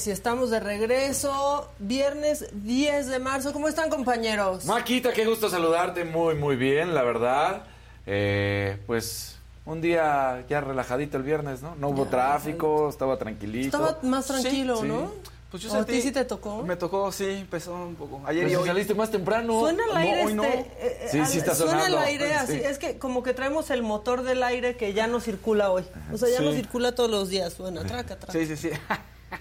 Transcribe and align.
Es 0.00 0.06
y 0.06 0.10
estamos 0.10 0.50
de 0.50 0.60
regreso. 0.60 1.68
Viernes 1.78 2.46
10 2.52 3.06
de 3.08 3.18
marzo. 3.18 3.52
¿Cómo 3.52 3.68
están, 3.68 3.90
compañeros? 3.90 4.64
Maquita, 4.64 5.12
qué 5.12 5.24
gusto 5.26 5.48
saludarte. 5.50 6.04
Muy, 6.04 6.34
muy 6.34 6.56
bien, 6.56 6.94
la 6.94 7.02
verdad. 7.02 7.64
Eh, 8.06 8.78
pues 8.86 9.36
un 9.66 9.80
día 9.80 10.44
ya 10.48 10.60
relajadito 10.60 11.16
el 11.16 11.22
viernes, 11.22 11.62
¿no? 11.62 11.74
No 11.76 11.88
hubo 11.90 12.06
tráfico, 12.06 12.88
estaba 12.88 13.18
tranquilito. 13.18 13.76
Estaba 13.76 13.98
más 14.08 14.26
tranquilo, 14.26 14.78
Sí, 14.80 14.88
¿no? 14.88 15.12
Pues 15.50 15.64
yo 15.64 15.72
¿O 15.72 15.74
a 15.74 15.78
sentí- 15.80 15.94
ti 15.94 16.02
sí 16.02 16.12
te 16.12 16.24
tocó? 16.24 16.62
Me 16.62 16.76
tocó, 16.76 17.10
sí, 17.10 17.24
empezó 17.24 17.74
un 17.74 17.96
poco. 17.96 18.22
Ayer 18.24 18.44
Pues 18.44 18.52
y 18.52 18.54
si 18.56 18.60
hoy. 18.62 18.68
saliste 18.68 18.94
más 18.94 19.10
temprano. 19.10 19.58
Suena 19.60 19.82
al 19.90 19.96
aire 19.96 20.20
No, 20.22 20.26
hoy 20.28 20.34
no. 20.34 20.44
este. 20.44 20.58
eh, 20.60 20.66
eh, 20.80 21.08
Sí, 21.10 21.18
al- 21.18 21.26
sí 21.26 21.38
está 21.38 21.54
Suena 21.56 21.72
sonando. 21.72 21.98
al 21.98 22.04
aire 22.04 22.34
así. 22.34 22.52
Sí. 22.52 22.60
Es 22.64 22.78
que 22.78 22.98
como 22.98 23.24
que 23.24 23.34
traemos 23.34 23.68
el 23.70 23.82
motor 23.82 24.22
del 24.22 24.44
aire 24.44 24.76
que 24.76 24.92
ya 24.92 25.08
no 25.08 25.20
circula 25.20 25.70
hoy. 25.72 25.84
O 26.12 26.16
sea, 26.18 26.28
ya 26.30 26.40
no 26.40 26.52
circula 26.52 26.94
todos 26.94 27.10
los 27.10 27.28
días. 27.30 27.52
Suena, 27.52 27.84
traca, 27.84 28.16
traca. 28.16 28.32
Sí, 28.32 28.46
sí, 28.46 28.56
sí. 28.56 28.70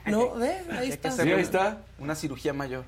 No, 0.06 0.32
ve, 0.36 0.58
ahí 0.72 0.90
está. 0.90 1.12
Sí, 1.12 1.22
ahí 1.22 1.34
una- 1.34 1.42
está. 1.42 1.78
Una 2.00 2.16
cirugía 2.16 2.54
mayor. 2.54 2.84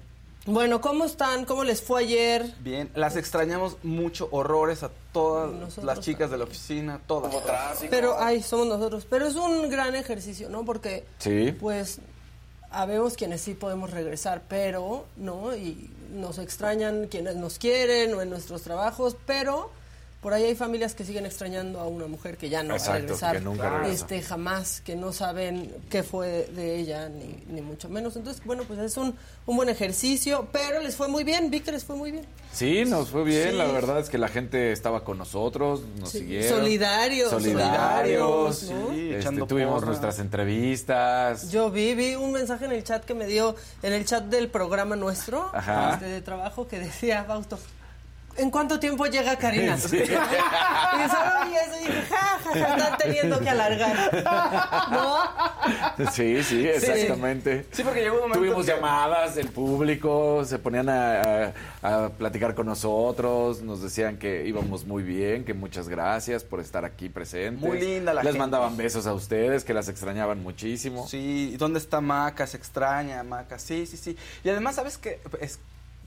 Bueno, 0.47 0.81
¿cómo 0.81 1.05
están? 1.05 1.45
¿Cómo 1.45 1.63
les 1.63 1.83
fue 1.83 2.01
ayer? 2.01 2.51
Bien, 2.61 2.89
las 2.95 3.15
extrañamos 3.15 3.77
mucho, 3.83 4.27
horrores 4.31 4.81
a 4.81 4.89
todas 5.13 5.51
Nosotros 5.51 5.85
las 5.85 5.99
chicas 5.99 6.31
de 6.31 6.37
la 6.39 6.45
oficina, 6.45 6.99
todas. 7.05 7.31
Pero, 7.91 8.15
ay, 8.19 8.41
somos 8.41 8.65
nosotros. 8.65 9.05
Pero 9.07 9.27
es 9.27 9.35
un 9.35 9.69
gran 9.69 9.93
ejercicio, 9.93 10.49
¿no? 10.49 10.65
Porque, 10.65 11.05
Sí. 11.19 11.51
pues, 11.59 11.99
habemos 12.71 13.13
quienes 13.17 13.41
sí 13.41 13.53
podemos 13.53 13.91
regresar, 13.91 14.41
pero, 14.47 15.05
¿no? 15.15 15.55
Y 15.55 15.91
nos 16.11 16.39
extrañan 16.39 17.05
quienes 17.07 17.35
nos 17.35 17.59
quieren 17.59 18.15
o 18.15 18.21
en 18.23 18.31
nuestros 18.31 18.63
trabajos, 18.63 19.15
pero 19.27 19.69
por 20.21 20.33
ahí 20.33 20.43
hay 20.43 20.55
familias 20.55 20.93
que 20.93 21.03
siguen 21.03 21.25
extrañando 21.25 21.79
a 21.79 21.87
una 21.87 22.05
mujer 22.07 22.37
que 22.37 22.47
ya 22.49 22.61
no 22.63 22.75
va 22.77 22.85
a 22.85 22.93
regresar. 22.99 23.35
que 23.37 23.41
nunca 23.43 23.69
regresa. 23.69 23.91
Este, 24.05 24.21
jamás, 24.21 24.81
que 24.81 24.95
no 24.95 25.11
saben 25.13 25.73
qué 25.89 26.03
fue 26.03 26.47
de 26.55 26.77
ella, 26.77 27.09
ni, 27.09 27.43
ni 27.49 27.61
mucho 27.61 27.89
menos. 27.89 28.15
Entonces, 28.15 28.43
bueno, 28.45 28.63
pues 28.67 28.79
es 28.79 28.95
un, 28.97 29.15
un 29.47 29.55
buen 29.57 29.67
ejercicio, 29.69 30.47
pero 30.51 30.79
les 30.81 30.95
fue 30.95 31.07
muy 31.07 31.23
bien, 31.23 31.49
Víctor 31.49 31.73
les 31.73 31.83
fue 31.83 31.95
muy 31.95 32.11
bien. 32.11 32.25
Sí, 32.53 32.85
nos 32.85 33.09
fue 33.09 33.23
bien. 33.23 33.49
Sí. 33.51 33.55
La 33.57 33.65
verdad 33.65 33.99
es 33.99 34.09
que 34.09 34.17
la 34.19 34.27
gente 34.27 34.71
estaba 34.71 35.03
con 35.03 35.17
nosotros, 35.17 35.81
nos 35.99 36.09
Sí, 36.11 36.19
siguieron. 36.19 36.59
solidarios, 36.59 37.29
Solidarios. 37.31 38.63
¿no? 38.71 38.89
Sí, 38.93 39.11
Este, 39.13 39.31
tuvimos 39.47 39.73
porra. 39.75 39.87
nuestras 39.87 40.19
entrevistas. 40.19 41.51
Yo 41.51 41.71
vi, 41.71 41.95
vi 41.95 42.15
un 42.15 42.31
mensaje 42.31 42.65
en 42.65 42.71
el 42.73 42.83
chat 42.83 43.03
que 43.05 43.13
me 43.13 43.25
dio, 43.25 43.55
en 43.81 43.93
el 43.93 44.05
chat 44.05 44.25
del 44.25 44.49
programa 44.49 44.95
nuestro, 44.95 45.51
este, 45.93 46.05
de 46.05 46.21
trabajo, 46.21 46.67
que 46.67 46.79
decía, 46.79 47.23
Fausto, 47.25 47.57
¿en 48.41 48.51
cuánto 48.51 48.79
tiempo 48.79 49.05
llega 49.05 49.35
Karina? 49.37 49.77
Sí. 49.77 49.97
Y 50.93 51.09
solo 51.09 51.31
vi 51.49 51.55
eso 51.55 51.79
y 51.81 51.85
dije, 51.87 52.01
ja, 52.09 52.39
ja, 52.43 52.51
ja, 52.51 52.75
están 52.75 52.97
teniendo 52.97 53.39
que 53.39 53.49
alargar. 53.49 54.23
¿No? 54.91 56.11
Sí, 56.11 56.43
sí, 56.43 56.67
exactamente. 56.67 57.65
Sí, 57.71 57.83
porque 57.83 58.01
llegó 58.01 58.15
un 58.15 58.21
momento 58.23 58.39
Tuvimos 58.39 58.65
que- 58.65 58.71
llamadas 58.73 59.35
del 59.35 59.47
público, 59.49 60.43
se 60.45 60.59
ponían 60.59 60.89
a, 60.89 61.21
a- 61.81 62.05
a 62.05 62.09
platicar 62.09 62.53
con 62.55 62.65
nosotros, 62.67 63.61
nos 63.61 63.81
decían 63.81 64.17
que 64.17 64.45
íbamos 64.45 64.85
muy 64.85 65.01
bien, 65.03 65.45
que 65.45 65.53
muchas 65.53 65.87
gracias 65.87 66.43
por 66.43 66.59
estar 66.59 66.83
aquí 66.85 67.09
presentes. 67.09 67.67
Muy 67.67 67.79
linda 67.79 68.13
la 68.13 68.21
Les 68.21 68.31
gente. 68.33 68.39
mandaban 68.39 68.75
besos 68.77 69.07
a 69.07 69.13
ustedes, 69.13 69.63
que 69.63 69.73
las 69.73 69.87
extrañaban 69.87 70.43
muchísimo. 70.43 71.07
Sí, 71.07 71.55
¿dónde 71.57 71.79
está 71.79 72.01
Maca? 72.01 72.45
Se 72.47 72.57
extraña 72.57 73.23
Maca. 73.23 73.57
Sí, 73.57 73.85
sí, 73.85 73.97
sí. 73.97 74.17
Y 74.43 74.49
además, 74.49 74.75
¿sabes 74.75 74.97
qué? 74.97 75.19
Es 75.39 75.59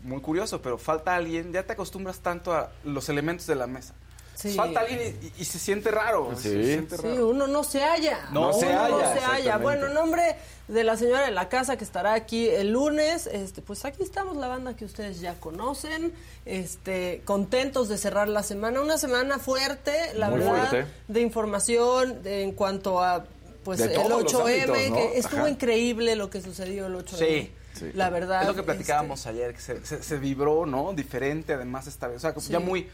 muy 0.05 0.21
curioso, 0.21 0.63
pero 0.63 0.79
falta 0.79 1.15
alguien, 1.17 1.53
ya 1.53 1.65
te 1.65 1.73
acostumbras 1.73 2.21
tanto 2.21 2.53
a 2.53 2.71
los 2.85 3.09
elementos 3.09 3.47
de 3.47 3.57
la 3.57 3.67
mesa. 3.67 3.95
Sí. 4.37 4.53
Falta 4.55 4.81
alguien 4.81 5.17
y, 5.23 5.43
y 5.43 5.45
se 5.45 5.59
siente 5.59 5.91
raro. 5.91 6.33
Sí. 6.37 6.43
Se 6.51 6.65
siente 6.65 6.97
Sí, 6.97 7.03
raro. 7.03 7.29
uno 7.29 7.47
no 7.47 7.63
se 7.65 7.83
halla. 7.83 8.29
No 8.33 8.53
se 8.53 8.67
Uno 8.67 8.79
halla, 8.81 8.89
No 8.91 9.13
se 9.15 9.21
halla. 9.21 9.57
Bueno, 9.59 9.87
en 9.87 9.95
nombre 9.95 10.37
de 10.67 10.83
la 10.85 10.97
señora 10.97 11.25
de 11.25 11.31
la 11.31 11.49
casa 11.49 11.77
que 11.79 11.85
estará 11.85 12.15
aquí 12.15 12.49
el 12.49 12.73
lunes, 12.73 13.27
este, 13.29 13.63
pues 13.63 13.85
aquí 13.85 14.03
estamos 14.03 14.37
la 14.37 14.49
banda 14.49 14.75
que 14.77 14.85
ustedes 14.85 15.21
ya 15.21 15.35
conocen, 15.39 16.13
este, 16.45 17.23
contentos 17.25 17.89
de 17.89 17.97
cerrar 17.97 18.29
la 18.29 18.43
semana, 18.43 18.81
una 18.81 18.99
semana 18.99 19.39
fuerte, 19.39 19.93
la 20.17 20.29
Muy 20.31 20.41
verdad, 20.41 20.69
fuerte. 20.71 20.91
de 21.09 21.21
información 21.21 22.23
de- 22.23 22.43
en 22.43 22.53
cuanto 22.53 23.03
a 23.03 23.25
pues 23.63 23.79
De 23.79 23.87
el 23.87 23.93
todos 23.95 24.25
los 24.25 24.35
8M, 24.35 24.63
ámbitos, 24.65 24.91
¿no? 24.91 24.97
que 24.97 25.19
estuvo 25.19 25.41
Ajá. 25.41 25.49
increíble 25.49 26.17
lo 26.17 26.29
que 26.29 26.43
sucedió 26.43 26.87
el 26.87 26.97
8M. 26.97 27.17
Sí. 27.19 27.51
Sí. 27.75 27.91
La 27.95 28.09
verdad. 28.11 28.43
Es 28.43 28.49
lo 28.49 28.55
que 28.55 28.63
platicábamos 28.63 29.19
este, 29.21 29.31
ayer, 29.31 29.55
que 29.55 29.61
se, 29.61 29.85
se- 29.85 30.03
se 30.03 30.19
vibró, 30.19 30.65
¿no? 30.67 30.93
Diferente, 30.95 31.53
además, 31.55 31.87
esta 31.87 32.07
vez. 32.09 32.17
O 32.17 32.21
sea, 32.21 32.33
como 32.35 32.47
Sí. 32.47 32.53
ya 32.53 32.61
muy. 32.61 32.89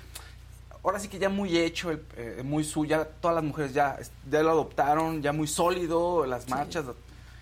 Ahora 0.83 0.99
sí 0.99 1.09
que 1.09 1.19
ya 1.19 1.29
muy 1.29 1.59
hecho, 1.59 1.91
el, 1.91 2.03
eh, 2.17 2.41
muy 2.43 2.65
suya. 2.65 3.07
Todas 3.21 3.35
las 3.35 3.45
mujeres 3.45 3.75
ya, 3.75 3.99
ya 4.31 4.43
lo 4.43 4.51
adoptaron, 4.51 5.21
ya 5.23 5.33
muy 5.33 5.47
sólido, 5.47 6.25
las 6.27 6.49
marchas. 6.49 6.85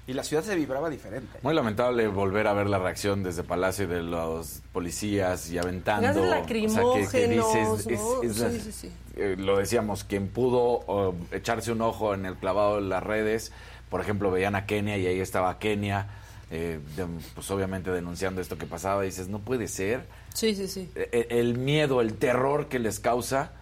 Y 0.08 0.14
la 0.14 0.24
ciudad 0.24 0.42
se 0.42 0.54
vibraba 0.56 0.88
diferente. 0.88 1.38
Muy 1.42 1.54
lamentable 1.54 2.08
volver 2.08 2.46
a 2.46 2.54
ver 2.54 2.66
la 2.66 2.78
reacción 2.78 3.22
desde 3.22 3.42
Palacio 3.44 3.86
de 3.86 4.02
los 4.02 4.62
policías 4.72 5.50
y 5.50 5.58
aventando. 5.58 6.02
Gases 6.08 6.22
o 6.22 6.26
sea, 6.26 6.38
lacrimógenos, 6.40 7.10
que- 7.12 7.28
¿no? 7.36 7.54
es- 7.54 7.86
es- 7.86 8.36
Sí, 8.36 8.60
sí, 8.60 8.72
sí. 8.72 8.92
eh, 9.16 9.36
lo 9.38 9.58
decíamos, 9.58 10.04
quien 10.04 10.28
pudo 10.28 11.14
echarse 11.30 11.72
un 11.72 11.82
ojo 11.82 12.14
en 12.14 12.24
el 12.24 12.36
clavado 12.36 12.76
de 12.76 12.88
las 12.88 13.02
redes, 13.02 13.52
por 13.90 14.00
ejemplo, 14.00 14.30
veían 14.30 14.54
a 14.56 14.64
Kenia 14.64 14.96
y 14.96 15.06
ahí 15.06 15.20
estaba 15.20 15.58
Kenia, 15.58 16.08
eh, 16.50 16.80
de- 16.96 17.06
pues 17.34 17.50
obviamente 17.50 17.90
denunciando 17.90 18.40
esto 18.40 18.56
que 18.58 18.66
pasaba, 18.66 19.04
y 19.04 19.08
dices, 19.08 19.28
no 19.28 19.38
puede 19.40 19.68
ser. 19.68 20.06
Sí, 20.34 20.54
sí, 20.54 20.68
sí. 20.68 20.90
E- 20.94 21.08
e- 21.30 21.40
el 21.40 21.58
miedo, 21.58 22.00
el 22.00 22.14
terror 22.14 22.68
que 22.68 22.78
les 22.78 23.00
causa 23.00 23.52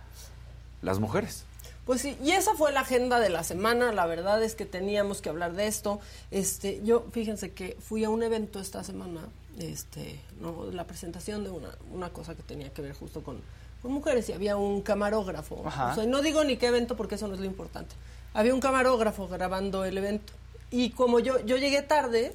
las 0.82 0.98
mujeres. 0.98 1.44
Pues 1.84 2.00
sí, 2.00 2.16
y 2.22 2.32
esa 2.32 2.54
fue 2.54 2.72
la 2.72 2.80
agenda 2.80 3.20
de 3.20 3.28
la 3.28 3.44
semana. 3.44 3.92
La 3.92 4.06
verdad 4.06 4.42
es 4.42 4.54
que 4.56 4.66
teníamos 4.66 5.20
que 5.22 5.28
hablar 5.28 5.52
de 5.54 5.68
esto. 5.68 6.00
Este, 6.32 6.80
yo, 6.84 7.06
fíjense 7.12 7.52
que 7.52 7.76
fui 7.80 8.02
a 8.04 8.10
un 8.10 8.22
evento 8.24 8.58
esta 8.58 8.82
semana, 8.82 9.20
este, 9.58 10.20
no, 10.40 10.66
la 10.72 10.84
presentación 10.84 11.44
de 11.44 11.50
una, 11.50 11.68
una 11.92 12.08
cosa 12.10 12.34
que 12.34 12.42
tenía 12.42 12.70
que 12.70 12.82
ver 12.82 12.92
justo 12.92 13.22
con, 13.22 13.40
con 13.82 13.92
mujeres 13.92 14.28
y 14.28 14.32
había 14.32 14.56
un 14.56 14.82
camarógrafo. 14.82 15.62
Ajá. 15.64 15.92
O 15.92 15.94
sea, 15.94 16.06
no 16.06 16.22
digo 16.22 16.42
ni 16.42 16.56
qué 16.56 16.66
evento 16.66 16.96
porque 16.96 17.14
eso 17.14 17.28
no 17.28 17.34
es 17.34 17.40
lo 17.40 17.46
importante. 17.46 17.94
Había 18.34 18.52
un 18.52 18.60
camarógrafo 18.60 19.28
grabando 19.28 19.84
el 19.84 19.96
evento 19.96 20.32
y 20.72 20.90
como 20.90 21.20
yo 21.20 21.38
yo 21.46 21.56
llegué 21.56 21.80
tarde 21.82 22.32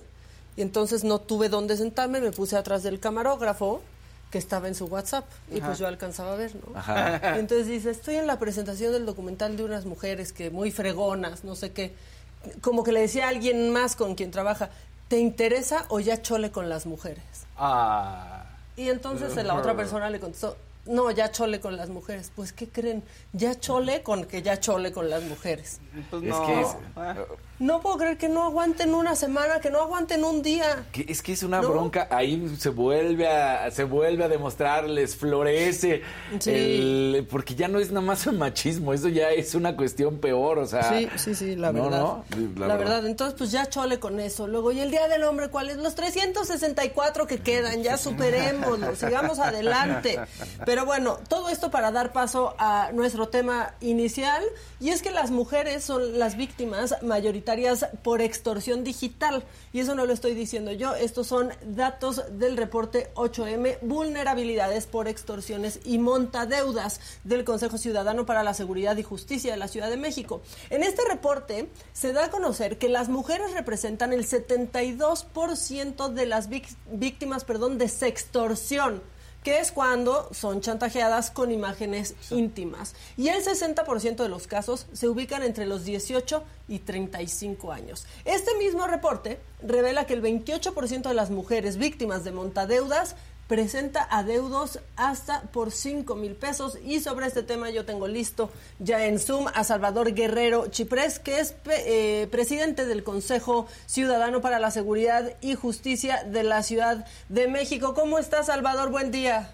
y 0.55 0.61
entonces 0.61 1.03
no 1.03 1.19
tuve 1.19 1.49
dónde 1.49 1.77
sentarme, 1.77 2.19
me 2.21 2.31
puse 2.31 2.57
atrás 2.57 2.83
del 2.83 2.99
camarógrafo 2.99 3.81
que 4.31 4.37
estaba 4.37 4.67
en 4.67 4.75
su 4.75 4.85
WhatsApp 4.85 5.25
y 5.51 5.59
pues 5.59 5.77
yo 5.77 5.87
alcanzaba 5.87 6.33
a 6.33 6.35
ver, 6.37 6.55
¿no? 6.55 6.77
Ajá. 6.77 7.37
Entonces 7.39 7.67
dice, 7.67 7.91
estoy 7.91 8.15
en 8.15 8.27
la 8.27 8.39
presentación 8.39 8.93
del 8.93 9.05
documental 9.05 9.57
de 9.57 9.63
unas 9.65 9.85
mujeres 9.85 10.31
que 10.31 10.49
muy 10.49 10.71
fregonas, 10.71 11.43
no 11.43 11.55
sé 11.55 11.73
qué. 11.73 11.93
Como 12.61 12.83
que 12.83 12.93
le 12.93 13.01
decía 13.01 13.25
a 13.25 13.29
alguien 13.29 13.71
más 13.71 13.97
con 13.97 14.15
quien 14.15 14.31
trabaja, 14.31 14.69
¿te 15.09 15.19
interesa 15.19 15.85
o 15.89 15.99
ya 15.99 16.21
chole 16.21 16.49
con 16.49 16.69
las 16.69 16.85
mujeres? 16.85 17.23
Ah. 17.57 18.45
Y 18.77 18.89
entonces 18.89 19.35
la 19.35 19.53
otra 19.53 19.75
persona 19.75 20.09
le 20.09 20.19
contestó, 20.19 20.55
no, 20.85 21.11
ya 21.11 21.31
chole 21.31 21.59
con 21.59 21.77
las 21.77 21.89
mujeres. 21.89 22.31
Pues, 22.35 22.53
¿qué 22.53 22.67
creen? 22.67 23.03
Ya 23.33 23.59
chole 23.59 24.03
con 24.03 24.25
que 24.25 24.41
ya 24.41 24.59
chole 24.59 24.91
con 24.91 25.09
las 25.09 25.23
mujeres. 25.23 25.79
Pues 26.09 26.23
Es 26.23 26.29
no. 26.29 26.45
que 26.47 26.61
es- 26.61 26.67
Ah. 26.95 27.15
no 27.59 27.81
puedo 27.81 27.97
creer 27.97 28.17
que 28.17 28.29
no 28.29 28.43
aguanten 28.43 28.93
una 28.95 29.15
semana, 29.15 29.59
que 29.59 29.69
no 29.69 29.79
aguanten 29.81 30.23
un 30.23 30.41
día. 30.41 30.85
Que 30.91 31.05
es 31.07 31.21
que 31.21 31.33
es 31.33 31.43
una 31.43 31.61
bronca, 31.61 32.07
ahí 32.09 32.51
se 32.57 32.69
vuelve 32.69 33.27
a 33.27 33.69
se 33.71 33.83
vuelve 33.83 34.23
a 34.23 34.27
demostrarles, 34.27 35.15
florece, 35.15 36.01
porque 37.29 37.55
ya 37.55 37.67
no 37.67 37.79
es 37.79 37.89
nada 37.91 38.01
más 38.05 38.25
un 38.25 38.37
machismo, 38.37 38.93
eso 38.93 39.07
ya 39.09 39.29
es 39.31 39.53
una 39.55 39.75
cuestión 39.75 40.17
peor, 40.19 40.57
o 40.59 40.65
sea. 40.65 40.83
Sí, 40.83 41.07
sí, 41.17 41.35
sí, 41.35 41.55
la 41.55 41.71
verdad. 41.71 42.23
la, 42.57 42.75
verdad. 42.77 43.05
entonces 43.05 43.35
pues 43.37 43.51
ya 43.51 43.67
chole 43.67 43.99
con 43.99 44.19
eso. 44.19 44.47
Luego, 44.47 44.71
¿y 44.71 44.79
el 44.79 44.89
Día 44.91 45.07
del 45.07 45.23
Hombre 45.23 45.49
cuál 45.49 45.69
es? 45.69 45.77
Los 45.77 45.95
364 45.95 47.27
que 47.27 47.39
quedan, 47.39 47.83
ya 47.83 47.97
superémoslo, 47.97 48.95
sigamos 48.95 49.39
adelante. 49.39 50.19
Pero 50.65 50.70
bueno, 50.85 51.19
todo 51.27 51.49
esto 51.49 51.69
para 51.69 51.91
dar 51.91 52.13
paso 52.13 52.55
a 52.57 52.91
nuestro 52.93 53.27
tema 53.27 53.73
inicial, 53.81 54.43
y 54.79 54.89
es 54.89 55.01
que 55.01 55.11
las 55.11 55.29
mujeres 55.29 55.83
son 55.83 56.17
las 56.17 56.37
víctimas 56.37 56.95
mayoritarias 57.01 57.87
por 58.03 58.21
extorsión 58.21 58.83
digital. 58.83 59.43
Y 59.73 59.79
eso 59.79 59.95
no 59.95 60.05
lo 60.05 60.13
estoy 60.13 60.33
diciendo 60.33 60.71
yo, 60.71 60.95
estos 60.95 61.27
son 61.27 61.49
datos 61.65 62.23
del 62.37 62.57
reporte 62.57 63.11
8M, 63.15 63.79
vulnerabilidades 63.81 64.85
por 64.87 65.07
extorsiones 65.07 65.79
y 65.83 65.97
montadeudas 65.97 67.01
del 67.23 67.43
Consejo 67.43 67.77
Ciudadano 67.77 68.25
para 68.25 68.43
la 68.43 68.53
Seguridad 68.53 68.95
y 68.97 69.03
Justicia 69.03 69.51
de 69.51 69.57
la 69.57 69.67
Ciudad 69.67 69.89
de 69.89 69.97
México. 69.97 70.41
En 70.69 70.83
este 70.83 71.03
reporte 71.09 71.69
se 71.91 72.13
da 72.13 72.25
a 72.25 72.29
conocer 72.29 72.77
que 72.77 72.87
las 72.87 73.09
mujeres 73.09 73.53
representan 73.53 74.13
el 74.13 74.27
72% 74.27 76.09
de 76.09 76.25
las 76.25 76.49
víctimas 76.49 77.43
perdón, 77.43 77.77
de 77.77 77.89
sextorsión 77.89 79.01
que 79.43 79.59
es 79.59 79.71
cuando 79.71 80.29
son 80.33 80.61
chantajeadas 80.61 81.31
con 81.31 81.51
imágenes 81.51 82.15
íntimas. 82.29 82.95
Y 83.17 83.29
el 83.29 83.43
60% 83.43 84.15
de 84.15 84.29
los 84.29 84.47
casos 84.47 84.87
se 84.93 85.07
ubican 85.07 85.43
entre 85.43 85.65
los 85.65 85.83
18 85.83 86.43
y 86.67 86.79
35 86.79 87.71
años. 87.71 88.05
Este 88.25 88.55
mismo 88.57 88.87
reporte 88.87 89.39
revela 89.61 90.05
que 90.05 90.13
el 90.13 90.21
28% 90.21 91.07
de 91.07 91.13
las 91.13 91.31
mujeres 91.31 91.77
víctimas 91.77 92.23
de 92.23 92.31
montadeudas 92.31 93.15
presenta 93.51 94.07
adeudos 94.09 94.79
hasta 94.95 95.41
por 95.41 95.71
5 95.71 96.15
mil 96.15 96.35
pesos. 96.35 96.77
Y 96.85 97.01
sobre 97.01 97.27
este 97.27 97.43
tema 97.43 97.69
yo 97.69 97.83
tengo 97.83 98.07
listo 98.07 98.49
ya 98.79 99.05
en 99.07 99.19
Zoom 99.19 99.47
a 99.53 99.65
Salvador 99.65 100.13
Guerrero 100.13 100.67
Chiprés, 100.67 101.19
que 101.19 101.41
es 101.41 101.53
eh, 101.69 102.29
presidente 102.31 102.85
del 102.85 103.03
Consejo 103.03 103.67
Ciudadano 103.87 104.39
para 104.39 104.57
la 104.57 104.71
Seguridad 104.71 105.35
y 105.41 105.55
Justicia 105.55 106.23
de 106.23 106.43
la 106.43 106.63
Ciudad 106.63 107.05
de 107.27 107.49
México. 107.49 107.93
¿Cómo 107.93 108.19
está 108.19 108.41
Salvador? 108.43 108.89
Buen 108.89 109.11
día. 109.11 109.51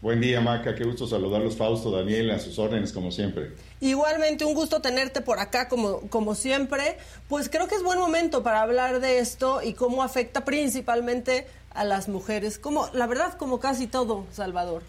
Buen 0.00 0.22
día, 0.22 0.40
Maca. 0.40 0.74
Qué 0.74 0.84
gusto 0.84 1.06
saludarlos, 1.06 1.58
Fausto, 1.58 1.90
Daniel, 1.90 2.30
a 2.30 2.38
sus 2.38 2.58
órdenes, 2.58 2.90
como 2.90 3.12
siempre. 3.12 3.50
Igualmente, 3.82 4.46
un 4.46 4.54
gusto 4.54 4.80
tenerte 4.80 5.20
por 5.20 5.38
acá, 5.38 5.68
como, 5.68 6.00
como 6.08 6.34
siempre. 6.34 6.96
Pues 7.28 7.50
creo 7.50 7.68
que 7.68 7.74
es 7.74 7.82
buen 7.82 7.98
momento 7.98 8.42
para 8.42 8.62
hablar 8.62 9.00
de 9.00 9.18
esto 9.18 9.60
y 9.62 9.74
cómo 9.74 10.02
afecta 10.02 10.46
principalmente 10.46 11.46
a 11.74 11.84
las 11.84 12.08
mujeres, 12.08 12.58
como 12.58 12.88
la 12.92 13.06
verdad 13.06 13.34
como 13.34 13.60
casi 13.60 13.86
todo, 13.86 14.26
Salvador. 14.32 14.82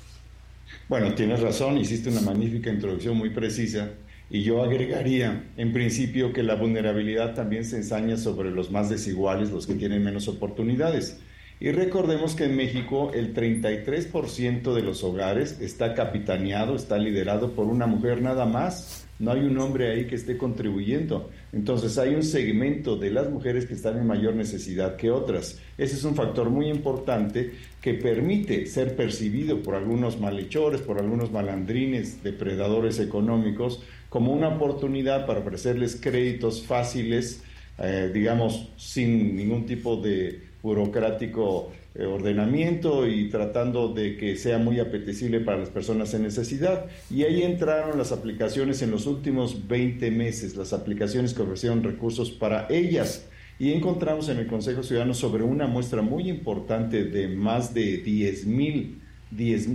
Bueno, 0.88 1.14
tienes 1.16 1.42
razón, 1.42 1.78
hiciste 1.78 2.10
una 2.10 2.22
magnífica 2.22 2.70
introducción 2.70 3.18
muy 3.18 3.30
precisa 3.30 3.90
y 4.30 4.44
yo 4.44 4.64
agregaría 4.64 5.44
en 5.58 5.74
principio 5.74 6.32
que 6.32 6.44
la 6.44 6.56
vulnerabilidad 6.56 7.34
también 7.34 7.66
se 7.66 7.78
ensaña 7.78 8.18
sobre 8.18 8.52
los 8.52 8.72
más 8.72 8.90
desiguales, 8.90 9.52
los 9.52 9.68
que 9.68 9.76
tienen 9.76 10.04
menos 10.04 10.28
oportunidades. 10.28 11.20
Y 11.60 11.72
recordemos 11.72 12.34
que 12.34 12.46
en 12.46 12.56
México 12.56 13.12
el 13.14 13.36
33% 13.36 14.74
de 14.74 14.82
los 14.82 15.04
hogares 15.04 15.60
está 15.62 15.94
capitaneado, 15.94 16.76
está 16.76 16.98
liderado 16.98 17.52
por 17.52 17.68
una 17.68 17.86
mujer 17.86 18.22
nada 18.22 18.46
más 18.46 19.06
no 19.22 19.32
hay 19.32 19.42
un 19.42 19.58
hombre 19.60 19.92
ahí 19.92 20.08
que 20.08 20.16
esté 20.16 20.36
contribuyendo. 20.36 21.30
Entonces 21.54 22.00
hay 22.00 22.16
un 22.16 22.24
segmento 22.24 22.96
de 22.96 23.12
las 23.12 23.30
mujeres 23.30 23.68
que 23.68 23.76
están 23.76 23.98
en 24.00 24.08
mayor 24.08 24.34
necesidad 24.34 24.96
que 24.96 25.12
otras. 25.12 25.60
Ese 25.78 25.96
es 25.96 26.04
un 26.04 26.16
factor 26.16 26.50
muy 26.50 26.70
importante 26.70 27.52
que 27.80 27.94
permite 27.94 28.66
ser 28.66 28.96
percibido 28.96 29.62
por 29.62 29.76
algunos 29.76 30.20
malhechores, 30.20 30.82
por 30.82 31.00
algunos 31.00 31.32
malandrines, 31.32 32.24
depredadores 32.24 33.00
económicos, 33.00 33.84
como 34.10 34.34
una 34.34 34.48
oportunidad 34.48 35.28
para 35.28 35.42
ofrecerles 35.42 35.98
créditos 36.02 36.64
fáciles, 36.66 37.44
eh, 37.78 38.10
digamos, 38.12 38.70
sin 38.76 39.36
ningún 39.36 39.68
tipo 39.68 39.98
de 39.98 40.42
burocrático 40.64 41.72
ordenamiento 42.00 43.08
y 43.08 43.30
tratando 43.30 43.94
de 43.94 44.16
que 44.16 44.36
sea 44.38 44.58
muy 44.58 44.80
apetecible 44.80 45.42
para 45.42 45.58
las 45.58 45.70
personas 45.70 46.14
en 46.14 46.24
necesidad. 46.24 46.86
Y 47.10 47.24
ahí 47.24 47.44
entraron 47.44 47.98
las 47.98 48.12
aplicaciones 48.12 48.82
en 48.82 48.92
los 48.92 49.08
últimos 49.08 49.68
20 49.68 50.10
meses, 50.12 50.56
las 50.56 50.74
aplicaciones 50.74 51.34
que 51.34 51.42
ofrecieron 51.42 51.84
recursos 51.84 52.32
para 52.32 52.68
ellas. 52.70 53.28
Y 53.60 53.74
encontramos 53.74 54.30
en 54.30 54.40
el 54.40 54.48
Consejo 54.48 54.84
Ciudadano 54.84 55.14
sobre 55.14 55.44
una 55.44 55.68
muestra 55.68 56.02
muy 56.02 56.30
importante 56.30 57.04
de 57.04 57.28
más 57.28 57.74
de 57.74 57.98
10 57.98 58.46
mil 58.48 58.98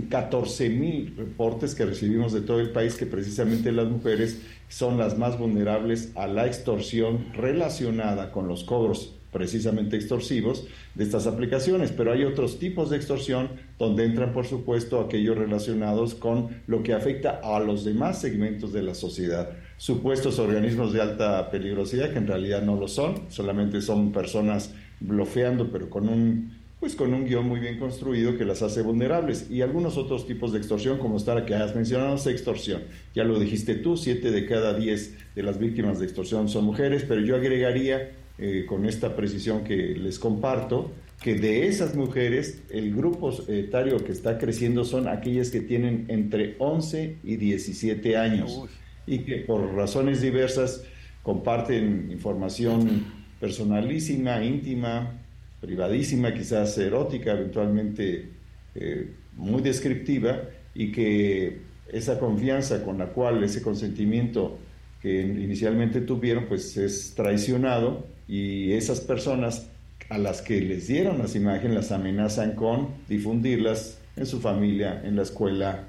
14 0.09 0.69
mil 0.69 1.15
reportes 1.17 1.73
que 1.73 1.85
recibimos 1.85 2.31
de 2.31 2.41
todo 2.41 2.59
el 2.59 2.69
país 2.69 2.93
que 2.93 3.07
precisamente 3.07 3.71
las 3.71 3.87
mujeres 3.87 4.39
son 4.69 4.99
las 4.99 5.17
más 5.17 5.39
vulnerables 5.39 6.11
a 6.15 6.27
la 6.27 6.45
extorsión 6.45 7.33
relacionada 7.33 8.31
con 8.31 8.47
los 8.47 8.63
cobros 8.63 9.16
precisamente 9.37 9.95
extorsivos 9.95 10.65
de 10.95 11.03
estas 11.03 11.27
aplicaciones, 11.27 11.91
pero 11.91 12.11
hay 12.11 12.23
otros 12.23 12.57
tipos 12.57 12.89
de 12.89 12.97
extorsión 12.97 13.49
donde 13.77 14.03
entran, 14.03 14.33
por 14.33 14.47
supuesto, 14.47 14.99
aquellos 14.99 15.37
relacionados 15.37 16.15
con 16.15 16.49
lo 16.65 16.81
que 16.81 16.93
afecta 16.93 17.39
a 17.43 17.59
los 17.59 17.85
demás 17.85 18.19
segmentos 18.19 18.73
de 18.73 18.81
la 18.81 18.95
sociedad. 18.95 19.51
Supuestos 19.77 20.39
organismos 20.39 20.91
de 20.91 21.03
alta 21.03 21.51
peligrosidad, 21.51 22.11
que 22.11 22.17
en 22.17 22.25
realidad 22.25 22.63
no 22.63 22.75
lo 22.75 22.87
son, 22.87 23.29
solamente 23.29 23.79
son 23.81 24.11
personas 24.11 24.73
bloqueando, 24.99 25.71
pero 25.71 25.87
con 25.87 26.09
un 26.09 26.57
pues 26.79 26.95
con 26.95 27.11
un 27.11 27.25
guion 27.25 27.47
muy 27.47 27.59
bien 27.59 27.79
construido 27.79 28.37
que 28.37 28.45
las 28.45 28.61
hace 28.61 28.83
vulnerables. 28.83 29.49
Y 29.49 29.61
algunos 29.61 29.97
otros 29.97 30.27
tipos 30.27 30.51
de 30.51 30.59
extorsión, 30.59 30.99
como 30.99 31.17
estar 31.17 31.43
que 31.43 31.55
has 31.55 31.75
mencionado, 31.75 32.15
extorsión. 32.29 32.83
Ya 33.15 33.23
lo 33.23 33.39
dijiste 33.39 33.73
tú, 33.73 33.97
siete 33.97 34.29
de 34.29 34.45
cada 34.45 34.75
diez 34.75 35.15
de 35.35 35.41
las 35.41 35.57
víctimas 35.57 35.97
de 35.97 36.05
extorsión 36.05 36.49
son 36.49 36.65
mujeres, 36.65 37.03
pero 37.07 37.21
yo 37.21 37.35
agregaría 37.35 38.11
eh, 38.39 38.65
con 38.67 38.85
esta 38.85 39.15
precisión 39.15 39.63
que 39.63 39.75
les 39.75 40.19
comparto, 40.19 40.91
que 41.21 41.35
de 41.35 41.67
esas 41.67 41.95
mujeres 41.95 42.61
el 42.69 42.93
grupo 42.95 43.33
etario 43.47 44.03
que 44.03 44.11
está 44.11 44.37
creciendo 44.37 44.85
son 44.85 45.07
aquellas 45.07 45.49
que 45.49 45.61
tienen 45.61 46.05
entre 46.09 46.55
11 46.59 47.17
y 47.23 47.35
17 47.37 48.15
años. 48.15 48.65
Y 49.07 49.19
que 49.19 49.37
por 49.37 49.73
razones 49.73 50.21
diversas 50.21 50.83
comparten 51.23 52.11
información 52.11 53.05
personalísima, 53.39 54.43
íntima, 54.43 55.13
privadísima, 55.59 56.33
quizás 56.33 56.77
erótica, 56.77 57.31
eventualmente 57.31 58.29
eh, 58.75 59.11
muy 59.33 59.61
descriptiva 59.61 60.43
y 60.75 60.91
que 60.91 61.61
esa 61.91 62.19
confianza 62.19 62.83
con 62.83 62.99
la 62.99 63.07
cual 63.07 63.43
ese 63.43 63.61
consentimiento 63.61 64.59
que 65.01 65.21
inicialmente 65.21 66.01
tuvieron 66.01 66.45
pues 66.45 66.77
es 66.77 67.13
traicionado 67.15 68.05
y 68.27 68.73
esas 68.73 69.01
personas 69.01 69.67
a 70.09 70.17
las 70.17 70.41
que 70.41 70.61
les 70.61 70.87
dieron 70.87 71.17
las 71.17 71.35
imágenes 71.35 71.75
las 71.75 71.91
amenazan 71.91 72.53
con 72.53 72.89
difundirlas 73.07 73.99
en 74.15 74.25
su 74.25 74.39
familia, 74.39 75.01
en 75.03 75.15
la 75.15 75.23
escuela, 75.23 75.85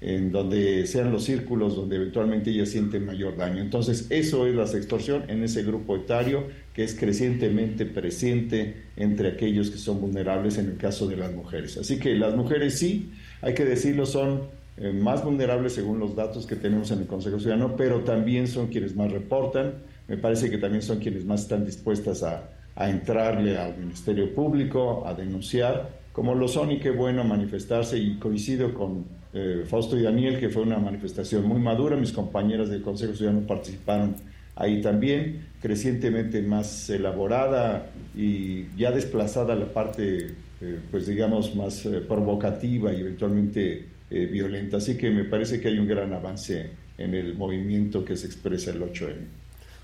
en 0.00 0.32
donde 0.32 0.86
sean 0.86 1.12
los 1.12 1.24
círculos 1.24 1.76
donde 1.76 1.96
eventualmente 1.96 2.50
ellas 2.50 2.70
sienten 2.70 3.04
mayor 3.04 3.36
daño. 3.36 3.60
Entonces, 3.60 4.06
eso 4.10 4.46
es 4.46 4.54
la 4.54 4.64
extorsión 4.64 5.24
en 5.28 5.44
ese 5.44 5.62
grupo 5.62 5.96
etario 5.96 6.44
que 6.74 6.84
es 6.84 6.94
crecientemente 6.94 7.84
presente 7.84 8.84
entre 8.96 9.28
aquellos 9.28 9.70
que 9.70 9.78
son 9.78 10.00
vulnerables 10.00 10.56
en 10.56 10.66
el 10.70 10.76
caso 10.76 11.06
de 11.06 11.16
las 11.16 11.32
mujeres. 11.32 11.76
Así 11.76 11.98
que 11.98 12.14
las 12.14 12.34
mujeres 12.34 12.78
sí, 12.78 13.12
hay 13.42 13.52
que 13.52 13.64
decirlo, 13.64 14.06
son 14.06 14.42
eh, 14.78 14.92
más 14.92 15.22
vulnerables 15.22 15.74
según 15.74 15.98
los 15.98 16.16
datos 16.16 16.46
que 16.46 16.56
tenemos 16.56 16.90
en 16.90 17.00
el 17.00 17.06
Consejo 17.06 17.38
Ciudadano, 17.38 17.76
pero 17.76 18.00
también 18.00 18.46
son 18.46 18.68
quienes 18.68 18.96
más 18.96 19.12
reportan, 19.12 19.74
me 20.10 20.16
parece 20.16 20.50
que 20.50 20.58
también 20.58 20.82
son 20.82 20.98
quienes 20.98 21.24
más 21.24 21.42
están 21.42 21.64
dispuestas 21.64 22.24
a, 22.24 22.50
entrarle 22.76 23.58
al 23.58 23.76
Ministerio 23.76 24.34
Público, 24.34 25.06
a 25.06 25.12
denunciar, 25.12 26.00
como 26.12 26.34
lo 26.34 26.48
son 26.48 26.72
y 26.72 26.78
qué 26.78 26.90
bueno 26.90 27.22
manifestarse 27.24 27.98
y 27.98 28.16
coincido 28.16 28.72
con 28.72 29.04
eh, 29.34 29.64
Fausto 29.66 29.98
y 29.98 30.02
Daniel 30.02 30.40
que 30.40 30.48
fue 30.48 30.62
una 30.62 30.78
manifestación 30.78 31.44
muy 31.44 31.60
madura, 31.60 31.94
mis 31.96 32.12
compañeras 32.12 32.70
del 32.70 32.80
Consejo 32.80 33.14
Ciudadano 33.14 33.46
participaron 33.46 34.16
ahí 34.56 34.80
también, 34.80 35.46
crecientemente 35.60 36.40
más 36.40 36.88
elaborada 36.88 37.90
y 38.16 38.74
ya 38.76 38.90
desplazada 38.92 39.54
la 39.54 39.66
parte, 39.66 40.28
eh, 40.62 40.78
pues 40.90 41.06
digamos, 41.06 41.54
más 41.54 41.84
eh, 41.84 42.00
provocativa 42.00 42.92
y 42.92 43.00
eventualmente 43.00 43.86
violenta. 44.10 44.78
Así 44.78 44.96
que 44.96 45.10
me 45.10 45.22
parece 45.22 45.60
que 45.60 45.68
hay 45.68 45.78
un 45.78 45.86
gran 45.86 46.12
avance 46.12 46.70
en 46.98 47.14
el 47.14 47.36
movimiento 47.36 48.04
que 48.04 48.16
se 48.16 48.26
expresa 48.26 48.72
el 48.72 48.80
8M. 48.80 49.39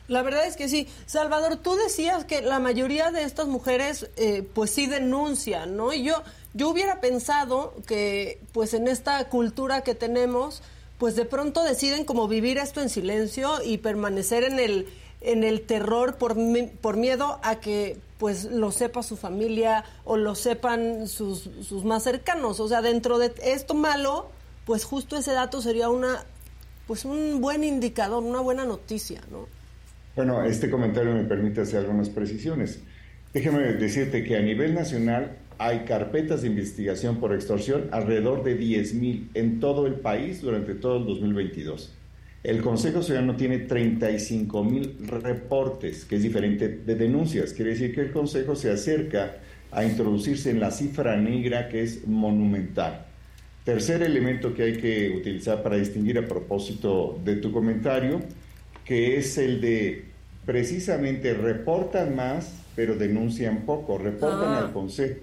La 0.08 0.22
verdad 0.22 0.46
es 0.46 0.56
que 0.56 0.68
sí. 0.68 0.88
Salvador, 1.06 1.56
tú 1.56 1.74
decías 1.74 2.24
que 2.24 2.42
la 2.42 2.60
mayoría 2.60 3.10
de 3.10 3.24
estas 3.24 3.46
mujeres 3.48 4.08
eh, 4.16 4.46
pues 4.54 4.70
sí 4.70 4.86
denuncian, 4.86 5.76
¿no? 5.76 5.92
Y 5.92 6.04
yo, 6.04 6.22
yo 6.54 6.68
hubiera 6.68 7.00
pensado 7.00 7.74
que 7.86 8.40
pues 8.52 8.74
en 8.74 8.88
esta 8.88 9.28
cultura 9.28 9.82
que 9.82 9.94
tenemos, 9.94 10.62
pues 10.98 11.16
de 11.16 11.24
pronto 11.24 11.64
deciden 11.64 12.04
como 12.04 12.28
vivir 12.28 12.58
esto 12.58 12.80
en 12.80 12.88
silencio 12.88 13.62
y 13.64 13.78
permanecer 13.78 14.44
en 14.44 14.58
el 14.60 14.86
en 15.20 15.44
el 15.44 15.62
terror 15.62 16.16
por, 16.16 16.36
por 16.80 16.96
miedo 16.96 17.40
a 17.42 17.56
que 17.56 17.98
pues 18.18 18.44
lo 18.44 18.70
sepa 18.70 19.02
su 19.02 19.16
familia 19.16 19.84
o 20.04 20.16
lo 20.16 20.34
sepan 20.34 21.08
sus, 21.08 21.50
sus 21.62 21.84
más 21.84 22.04
cercanos. 22.04 22.60
O 22.60 22.68
sea, 22.68 22.80
dentro 22.82 23.18
de 23.18 23.34
esto 23.42 23.74
malo, 23.74 24.28
pues 24.64 24.84
justo 24.84 25.16
ese 25.16 25.32
dato 25.32 25.60
sería 25.60 25.88
una 25.88 26.24
pues 26.86 27.04
un 27.04 27.40
buen 27.40 27.64
indicador, 27.64 28.22
una 28.22 28.40
buena 28.40 28.64
noticia, 28.64 29.20
¿no? 29.30 29.48
Bueno, 30.16 30.42
este 30.42 30.70
comentario 30.70 31.12
me 31.12 31.24
permite 31.24 31.60
hacer 31.60 31.80
algunas 31.80 32.08
precisiones. 32.08 32.80
Déjeme 33.34 33.60
decirte 33.74 34.24
que 34.24 34.38
a 34.38 34.40
nivel 34.40 34.72
nacional 34.72 35.36
hay 35.58 35.80
carpetas 35.80 36.40
de 36.40 36.48
investigación 36.48 37.20
por 37.20 37.34
extorsión 37.34 37.88
alrededor 37.92 38.42
de 38.42 38.58
10.000 38.58 39.28
en 39.34 39.60
todo 39.60 39.86
el 39.86 39.96
país 39.96 40.40
durante 40.40 40.74
todo 40.74 40.96
el 40.96 41.04
2022. 41.04 41.94
El 42.44 42.62
Consejo 42.62 43.02
Ciudadano 43.02 43.36
tiene 43.36 43.68
35.000 43.68 45.06
reportes, 45.20 46.06
que 46.06 46.16
es 46.16 46.22
diferente 46.22 46.66
de 46.66 46.94
denuncias. 46.94 47.52
Quiere 47.52 47.72
decir 47.72 47.94
que 47.94 48.00
el 48.00 48.10
Consejo 48.10 48.56
se 48.56 48.70
acerca 48.70 49.36
a 49.70 49.84
introducirse 49.84 50.48
en 50.48 50.60
la 50.60 50.70
cifra 50.70 51.18
negra 51.18 51.68
que 51.68 51.82
es 51.82 52.06
monumental. 52.06 53.04
Tercer 53.64 54.02
elemento 54.02 54.54
que 54.54 54.62
hay 54.62 54.76
que 54.78 55.10
utilizar 55.10 55.62
para 55.62 55.76
distinguir 55.76 56.16
a 56.18 56.26
propósito 56.26 57.20
de 57.22 57.36
tu 57.36 57.52
comentario, 57.52 58.20
que 58.86 59.18
es 59.18 59.36
el 59.36 59.60
de 59.60 60.05
precisamente 60.46 61.34
reportan 61.34 62.14
más, 62.14 62.54
pero 62.76 62.94
denuncian 62.94 63.66
poco, 63.66 63.98
reportan 63.98 64.54
ah. 64.54 64.58
al 64.58 64.72
Consejo. 64.72 65.20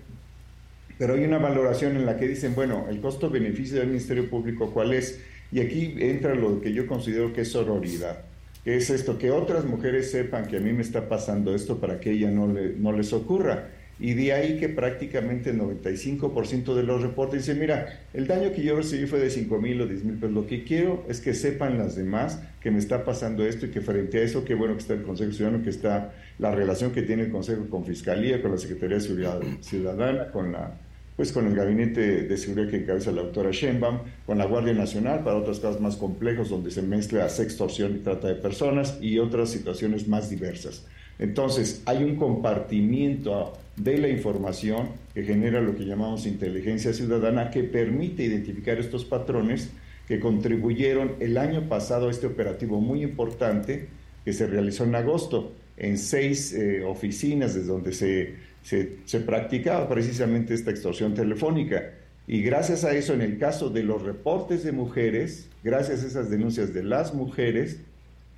Pero 1.00 1.16
hay 1.16 1.24
una 1.24 1.40
valoración 1.40 1.96
en 1.96 2.06
la 2.06 2.18
que 2.18 2.28
dicen, 2.28 2.54
bueno, 2.54 2.86
el 2.90 3.02
costo-beneficio 3.02 3.80
del 3.80 3.88
Ministerio 3.88 4.30
Público, 4.30 4.72
¿cuál 4.72 4.94
es? 4.94 5.20
Y 5.52 5.60
aquí 5.60 5.96
entra 5.98 6.36
lo 6.36 6.62
que 6.62 6.74
yo 6.74 6.86
considero 6.86 7.34
que 7.34 7.42
es 7.42 7.52
sororidad. 7.52 8.20
Que 8.64 8.78
es 8.78 8.90
esto, 8.90 9.18
que 9.18 9.32
otras 9.32 9.66
mujeres 9.66 10.12
sepan 10.12 10.46
que 10.46 10.58
a 10.58 10.60
mí 10.60 10.72
me 10.72 10.82
está 10.82 11.10
pasando 11.10 11.56
esto 11.56 11.80
para 11.80 12.00
que 12.00 12.12
ella 12.12 12.30
no, 12.30 12.48
le, 12.48 12.74
no 12.74 12.92
les 12.92 13.12
ocurra. 13.12 13.70
Y 14.04 14.16
de 14.16 14.34
ahí 14.34 14.58
que 14.60 14.68
prácticamente 14.68 15.52
el 15.52 15.62
95% 15.62 16.76
de 16.76 16.84
los 16.84 17.02
reportes 17.02 17.40
dicen, 17.40 17.58
mira, 17.58 18.02
el 18.14 18.28
daño 18.28 18.52
que 18.52 18.62
yo 18.62 18.76
recibí 18.76 19.06
fue 19.06 19.18
de 19.18 19.30
5 19.30 19.62
mil 19.62 19.80
o 19.80 19.88
10 19.88 20.04
mil, 20.04 20.18
pero 20.20 20.34
lo 20.34 20.46
que 20.46 20.66
quiero 20.66 21.06
es 21.08 21.22
que 21.22 21.34
sepan 21.34 21.78
las 21.78 21.96
demás 21.96 22.44
que 22.60 22.70
me 22.70 22.80
está 22.80 23.06
pasando 23.06 23.46
esto 23.46 23.66
y 23.66 23.70
que 23.70 23.80
frente 23.80 24.18
a 24.18 24.24
eso, 24.24 24.44
qué 24.44 24.56
bueno 24.56 24.74
que 24.74 24.82
está 24.82 24.94
el 24.94 25.04
Consejo 25.04 25.32
Ciudadano, 25.32 25.64
que 25.64 25.70
está 25.70 26.12
la 26.38 26.54
relación 26.54 26.92
que 26.92 27.04
tiene 27.04 27.24
el 27.24 27.32
Consejo 27.32 27.70
con 27.70 27.86
Fiscalía, 27.86 28.42
con 28.42 28.52
la 28.52 28.58
Secretaría 28.58 28.98
de 28.98 29.02
Seguridad 29.04 29.40
Ciudadana, 29.62 30.32
con 30.32 30.52
la 30.52 30.74
pues 31.16 31.32
con 31.32 31.48
el 31.48 31.56
gabinete 31.56 32.24
de 32.24 32.38
seguridad 32.38 32.72
que 32.72 32.78
encabeza 32.78 33.12
la 33.12 33.22
doctora 33.22 33.52
Sheinbaum, 33.52 34.00
con 34.26 34.38
la 34.38 34.46
Guardia 34.46 34.74
Nacional 34.74 35.24
para 35.24 35.38
otros 35.38 35.62
casos 35.62 35.80
más 35.80 35.96
complejos 35.96 36.50
donde 36.50 36.72
se 36.72 36.82
mezcla 36.82 37.30
sextorsión 37.30 37.96
y 37.96 38.00
trata 38.00 38.28
de 38.28 38.36
personas 38.36 38.98
y 39.00 39.20
otras 39.20 39.52
situaciones 39.52 40.10
más 40.10 40.30
diversas. 40.30 40.88
Entonces, 41.20 41.82
hay 41.86 42.04
un 42.04 42.16
compartimiento 42.16 43.54
de 43.76 43.98
la 43.98 44.10
información 44.10 44.90
que 45.14 45.24
genera 45.24 45.62
lo 45.62 45.76
que 45.76 45.86
llamamos 45.86 46.26
inteligencia 46.26 46.94
ciudadana 46.94 47.50
que 47.50 47.64
permite 47.64 48.24
identificar 48.24 48.78
estos 48.80 49.06
patrones 49.06 49.70
que 50.08 50.20
contribuyeron 50.20 51.14
el 51.20 51.38
año 51.38 51.70
pasado 51.70 52.08
a 52.08 52.12
este 52.12 52.28
operativo 52.28 52.82
muy 52.82 53.04
importante 53.04 53.88
que 54.26 54.34
se 54.34 54.48
realizó 54.48 54.84
en 54.84 54.96
agosto 54.96 55.54
en 55.78 55.98
seis 55.98 56.54
eh, 56.54 56.84
oficinas 56.84 57.56
desde 57.56 57.68
donde 57.68 57.94
se, 57.94 58.36
se, 58.62 58.98
se 59.06 59.20
practicaba 59.22 59.90
precisamente 59.90 60.54
esta 60.54 60.72
extorsión 60.72 61.14
telefónica. 61.14 61.92
Y 62.28 62.42
gracias 62.42 62.84
a 62.84 62.94
eso, 62.96 63.14
en 63.14 63.22
el 63.22 63.38
caso 63.38 63.70
de 63.70 63.84
los 63.84 64.02
reportes 64.02 64.64
de 64.64 64.72
mujeres, 64.72 65.50
gracias 65.64 66.04
a 66.04 66.08
esas 66.08 66.30
denuncias 66.30 66.74
de 66.74 66.84
las 66.84 67.14
mujeres, 67.14 67.80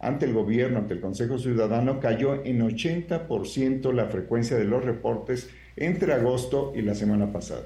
ante 0.06 0.26
el 0.26 0.34
gobierno, 0.34 0.80
ante 0.80 0.94
el 0.94 1.02
Consejo 1.02 1.38
Ciudadano, 1.38 2.00
cayó 2.00 2.44
en 2.46 2.62
80% 2.62 3.92
la 3.94 4.06
frecuencia 4.06 4.58
de 4.58 4.66
los 4.66 4.84
reportes 4.84 5.50
entre 5.76 6.14
agosto 6.14 6.74
y 6.76 6.82
la 6.82 6.96
semana 6.96 7.32
pasada. 7.32 7.64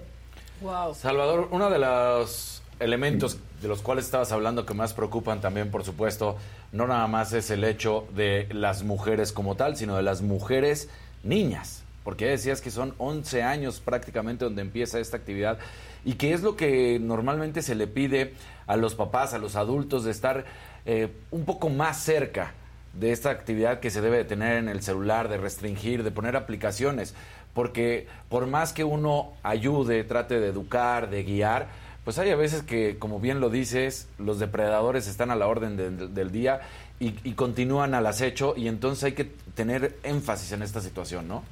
Wow. 0.61 0.95
Salvador, 0.95 1.49
uno 1.51 1.69
de 1.69 1.79
los 1.79 2.61
elementos 2.79 3.37
de 3.61 3.67
los 3.67 3.81
cuales 3.81 4.05
estabas 4.05 4.31
hablando 4.31 4.65
que 4.65 4.73
más 4.73 4.93
preocupan 4.93 5.41
también, 5.41 5.69
por 5.69 5.83
supuesto, 5.83 6.37
no 6.71 6.87
nada 6.87 7.07
más 7.07 7.33
es 7.33 7.49
el 7.51 7.63
hecho 7.63 8.07
de 8.15 8.47
las 8.51 8.83
mujeres 8.83 9.31
como 9.31 9.55
tal, 9.55 9.75
sino 9.75 9.95
de 9.97 10.03
las 10.03 10.21
mujeres 10.21 10.89
niñas, 11.23 11.83
porque 12.03 12.27
decías 12.27 12.61
que 12.61 12.71
son 12.71 12.93
11 12.97 13.43
años 13.43 13.81
prácticamente 13.81 14.45
donde 14.45 14.61
empieza 14.61 14.99
esta 14.99 15.17
actividad 15.17 15.59
y 16.05 16.13
que 16.13 16.33
es 16.33 16.41
lo 16.41 16.55
que 16.55 16.99
normalmente 16.99 17.61
se 17.61 17.75
le 17.75 17.87
pide 17.87 18.33
a 18.65 18.77
los 18.77 18.95
papás, 18.95 19.33
a 19.33 19.39
los 19.39 19.55
adultos, 19.55 20.05
de 20.05 20.11
estar 20.11 20.45
eh, 20.85 21.09
un 21.31 21.45
poco 21.45 21.69
más 21.69 22.01
cerca 22.01 22.53
de 22.93 23.11
esta 23.11 23.29
actividad 23.29 23.79
que 23.79 23.91
se 23.91 24.01
debe 24.01 24.17
de 24.17 24.25
tener 24.25 24.57
en 24.57 24.67
el 24.67 24.81
celular, 24.81 25.29
de 25.29 25.37
restringir, 25.37 26.03
de 26.03 26.11
poner 26.11 26.35
aplicaciones, 26.35 27.13
porque 27.53 28.07
por 28.29 28.47
más 28.47 28.73
que 28.73 28.83
uno 28.83 29.33
ayude, 29.43 30.03
trate 30.03 30.39
de 30.39 30.47
educar, 30.47 31.09
de 31.09 31.23
guiar, 31.23 31.67
pues 32.03 32.17
hay 32.17 32.31
a 32.31 32.35
veces 32.35 32.63
que, 32.63 32.97
como 32.97 33.19
bien 33.19 33.39
lo 33.39 33.49
dices, 33.49 34.07
los 34.17 34.39
depredadores 34.39 35.07
están 35.07 35.31
a 35.31 35.35
la 35.35 35.47
orden 35.47 35.77
del 36.13 36.31
día 36.31 36.61
y, 36.99 37.13
y, 37.23 37.33
continúan 37.33 37.93
al 37.93 38.07
acecho 38.07 38.55
y 38.57 38.67
entonces 38.67 39.03
hay 39.03 39.11
que 39.13 39.25
tener 39.53 39.97
énfasis 40.03 40.51
en 40.51 40.63
esta 40.63 40.81
situación, 40.81 41.27
¿no? 41.27 41.43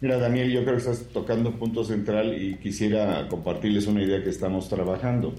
Mira, 0.00 0.18
Daniel, 0.18 0.50
yo 0.50 0.62
creo 0.64 0.74
que 0.74 0.80
estás 0.80 1.04
tocando 1.12 1.50
un 1.50 1.58
punto 1.58 1.84
central 1.84 2.34
y 2.36 2.56
quisiera 2.56 3.28
compartirles 3.28 3.86
una 3.86 4.02
idea 4.02 4.22
que 4.24 4.30
estamos 4.30 4.68
trabajando. 4.68 5.32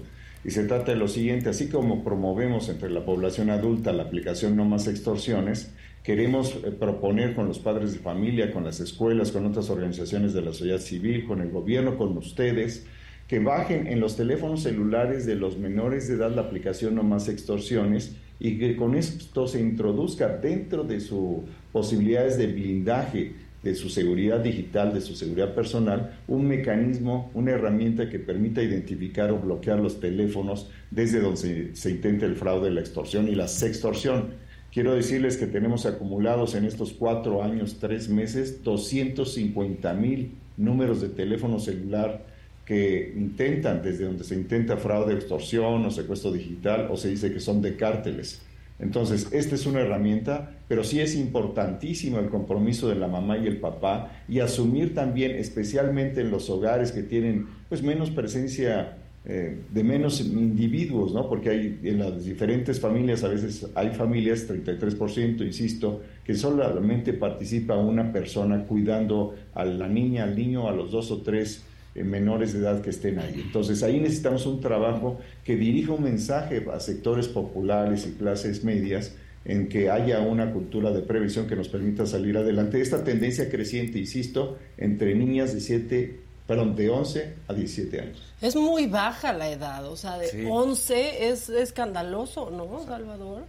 Y 0.44 0.50
se 0.50 0.64
trata 0.64 0.92
de 0.92 0.98
lo 0.98 1.08
siguiente, 1.08 1.48
así 1.48 1.68
como 1.68 2.04
promovemos 2.04 2.68
entre 2.68 2.90
la 2.90 3.04
población 3.04 3.48
adulta 3.48 3.94
la 3.94 4.02
aplicación 4.02 4.56
No 4.56 4.66
Más 4.66 4.86
Extorsiones, 4.86 5.72
queremos 6.02 6.56
eh, 6.56 6.70
proponer 6.70 7.34
con 7.34 7.48
los 7.48 7.58
padres 7.58 7.94
de 7.94 8.00
familia, 8.00 8.52
con 8.52 8.62
las 8.62 8.78
escuelas, 8.78 9.32
con 9.32 9.46
otras 9.46 9.70
organizaciones 9.70 10.34
de 10.34 10.42
la 10.42 10.52
sociedad 10.52 10.80
civil, 10.80 11.24
con 11.24 11.40
el 11.40 11.50
gobierno, 11.50 11.96
con 11.96 12.16
ustedes, 12.18 12.86
que 13.26 13.38
bajen 13.38 13.86
en 13.86 14.00
los 14.00 14.16
teléfonos 14.16 14.62
celulares 14.62 15.24
de 15.24 15.34
los 15.34 15.56
menores 15.56 16.08
de 16.08 16.16
edad 16.16 16.34
la 16.34 16.42
aplicación 16.42 16.94
No 16.94 17.02
Más 17.02 17.28
Extorsiones 17.30 18.16
y 18.38 18.58
que 18.58 18.76
con 18.76 18.96
esto 18.96 19.46
se 19.46 19.60
introduzca 19.60 20.28
dentro 20.28 20.84
de 20.84 21.00
sus 21.00 21.38
posibilidades 21.72 22.36
de 22.36 22.48
blindaje 22.48 23.32
de 23.64 23.74
su 23.74 23.88
seguridad 23.88 24.40
digital, 24.40 24.92
de 24.92 25.00
su 25.00 25.16
seguridad 25.16 25.54
personal, 25.54 26.18
un 26.28 26.46
mecanismo, 26.46 27.30
una 27.32 27.52
herramienta 27.52 28.10
que 28.10 28.18
permita 28.18 28.62
identificar 28.62 29.30
o 29.30 29.38
bloquear 29.38 29.80
los 29.80 30.00
teléfonos 30.00 30.70
desde 30.90 31.20
donde 31.20 31.74
se, 31.74 31.90
intenta 31.90 32.26
el 32.26 32.36
fraude, 32.36 32.70
la 32.70 32.80
extorsión 32.80 33.26
y 33.26 33.34
la 33.34 33.48
sextorsión. 33.48 34.34
Quiero 34.70 34.94
decirles 34.94 35.38
que 35.38 35.46
tenemos 35.46 35.86
acumulados 35.86 36.54
en 36.54 36.66
estos 36.66 36.92
cuatro 36.92 37.42
años, 37.42 37.78
tres 37.80 38.10
meses, 38.10 38.62
250 38.62 39.94
mil 39.94 40.32
números 40.58 41.00
de 41.00 41.08
teléfono 41.08 41.58
celular 41.58 42.26
que 42.66 43.14
intentan, 43.16 43.82
desde 43.82 44.04
donde 44.04 44.24
se 44.24 44.34
intenta 44.34 44.76
fraude, 44.76 45.14
extorsión 45.14 45.86
o 45.86 45.90
secuestro 45.90 46.32
digital, 46.32 46.88
o 46.90 46.98
se 46.98 47.08
dice 47.08 47.32
que 47.32 47.40
son 47.40 47.62
de 47.62 47.76
cárteles. 47.76 48.42
Entonces, 48.78 49.28
esta 49.32 49.54
es 49.54 49.66
una 49.66 49.80
herramienta, 49.80 50.50
pero 50.66 50.82
sí 50.82 51.00
es 51.00 51.14
importantísimo 51.14 52.18
el 52.18 52.28
compromiso 52.28 52.88
de 52.88 52.96
la 52.96 53.06
mamá 53.06 53.38
y 53.38 53.46
el 53.46 53.58
papá 53.58 54.10
y 54.28 54.40
asumir 54.40 54.94
también, 54.94 55.32
especialmente 55.32 56.20
en 56.20 56.30
los 56.30 56.50
hogares 56.50 56.90
que 56.90 57.02
tienen 57.02 57.46
pues 57.68 57.82
menos 57.82 58.10
presencia 58.10 58.96
eh, 59.26 59.56
de 59.70 59.84
menos 59.84 60.20
individuos, 60.20 61.14
¿no? 61.14 61.28
Porque 61.28 61.48
hay 61.48 61.80
en 61.84 62.00
las 62.00 62.24
diferentes 62.24 62.78
familias, 62.78 63.24
a 63.24 63.28
veces 63.28 63.66
hay 63.74 63.90
familias, 63.90 64.46
33%, 64.46 65.46
insisto, 65.46 66.02
que 66.24 66.34
solamente 66.34 67.14
participa 67.14 67.76
una 67.76 68.12
persona 68.12 68.64
cuidando 68.64 69.34
a 69.54 69.64
la 69.64 69.88
niña, 69.88 70.24
al 70.24 70.36
niño, 70.36 70.68
a 70.68 70.72
los 70.72 70.90
dos 70.90 71.10
o 71.10 71.22
tres 71.22 71.62
menores 72.02 72.52
de 72.52 72.60
edad 72.60 72.80
que 72.80 72.90
estén 72.90 73.18
ahí. 73.18 73.40
Entonces 73.44 73.82
ahí 73.82 74.00
necesitamos 74.00 74.46
un 74.46 74.60
trabajo 74.60 75.20
que 75.44 75.56
dirija 75.56 75.92
un 75.92 76.02
mensaje 76.02 76.66
a 76.72 76.80
sectores 76.80 77.28
populares 77.28 78.06
y 78.06 78.12
clases 78.12 78.64
medias 78.64 79.12
en 79.44 79.68
que 79.68 79.90
haya 79.90 80.20
una 80.20 80.52
cultura 80.52 80.90
de 80.90 81.02
prevención 81.02 81.46
que 81.46 81.54
nos 81.54 81.68
permita 81.68 82.06
salir 82.06 82.36
adelante. 82.36 82.80
Esta 82.80 83.04
tendencia 83.04 83.50
creciente, 83.50 83.98
insisto, 83.98 84.58
entre 84.78 85.14
niñas 85.14 85.52
de 85.54 85.60
7, 85.60 86.20
perdón, 86.46 86.74
de 86.74 86.88
11 86.88 87.34
a 87.46 87.54
17 87.54 88.00
años. 88.00 88.22
Es 88.40 88.56
muy 88.56 88.86
baja 88.86 89.32
la 89.32 89.50
edad, 89.50 89.86
o 89.86 89.96
sea, 89.96 90.18
de 90.18 90.46
11 90.48 91.28
es 91.28 91.48
escandaloso, 91.50 92.50
¿no, 92.50 92.84
Salvador? 92.86 93.44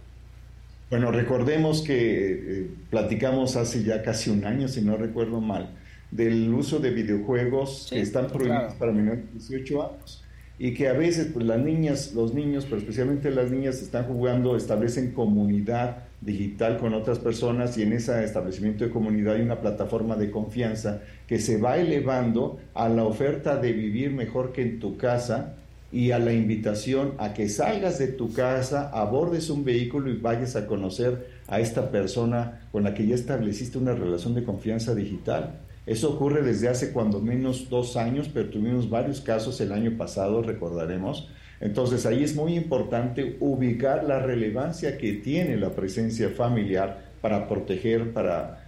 Bueno, 0.90 1.10
recordemos 1.10 1.82
que 1.82 2.32
eh, 2.32 2.70
platicamos 2.90 3.56
hace 3.56 3.82
ya 3.82 4.02
casi 4.02 4.30
un 4.30 4.44
año, 4.44 4.68
si 4.68 4.82
no 4.82 4.96
recuerdo 4.96 5.40
mal, 5.40 5.70
del 6.16 6.52
uso 6.52 6.78
de 6.78 6.90
videojuegos 6.90 7.88
que 7.90 8.00
están 8.00 8.28
prohibidos 8.28 8.74
para 8.74 8.92
menores 8.92 9.24
de 9.26 9.32
18 9.32 9.82
años 9.82 10.24
y 10.58 10.72
que 10.72 10.88
a 10.88 10.94
veces 10.94 11.28
pues 11.32 11.44
las 11.44 11.60
niñas, 11.60 12.12
los 12.14 12.32
niños, 12.32 12.64
pero 12.64 12.78
especialmente 12.78 13.30
las 13.30 13.50
niñas 13.50 13.82
están 13.82 14.04
jugando, 14.04 14.56
establecen 14.56 15.12
comunidad 15.12 16.04
digital 16.22 16.78
con 16.78 16.94
otras 16.94 17.18
personas 17.18 17.76
y 17.76 17.82
en 17.82 17.92
ese 17.92 18.24
establecimiento 18.24 18.84
de 18.84 18.90
comunidad 18.90 19.34
hay 19.34 19.42
una 19.42 19.60
plataforma 19.60 20.16
de 20.16 20.30
confianza 20.30 21.02
que 21.26 21.38
se 21.38 21.58
va 21.58 21.76
elevando 21.76 22.58
a 22.72 22.88
la 22.88 23.04
oferta 23.04 23.56
de 23.56 23.72
vivir 23.72 24.12
mejor 24.12 24.52
que 24.52 24.62
en 24.62 24.80
tu 24.80 24.96
casa 24.96 25.56
y 25.92 26.10
a 26.10 26.18
la 26.18 26.32
invitación 26.32 27.12
a 27.18 27.34
que 27.34 27.48
salgas 27.48 27.98
de 27.98 28.08
tu 28.08 28.32
casa, 28.32 28.90
abordes 28.90 29.50
un 29.50 29.64
vehículo 29.64 30.10
y 30.10 30.16
vayas 30.16 30.56
a 30.56 30.66
conocer 30.66 31.28
a 31.48 31.60
esta 31.60 31.90
persona 31.90 32.68
con 32.72 32.82
la 32.82 32.94
que 32.94 33.06
ya 33.06 33.14
estableciste 33.14 33.78
una 33.78 33.94
relación 33.94 34.34
de 34.34 34.42
confianza 34.42 34.94
digital. 34.94 35.60
Eso 35.86 36.14
ocurre 36.14 36.42
desde 36.42 36.68
hace 36.68 36.92
cuando 36.92 37.20
menos 37.20 37.70
dos 37.70 37.96
años, 37.96 38.28
pero 38.32 38.50
tuvimos 38.50 38.90
varios 38.90 39.20
casos 39.20 39.60
el 39.60 39.70
año 39.70 39.96
pasado, 39.96 40.42
recordaremos. 40.42 41.28
Entonces 41.60 42.04
ahí 42.04 42.24
es 42.24 42.34
muy 42.34 42.54
importante 42.56 43.36
ubicar 43.40 44.04
la 44.04 44.18
relevancia 44.18 44.98
que 44.98 45.14
tiene 45.14 45.56
la 45.56 45.70
presencia 45.70 46.28
familiar 46.30 47.06
para 47.20 47.48
proteger, 47.48 48.12
para, 48.12 48.66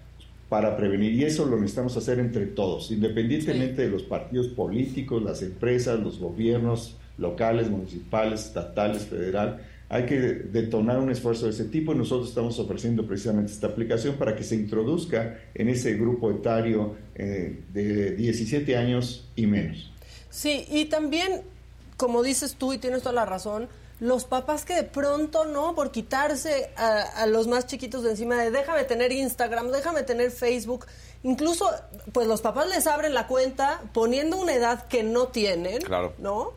para 0.49 0.77
prevenir. 0.77 1.13
Y 1.13 1.25
eso 1.25 1.45
lo 1.45 1.57
necesitamos 1.57 1.97
hacer 1.97 2.21
entre 2.21 2.47
todos, 2.47 2.91
independientemente 2.93 3.83
de 3.83 3.91
los 3.91 4.05
partidos 4.05 4.47
políticos, 4.49 5.23
las 5.23 5.43
empresas, 5.43 5.99
los 5.99 6.21
gobiernos 6.21 6.97
locales, 7.19 7.69
municipales, 7.69 8.47
estatales, 8.47 9.03
federal 9.07 9.61
hay 9.91 10.05
que 10.05 10.17
detonar 10.19 10.99
un 10.99 11.11
esfuerzo 11.11 11.47
de 11.47 11.53
ese 11.53 11.65
tipo 11.65 11.93
y 11.93 11.97
nosotros 11.97 12.29
estamos 12.29 12.59
ofreciendo 12.59 13.07
precisamente 13.07 13.53
esta 13.53 13.69
aplicación 13.69 14.17
para 14.17 14.37
que 14.37 14.45
se 14.45 14.55
introduzca 14.55 15.39
en 15.55 15.69
ese 15.69 15.95
grupo 15.95 16.31
etario 16.31 16.97
eh, 17.15 17.65
de 17.73 18.13
17 18.13 18.77
años 18.77 19.29
y 19.35 19.47
menos. 19.47 19.91
Sí, 20.29 20.67
y 20.71 20.87
también, 20.87 21.43
como 21.97 22.23
dices 22.23 22.57
tú 22.57 22.75
y 22.75 22.79
tienes 22.79 23.03
toda 23.03 23.15
la 23.15 23.25
razón, 23.25 23.69
los 24.01 24.25
papás 24.25 24.65
que 24.65 24.75
de 24.75 24.85
pronto, 24.85 25.45
¿no? 25.45 25.75
Por 25.75 25.91
quitarse 25.91 26.71
a, 26.77 27.27
los 27.27 27.49
más 27.49 27.67
chiquitos 27.67 28.03
de 28.05 28.11
encima 28.11 28.37
de 28.37 28.51
déjame 28.51 28.85
tener 28.85 29.11
Instagram, 29.11 29.71
déjame 29.71 30.03
tener 30.03 30.31
Facebook, 30.31 30.87
incluso 31.23 31.69
pues 32.13 32.29
los 32.29 32.41
papás 32.41 32.69
les 32.69 32.87
abren 32.87 33.15
la 33.15 33.27
cuenta 33.27 33.83
poniendo 33.93 34.37
una 34.37 34.55
edad 34.55 34.87
que 34.87 35.03
no 35.03 35.29
tienen, 35.29 35.79
claro. 35.79 36.13
¿no? 36.19 36.53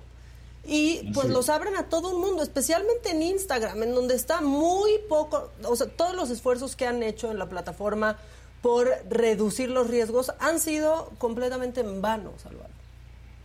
Y 0.65 1.11
pues 1.13 1.29
los 1.29 1.49
abren 1.49 1.75
a 1.75 1.89
todo 1.89 2.11
el 2.11 2.17
mundo, 2.17 2.43
especialmente 2.43 3.11
en 3.11 3.21
Instagram, 3.23 3.81
en 3.83 3.95
donde 3.95 4.15
está 4.15 4.41
muy 4.41 4.91
poco, 5.09 5.51
o 5.63 5.75
sea, 5.75 5.87
todos 5.87 6.15
los 6.15 6.29
esfuerzos 6.29 6.75
que 6.75 6.85
han 6.85 7.01
hecho 7.01 7.31
en 7.31 7.39
la 7.39 7.49
plataforma 7.49 8.17
por 8.61 8.87
reducir 9.09 9.69
los 9.69 9.89
riesgos 9.89 10.31
han 10.39 10.59
sido 10.59 11.11
completamente 11.17 11.81
en 11.81 12.01
vano, 12.01 12.33
Salvador. 12.37 12.69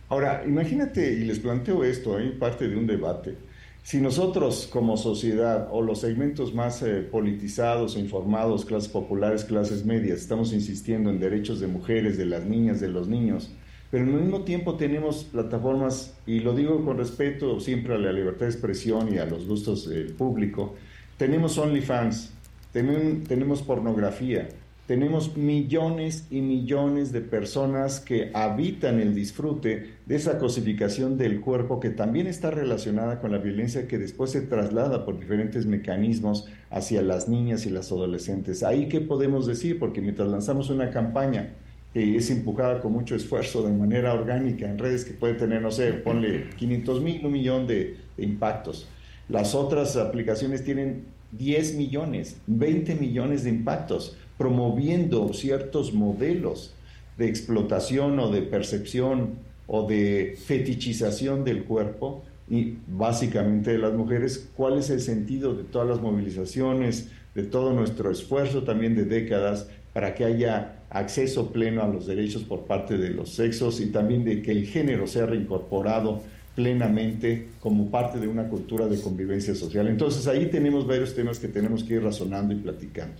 Ahora, 0.09 0.43
imagínate, 0.45 1.11
y 1.11 1.25
les 1.25 1.39
planteo 1.39 1.83
esto, 1.83 2.17
hay 2.17 2.31
parte 2.31 2.67
de 2.67 2.77
un 2.77 2.87
debate. 2.87 3.35
Si 3.83 3.99
nosotros 3.99 4.67
como 4.71 4.95
sociedad 4.95 5.69
o 5.71 5.81
los 5.81 6.01
segmentos 6.01 6.53
más 6.53 6.81
eh, 6.81 7.01
politizados 7.01 7.95
e 7.95 7.99
informados, 7.99 8.65
clases 8.65 8.89
populares, 8.89 9.43
clases 9.43 9.85
medias, 9.85 10.19
estamos 10.19 10.53
insistiendo 10.53 11.09
en 11.09 11.19
derechos 11.19 11.59
de 11.59 11.67
mujeres, 11.67 12.17
de 12.17 12.25
las 12.25 12.45
niñas, 12.45 12.79
de 12.79 12.89
los 12.89 13.07
niños, 13.07 13.49
pero 13.89 14.03
al 14.03 14.11
mismo 14.11 14.41
tiempo 14.41 14.75
tenemos 14.75 15.23
plataformas, 15.23 16.13
y 16.25 16.39
lo 16.39 16.53
digo 16.53 16.83
con 16.83 16.97
respeto 16.97 17.59
siempre 17.59 17.95
a 17.95 17.97
la 17.97 18.11
libertad 18.11 18.45
de 18.45 18.51
expresión 18.51 19.13
y 19.13 19.17
a 19.17 19.25
los 19.25 19.47
gustos 19.47 19.89
del 19.89 20.13
público, 20.13 20.75
tenemos 21.17 21.57
OnlyFans, 21.57 22.33
tenemos 22.73 23.61
pornografía, 23.61 24.49
tenemos 24.87 25.35
millones 25.35 26.27
y 26.31 26.41
millones 26.41 27.11
de 27.11 27.19
personas 27.19 27.99
que 27.99 28.31
habitan 28.33 29.01
el 29.01 29.15
disfrute 29.15 29.95
de 30.05 30.15
esa 30.15 30.37
cosificación 30.37 31.17
del 31.17 31.41
cuerpo 31.41 31.81
que 31.81 31.89
también 31.89 32.27
está 32.27 32.51
relacionada 32.51 33.19
con 33.19 33.33
la 33.33 33.37
violencia 33.37 33.87
que 33.87 33.97
después 33.97 34.31
se 34.31 34.41
traslada 34.41 35.05
por 35.05 35.19
diferentes 35.19 35.65
mecanismos 35.65 36.47
hacia 36.69 37.01
las 37.01 37.27
niñas 37.27 37.65
y 37.65 37.69
las 37.69 37.91
adolescentes. 37.91 38.63
Ahí 38.63 38.87
qué 38.87 39.01
podemos 39.01 39.45
decir, 39.45 39.77
porque 39.77 39.99
mientras 40.01 40.29
lanzamos 40.29 40.69
una 40.69 40.89
campaña 40.89 41.53
es 41.97 42.29
empujada 42.29 42.79
con 42.81 42.91
mucho 42.93 43.15
esfuerzo 43.15 43.63
de 43.63 43.73
manera 43.73 44.13
orgánica 44.13 44.69
en 44.69 44.77
redes 44.77 45.05
que 45.05 45.13
puede 45.13 45.33
tener, 45.33 45.61
no 45.61 45.71
sé, 45.71 45.93
ponle 45.93 46.49
500 46.57 47.01
mil, 47.01 47.25
un 47.25 47.31
millón 47.31 47.67
de, 47.67 47.97
impactos. 48.17 48.87
Las 49.29 49.53
otras 49.53 49.95
aplicaciones 49.95 50.63
tienen 50.63 51.05
10 51.31 51.75
millones, 51.75 52.37
20 52.47 52.95
millones 52.95 53.43
de 53.43 53.51
impactos, 53.51 54.17
promoviendo 54.37 55.33
ciertos 55.33 55.93
modelos 55.93 56.73
de 57.17 57.27
explotación 57.27 58.19
o 58.19 58.31
de 58.31 58.41
percepción 58.41 59.35
o 59.67 59.87
de 59.87 60.37
fetichización 60.45 61.43
del 61.43 61.63
cuerpo 61.65 62.23
y 62.49 62.75
básicamente 62.87 63.71
de 63.71 63.77
las 63.79 63.93
mujeres, 63.93 64.49
cuál 64.55 64.77
es 64.77 64.89
el 64.89 65.01
sentido 65.01 65.53
de 65.53 65.63
todas 65.63 65.87
las 65.87 66.01
movilizaciones, 66.01 67.09
de 67.35 67.43
todo 67.43 67.73
nuestro 67.73 68.09
esfuerzo 68.09 68.63
también 68.63 68.95
de 68.95 69.03
décadas 69.05 69.67
para 69.93 70.15
que 70.15 70.23
haya 70.23 70.76
acceso 70.89 71.51
pleno 71.51 71.83
a 71.83 71.87
los 71.87 72.07
derechos 72.07 72.43
por 72.43 72.65
parte 72.65 72.97
de 72.97 73.09
los 73.09 73.33
sexos 73.33 73.79
y 73.79 73.87
también 73.87 74.23
de 74.23 74.41
que 74.41 74.51
el 74.51 74.65
género 74.65 75.07
sea 75.07 75.25
reincorporado 75.25 76.21
plenamente 76.55 77.49
como 77.59 77.91
parte 77.91 78.19
de 78.19 78.27
una 78.27 78.47
cultura 78.47 78.87
de 78.87 78.99
convivencia 78.99 79.53
social. 79.53 79.87
Entonces 79.87 80.27
ahí 80.27 80.47
tenemos 80.47 80.87
varios 80.87 81.13
temas 81.13 81.39
que 81.39 81.47
tenemos 81.47 81.83
que 81.83 81.95
ir 81.95 82.03
razonando 82.03 82.53
y 82.53 82.57
platicando. 82.57 83.15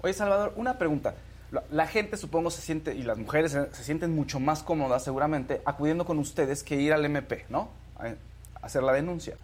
Oye, 0.00 0.14
Salvador, 0.14 0.54
una 0.56 0.78
pregunta. 0.78 1.14
La, 1.72 1.86
gente 1.88 2.16
supongo 2.16 2.50
se 2.50 2.62
siente, 2.62 2.94
y 2.94 3.02
las 3.02 3.18
mujeres 3.18 3.50
se, 3.50 3.84
sienten 3.84 4.14
mucho 4.14 4.38
más 4.38 4.62
cómodas 4.62 5.02
seguramente 5.02 5.60
acudiendo 5.64 6.06
con 6.06 6.18
ustedes 6.20 6.62
que 6.62 6.80
ir 6.80 6.92
al 6.92 7.04
MP, 7.04 7.44
¿no? 7.48 7.70
a 7.98 8.14
hacer 8.64 8.84
la 8.84 8.92
denuncia 8.92 9.34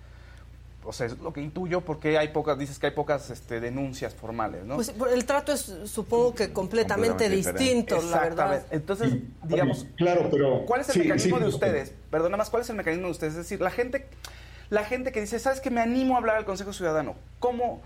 o 0.86 0.92
sea, 0.92 1.06
es 1.06 1.18
lo 1.18 1.32
que 1.32 1.40
intuyo 1.40 1.80
porque 1.80 2.16
hay 2.16 2.28
pocas, 2.28 2.58
dices 2.58 2.78
que 2.78 2.86
hay 2.86 2.92
pocas 2.92 3.28
este, 3.30 3.60
denuncias 3.60 4.14
formales, 4.14 4.64
¿no? 4.64 4.76
Pues 4.76 4.94
el 5.12 5.24
trato 5.24 5.52
es, 5.52 5.72
supongo 5.84 6.34
que 6.34 6.52
completamente, 6.52 7.28
distinto, 7.28 8.00
la 8.02 8.20
verdad. 8.20 8.66
Entonces, 8.70 9.14
digamos, 9.42 9.86
claro, 9.96 10.28
pero 10.30 10.64
¿cuál 10.64 10.82
es 10.82 10.90
el 10.90 11.02
mecanismo 11.02 11.40
de 11.40 11.48
ustedes? 11.48 11.92
Perdón, 12.10 12.30
nada 12.30 12.38
más, 12.38 12.50
¿cuál 12.50 12.62
es 12.62 12.70
el 12.70 12.76
mecanismo 12.76 13.06
de 13.06 13.12
ustedes? 13.12 13.32
Es 13.32 13.38
decir, 13.38 13.60
la 13.60 13.70
gente, 13.70 14.06
la 14.70 14.84
gente 14.84 15.10
que 15.10 15.20
dice, 15.20 15.38
¿sabes 15.38 15.60
que 15.60 15.70
me 15.70 15.80
animo 15.80 16.14
a 16.14 16.18
hablar 16.18 16.36
al 16.36 16.44
Consejo 16.44 16.72
Ciudadano? 16.72 17.16
¿Cómo, 17.40 17.82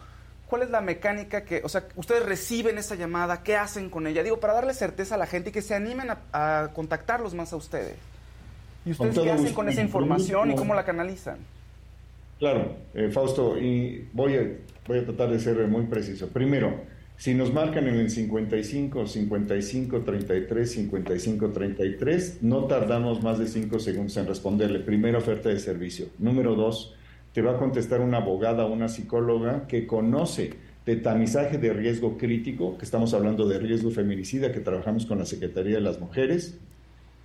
cuál 0.46 0.62
es 0.62 0.70
la 0.70 0.82
mecánica 0.82 1.44
que, 1.44 1.62
o 1.64 1.68
sea, 1.68 1.84
ustedes 1.96 2.24
reciben 2.26 2.76
esa 2.76 2.96
llamada, 2.96 3.42
qué 3.42 3.56
hacen 3.56 3.88
con 3.88 4.06
ella? 4.06 4.22
Digo, 4.22 4.40
para 4.40 4.52
darle 4.52 4.74
certeza 4.74 5.14
a 5.14 5.18
la 5.18 5.26
gente 5.26 5.48
y 5.48 5.52
que 5.52 5.62
se 5.62 5.74
animen 5.74 6.08
a, 6.32 6.68
contactarlos 6.74 7.32
más 7.32 7.52
a 7.54 7.56
ustedes. 7.56 7.96
¿Y 8.84 8.92
ustedes 8.92 9.18
qué 9.18 9.30
hacen 9.30 9.54
con 9.54 9.68
esa 9.68 9.80
información 9.80 10.50
y 10.50 10.54
cómo 10.54 10.74
la 10.74 10.84
canalizan? 10.84 11.38
Claro, 12.40 12.74
eh, 12.94 13.10
Fausto, 13.10 13.60
y 13.60 14.08
voy 14.14 14.34
a, 14.34 14.50
voy 14.88 14.98
a 14.98 15.04
tratar 15.04 15.30
de 15.30 15.38
ser 15.38 15.68
muy 15.68 15.84
preciso. 15.84 16.28
Primero, 16.28 16.80
si 17.18 17.34
nos 17.34 17.52
marcan 17.52 17.86
en 17.86 17.96
el 17.96 18.08
55, 18.08 19.06
55, 19.06 20.00
33, 20.00 20.72
55, 20.72 21.50
33, 21.50 22.38
no 22.42 22.64
tardamos 22.64 23.22
más 23.22 23.38
de 23.38 23.46
5 23.46 23.78
segundos 23.78 24.16
en 24.16 24.26
responderle. 24.26 24.78
Primera 24.78 25.18
oferta 25.18 25.50
de 25.50 25.58
servicio. 25.58 26.06
Número 26.18 26.54
dos, 26.54 26.94
te 27.34 27.42
va 27.42 27.52
a 27.52 27.58
contestar 27.58 28.00
una 28.00 28.16
abogada 28.16 28.64
o 28.64 28.72
una 28.72 28.88
psicóloga 28.88 29.66
que 29.66 29.86
conoce 29.86 30.54
de 30.86 30.96
tamizaje 30.96 31.58
de 31.58 31.74
riesgo 31.74 32.16
crítico, 32.16 32.78
que 32.78 32.86
estamos 32.86 33.12
hablando 33.12 33.46
de 33.46 33.58
riesgo 33.58 33.90
feminicida, 33.90 34.50
que 34.50 34.60
trabajamos 34.60 35.04
con 35.04 35.18
la 35.18 35.26
Secretaría 35.26 35.74
de 35.74 35.82
las 35.82 36.00
Mujeres. 36.00 36.58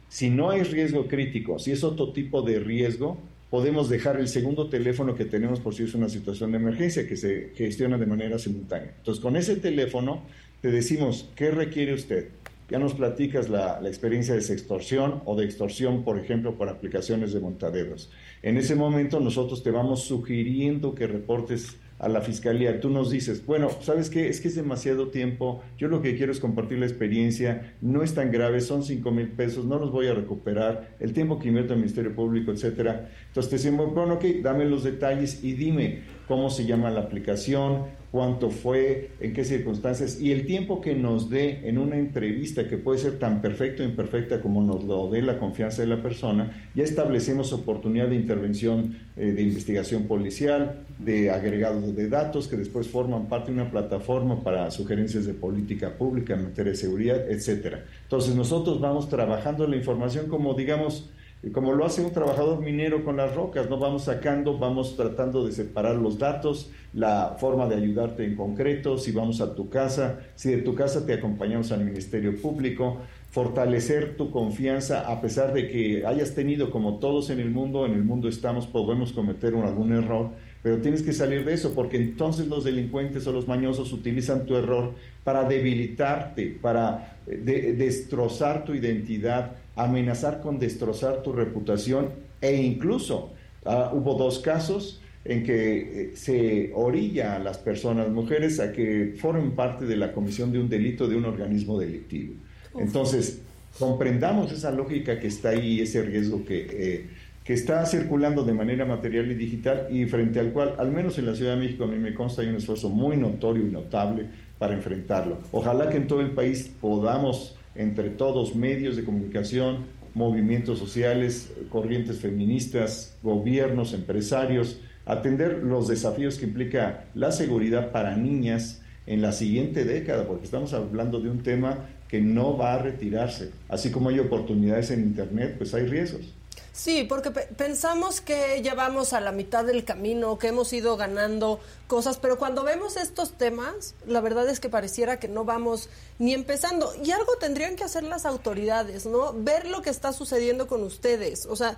Si 0.09 0.29
no 0.29 0.49
hay 0.49 0.63
riesgo 0.63 1.07
crítico, 1.07 1.57
si 1.57 1.71
es 1.71 1.85
otro 1.85 2.11
tipo 2.11 2.41
de 2.41 2.59
riesgo, 2.59 3.17
podemos 3.55 3.87
dejar 3.87 4.19
el 4.19 4.27
segundo 4.27 4.67
teléfono 4.67 5.15
que 5.15 5.23
tenemos 5.23 5.61
por 5.61 5.73
si 5.73 5.83
es 5.83 5.93
una 5.93 6.09
situación 6.09 6.51
de 6.51 6.57
emergencia 6.57 7.07
que 7.07 7.15
se 7.15 7.51
gestiona 7.55 7.97
de 7.97 8.05
manera 8.05 8.37
simultánea. 8.37 8.93
Entonces, 8.97 9.23
con 9.23 9.37
ese 9.37 9.55
teléfono 9.55 10.23
te 10.59 10.71
decimos, 10.71 11.29
¿qué 11.37 11.51
requiere 11.51 11.93
usted? 11.93 12.27
Ya 12.69 12.79
nos 12.79 12.95
platicas 12.95 13.47
la, 13.47 13.79
la, 13.79 13.87
experiencia 13.87 14.35
de 14.35 14.41
extorsión 14.41 15.21
o 15.23 15.37
de 15.37 15.45
extorsión, 15.45 16.03
por 16.03 16.19
ejemplo, 16.19 16.55
por 16.57 16.67
aplicaciones 16.67 17.31
de 17.31 17.39
montaderos. 17.39 18.11
En 18.41 18.57
ese 18.57 18.75
momento 18.75 19.21
nosotros 19.21 19.63
te 19.63 19.71
vamos 19.71 20.03
sugiriendo 20.03 20.93
que 20.93 21.07
reportes 21.07 21.77
a 21.97 22.09
la 22.09 22.21
fiscalía, 22.21 22.79
tú 22.81 22.89
nos 22.89 23.09
dices, 23.09 23.45
bueno, 23.45 23.69
¿sabes 23.81 24.09
qué? 24.09 24.27
Es 24.27 24.41
que 24.41 24.49
es 24.49 24.55
demasiado 24.55 25.07
tiempo, 25.07 25.63
yo 25.77 25.87
lo 25.87 26.01
que 26.01 26.15
quiero 26.17 26.31
es 26.31 26.39
compartir 26.39 26.79
la 26.79 26.85
experiencia, 26.85 27.75
no 27.81 28.03
es 28.03 28.13
tan 28.13 28.31
grave, 28.31 28.59
son 28.59 28.83
cinco 28.83 29.11
mil 29.11 29.29
pesos, 29.29 29.65
no 29.65 29.79
los 29.79 29.91
voy 29.91 30.07
a 30.07 30.13
recuperar, 30.13 30.95
el 30.99 31.13
tiempo 31.13 31.39
que 31.39 31.47
invierto 31.47 31.73
el 31.73 31.79
Ministerio 31.79 32.13
Público, 32.13 32.51
etcétera. 32.51 33.09
Entonces 33.27 33.49
te 33.49 33.55
decimos, 33.57 33.93
bueno, 33.93 34.15
ok, 34.15 34.25
dame 34.41 34.65
los 34.65 34.83
detalles 34.83 35.43
y 35.43 35.53
dime 35.53 36.01
cómo 36.27 36.49
se 36.49 36.65
llama 36.65 36.89
la 36.89 37.01
aplicación, 37.01 37.83
cuánto 38.11 38.49
fue, 38.49 39.11
en 39.19 39.33
qué 39.33 39.43
circunstancias 39.43 40.21
y 40.21 40.31
el 40.31 40.45
tiempo 40.45 40.79
que 40.79 40.95
nos 40.95 41.29
dé 41.29 41.67
en 41.67 41.77
una 41.77 41.97
entrevista 41.97 42.67
que 42.67 42.77
puede 42.77 42.97
ser 42.97 43.19
tan 43.19 43.41
perfecta 43.41 43.83
o 43.83 43.85
imperfecta 43.85 44.41
como 44.41 44.61
nos 44.61 44.85
lo 44.85 45.09
dé 45.09 45.21
la 45.21 45.37
confianza 45.37 45.81
de 45.81 45.89
la 45.89 46.01
persona, 46.01 46.69
ya 46.75 46.83
establecemos 46.83 47.51
oportunidad 47.51 48.07
de 48.07 48.15
intervención 48.15 48.95
eh, 49.17 49.33
de 49.33 49.41
investigación 49.41 50.03
policial, 50.03 50.85
de 50.97 51.29
agregados 51.29 51.93
de 51.93 52.09
datos 52.09 52.47
que 52.47 52.55
después 52.55 52.87
forman 52.87 53.27
parte 53.27 53.51
de 53.51 53.61
una 53.61 53.69
plataforma 53.69 54.43
para 54.43 54.71
sugerencias 54.71 55.25
de 55.25 55.33
política 55.33 55.97
pública 55.97 56.35
en 56.35 56.45
materia 56.45 56.71
de 56.71 56.77
seguridad, 56.77 57.29
etcétera. 57.29 57.83
Entonces 58.03 58.33
nosotros 58.33 58.79
vamos 58.79 59.09
trabajando 59.09 59.67
la 59.67 59.75
información 59.75 60.27
como 60.27 60.53
digamos 60.53 61.09
como 61.51 61.73
lo 61.73 61.85
hace 61.85 62.01
un 62.01 62.11
trabajador 62.11 62.59
minero 62.61 63.03
con 63.03 63.17
las 63.17 63.35
rocas, 63.35 63.69
¿no? 63.69 63.77
Vamos 63.77 64.05
sacando, 64.05 64.57
vamos 64.57 64.95
tratando 64.95 65.45
de 65.45 65.51
separar 65.51 65.95
los 65.95 66.17
datos, 66.17 66.71
la 66.93 67.35
forma 67.39 67.67
de 67.67 67.75
ayudarte 67.75 68.25
en 68.25 68.35
concreto, 68.35 68.97
si 68.97 69.11
vamos 69.11 69.41
a 69.41 69.53
tu 69.53 69.69
casa, 69.69 70.19
si 70.35 70.49
de 70.49 70.63
tu 70.63 70.73
casa 70.73 71.05
te 71.05 71.13
acompañamos 71.13 71.71
al 71.71 71.85
Ministerio 71.85 72.35
Público, 72.41 72.97
fortalecer 73.29 74.15
tu 74.15 74.31
confianza 74.31 75.11
a 75.11 75.21
pesar 75.21 75.53
de 75.53 75.67
que 75.67 76.05
hayas 76.05 76.33
tenido, 76.33 76.71
como 76.71 76.99
todos 76.99 77.29
en 77.29 77.39
el 77.39 77.51
mundo, 77.51 77.85
en 77.85 77.91
el 77.91 78.03
mundo 78.03 78.29
estamos, 78.29 78.65
podemos 78.65 79.11
cometer 79.11 79.53
algún 79.55 79.93
error, 79.93 80.29
pero 80.63 80.77
tienes 80.77 81.03
que 81.03 81.13
salir 81.13 81.45
de 81.45 81.53
eso 81.53 81.73
porque 81.75 81.97
entonces 81.97 82.47
los 82.47 82.63
delincuentes 82.63 83.27
o 83.27 83.31
los 83.31 83.47
mañosos 83.47 83.93
utilizan 83.93 84.45
tu 84.45 84.55
error 84.55 84.93
para 85.23 85.43
debilitarte, 85.43 86.57
para 86.61 87.19
eh, 87.27 87.75
destrozar 87.77 88.63
tu 88.65 88.73
identidad, 88.73 89.51
amenazar 89.75 90.41
con 90.41 90.59
destrozar 90.59 91.21
tu 91.23 91.33
reputación 91.33 92.09
e 92.41 92.55
incluso 92.55 93.33
ah, 93.65 93.91
hubo 93.93 94.15
dos 94.15 94.39
casos 94.39 95.01
en 95.25 95.43
que 95.43 95.77
eh, 95.79 96.11
se 96.15 96.71
orilla 96.75 97.35
a 97.35 97.39
las 97.39 97.57
personas, 97.57 98.09
mujeres, 98.09 98.59
a 98.59 98.71
que 98.71 99.15
formen 99.17 99.51
parte 99.51 99.85
de 99.85 99.97
la 99.97 100.13
comisión 100.13 100.51
de 100.51 100.59
un 100.59 100.69
delito 100.69 101.07
de 101.07 101.15
un 101.15 101.25
organismo 101.25 101.79
delictivo. 101.79 102.35
Entonces, 102.77 103.41
comprendamos 103.79 104.51
esa 104.51 104.71
lógica 104.71 105.19
que 105.19 105.27
está 105.27 105.49
ahí, 105.49 105.81
ese 105.81 106.03
riesgo 106.03 106.45
que, 106.45 106.67
eh, 106.69 107.07
que 107.43 107.53
está 107.53 107.85
circulando 107.85 108.43
de 108.43 108.53
manera 108.53 108.85
material 108.85 109.31
y 109.31 109.35
digital 109.35 109.87
y 109.89 110.05
frente 110.05 110.39
al 110.39 110.51
cual, 110.51 110.75
al 110.77 110.91
menos 110.91 111.17
en 111.17 111.25
la 111.25 111.35
Ciudad 111.35 111.55
de 111.55 111.61
México, 111.61 111.85
a 111.85 111.87
mí 111.87 111.97
me 111.97 112.13
consta, 112.13 112.43
hay 112.43 112.49
un 112.49 112.55
esfuerzo 112.55 112.89
muy 112.89 113.17
notorio 113.17 113.67
y 113.67 113.71
notable 113.71 114.25
para 114.59 114.73
enfrentarlo. 114.73 115.39
Ojalá 115.51 115.89
que 115.89 115.97
en 115.97 116.07
todo 116.07 116.21
el 116.21 116.31
país 116.31 116.71
podamos, 116.79 117.55
entre 117.75 118.09
todos, 118.09 118.55
medios 118.55 118.95
de 118.95 119.03
comunicación, 119.03 119.85
movimientos 120.13 120.79
sociales, 120.79 121.51
corrientes 121.69 122.19
feministas, 122.19 123.17
gobiernos, 123.21 123.93
empresarios, 123.93 124.79
atender 125.05 125.63
los 125.63 125.87
desafíos 125.87 126.37
que 126.37 126.45
implica 126.45 127.05
la 127.13 127.31
seguridad 127.31 127.91
para 127.91 128.15
niñas 128.15 128.81
en 129.07 129.21
la 129.21 129.31
siguiente 129.31 129.85
década, 129.85 130.25
porque 130.25 130.45
estamos 130.45 130.73
hablando 130.73 131.19
de 131.19 131.29
un 131.29 131.43
tema 131.43 131.85
que 132.07 132.21
no 132.21 132.57
va 132.57 132.73
a 132.73 132.79
retirarse. 132.79 133.51
Así 133.69 133.91
como 133.91 134.09
hay 134.09 134.19
oportunidades 134.19 134.89
en 134.91 135.01
Internet, 135.01 135.55
pues 135.57 135.73
hay 135.73 135.85
riesgos. 135.85 136.33
Sí, 136.75 137.05
porque 137.05 137.31
pensamos 137.31 138.19
que 138.19 138.61
ya 138.61 138.75
vamos 138.75 139.13
a 139.13 139.21
la 139.21 139.31
mitad 139.31 139.63
del 139.63 139.85
camino, 139.85 140.37
que 140.37 140.49
hemos 140.49 140.73
ido 140.73 140.97
ganando 140.97 141.61
cosas, 141.87 142.17
pero 142.17 142.37
cuando 142.37 142.65
vemos 142.65 142.97
estos 142.97 143.31
temas, 143.31 143.95
la 144.05 144.19
verdad 144.19 144.49
es 144.49 144.59
que 144.59 144.67
pareciera 144.67 145.17
que 145.17 145.29
no 145.29 145.45
vamos 145.45 145.87
ni 146.19 146.33
empezando. 146.33 146.93
Y 147.01 147.11
algo 147.11 147.37
tendrían 147.37 147.77
que 147.77 147.85
hacer 147.85 148.03
las 148.03 148.25
autoridades, 148.25 149.05
¿no? 149.05 149.31
Ver 149.31 149.69
lo 149.69 149.81
que 149.81 149.89
está 149.89 150.11
sucediendo 150.11 150.67
con 150.67 150.83
ustedes. 150.83 151.45
O 151.45 151.55
sea, 151.55 151.77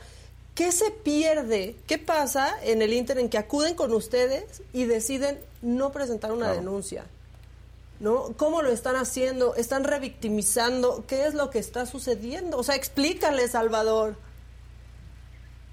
¿qué 0.55 0.71
se 0.71 0.89
pierde? 0.89 1.75
¿Qué 1.85 1.99
pasa 1.99 2.55
en 2.63 2.81
el 2.81 2.91
Inter 2.91 3.19
en 3.19 3.29
que 3.29 3.37
acuden 3.37 3.75
con 3.75 3.93
ustedes 3.93 4.63
y 4.73 4.85
deciden 4.85 5.39
no 5.61 5.91
presentar 5.91 6.31
una 6.31 6.51
denuncia? 6.51 7.05
¿no? 7.99 8.33
¿Cómo 8.35 8.63
lo 8.63 8.71
están 8.71 8.95
haciendo? 8.95 9.53
¿Están 9.53 9.83
revictimizando? 9.83 11.03
¿Qué 11.07 11.27
es 11.27 11.35
lo 11.35 11.51
que 11.51 11.59
está 11.59 11.85
sucediendo? 11.85 12.57
O 12.57 12.63
sea, 12.63 12.75
explícale, 12.75 13.47
Salvador. 13.47 14.15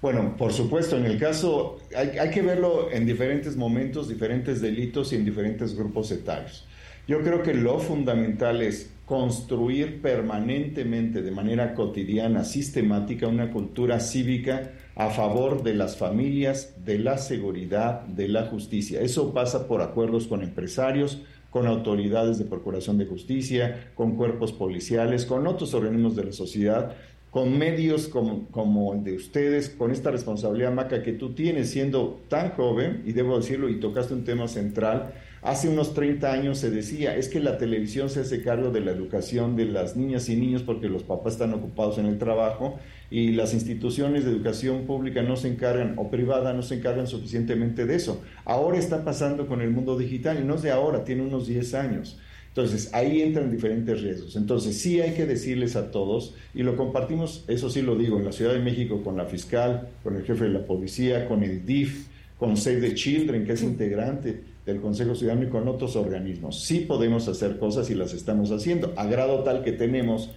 Bueno, 0.05 0.37
por 0.37 0.53
supuesto, 0.53 0.97
en 0.97 1.05
el 1.05 1.17
caso 1.17 1.79
hay, 1.97 2.29
que 2.29 2.43
verlo 2.43 2.91
en 2.91 3.07
diferentes 3.07 3.57
momentos, 3.57 4.07
diferentes 4.07 4.61
delitos 4.61 5.11
y 5.11 5.15
en 5.15 5.25
diferentes 5.25 5.75
grupos 5.75 6.11
etarios. 6.11 6.67
Yo 7.07 7.23
creo 7.23 7.41
que 7.41 7.55
lo 7.55 7.79
fundamental 7.79 8.61
es 8.61 8.91
construir 9.07 10.03
permanentemente, 10.03 11.23
de 11.23 11.31
manera 11.31 11.73
cotidiana, 11.73 12.43
sistemática, 12.43 13.27
una 13.27 13.49
cultura 13.49 13.99
cívica 13.99 14.73
a 14.93 15.09
favor 15.09 15.63
de 15.63 15.73
las 15.73 15.97
familias, 15.97 16.75
de 16.85 16.99
la 16.99 17.17
seguridad, 17.17 18.01
de 18.01 18.27
la 18.27 18.43
justicia. 18.43 19.01
Eso 19.01 19.33
pasa 19.33 19.67
por 19.67 19.81
acuerdos 19.81 20.27
con 20.27 20.43
empresarios, 20.43 21.23
con 21.49 21.65
autoridades 21.65 22.37
de 22.37 22.45
procuración 22.45 22.99
de 22.99 23.07
justicia, 23.07 23.89
con 23.95 24.17
cuerpos 24.17 24.51
policiales, 24.51 25.25
con 25.25 25.47
otros 25.47 25.73
organismos 25.73 26.15
de 26.15 26.25
la 26.25 26.31
sociedad, 26.31 26.95
con 27.35 27.57
medios 27.57 28.07
como, 28.07 28.93
el 28.93 29.03
de 29.03 29.11
ustedes, 29.11 29.67
con 29.67 29.91
esta 29.91 30.09
responsabilidad, 30.09 30.71
Maca, 30.71 31.03
que 31.03 31.11
tú 31.11 31.33
tienes 31.33 31.69
siendo 31.69 32.21
tan 32.29 32.51
joven, 32.51 33.03
y 33.05 33.11
debo 33.11 33.37
decirlo, 33.37 33.67
y 33.67 33.81
tocaste 33.81 34.13
un 34.13 34.23
tema 34.23 34.47
central, 34.47 35.11
hace 35.41 35.67
unos 35.67 35.93
30 35.93 36.31
años 36.31 36.59
se 36.59 36.71
decía, 36.71 37.17
es 37.17 37.27
que 37.27 37.41
la 37.41 37.57
televisión 37.57 38.09
se 38.09 38.21
hace 38.21 38.41
cargo 38.41 38.69
de 38.71 38.79
la 38.79 38.91
educación 38.91 39.57
de 39.57 39.65
las 39.65 39.97
niñas 39.97 40.29
y 40.29 40.37
niños 40.37 40.63
porque 40.63 40.87
los 40.87 41.03
papás 41.03 41.33
están 41.33 41.53
ocupados 41.53 41.97
en 41.97 42.05
el 42.05 42.19
trabajo 42.19 42.79
y 43.11 43.33
las 43.33 43.53
instituciones 43.53 44.23
de 44.23 44.31
educación 44.31 44.85
pública 44.85 45.21
no 45.21 45.35
se 45.35 45.49
encargan, 45.49 45.95
o 45.97 46.09
privada, 46.09 46.53
no 46.53 46.61
se 46.61 46.75
encargan 46.75 47.05
suficientemente 47.05 47.85
de 47.85 47.95
eso. 47.95 48.23
Ahora 48.45 48.77
está 48.77 49.03
pasando 49.03 49.45
con 49.45 49.59
el 49.59 49.71
mundo 49.71 49.97
digital, 49.97 50.39
y 50.41 50.45
no 50.45 50.55
es 50.55 50.61
de 50.61 50.71
ahora, 50.71 51.03
tiene 51.03 51.23
unos 51.23 51.47
10 51.47 51.73
años. 51.73 52.17
Entonces, 52.55 52.89
ahí 52.93 53.21
entran 53.21 53.51
diferentes 53.51 54.01
riesgos. 54.01 54.37
Entonces, 54.37 54.79
sí 54.79 55.01
hay 55.01 55.11
que 55.13 55.25
decirles 55.25 55.75
a 55.75 55.91
todos, 55.91 56.35
y 56.53 56.63
lo 56.63 56.77
compartimos, 56.77 57.43
eso 57.49 57.69
sí 57.69 57.81
lo 57.81 57.97
digo, 57.97 58.17
en 58.17 58.23
la 58.23 58.31
Ciudad 58.31 58.53
de 58.53 58.59
México 58.59 59.03
con 59.03 59.17
la 59.17 59.25
fiscal, 59.25 59.89
con 60.03 60.15
el 60.15 60.23
jefe 60.23 60.45
de 60.45 60.51
la 60.51 60.65
policía, 60.65 61.27
con 61.27 61.43
el 61.43 61.65
DIF, 61.65 62.07
con 62.39 62.55
Save 62.55 62.79
the 62.79 62.93
Children, 62.93 63.45
que 63.45 63.51
es 63.51 63.61
integrante 63.61 64.41
del 64.65 64.79
Consejo 64.79 65.15
Ciudadano 65.15 65.45
y 65.45 65.49
con 65.49 65.67
otros 65.67 65.97
organismos. 65.97 66.63
Sí 66.63 66.79
podemos 66.79 67.27
hacer 67.27 67.59
cosas 67.59 67.89
y 67.89 67.93
las 67.93 68.13
estamos 68.13 68.51
haciendo, 68.51 68.93
a 68.95 69.05
grado 69.05 69.43
tal 69.43 69.61
que 69.61 69.73
tenemos 69.73 70.29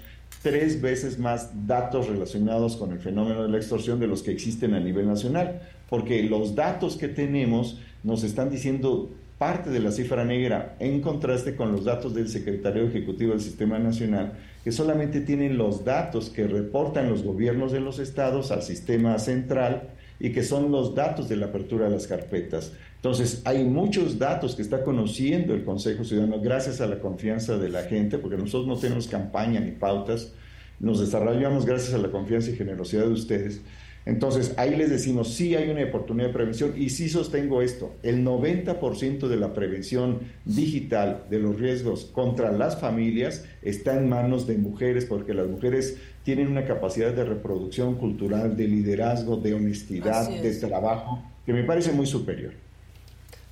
tres 0.43 0.83
veces 0.83 1.21
más 1.21 1.69
datos 1.69 2.09
relacionados 2.09 2.77
con 2.77 2.91
el 2.91 2.99
fenómeno 2.99 3.45
de 3.45 3.49
la 3.49 3.59
extorsión 3.59 4.01
de 4.01 4.09
los 4.09 4.25
que 4.25 4.33
existen 4.33 4.75
a 4.75 4.81
nivel 4.81 5.07
nacional, 5.07 5.63
porque 5.89 6.25
los 6.25 6.57
datos 6.57 6.97
que 6.97 7.07
tenemos 7.07 7.79
nos 8.03 8.25
están 8.25 8.51
diciendo 8.51 9.11
parte 9.39 9.71
de 9.71 9.79
la 9.79 9.93
cifra 9.93 10.25
negra 10.25 10.75
en 10.81 11.01
contraste 11.01 11.55
con 11.55 11.71
los 11.71 11.85
datos 11.85 12.13
del 12.13 12.29
Secretario 12.29 12.87
Ejecutivo 12.87 13.31
del 13.31 13.41
Sistema 13.41 13.79
Nacional, 13.79 14.33
que 14.65 14.73
solamente 14.73 15.21
tienen 15.21 15.57
los 15.57 15.85
datos 15.85 16.29
que 16.29 16.47
reportan 16.47 17.09
los 17.09 17.23
gobiernos 17.23 17.71
de 17.71 17.81
los 17.81 18.01
estados 18.01 18.51
al 18.51 18.63
sistema 18.63 19.19
central 19.21 19.91
y 20.19 20.33
que 20.33 20.43
son 20.43 20.73
los 20.73 20.97
datos 20.97 21.29
de 21.29 21.37
la 21.37 21.47
apertura 21.47 21.85
de 21.85 21.93
las 21.93 22.09
carpetas. 22.09 22.73
Entonces, 22.97 23.43
hay 23.45 23.63
muchos 23.63 24.19
datos 24.19 24.57
que 24.57 24.63
está 24.63 24.83
conociendo 24.83 25.55
el 25.55 25.65
Consejo 25.65 26.03
Ciudadano 26.03 26.41
gracias 26.41 26.81
a 26.81 26.89
la 26.89 26.99
confianza 26.99 27.57
de 27.57 27.69
la 27.69 27.85
gente, 27.85 28.19
porque 28.19 28.37
nosotros 28.37 28.67
no 28.67 28.77
tenemos 28.77 29.07
campaña 29.07 29.61
ni 29.61 29.71
pautas, 29.71 30.33
nos 30.81 30.99
desarrollamos 30.99 31.65
gracias 31.65 31.95
a 31.95 31.99
la 31.99 32.11
confianza 32.11 32.51
y 32.51 32.57
generosidad 32.57 33.05
de 33.05 33.13
ustedes. 33.13 33.61
Entonces, 34.09 34.55
ahí 34.57 34.75
les 34.75 34.89
decimos, 34.89 35.35
sí 35.35 35.55
hay 35.55 35.69
una 35.69 35.85
oportunidad 35.85 36.29
de 36.29 36.33
prevención 36.33 36.73
y 36.75 36.89
sí 36.89 37.11
sostengo 37.11 37.61
esto, 37.61 37.93
el 38.03 38.25
90% 38.25 39.29
de 39.29 39.37
la 39.37 39.53
prevención 39.53 40.21
digital 40.47 41.27
de 41.29 41.39
los 41.39 41.61
riesgos 41.61 42.07
contra 42.07 42.51
las 42.51 42.81
familias 42.81 43.45
está 43.61 43.99
en 43.99 44.09
manos 44.09 44.47
de 44.47 44.57
mujeres, 44.57 45.05
porque 45.05 45.35
las 45.35 45.47
mujeres 45.47 45.99
tienen 46.25 46.49
una 46.49 46.65
capacidad 46.65 47.13
de 47.13 47.23
reproducción 47.23 47.97
cultural, 47.97 48.57
de 48.57 48.67
liderazgo, 48.67 49.37
de 49.37 49.53
honestidad, 49.53 50.27
de 50.27 50.55
trabajo, 50.55 51.23
que 51.45 51.53
me 51.53 51.65
parece 51.65 51.93
muy 51.93 52.07
superior. 52.07 52.55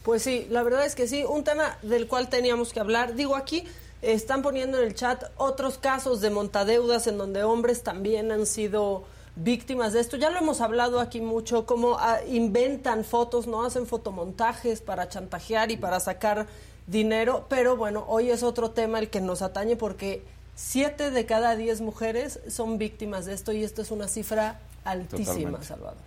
Pues 0.04 0.22
sí, 0.22 0.46
la 0.48 0.62
verdad 0.62 0.86
es 0.86 0.94
que 0.94 1.06
sí, 1.06 1.22
un 1.22 1.44
tema 1.44 1.76
del 1.82 2.06
cual 2.06 2.30
teníamos 2.30 2.72
que 2.72 2.80
hablar. 2.80 3.14
Digo, 3.14 3.36
aquí 3.36 3.64
están 4.00 4.40
poniendo 4.40 4.78
en 4.78 4.84
el 4.84 4.94
chat 4.94 5.22
otros 5.36 5.76
casos 5.76 6.22
de 6.22 6.30
montadeudas 6.30 7.06
en 7.08 7.18
donde 7.18 7.42
hombres 7.42 7.82
también 7.82 8.32
han 8.32 8.46
sido 8.46 9.04
víctimas 9.36 9.92
de 9.92 10.00
esto. 10.00 10.16
Ya 10.16 10.30
lo 10.30 10.38
hemos 10.38 10.60
hablado 10.60 11.00
aquí 11.00 11.20
mucho, 11.20 11.66
cómo 11.66 11.96
ah, 11.98 12.18
inventan 12.28 13.04
fotos, 13.04 13.46
no 13.46 13.64
hacen 13.64 13.86
fotomontajes 13.86 14.80
para 14.80 15.08
chantajear 15.08 15.70
y 15.70 15.76
para 15.76 16.00
sacar 16.00 16.46
dinero, 16.86 17.46
pero 17.48 17.76
bueno, 17.76 18.04
hoy 18.08 18.30
es 18.30 18.42
otro 18.42 18.70
tema 18.70 18.98
el 18.98 19.08
que 19.08 19.20
nos 19.20 19.42
atañe 19.42 19.76
porque 19.76 20.22
siete 20.54 21.10
de 21.10 21.26
cada 21.26 21.56
diez 21.56 21.80
mujeres 21.80 22.40
son 22.48 22.78
víctimas 22.78 23.26
de 23.26 23.34
esto 23.34 23.52
y 23.52 23.62
esto 23.64 23.82
es 23.82 23.90
una 23.90 24.08
cifra 24.08 24.60
altísima, 24.84 25.62
Salvador. 25.62 25.98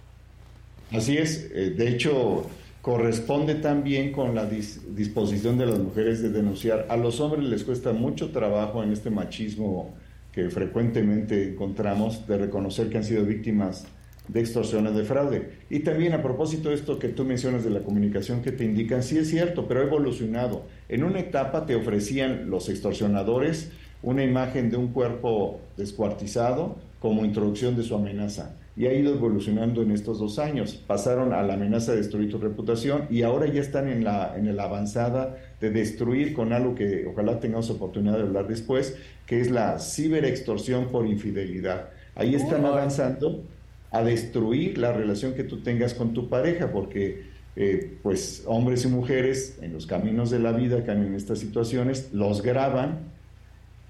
Así 0.91 1.17
es, 1.17 1.49
eh, 1.53 1.73
de 1.77 1.89
hecho 1.89 2.45
corresponde 2.81 3.55
también 3.55 4.13
con 4.13 4.33
la 4.33 4.45
disposición 4.45 5.57
de 5.57 5.65
las 5.65 5.79
mujeres 5.79 6.21
de 6.21 6.29
denunciar. 6.29 6.87
A 6.89 6.95
los 6.95 7.19
hombres 7.19 7.43
les 7.43 7.63
cuesta 7.63 7.91
mucho 7.91 8.31
trabajo 8.31 8.81
en 8.81 8.93
este 8.93 9.09
machismo 9.09 9.93
que 10.31 10.49
frecuentemente 10.49 11.49
encontramos 11.49 12.27
de 12.27 12.37
reconocer 12.37 12.89
que 12.89 12.97
han 12.97 13.03
sido 13.03 13.25
víctimas 13.25 13.85
de 14.27 14.41
extorsiones 14.41 14.95
de 14.95 15.03
fraude. 15.03 15.49
Y 15.69 15.79
también 15.79 16.13
a 16.13 16.21
propósito 16.21 16.69
de 16.69 16.75
esto 16.75 16.99
que 16.99 17.09
tú 17.09 17.25
mencionas 17.25 17.63
de 17.63 17.71
la 17.71 17.81
comunicación 17.81 18.41
que 18.41 18.51
te 18.51 18.63
indican, 18.63 19.01
sí 19.01 19.17
es 19.17 19.29
cierto, 19.29 19.67
pero 19.67 19.81
ha 19.81 19.83
evolucionado. 19.83 20.65
En 20.87 21.03
una 21.03 21.19
etapa 21.19 21.65
te 21.65 21.75
ofrecían 21.75 22.49
los 22.49 22.69
extorsionadores 22.69 23.71
una 24.01 24.23
imagen 24.23 24.69
de 24.69 24.77
un 24.77 24.89
cuerpo 24.89 25.59
descuartizado 25.77 26.77
como 26.99 27.25
introducción 27.25 27.75
de 27.75 27.83
su 27.83 27.95
amenaza 27.95 28.55
y 28.75 28.88
ha 28.88 28.93
ido 28.93 29.13
evolucionando 29.13 29.82
en 29.82 29.91
estos 29.91 30.19
dos 30.19 30.39
años. 30.39 30.75
Pasaron 30.88 31.34
a 31.34 31.43
la 31.43 31.55
amenaza 31.55 31.91
de 31.91 31.97
destruir 31.97 32.29
tu 32.29 32.38
reputación 32.38 33.08
y 33.10 33.23
ahora 33.23 33.47
ya 33.47 33.62
están 33.62 33.89
en 33.89 34.03
la, 34.03 34.36
en 34.38 34.55
la 34.55 34.63
avanzada 34.63 35.38
de 35.60 35.69
destruir 35.69 36.34
con 36.34 36.53
algo 36.53 36.75
que 36.75 37.05
ojalá 37.05 37.39
tengamos 37.39 37.69
oportunidad 37.69 38.17
de 38.17 38.23
hablar 38.23 38.47
después, 38.47 38.95
que 39.25 39.41
es 39.41 39.51
la 39.51 39.79
ciberextorsión 39.79 40.88
por 40.88 41.08
infidelidad. 41.08 41.89
Ahí 42.15 42.36
están 42.36 42.65
avanzando 42.65 43.43
a 43.91 44.03
destruir 44.03 44.77
la 44.77 44.91
relación 44.93 45.34
que 45.34 45.43
tú 45.43 45.62
tengas 45.62 45.93
con 45.93 46.13
tu 46.13 46.29
pareja, 46.29 46.71
porque 46.71 47.23
eh, 47.55 47.97
pues 48.03 48.43
hombres 48.45 48.86
y 48.86 48.88
mujeres 48.88 49.58
en 49.62 49.73
los 49.73 49.86
caminos 49.86 50.29
de 50.29 50.39
la 50.39 50.51
vida 50.51 50.84
caen 50.86 51.03
en 51.03 51.15
estas 51.15 51.39
situaciones, 51.39 52.13
los 52.13 52.41
graban 52.41 53.18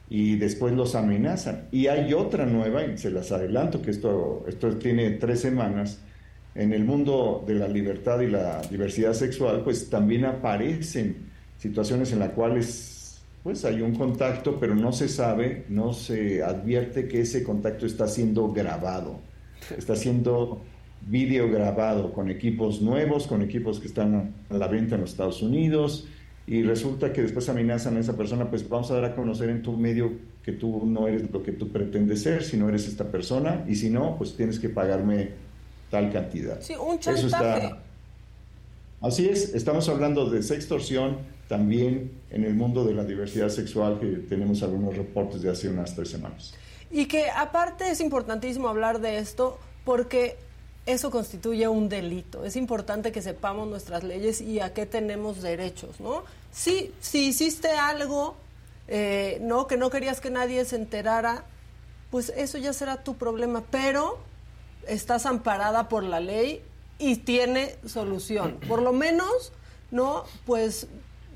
y 0.09 0.35
después 0.37 0.73
los 0.73 0.95
amenazan. 0.95 1.67
Y 1.71 1.87
hay 1.87 2.13
otra 2.13 2.45
nueva, 2.45 2.83
y 2.83 2.97
se 2.97 3.11
las 3.11 3.31
adelanto, 3.31 3.81
que 3.81 3.91
esto, 3.91 4.45
esto 4.47 4.69
tiene 4.77 5.11
tres 5.11 5.41
semanas, 5.41 5.99
en 6.55 6.73
el 6.73 6.83
mundo 6.83 7.43
de 7.45 7.53
la 7.53 7.67
libertad 7.67 8.19
y 8.21 8.27
la 8.27 8.61
diversidad 8.61 9.13
sexual, 9.13 9.61
pues 9.63 9.89
también 9.89 10.25
aparecen 10.25 11.29
situaciones 11.57 12.11
en 12.11 12.19
las 12.19 12.29
cuales 12.29 13.21
pues 13.43 13.63
hay 13.63 13.81
un 13.81 13.95
contacto, 13.95 14.59
pero 14.59 14.75
no 14.75 14.91
se 14.91 15.07
sabe, 15.07 15.65
no 15.69 15.93
se 15.93 16.43
advierte 16.43 17.07
que 17.07 17.21
ese 17.21 17.43
contacto 17.43 17.85
está 17.85 18.07
siendo 18.07 18.51
grabado, 18.51 19.21
está 19.77 19.95
siendo 19.95 20.61
video 21.07 21.49
grabado 21.49 22.11
con 22.11 22.29
equipos 22.29 22.81
nuevos, 22.81 23.27
con 23.27 23.41
equipos 23.41 23.79
que 23.79 23.87
están 23.87 24.33
a 24.49 24.53
la 24.53 24.67
venta 24.67 24.95
en 24.95 25.01
los 25.01 25.11
Estados 25.11 25.41
Unidos, 25.41 26.07
y 26.49 26.63
resulta 26.63 27.13
que 27.13 27.21
después 27.21 27.47
amenazan 27.47 27.95
a 27.97 27.99
esa 27.99 28.17
persona, 28.17 28.49
pues 28.49 28.67
vamos 28.67 28.89
a 28.89 28.95
dar 28.95 29.05
a 29.05 29.15
conocer 29.15 29.51
en 29.51 29.61
tu 29.61 29.77
medio 29.77 30.13
que 30.43 30.51
tú 30.51 30.83
no 30.83 31.07
eres 31.07 31.29
lo 31.29 31.43
que 31.43 31.51
tú 31.51 31.69
pretendes 31.69 32.23
ser, 32.23 32.43
si 32.43 32.57
no 32.57 32.67
eres 32.67 32.87
esta 32.87 33.03
persona, 33.03 33.63
y 33.67 33.75
si 33.75 33.91
no, 33.91 34.17
pues 34.17 34.35
tienes 34.35 34.57
que 34.57 34.67
pagarme 34.67 35.29
tal 35.91 36.11
cantidad. 36.11 36.59
Sí, 36.59 36.73
un 36.73 36.97
chantaje. 36.97 37.75
así 38.99 39.29
es, 39.29 39.53
estamos 39.53 39.87
hablando 39.89 40.27
de 40.27 40.41
sextorsión 40.41 41.17
también 41.47 42.13
en 42.31 42.43
el 42.43 42.55
mundo 42.55 42.83
de 42.83 42.95
la 42.95 43.03
diversidad 43.03 43.49
sexual, 43.49 43.99
que 43.99 44.07
tenemos 44.07 44.63
algunos 44.63 44.97
reportes 44.97 45.43
de 45.43 45.51
hace 45.51 45.69
unas 45.69 45.93
tres 45.93 46.09
semanas. 46.09 46.55
Y 46.89 47.05
que 47.05 47.29
aparte 47.29 47.91
es 47.91 48.01
importantísimo 48.01 48.69
hablar 48.69 49.01
de 49.01 49.19
esto 49.19 49.59
porque 49.85 50.35
eso 50.85 51.11
constituye 51.11 51.67
un 51.67 51.89
delito. 51.89 52.43
Es 52.45 52.55
importante 52.55 53.11
que 53.11 53.21
sepamos 53.21 53.67
nuestras 53.67 54.03
leyes 54.03 54.41
y 54.41 54.59
a 54.59 54.73
qué 54.73 54.85
tenemos 54.85 55.41
derechos, 55.41 55.99
¿no? 55.99 56.23
Sí, 56.51 56.93
si 56.99 57.27
hiciste 57.27 57.69
algo, 57.71 58.35
eh, 58.87 59.37
no, 59.41 59.67
que 59.67 59.77
no 59.77 59.89
querías 59.89 60.19
que 60.19 60.29
nadie 60.29 60.65
se 60.65 60.75
enterara, 60.75 61.43
pues 62.09 62.33
eso 62.35 62.57
ya 62.57 62.73
será 62.73 63.03
tu 63.03 63.15
problema, 63.15 63.63
pero 63.69 64.19
estás 64.87 65.25
amparada 65.25 65.89
por 65.89 66.03
la 66.03 66.19
ley 66.19 66.63
y 66.97 67.17
tiene 67.17 67.75
solución. 67.85 68.59
Por 68.67 68.81
lo 68.81 68.91
menos, 68.91 69.51
¿no? 69.91 70.23
Pues 70.45 70.87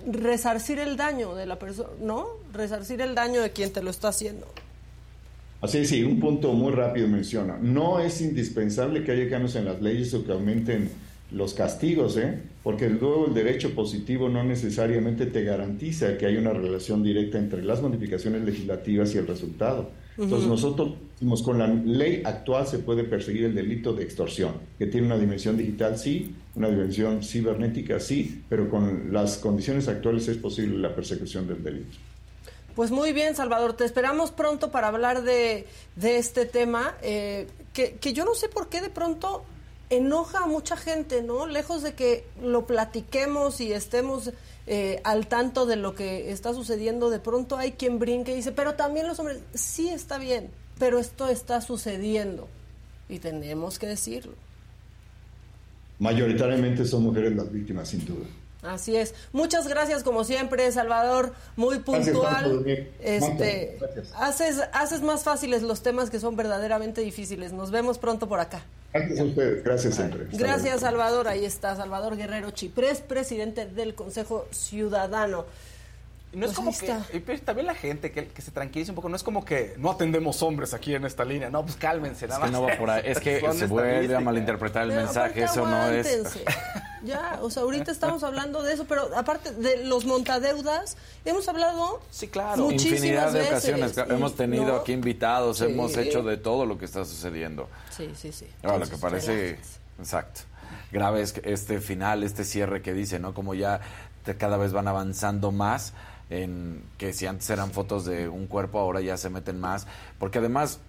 resarcir 0.06 0.80
el 0.80 0.98
daño 0.98 1.36
de 1.36 1.46
la 1.46 1.60
persona, 1.60 1.90
¿no? 2.02 2.28
Resarcir 2.52 3.02
el 3.02 3.16
daño 3.16 3.42
de 3.42 3.52
quien 3.52 3.72
te 3.72 3.82
lo 3.82 3.92
está 3.92 4.10
haciendo. 4.10 4.48
Así 5.64 5.86
sí, 5.86 6.04
un 6.04 6.20
punto 6.20 6.52
muy 6.52 6.74
rápido 6.74 7.08
menciona. 7.08 7.58
No 7.58 8.02
es 8.02 8.20
indispensable 8.20 9.06
que 9.06 9.14
haya 9.14 9.30
cambios 9.30 9.56
en 9.56 9.64
las 9.64 9.82
leyes 9.82 10.14
o 10.14 10.26
que 10.26 10.34
aumenten 10.34 10.90
los 11.32 11.54
castigos, 11.54 12.18
¿eh? 12.18 12.38
porque 12.64 12.90
luego 12.90 13.28
el 13.28 13.34
derecho 13.34 13.74
positivo 13.74 14.28
no 14.28 14.44
necesariamente 14.44 15.26
te 15.26 15.46
garantiza 15.46 16.18
que 16.18 16.26
hay 16.26 16.36
una 16.36 16.52
relación 16.52 17.02
directa 17.02 17.38
entre 17.38 17.64
las 17.64 17.82
modificaciones 17.82 18.44
legislativas 18.44 19.16
y 19.16 19.20
el 19.20 19.26
resultado. 19.26 19.90
Entonces 20.18 20.50
nosotros 20.50 20.96
con 21.46 21.58
la 21.58 21.68
ley 21.68 22.24
actual 22.26 22.68
se 22.68 22.80
puede 22.80 23.06
perseguir 23.06 23.46
el 23.46 23.56
delito 23.56 23.94
de 23.94 24.04
extorsión, 24.04 24.56
que 24.78 24.88
tiene 24.88 25.08
una 25.08 25.18
dimensión 25.18 25.56
digital 25.56 25.98
sí, 25.98 26.36
una 26.56 26.68
dimensión 26.68 27.24
cibernética 27.24 28.02
sí, 28.02 28.42
pero 28.50 28.70
con 28.70 29.14
las 29.14 29.38
condiciones 29.38 29.88
actuales 29.88 30.28
es 30.28 30.36
posible 30.36 30.78
la 30.78 30.94
persecución 30.94 31.48
del 31.48 31.64
delito. 31.64 31.98
Pues 32.76 32.92
muy 32.92 33.14
bien, 33.14 33.36
Salvador, 33.36 33.74
te 33.74 33.86
esperamos 33.86 34.32
pronto 34.32 34.72
para 34.72 34.88
hablar 34.88 35.24
de, 35.24 35.68
este 36.02 36.46
tema, 36.46 36.96
eh, 37.02 37.48
que, 37.74 37.96
que, 37.96 38.14
yo 38.14 38.26
no 38.26 38.34
sé 38.34 38.50
por 38.50 38.70
qué 38.70 38.82
de 38.82 38.90
pronto 38.90 39.44
enoja 39.90 40.40
a 40.40 40.48
mucha 40.48 40.76
gente, 40.76 41.22
¿no? 41.22 41.46
Lejos 41.46 41.84
de 41.84 41.94
que 41.94 42.26
lo 42.42 42.66
platiquemos 42.66 43.62
y 43.62 43.74
estemos 43.74 44.32
eh, 44.66 45.02
al 45.04 45.28
tanto 45.28 45.66
de 45.66 45.76
lo 45.76 45.94
que 45.94 46.32
está 46.32 46.54
sucediendo, 46.54 47.10
de 47.10 47.20
pronto 47.20 47.58
hay 47.58 47.74
quien 47.74 48.00
brinque 48.00 48.32
y 48.32 48.38
dice, 48.38 48.54
pero 48.54 48.76
también 48.76 49.08
los 49.08 49.20
hombres, 49.20 49.40
sí 49.54 49.90
está 49.90 50.18
bien, 50.18 50.50
pero 50.80 51.00
esto 51.00 51.28
está 51.28 51.60
sucediendo 51.62 52.48
y 53.10 53.20
tenemos 53.20 53.78
que 53.78 53.88
decirlo. 53.88 54.34
Mayoritariamente 56.00 56.86
son 56.86 57.04
mujeres 57.04 57.36
las 57.36 57.52
víctimas, 57.52 57.90
sin 57.90 58.06
duda. 58.06 58.26
Así 58.64 58.96
es. 58.96 59.14
Muchas 59.32 59.68
gracias 59.68 60.04
como 60.04 60.24
siempre, 60.24 60.72
Salvador, 60.72 61.34
muy 61.56 61.80
puntual. 61.80 62.66
este, 63.00 63.78
haces 64.16 64.62
haces 64.72 65.02
más 65.02 65.24
fáciles 65.24 65.62
los 65.62 65.84
temas 65.84 66.10
que 66.10 66.20
son 66.20 66.36
verdaderamente 66.36 67.02
difíciles. 67.02 67.54
Nos 67.54 67.72
vemos 67.72 67.98
pronto 67.98 68.28
por 68.28 68.40
acá. 68.40 68.64
Gracias 68.94 69.20
a 69.20 69.24
ustedes, 69.24 69.64
gracias 69.64 69.96
siempre. 69.96 70.28
Gracias, 70.32 70.82
Salvador. 70.82 71.28
Ahí 71.28 71.46
está 71.46 71.76
Salvador 71.76 72.16
Guerrero 72.16 72.52
Chiprés, 72.52 73.02
presidente 73.02 73.66
del 73.66 73.96
Consejo 73.96 74.48
Ciudadano. 74.52 75.46
No 76.34 76.46
es 76.46 76.54
pues 76.54 76.80
como 76.80 77.12
que, 77.12 77.18
y 77.18 77.38
también 77.40 77.68
la 77.68 77.76
gente 77.76 78.12
que, 78.12 78.42
se 78.42 78.52
tranquilice 78.52 78.92
un 78.92 78.96
poco, 78.96 79.08
no 79.08 79.16
es 79.16 79.24
como 79.24 79.46
que 79.46 79.76
no 79.78 79.92
atendemos 79.92 80.42
hombres 80.42 80.74
aquí 80.74 80.96
en 80.96 81.06
esta 81.06 81.24
línea, 81.24 81.50
no, 81.50 81.64
pues 81.64 81.76
cálmense, 81.76 82.28
nada 82.28 82.46
es 82.46 82.52
Que 82.52 82.52
no 82.52 82.64
va 82.64 82.78
por 82.78 82.90
ahí. 82.90 83.04
Es 83.06 83.20
que 83.20 83.40
se 83.54 83.68
vuelve 83.68 84.16
a 84.16 84.20
malinterpretar 84.20 84.84
el 84.84 84.96
mensaje, 84.96 85.44
eso 85.44 85.68
no 85.68 85.90
es. 85.90 86.40
Ya, 87.04 87.40
o 87.42 87.50
sea, 87.50 87.64
ahorita 87.64 87.92
estamos 87.92 88.24
hablando 88.24 88.64
de 88.64 88.72
eso, 88.74 88.86
pero 88.86 89.14
aparte 89.18 89.52
de 89.52 89.86
los 89.86 90.06
montadeudas, 90.06 90.96
hemos 91.26 91.50
hablado 91.50 92.02
sí, 92.10 92.30
claro. 92.30 92.72
infinidad 92.72 93.34
de 93.34 93.42
ocasiones. 93.42 93.98
hemos 93.98 94.38
tenido 94.38 94.78
aquí 94.78 94.94
invitados, 94.94 95.60
hemos 95.60 95.98
hecho 95.98 96.24
de 96.24 96.38
todo 96.38 96.66
lo 96.66 96.78
que 96.78 96.86
está 96.86 97.04
sucediendo. 97.04 97.68
Sí, 97.90 98.10
sí, 98.16 98.32
sí. 98.32 98.48
Ahora, 98.64 98.86
lo 98.86 98.90
que 98.90 98.96
parece, 98.96 99.60
exacto, 100.00 100.44
grave 100.94 101.24
es 101.24 101.36
este 101.44 101.82
final, 101.82 102.24
este 102.24 102.46
cierre 102.46 102.82
que 102.82 102.94
dice, 102.94 103.20
¿no? 103.20 103.34
Como 103.34 103.54
ya 103.54 103.82
cada 104.38 104.56
vez 104.56 104.72
van 104.72 104.88
avanzando 104.88 105.52
más 105.52 105.94
en 106.42 106.84
que 106.98 107.14
si 107.14 107.26
antes 107.26 107.50
eran 107.50 107.72
fotos 107.72 108.06
de 108.06 108.28
un 108.28 108.48
cuerpo, 108.48 108.80
ahora 108.80 109.02
ya 109.02 109.18
se 109.18 109.30
meten 109.30 109.60
más, 109.60 109.88
porque 110.20 110.40
además 110.40 110.80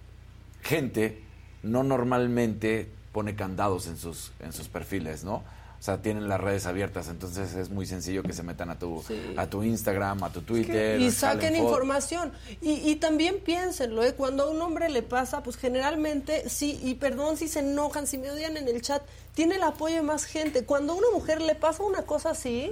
gente 0.61 1.21
no 1.63 1.83
normalmente 1.83 2.89
pone 3.11 3.35
candados 3.35 3.87
en 3.87 3.97
sus 3.97 4.31
en 4.39 4.53
sus 4.53 4.67
perfiles, 4.67 5.23
¿no? 5.23 5.43
O 5.79 5.83
sea, 5.85 6.01
tienen 6.01 6.27
las 6.27 6.41
redes 6.41 6.65
abiertas, 6.65 7.09
entonces 7.09 7.53
es 7.53 7.69
muy 7.69 7.85
sencillo 7.85 8.23
que 8.23 8.33
se 8.33 8.41
metan 8.41 8.71
a 8.71 8.79
tu, 8.79 9.03
a 9.37 9.45
tu 9.47 9.61
Instagram, 9.61 10.23
a 10.23 10.31
tu 10.31 10.41
Twitter. 10.41 10.99
y 10.99 11.11
saquen 11.11 11.55
información. 11.55 12.31
Y, 12.59 12.89
y 12.89 12.95
también 12.95 13.39
piénsenlo, 13.39 14.03
¿eh? 14.03 14.13
cuando 14.15 14.45
a 14.45 14.49
un 14.49 14.59
hombre 14.63 14.89
le 14.89 15.03
pasa, 15.03 15.43
pues 15.43 15.57
generalmente, 15.57 16.49
sí, 16.49 16.79
y 16.81 16.95
perdón 16.95 17.37
si 17.37 17.47
se 17.47 17.59
enojan, 17.59 18.07
si 18.07 18.17
me 18.17 18.31
odian 18.31 18.57
en 18.57 18.67
el 18.67 18.81
chat, 18.81 19.03
tiene 19.35 19.57
el 19.57 19.63
apoyo 19.63 19.97
de 19.97 20.01
más 20.01 20.25
gente. 20.25 20.65
Cuando 20.65 20.93
a 20.93 20.95
una 20.95 21.11
mujer 21.13 21.39
le 21.39 21.53
pasa 21.53 21.83
una 21.83 22.01
cosa 22.01 22.31
así, 22.31 22.71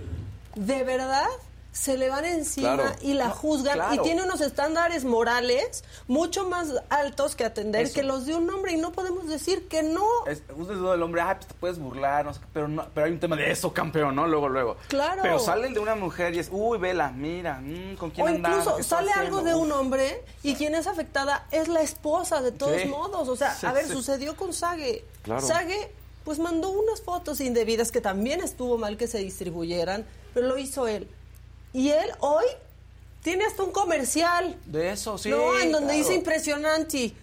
de 0.55 0.83
verdad, 0.83 1.27
se 1.73 1.97
le 1.97 2.07
van 2.07 2.23
encima 2.23 2.95
y 3.01 3.13
la 3.13 3.31
juzgan 3.31 3.95
y 3.95 3.99
tiene 3.99 4.23
unos 4.23 4.41
estándares 4.41 5.05
morales 5.05 5.83
mucho 6.07 6.47
más 6.47 6.71
altos 6.89 7.35
que 7.35 7.43
atender 7.43 7.91
que 7.91 8.03
los 8.03 8.27
de 8.27 8.35
un 8.35 8.47
hombre 8.51 8.73
y 8.73 8.77
no 8.77 8.91
podemos 8.91 9.27
decir 9.27 9.67
que 9.67 9.81
no. 9.81 10.05
Es, 10.27 10.43
usted 10.55 10.75
del 10.75 11.01
hombre, 11.01 11.21
ah, 11.21 11.35
pues 11.35 11.47
te 11.47 11.53
puedes 11.55 11.79
burlar, 11.79 12.25
no 12.25 12.33
sé, 12.35 12.41
pero 12.53 12.67
no, 12.67 12.87
pero 12.93 13.07
hay 13.07 13.11
un 13.11 13.19
tema 13.19 13.35
de 13.35 13.49
eso, 13.49 13.73
campeón, 13.73 14.15
¿no? 14.15 14.27
Luego, 14.27 14.49
luego. 14.49 14.77
Claro. 14.87 15.23
Pero 15.23 15.39
salen 15.39 15.73
de 15.73 15.79
una 15.79 15.95
mujer 15.95 16.35
y 16.35 16.39
es, 16.39 16.49
uy, 16.51 16.77
vela, 16.77 17.11
mira, 17.11 17.59
mm, 17.59 17.95
con 17.95 18.11
quién 18.11 18.27
O 18.27 18.29
incluso 18.29 18.83
sale 18.83 19.11
algo 19.11 19.41
de 19.41 19.55
un 19.55 19.71
hombre 19.71 20.23
y 20.43 20.53
quien 20.53 20.75
es 20.75 20.85
afectada 20.85 21.47
es 21.49 21.67
la 21.67 21.81
esposa, 21.81 22.43
de 22.43 22.51
todos 22.51 22.85
modos. 22.85 23.27
O 23.27 23.35
sea, 23.35 23.57
a 23.63 23.73
ver, 23.73 23.87
sucedió 23.87 24.35
con 24.35 24.53
Sage. 24.53 25.03
Sage, 25.39 25.91
pues 26.23 26.37
mandó 26.37 26.69
unas 26.69 27.01
fotos 27.01 27.41
indebidas 27.41 27.91
que 27.91 27.99
también 27.99 28.41
estuvo 28.41 28.77
mal 28.77 28.95
que 28.95 29.07
se 29.07 29.17
distribuyeran, 29.17 30.05
pero 30.35 30.47
lo 30.47 30.59
hizo 30.59 30.87
él 30.87 31.09
y 31.73 31.89
él 31.89 32.11
hoy 32.19 32.45
tiene 33.23 33.45
hasta 33.45 33.63
un 33.63 33.71
comercial. 33.71 34.55
De 34.65 34.91
eso, 34.91 35.17
sí. 35.17 35.29
No, 35.29 35.57
en 35.59 35.71
donde 35.71 35.93
dice 35.93 36.13
impresionante. 36.13 37.13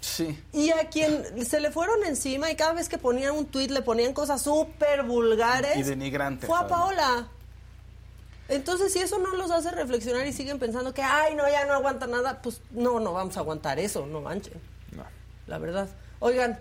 Sí. 0.00 0.38
Y 0.52 0.70
a 0.70 0.88
quien 0.90 1.46
se 1.46 1.60
le 1.60 1.70
fueron 1.70 2.04
encima 2.04 2.50
y 2.50 2.56
cada 2.56 2.74
vez 2.74 2.88
que 2.88 2.98
ponían 2.98 3.34
un 3.34 3.46
tuit 3.46 3.70
le 3.70 3.80
ponían 3.80 4.12
cosas 4.12 4.42
súper 4.42 5.02
vulgares. 5.04 5.76
Y 5.76 5.82
denigrantes. 5.82 6.46
Fue 6.46 6.58
a 6.58 6.66
Paola. 6.66 7.28
Entonces, 8.48 8.92
si 8.92 8.98
eso 8.98 9.18
no 9.18 9.34
los 9.36 9.50
hace 9.50 9.70
reflexionar 9.70 10.26
y 10.26 10.32
siguen 10.32 10.58
pensando 10.58 10.92
que, 10.94 11.02
ay, 11.02 11.34
no, 11.34 11.48
ya 11.48 11.66
no 11.66 11.74
aguanta 11.74 12.06
nada, 12.06 12.40
pues 12.42 12.60
no, 12.70 12.98
no 12.98 13.12
vamos 13.12 13.36
a 13.36 13.40
aguantar 13.40 13.78
eso, 13.78 14.06
no 14.06 14.20
manchen. 14.20 14.54
No. 14.96 15.04
La 15.46 15.58
verdad. 15.58 15.88
Oigan, 16.18 16.58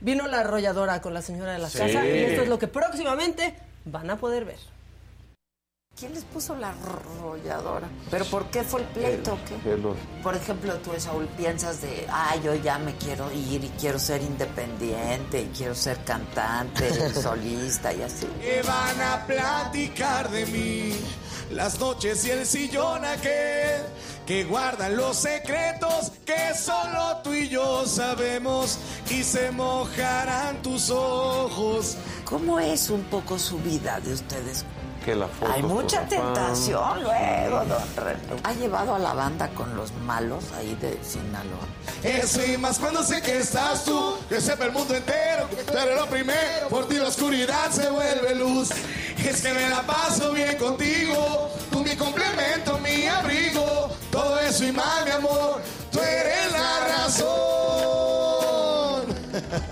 vino 0.00 0.26
la 0.26 0.40
arrolladora 0.40 1.00
con 1.00 1.14
la 1.14 1.22
señora 1.22 1.52
de 1.52 1.58
la 1.58 1.68
casa 1.68 2.06
y 2.06 2.18
esto 2.18 2.42
es 2.42 2.48
lo 2.48 2.58
que 2.58 2.68
próximamente 2.68 3.54
van 3.84 4.10
a 4.10 4.18
poder 4.18 4.44
ver. 4.44 4.58
¿Quién 5.98 6.12
les 6.12 6.24
puso 6.24 6.54
la 6.54 6.68
arrolladora? 6.68 7.88
¿Pero 8.10 8.26
por 8.26 8.50
qué 8.50 8.62
fue 8.62 8.82
el 8.82 8.86
pleito? 8.88 9.38
qué? 9.48 9.54
Por 10.22 10.36
ejemplo, 10.36 10.74
tú, 10.80 10.90
Saúl, 10.98 11.26
piensas 11.38 11.80
de, 11.80 12.06
ah, 12.10 12.36
yo 12.44 12.54
ya 12.54 12.78
me 12.78 12.94
quiero 12.96 13.32
ir 13.32 13.64
y 13.64 13.68
quiero 13.80 13.98
ser 13.98 14.20
independiente 14.20 15.40
y 15.40 15.46
quiero 15.56 15.74
ser 15.74 16.04
cantante, 16.04 17.14
solista 17.14 17.94
y 17.94 18.02
así. 18.02 18.26
Que 18.42 18.60
van 18.60 19.00
a 19.00 19.26
platicar 19.26 20.30
de 20.30 20.44
mí 20.44 20.92
las 21.50 21.80
noches 21.80 22.26
y 22.26 22.30
el 22.30 22.44
sillón 22.44 23.02
aquel 23.02 23.80
que 24.26 24.44
guardan 24.44 24.98
los 24.98 25.16
secretos 25.16 26.12
que 26.26 26.54
solo 26.54 27.22
tú 27.24 27.32
y 27.32 27.48
yo 27.48 27.86
sabemos 27.86 28.78
y 29.08 29.22
se 29.22 29.50
mojarán 29.50 30.60
tus 30.60 30.90
ojos. 30.90 31.96
¿Cómo 32.26 32.60
es 32.60 32.90
un 32.90 33.04
poco 33.04 33.38
su 33.38 33.56
vida 33.60 33.98
de 34.00 34.12
ustedes 34.12 34.66
Hay 35.52 35.62
mucha 35.62 36.04
tentación 36.08 37.02
luego, 37.02 37.64
don 37.64 38.04
Reto. 38.04 38.36
¿Ha 38.42 38.52
llevado 38.54 38.96
a 38.96 38.98
la 38.98 39.14
banda 39.14 39.48
con 39.50 39.76
los 39.76 39.92
malos 40.04 40.44
ahí 40.58 40.74
de 40.80 40.98
Sinaloa? 41.02 41.66
Eso 42.02 42.44
y 42.44 42.56
más 42.58 42.80
cuando 42.80 43.04
sé 43.04 43.22
que 43.22 43.38
estás 43.38 43.84
tú, 43.84 44.16
que 44.28 44.40
sepa 44.40 44.64
el 44.64 44.72
mundo 44.72 44.96
entero, 44.96 45.48
que 45.48 45.62
tú 45.62 45.78
eres 45.78 45.96
lo 45.96 46.06
primero, 46.06 46.68
por 46.68 46.88
ti 46.88 46.96
la 46.96 47.06
oscuridad 47.06 47.70
se 47.70 47.88
vuelve 47.88 48.34
luz. 48.34 48.70
Es 49.24 49.42
que 49.42 49.52
me 49.52 49.68
la 49.68 49.82
paso 49.82 50.32
bien 50.32 50.56
contigo, 50.56 51.50
tú 51.70 51.84
mi 51.84 51.94
complemento, 51.94 52.78
mi 52.78 53.06
abrigo, 53.06 53.90
todo 54.10 54.40
eso 54.40 54.64
y 54.64 54.72
más, 54.72 55.04
mi 55.04 55.12
amor, 55.12 55.62
tú 55.92 56.00
eres 56.00 56.52
la 56.52 56.80
razón. 56.96 57.26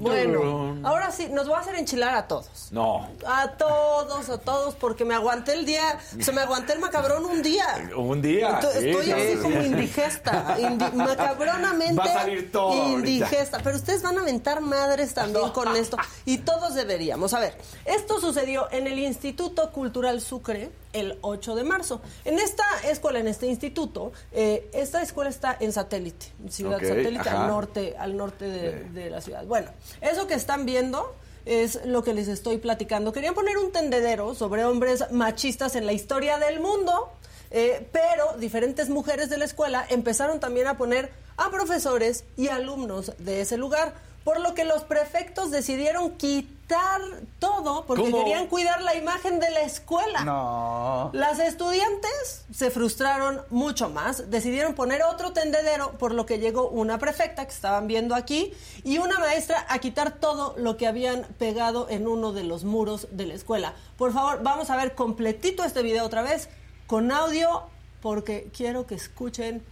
Bueno, 0.00 0.78
ahora 0.84 1.10
sí, 1.10 1.26
nos 1.28 1.50
va 1.50 1.58
a 1.58 1.60
hacer 1.60 1.74
enchilar 1.74 2.14
a 2.14 2.28
todos. 2.28 2.68
No. 2.70 3.08
A 3.26 3.48
todos, 3.56 4.28
a 4.28 4.38
todos, 4.38 4.76
porque 4.76 5.04
me 5.04 5.14
aguanté 5.14 5.54
el 5.54 5.66
día, 5.66 5.98
se 6.20 6.30
me 6.30 6.40
aguanté 6.40 6.74
el 6.74 6.78
macabrón 6.78 7.24
un 7.24 7.42
día. 7.42 7.90
Un 7.96 8.22
día. 8.22 8.60
Sí, 8.62 8.90
Estoy 8.90 9.06
sí, 9.06 9.12
así 9.12 9.32
sí. 9.32 9.38
como 9.42 9.60
indigesta, 9.60 10.56
indi- 10.60 10.92
macabronamente 10.94 11.98
Va 12.00 12.04
a 12.04 12.12
salir 12.12 12.52
todo 12.52 12.70
ahorita. 12.70 12.92
indigesta. 12.94 13.58
Pero 13.64 13.74
ustedes 13.76 14.02
van 14.02 14.18
a 14.18 14.20
aventar 14.20 14.60
madres 14.60 15.14
también 15.14 15.50
con 15.50 15.74
esto. 15.76 15.96
Y 16.24 16.38
todos 16.38 16.76
deberíamos. 16.76 17.34
A 17.34 17.40
ver, 17.40 17.58
esto 17.84 18.20
sucedió 18.20 18.68
en 18.70 18.86
el 18.86 19.00
Instituto 19.00 19.72
Cultural 19.72 20.20
Sucre 20.20 20.70
el 20.92 21.18
8 21.20 21.54
de 21.54 21.64
marzo. 21.64 22.00
En 22.24 22.38
esta 22.38 22.64
escuela, 22.84 23.18
en 23.18 23.28
este 23.28 23.46
instituto, 23.46 24.12
eh, 24.32 24.68
esta 24.72 25.02
escuela 25.02 25.30
está 25.30 25.56
en 25.60 25.72
satélite, 25.72 26.26
ciudad 26.48 26.78
satélite 26.78 27.28
ajá. 27.28 27.42
al 27.42 27.48
norte, 27.48 27.94
al 27.98 28.16
norte 28.16 28.44
de, 28.46 28.84
de 28.90 29.10
la 29.10 29.20
ciudad. 29.20 29.44
Bueno, 29.44 29.70
eso 30.00 30.26
que 30.26 30.34
están 30.34 30.66
viendo 30.66 31.14
es 31.48 31.84
lo 31.86 32.02
que 32.02 32.12
les 32.12 32.28
estoy 32.28 32.58
platicando. 32.58 33.12
Querían 33.12 33.34
poner 33.34 33.56
un 33.56 33.72
tendedero 33.72 34.34
sobre 34.34 34.64
hombres 34.64 35.10
machistas 35.10 35.76
en 35.76 35.86
la 35.86 35.92
historia 35.92 36.38
del 36.38 36.60
mundo, 36.60 37.10
eh, 37.50 37.88
pero 37.90 38.36
diferentes 38.38 38.90
mujeres 38.90 39.30
de 39.30 39.38
la 39.38 39.46
escuela 39.46 39.86
empezaron 39.88 40.40
también 40.40 40.66
a 40.66 40.76
poner 40.76 41.10
a 41.38 41.50
profesores 41.50 42.24
y 42.36 42.48
alumnos 42.48 43.12
de 43.18 43.40
ese 43.40 43.56
lugar, 43.56 43.94
por 44.28 44.40
lo 44.40 44.52
que 44.52 44.66
los 44.66 44.84
prefectos 44.84 45.50
decidieron 45.50 46.10
quitar 46.18 47.00
todo 47.38 47.86
porque 47.86 48.02
¿Cómo? 48.02 48.18
querían 48.18 48.46
cuidar 48.46 48.82
la 48.82 48.94
imagen 48.94 49.40
de 49.40 49.48
la 49.48 49.62
escuela. 49.62 50.22
No. 50.22 51.08
Las 51.14 51.38
estudiantes 51.38 52.44
se 52.52 52.70
frustraron 52.70 53.40
mucho 53.48 53.88
más, 53.88 54.30
decidieron 54.30 54.74
poner 54.74 55.02
otro 55.02 55.32
tendedero, 55.32 55.92
por 55.92 56.12
lo 56.12 56.26
que 56.26 56.38
llegó 56.38 56.68
una 56.68 56.98
prefecta 56.98 57.46
que 57.46 57.54
estaban 57.54 57.86
viendo 57.86 58.14
aquí 58.14 58.52
y 58.84 58.98
una 58.98 59.18
maestra 59.18 59.64
a 59.66 59.78
quitar 59.78 60.16
todo 60.16 60.54
lo 60.58 60.76
que 60.76 60.86
habían 60.86 61.22
pegado 61.38 61.86
en 61.88 62.06
uno 62.06 62.34
de 62.34 62.44
los 62.44 62.64
muros 62.64 63.08
de 63.10 63.24
la 63.24 63.32
escuela. 63.32 63.72
Por 63.96 64.12
favor, 64.12 64.42
vamos 64.42 64.68
a 64.68 64.76
ver 64.76 64.94
completito 64.94 65.64
este 65.64 65.82
video 65.82 66.04
otra 66.04 66.20
vez 66.20 66.50
con 66.86 67.12
audio 67.12 67.62
porque 68.02 68.50
quiero 68.54 68.86
que 68.86 68.94
escuchen 68.94 69.64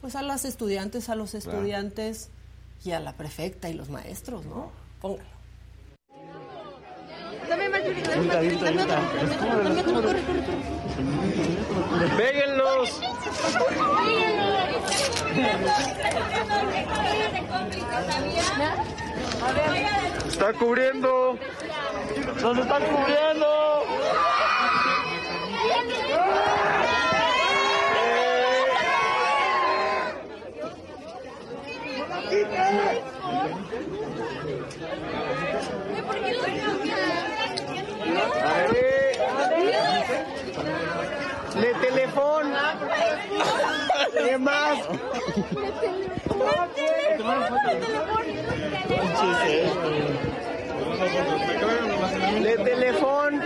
pues 0.00 0.16
a 0.16 0.22
las 0.22 0.46
estudiantes, 0.46 1.10
a 1.10 1.14
los 1.14 1.34
estudiantes 1.34 2.30
y 2.84 2.92
a 2.92 3.00
la 3.00 3.12
prefecta 3.12 3.68
y 3.68 3.74
los 3.74 3.88
maestros, 3.88 4.44
¿no? 4.44 4.70
Póngalo. 5.00 5.38
Dame 7.48 7.68
más 7.68 7.84
Yuri, 7.84 8.02
dame 8.02 8.26
más 8.26 8.42
Yuri, 8.42 8.56
dame 8.56 8.82
otro, 8.82 8.96
dame 8.96 9.34
otro, 9.34 9.62
dame 9.64 9.80
otro, 9.80 10.02
corre, 10.02 10.22
corre, 10.22 10.44
corre. 10.44 12.16
¡Péguenlos! 12.16 13.00
¡Está 20.28 20.52
cubriendo! 20.52 21.38
¡Nos 22.42 22.58
están 22.58 22.82
cubriendo! 22.84 23.67
¡Le 41.54 41.74
teléfono! 41.80 42.56
¿Qué 44.12 44.38
más? 44.38 44.78
¡Le 52.42 52.56
teléfono! 52.58 53.42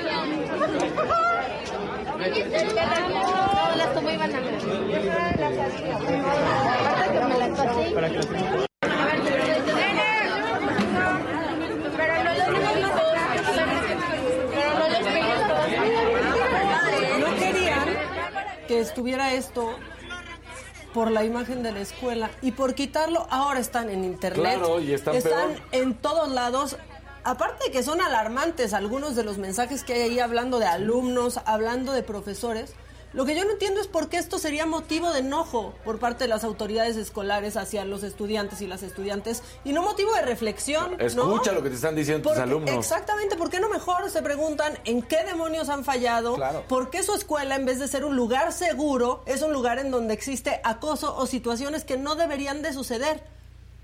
No, 3.12 3.38
las. 3.76 3.96
A 6.82 6.94
ver, 6.96 7.16
pero 11.96 12.14
no 12.22 12.32
los 12.32 12.48
he 12.48 12.74
visto. 12.74 13.02
Pero 14.54 14.70
no 14.78 14.86
los 14.88 15.06
he 15.06 15.14
visto. 15.14 15.54
no 17.18 17.28
querían 17.36 17.88
que 18.68 18.81
estuviera 18.92 19.32
esto 19.32 19.74
por 20.92 21.10
la 21.10 21.24
imagen 21.24 21.62
de 21.62 21.72
la 21.72 21.80
escuela 21.80 22.30
y 22.42 22.52
por 22.52 22.74
quitarlo 22.74 23.26
ahora 23.30 23.58
están 23.58 23.88
en 23.88 24.04
internet. 24.04 24.58
Claro, 24.58 24.80
y 24.80 24.92
están 24.92 25.20
peor. 25.22 25.62
en 25.72 25.94
todos 25.94 26.30
lados. 26.30 26.76
Aparte 27.24 27.66
de 27.66 27.70
que 27.70 27.82
son 27.82 28.02
alarmantes 28.02 28.74
algunos 28.74 29.16
de 29.16 29.24
los 29.24 29.38
mensajes 29.38 29.82
que 29.82 29.94
hay 29.94 30.02
ahí 30.02 30.20
hablando 30.20 30.58
de 30.58 30.66
alumnos 30.66 31.40
hablando 31.46 31.92
de 31.92 32.02
profesores 32.02 32.74
lo 33.12 33.24
que 33.26 33.34
yo 33.36 33.44
no 33.44 33.50
entiendo 33.52 33.80
es 33.80 33.86
por 33.86 34.08
qué 34.08 34.16
esto 34.16 34.38
sería 34.38 34.64
motivo 34.66 35.10
de 35.12 35.20
enojo 35.20 35.74
por 35.84 35.98
parte 35.98 36.24
de 36.24 36.28
las 36.28 36.44
autoridades 36.44 36.96
escolares 36.96 37.56
hacia 37.56 37.84
los 37.84 38.02
estudiantes 38.02 38.60
y 38.62 38.66
las 38.66 38.82
estudiantes 38.82 39.42
y 39.64 39.72
no 39.72 39.82
motivo 39.82 40.12
de 40.14 40.22
reflexión. 40.22 40.96
¿no? 40.96 41.04
Escucha 41.04 41.52
lo 41.52 41.62
que 41.62 41.68
te 41.70 41.76
están 41.76 41.94
diciendo 41.94 42.22
tus 42.22 42.30
Porque- 42.38 42.42
alumnos. 42.42 42.70
Exactamente, 42.74 43.36
¿por 43.36 43.50
qué 43.50 43.60
no 43.60 43.68
mejor 43.68 44.08
se 44.10 44.22
preguntan 44.22 44.78
en 44.84 45.02
qué 45.02 45.24
demonios 45.24 45.68
han 45.68 45.84
fallado? 45.84 46.34
Claro. 46.36 46.64
¿Por 46.68 46.90
qué 46.90 47.02
su 47.02 47.14
escuela, 47.14 47.54
en 47.56 47.66
vez 47.66 47.78
de 47.78 47.88
ser 47.88 48.04
un 48.04 48.16
lugar 48.16 48.52
seguro, 48.52 49.22
es 49.26 49.42
un 49.42 49.52
lugar 49.52 49.78
en 49.78 49.90
donde 49.90 50.14
existe 50.14 50.60
acoso 50.64 51.14
o 51.16 51.26
situaciones 51.26 51.84
que 51.84 51.96
no 51.98 52.14
deberían 52.14 52.62
de 52.62 52.72
suceder? 52.72 53.22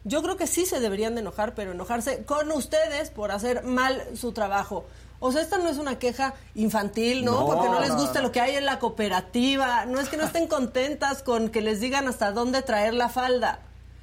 Yo 0.05 0.23
creo 0.23 0.37
que 0.37 0.47
sí 0.47 0.65
se 0.65 0.81
deberían 0.81 1.15
de 1.17 1.21
enojar, 1.21 1.55
pero 1.55 1.73
enojarse 1.73 2.25
con 2.25 2.51
ustedes 2.53 3.11
por 3.11 3.31
hacer 3.31 3.63
mal 3.65 4.03
su 4.15 4.33
trabajo. 4.33 4.87
O 5.21 5.33
sea, 5.33 5.43
esta 5.43 5.59
no 5.59 5.69
es 5.69 5.79
una 5.79 5.99
queja 5.99 6.35
infantil, 6.55 7.25
¿no? 7.25 7.41
No, 7.41 7.47
Porque 7.47 7.69
no 7.69 7.81
les 7.81 7.91
no. 7.91 8.21
lo 8.23 8.33
que 8.33 8.41
hay 8.41 8.55
en 8.57 8.67
la 8.67 8.79
cooperativa. 8.79 9.85
No 9.87 10.01
es 10.01 10.09
que 10.09 10.17
no 10.17 10.25
estén 10.25 10.47
contentas 10.47 11.23
con 11.23 11.49
que 11.49 11.61
les 11.61 11.81
digan 11.81 12.07
hasta 12.07 12.33
dónde 12.33 12.63
traer 12.63 12.95
la 12.95 13.09
falda. 13.09 13.61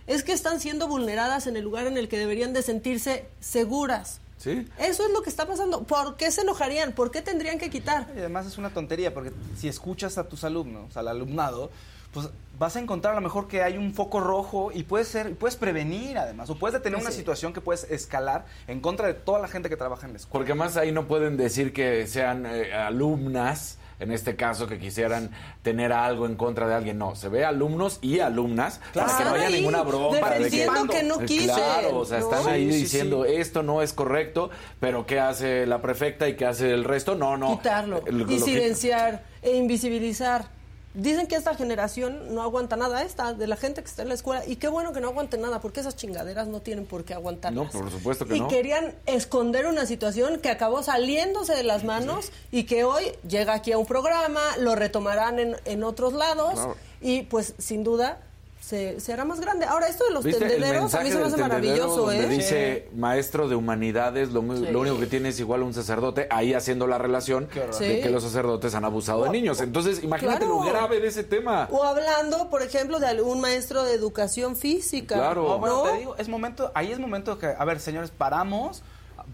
Es 0.08 0.24
que 0.24 0.34
están 0.34 0.60
siendo 0.60 0.88
vulneradas 0.88 1.48
en 1.48 1.56
el 1.58 1.64
lugar 1.64 1.88
en 1.88 1.98
el 1.98 2.10
que 2.10 2.18
deberían 2.20 2.54
de 2.54 2.62
sentirse 2.62 3.28
seguras. 3.40 4.20
Sí. 4.38 4.68
Eso 4.78 5.06
es 5.06 5.12
lo 5.12 5.22
que 5.24 5.30
está 5.30 5.48
pasando. 5.48 5.84
¿Por 5.84 6.18
qué 6.18 6.32
se 6.32 6.42
enojarían? 6.42 6.92
¿Por 6.92 7.10
qué 7.10 7.22
tendrían 7.22 7.58
que 7.58 7.70
quitar? 7.70 8.08
Y 8.16 8.20
además 8.20 8.46
es 8.46 8.58
una 8.58 8.70
tontería, 8.70 9.14
porque 9.14 9.32
si 9.58 9.68
escuchas 9.68 10.18
a 10.18 10.26
tus 10.28 10.44
alumnos, 10.44 10.96
al 10.98 11.08
alumnado, 11.08 11.72
pues 12.14 12.30
vas 12.58 12.76
a 12.76 12.80
encontrar 12.80 13.14
a 13.14 13.16
lo 13.16 13.22
mejor 13.22 13.48
que 13.48 13.62
hay 13.64 13.78
un 13.78 13.94
foco 13.94 14.20
rojo 14.20 14.72
y 14.74 14.84
puedes 14.84 15.08
ser, 15.08 15.36
puedes 15.36 15.56
prevenir 15.56 16.18
además, 16.18 16.50
o 16.50 16.56
puedes 16.58 16.74
detener 16.74 17.00
una 17.00 17.12
Sí. 17.12 17.18
situación 17.18 17.54
que 17.54 17.62
puedes 17.62 17.84
escalar 17.92 18.46
en 18.68 18.80
contra 18.80 19.08
de 19.08 19.14
toda 19.14 19.40
la 19.40 19.48
gente 19.48 19.70
que 19.70 19.78
trabaja 19.78 20.06
en 20.08 20.14
la 20.14 20.18
escuela. 20.18 20.34
Porque 20.40 20.54
más 20.54 20.78
ahí 20.78 20.92
no 20.92 21.08
pueden 21.08 21.38
decir 21.38 21.74
que 21.74 22.08
sean 22.08 22.46
eh, 22.46 22.74
alumnas, 22.74 23.78
en 24.00 24.12
este 24.12 24.36
caso, 24.36 24.68
que 24.68 24.78
quisieran 24.78 25.32
tener 25.62 25.94
algo 25.94 26.26
en 26.26 26.36
contra 26.36 26.68
de 26.68 26.74
alguien. 26.76 26.98
No, 26.98 27.16
se 27.16 27.30
ve 27.30 27.46
alumnos 27.46 28.00
y 28.02 28.20
alumnas 28.20 28.82
para 28.94 29.18
que 29.18 29.24
no 29.24 29.30
haya 29.36 29.48
ahí 29.48 29.54
ninguna 29.54 29.84
broma. 29.84 30.30
de 30.32 30.40
defendiendo 30.44 30.88
que 30.94 31.04
no 31.04 31.22
Eh, 31.22 31.26
quise, 31.26 31.46
Claro, 31.46 32.00
o 32.00 32.06
sea, 32.06 32.20
¿no? 32.20 32.30
están 32.34 32.54
ahí 32.54 32.66
Sí, 32.66 32.74
sí, 32.74 32.82
diciendo 32.84 33.24
esto 33.26 33.64
no 33.64 33.82
es 33.82 33.94
correcto, 33.94 34.50
pero 34.82 35.06
¿qué 35.06 35.20
hace 35.22 35.66
la 35.66 35.82
prefecta 35.82 36.28
y 36.28 36.36
qué 36.36 36.46
hace 36.46 36.72
el 36.74 36.84
resto? 36.84 37.16
No, 37.16 37.38
no. 37.38 37.58
Quitarlo, 37.58 38.02
lo- 38.06 38.12
lo 38.12 38.24
y 38.26 38.36
que- 38.38 38.40
silenciar 38.44 39.24
e 39.42 39.56
invisibilizar. 39.56 40.54
Dicen 40.96 41.28
que 41.28 41.36
esta 41.36 41.56
generación 41.56 42.34
no 42.34 42.42
aguanta 42.42 42.76
nada, 42.78 43.04
esta, 43.04 43.34
de 43.34 43.48
la 43.48 43.58
gente 43.58 43.82
que 43.84 43.90
está 43.90 44.02
en 44.04 44.08
la 44.08 44.14
escuela. 44.16 44.46
Y 44.48 44.56
qué 44.56 44.68
bueno 44.70 44.94
que 44.94 45.02
no 45.02 45.10
aguante 45.10 45.38
nada, 45.38 45.60
porque 45.60 45.82
esas 45.82 45.96
chingaderas 45.96 46.48
no 46.48 46.62
tienen 46.62 46.86
por 46.86 47.04
qué 47.04 47.14
aguantar. 47.14 47.52
No, 47.54 47.70
por 47.70 47.92
supuesto 47.92 48.26
que 48.26 48.38
y 48.38 48.40
no. 48.40 48.48
querían 48.48 48.96
esconder 49.06 49.66
una 49.66 49.86
situación 49.86 50.40
que 50.40 50.50
acabó 50.50 50.82
saliéndose 50.84 51.54
de 51.54 51.64
las 51.64 51.84
manos 51.84 52.32
y 52.52 52.64
que 52.64 52.86
hoy 52.86 53.12
llega 53.28 53.54
aquí 53.54 53.74
a 53.74 53.78
un 53.78 53.86
programa, 53.86 54.42
lo 54.60 54.74
retomarán 54.76 55.40
en, 55.40 55.56
en 55.66 55.84
otros 55.84 56.14
lados 56.14 56.54
Claro. 56.54 56.76
y 57.02 57.24
pues 57.24 57.54
sin 57.58 57.84
duda 57.84 58.20
se, 58.66 59.00
se, 59.00 59.14
hará 59.14 59.26
más 59.26 59.40
grande. 59.40 59.66
Ahora, 59.66 59.88
esto 59.88 60.06
de 60.06 60.12
los 60.12 60.24
tendederos 60.24 60.94
a 60.96 61.02
mí 61.02 61.12
se 61.12 61.20
me 61.20 61.26
hace 61.26 61.38
maravilloso, 61.38 62.12
¿eh? 62.12 62.28
dice 62.28 62.90
maestro 62.96 63.48
de 63.48 63.56
humanidades, 63.56 64.32
lo, 64.32 64.40
único 64.40 65.00
que 65.00 65.06
tiene 65.06 65.30
es 65.30 65.40
igual 65.40 65.62
a 65.62 65.66
un 65.66 65.74
sacerdote, 65.74 66.28
ahí 66.32 66.54
haciendo 66.54 66.88
la 66.88 66.98
relación 66.98 67.48
de 67.80 68.02
que 68.02 68.10
los 68.10 68.24
sacerdotes 68.24 68.74
han 68.74 68.84
abusado 68.84 69.26
de 69.26 69.30
niños. 69.30 69.62
Entonces, 69.62 70.04
imagínate 70.04 70.48
lo 70.48 70.62
grave 70.62 71.00
de 71.00 71.10
ese 71.10 71.24
tema. 71.24 71.68
O 71.72 71.84
hablando, 71.84 72.50
por 72.50 72.64
ejemplo, 72.64 73.00
de 73.00 73.22
un 73.22 73.40
maestro 73.40 73.84
de 73.84 73.94
educación 73.94 74.56
física. 74.56 75.16
Claro. 75.16 75.60
bueno, 75.60 75.84
te 75.84 75.98
digo, 76.00 76.16
es 76.18 76.28
momento, 76.28 76.72
ahí 76.74 76.92
es 76.92 77.00
momento 77.00 77.38
que, 77.38 77.48
a 77.48 77.66
ver, 77.66 77.80
señores, 77.80 78.10
paramos 78.10 78.82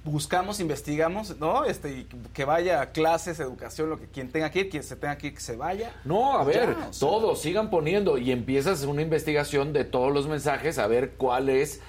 buscamos, 0.03 0.59
investigamos, 0.59 1.37
¿no? 1.39 1.65
Este, 1.65 2.07
que 2.33 2.45
vaya 2.45 2.81
a 2.81 2.91
clases, 2.91 3.39
educación, 3.39 3.89
lo 3.89 3.99
que 3.99 4.07
quien 4.07 4.31
tenga 4.31 4.49
que 4.49 4.61
ir, 4.61 4.69
quien 4.69 4.83
se 4.83 4.95
tenga 4.95 5.17
que 5.17 5.27
ir, 5.27 5.33
que 5.35 5.41
se 5.41 5.55
vaya. 5.55 5.93
No, 6.05 6.37
a 6.37 6.43
ver, 6.43 6.75
todos 6.99 7.41
sigan 7.41 7.69
poniendo 7.69 8.17
y 8.17 8.31
empiezas 8.31 8.83
una 8.83 9.01
investigación 9.01 9.73
de 9.73 9.83
todos 9.83 10.13
los 10.13 10.27
mensajes, 10.27 10.77
a 10.77 10.87
ver 10.87 11.11
cuáles 11.11 11.81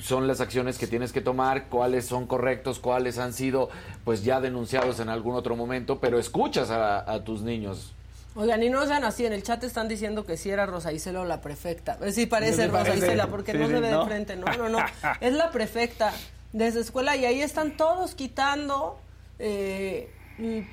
son 0.00 0.26
las 0.26 0.40
acciones 0.40 0.78
que 0.78 0.86
tienes 0.86 1.12
que 1.12 1.20
tomar, 1.20 1.68
cuáles 1.68 2.06
son 2.06 2.26
correctos, 2.26 2.78
cuáles 2.78 3.18
han 3.18 3.32
sido 3.32 3.70
pues 4.04 4.24
ya 4.24 4.40
denunciados 4.40 5.00
en 5.00 5.08
algún 5.08 5.34
otro 5.34 5.56
momento, 5.56 5.98
pero 6.00 6.18
escuchas 6.18 6.70
a, 6.70 7.24
tus 7.24 7.42
niños. 7.42 7.92
Oigan, 8.34 8.62
y 8.62 8.68
no 8.68 8.86
sean 8.86 9.04
así, 9.04 9.24
en 9.24 9.32
el 9.32 9.42
chat 9.42 9.64
están 9.64 9.88
diciendo 9.88 10.26
que 10.26 10.36
si 10.36 10.50
era 10.50 10.66
Rosa 10.66 10.92
Isela 10.92 11.24
la 11.24 11.40
prefecta. 11.40 11.98
Sí, 12.12 12.26
parece 12.26 12.68
Rosa 12.68 12.94
Isela, 12.94 13.28
porque 13.28 13.54
no 13.54 13.66
se 13.66 13.80
ve 13.80 13.88
de 13.88 14.04
frente, 14.04 14.36
no, 14.36 14.46
no, 14.58 14.68
no, 14.68 14.78
es 15.20 15.32
la 15.32 15.50
prefecta 15.50 16.12
desde 16.52 16.80
escuela 16.80 17.16
y 17.16 17.24
ahí 17.24 17.42
están 17.42 17.76
todos 17.76 18.14
quitando 18.14 18.98
eh, 19.38 20.10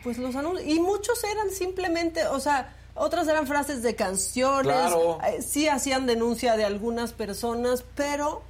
pues 0.03 0.17
los 0.17 0.35
anuncios 0.35 0.67
y 0.67 0.79
muchos 0.79 1.23
eran 1.23 1.49
simplemente, 1.49 2.25
o 2.27 2.39
sea, 2.39 2.75
otras 2.95 3.27
eran 3.27 3.47
frases 3.47 3.81
de 3.81 3.95
canciones, 3.95 4.91
eh, 5.27 5.41
sí 5.41 5.67
hacían 5.67 6.05
denuncia 6.05 6.55
de 6.57 6.65
algunas 6.65 7.13
personas, 7.13 7.83
pero 7.95 8.43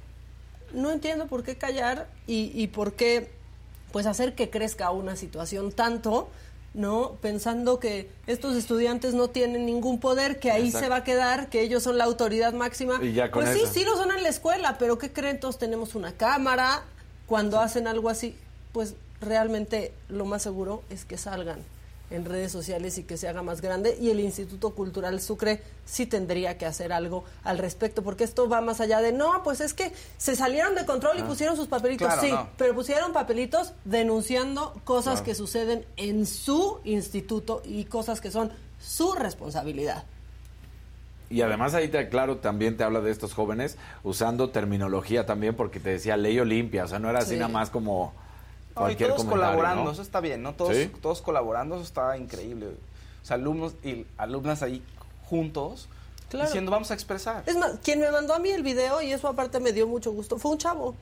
no 0.72 0.90
entiendo 0.90 1.26
por 1.26 1.42
qué 1.42 1.56
callar 1.56 2.08
y, 2.26 2.50
y 2.54 2.68
por 2.68 2.94
qué 2.94 3.32
pues 3.92 4.06
hacer 4.06 4.34
que 4.34 4.50
crezca 4.50 4.90
una 4.90 5.16
situación 5.16 5.70
tanto 5.72 6.28
¿no? 6.74 7.12
Pensando 7.22 7.78
que 7.78 8.10
estos 8.26 8.56
estudiantes 8.56 9.14
no 9.14 9.30
tienen 9.30 9.64
ningún 9.64 10.00
poder, 10.00 10.40
que 10.40 10.50
ahí 10.50 10.72
se 10.72 10.88
va 10.88 10.96
a 10.96 11.04
quedar, 11.04 11.48
que 11.48 11.62
ellos 11.62 11.84
son 11.84 11.96
la 11.96 12.04
autoridad 12.04 12.52
máxima. 12.52 12.98
pues 13.32 13.50
sí, 13.50 13.60
sí 13.72 13.84
lo 13.84 13.96
son 13.96 14.10
en 14.10 14.22
la 14.24 14.28
escuela, 14.28 14.76
pero 14.76 14.98
¿qué 14.98 15.12
creen? 15.12 15.38
Todos 15.38 15.56
tenemos 15.56 15.94
una 15.94 16.12
cámara, 16.12 16.82
cuando 17.26 17.60
hacen 17.60 17.86
algo 17.86 18.08
así, 18.08 18.36
pues 18.72 18.94
realmente 19.20 19.92
lo 20.08 20.24
más 20.24 20.42
seguro 20.42 20.82
es 20.90 21.04
que 21.04 21.16
salgan 21.16 21.60
en 22.10 22.24
redes 22.24 22.52
sociales 22.52 22.98
y 22.98 23.04
que 23.04 23.16
se 23.16 23.28
haga 23.28 23.42
más 23.42 23.60
grande 23.60 23.96
y 24.00 24.10
el 24.10 24.20
Instituto 24.20 24.70
Cultural 24.70 25.20
Sucre 25.20 25.62
sí 25.84 26.06
tendría 26.06 26.58
que 26.58 26.66
hacer 26.66 26.92
algo 26.92 27.24
al 27.42 27.58
respecto 27.58 28.02
porque 28.02 28.24
esto 28.24 28.48
va 28.48 28.60
más 28.60 28.80
allá 28.80 29.00
de 29.00 29.12
no, 29.12 29.42
pues 29.42 29.60
es 29.60 29.74
que 29.74 29.92
se 30.18 30.36
salieron 30.36 30.74
de 30.74 30.84
control 30.84 31.18
y 31.18 31.22
ah. 31.22 31.26
pusieron 31.26 31.56
sus 31.56 31.66
papelitos, 31.66 32.12
sí, 32.20 32.32
pero 32.58 32.74
pusieron 32.74 33.12
papelitos 33.12 33.72
denunciando 33.84 34.74
cosas 34.84 35.22
que 35.22 35.34
suceden 35.34 35.84
en 35.96 36.26
su 36.26 36.80
instituto 36.84 37.62
y 37.64 37.84
cosas 37.84 38.20
que 38.20 38.30
son 38.30 38.52
su 38.78 39.12
responsabilidad. 39.14 40.04
Y 41.34 41.42
además 41.42 41.74
ahí 41.74 41.88
te 41.88 42.08
claro 42.08 42.36
también 42.36 42.76
te 42.76 42.84
habla 42.84 43.00
de 43.00 43.10
estos 43.10 43.34
jóvenes 43.34 43.76
usando 44.04 44.50
terminología 44.50 45.26
también 45.26 45.56
porque 45.56 45.80
te 45.80 45.90
decía 45.90 46.16
ley 46.16 46.38
Olimpia, 46.38 46.84
o 46.84 46.88
sea, 46.88 47.00
no 47.00 47.10
era 47.10 47.18
así 47.18 47.34
nada 47.34 47.48
más 47.48 47.70
como 47.70 48.12
cualquier 48.72 49.10
todos 49.10 49.24
colaborando, 49.24 49.90
eso 49.90 50.00
está 50.00 50.20
bien, 50.20 50.44
¿no? 50.44 50.54
Todos, 50.54 50.76
todos 51.02 51.22
colaborando, 51.22 51.74
eso 51.74 51.82
está 51.82 52.16
increíble. 52.16 52.68
O 53.20 53.26
sea, 53.26 53.34
alumnos 53.34 53.74
y 53.82 54.06
alumnas 54.16 54.62
ahí 54.62 54.80
juntos 55.24 55.88
diciendo 56.30 56.70
vamos 56.70 56.92
a 56.92 56.94
expresar. 56.94 57.42
Es 57.46 57.56
más, 57.56 57.78
quien 57.82 57.98
me 57.98 58.12
mandó 58.12 58.32
a 58.32 58.38
mí 58.38 58.50
el 58.50 58.62
video 58.62 59.02
y 59.02 59.10
eso 59.10 59.26
aparte 59.26 59.58
me 59.58 59.72
dio 59.72 59.88
mucho 59.88 60.12
gusto 60.12 60.38
fue 60.38 60.52
un 60.52 60.58
chavo 60.58 60.94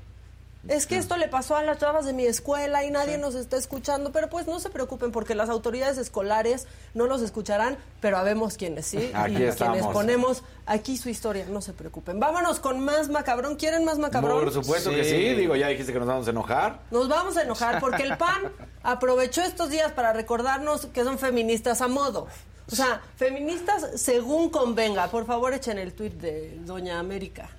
es 0.68 0.86
que 0.86 0.96
esto 0.96 1.16
le 1.16 1.26
pasó 1.26 1.56
a 1.56 1.62
las 1.62 1.78
chavas 1.78 2.04
de 2.04 2.12
mi 2.12 2.24
escuela 2.24 2.84
y 2.84 2.90
nadie 2.90 3.18
nos 3.18 3.34
está 3.34 3.56
escuchando, 3.56 4.12
pero 4.12 4.28
pues 4.28 4.46
no 4.46 4.60
se 4.60 4.70
preocupen 4.70 5.10
porque 5.10 5.34
las 5.34 5.48
autoridades 5.48 5.98
escolares 5.98 6.68
no 6.94 7.06
los 7.06 7.20
escucharán, 7.20 7.76
pero 8.00 8.16
habemos 8.16 8.56
quienes 8.56 8.86
sí 8.86 9.10
aquí 9.14 9.38
y 9.38 9.42
estamos. 9.42 9.76
quienes 9.76 9.92
ponemos 9.92 10.42
aquí 10.66 10.96
su 10.96 11.08
historia, 11.08 11.46
no 11.48 11.60
se 11.60 11.72
preocupen. 11.72 12.20
Vámonos 12.20 12.60
con 12.60 12.80
más 12.80 13.08
macabrón, 13.08 13.56
¿quieren 13.56 13.84
más 13.84 13.98
macabrón? 13.98 14.44
Por 14.44 14.52
supuesto 14.52 14.90
que 14.90 15.04
sí, 15.04 15.34
digo, 15.34 15.56
ya 15.56 15.68
dijiste 15.68 15.92
que 15.92 15.98
nos 15.98 16.08
vamos 16.08 16.26
a 16.28 16.30
enojar. 16.30 16.80
Nos 16.90 17.08
vamos 17.08 17.36
a 17.36 17.42
enojar 17.42 17.80
porque 17.80 18.04
el 18.04 18.16
PAN 18.16 18.52
aprovechó 18.84 19.42
estos 19.42 19.70
días 19.70 19.90
para 19.92 20.12
recordarnos 20.12 20.86
que 20.86 21.02
son 21.02 21.18
feministas 21.18 21.80
a 21.80 21.88
modo. 21.88 22.28
O 22.70 22.76
sea, 22.76 23.02
feministas 23.16 24.00
según 24.00 24.48
convenga. 24.48 25.08
Por 25.08 25.26
favor, 25.26 25.52
echen 25.52 25.78
el 25.78 25.92
tuit 25.92 26.14
de 26.14 26.58
Doña 26.60 27.00
América. 27.00 27.50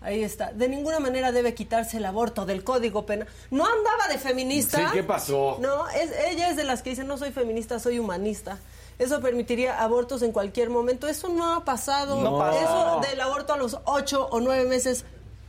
Ahí 0.00 0.22
está. 0.24 0.52
De 0.52 0.68
ninguna 0.68 0.98
manera 0.98 1.30
debe 1.30 1.54
quitarse 1.54 1.98
el 1.98 2.06
aborto 2.06 2.46
del 2.46 2.64
Código 2.64 3.04
Penal. 3.04 3.28
No 3.50 3.64
andaba 3.66 4.08
de 4.08 4.18
feminista. 4.18 4.78
Sí, 4.78 4.84
¿qué 4.94 5.02
pasó? 5.02 5.58
No, 5.60 5.88
es, 5.90 6.10
ella 6.28 6.48
es 6.48 6.56
de 6.56 6.64
las 6.64 6.82
que 6.82 6.90
dicen 6.90 7.06
no 7.06 7.18
soy 7.18 7.32
feminista, 7.32 7.78
soy 7.78 7.98
humanista. 7.98 8.58
Eso 8.98 9.20
permitiría 9.20 9.80
abortos 9.80 10.22
en 10.22 10.32
cualquier 10.32 10.70
momento. 10.70 11.06
Eso 11.06 11.28
no 11.28 11.54
ha 11.54 11.64
pasado. 11.64 12.20
No. 12.20 12.50
Eso 12.50 13.00
del 13.08 13.20
aborto 13.20 13.52
a 13.52 13.56
los 13.56 13.78
ocho 13.84 14.28
o 14.30 14.40
nueve 14.40 14.64
meses 14.66 15.04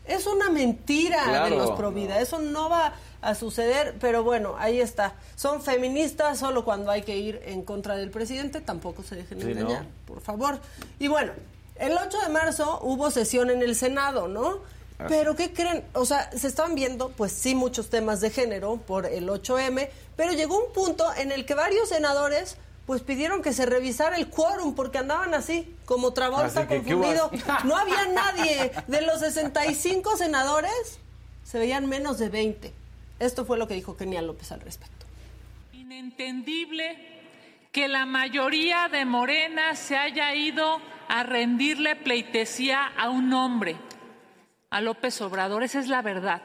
es 0.05 0.27
una 0.27 0.49
mentira 0.49 1.45
de 1.45 1.51
los 1.51 1.71
Provida. 1.71 2.19
Eso 2.19 2.39
no 2.39 2.69
va 2.69 2.93
a 3.21 3.35
suceder, 3.35 3.95
pero 3.99 4.23
bueno, 4.23 4.55
ahí 4.57 4.81
está. 4.81 5.15
Son 5.35 5.61
feministas 5.61 6.39
solo 6.39 6.65
cuando 6.65 6.91
hay 6.91 7.03
que 7.03 7.15
ir 7.17 7.41
en 7.45 7.61
contra 7.61 7.95
del 7.95 8.09
presidente. 8.09 8.61
Tampoco 8.61 9.03
se 9.03 9.15
dejen 9.15 9.41
engañar, 9.41 9.85
por 10.05 10.21
favor. 10.21 10.59
Y 10.99 11.07
bueno, 11.07 11.31
el 11.81 11.97
8 11.97 12.19
de 12.21 12.29
marzo 12.29 12.79
hubo 12.83 13.11
sesión 13.11 13.49
en 13.49 13.61
el 13.61 13.75
Senado, 13.75 14.27
¿no? 14.27 14.59
Pero 15.07 15.35
¿qué 15.35 15.51
creen? 15.51 15.83
O 15.93 16.05
sea, 16.05 16.31
se 16.31 16.47
estaban 16.47 16.75
viendo, 16.75 17.09
pues 17.09 17.31
sí, 17.31 17.55
muchos 17.55 17.89
temas 17.89 18.21
de 18.21 18.29
género 18.29 18.77
por 18.77 19.07
el 19.07 19.27
8M, 19.27 19.89
pero 20.15 20.31
llegó 20.33 20.63
un 20.63 20.71
punto 20.73 21.11
en 21.15 21.31
el 21.31 21.45
que 21.45 21.55
varios 21.55 21.89
senadores 21.89 22.57
pues 22.85 23.01
pidieron 23.01 23.41
que 23.41 23.53
se 23.53 23.65
revisara 23.65 24.17
el 24.17 24.29
quórum 24.29 24.75
porque 24.75 24.99
andaban 24.99 25.33
así, 25.33 25.75
como 25.85 26.13
Travolta 26.13 26.67
confundido. 26.67 27.31
No 27.63 27.77
había 27.77 28.05
nadie. 28.07 28.71
De 28.87 29.01
los 29.01 29.19
65 29.19 30.17
senadores, 30.17 30.99
se 31.43 31.57
veían 31.57 31.87
menos 31.87 32.19
de 32.19 32.29
20. 32.29 32.73
Esto 33.19 33.45
fue 33.45 33.57
lo 33.57 33.67
que 33.67 33.75
dijo 33.75 33.97
Kenia 33.97 34.21
López 34.21 34.51
al 34.51 34.61
respecto. 34.61 35.05
Inentendible 35.73 36.97
que 37.71 37.87
la 37.87 38.05
mayoría 38.05 38.89
de 38.89 39.05
Morena 39.05 39.75
se 39.75 39.95
haya 39.95 40.35
ido 40.35 40.79
a 41.11 41.23
rendirle 41.23 41.97
pleitesía 41.97 42.85
a 42.97 43.09
un 43.09 43.33
hombre, 43.33 43.75
a 44.69 44.79
López 44.79 45.19
Obrador. 45.19 45.61
Esa 45.61 45.81
es 45.81 45.89
la 45.89 46.01
verdad. 46.01 46.41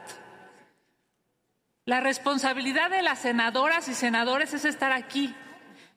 La 1.85 2.01
responsabilidad 2.01 2.89
de 2.89 3.01
las 3.01 3.19
senadoras 3.19 3.87
y 3.87 3.93
senadores 3.93 4.53
es 4.53 4.65
estar 4.65 4.91
aquí, 4.91 5.33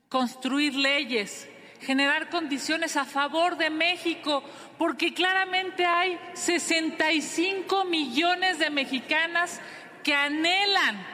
construir 0.09 0.77
leyes, 0.77 1.49
generar 1.81 2.31
condiciones 2.31 2.97
a 2.97 3.05
favor 3.05 3.57
de 3.57 3.71
México, 3.71 4.45
porque 4.79 5.15
claramente 5.15 5.85
hay 5.85 6.17
65 6.35 7.85
millones 7.87 8.61
de 8.61 8.71
mexicanas 8.71 9.61
que 10.05 10.15
anhelan 10.15 11.05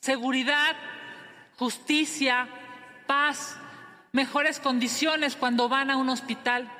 seguridad, 0.00 0.74
justicia, 1.56 2.48
paz, 3.06 3.56
mejores 4.12 4.60
condiciones 4.60 5.36
cuando 5.36 5.68
van 5.68 5.90
a 5.90 5.96
un 5.96 6.08
hospital. 6.08 6.70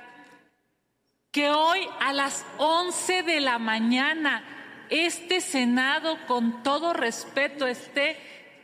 Que 1.30 1.50
hoy 1.50 1.86
a 2.00 2.12
las 2.12 2.44
11 2.58 3.22
de 3.22 3.40
la 3.40 3.58
mañana 3.58 4.42
este 4.90 5.40
Senado, 5.40 6.16
con 6.26 6.62
todo 6.62 6.92
respeto, 6.92 7.66
esté 7.66 8.16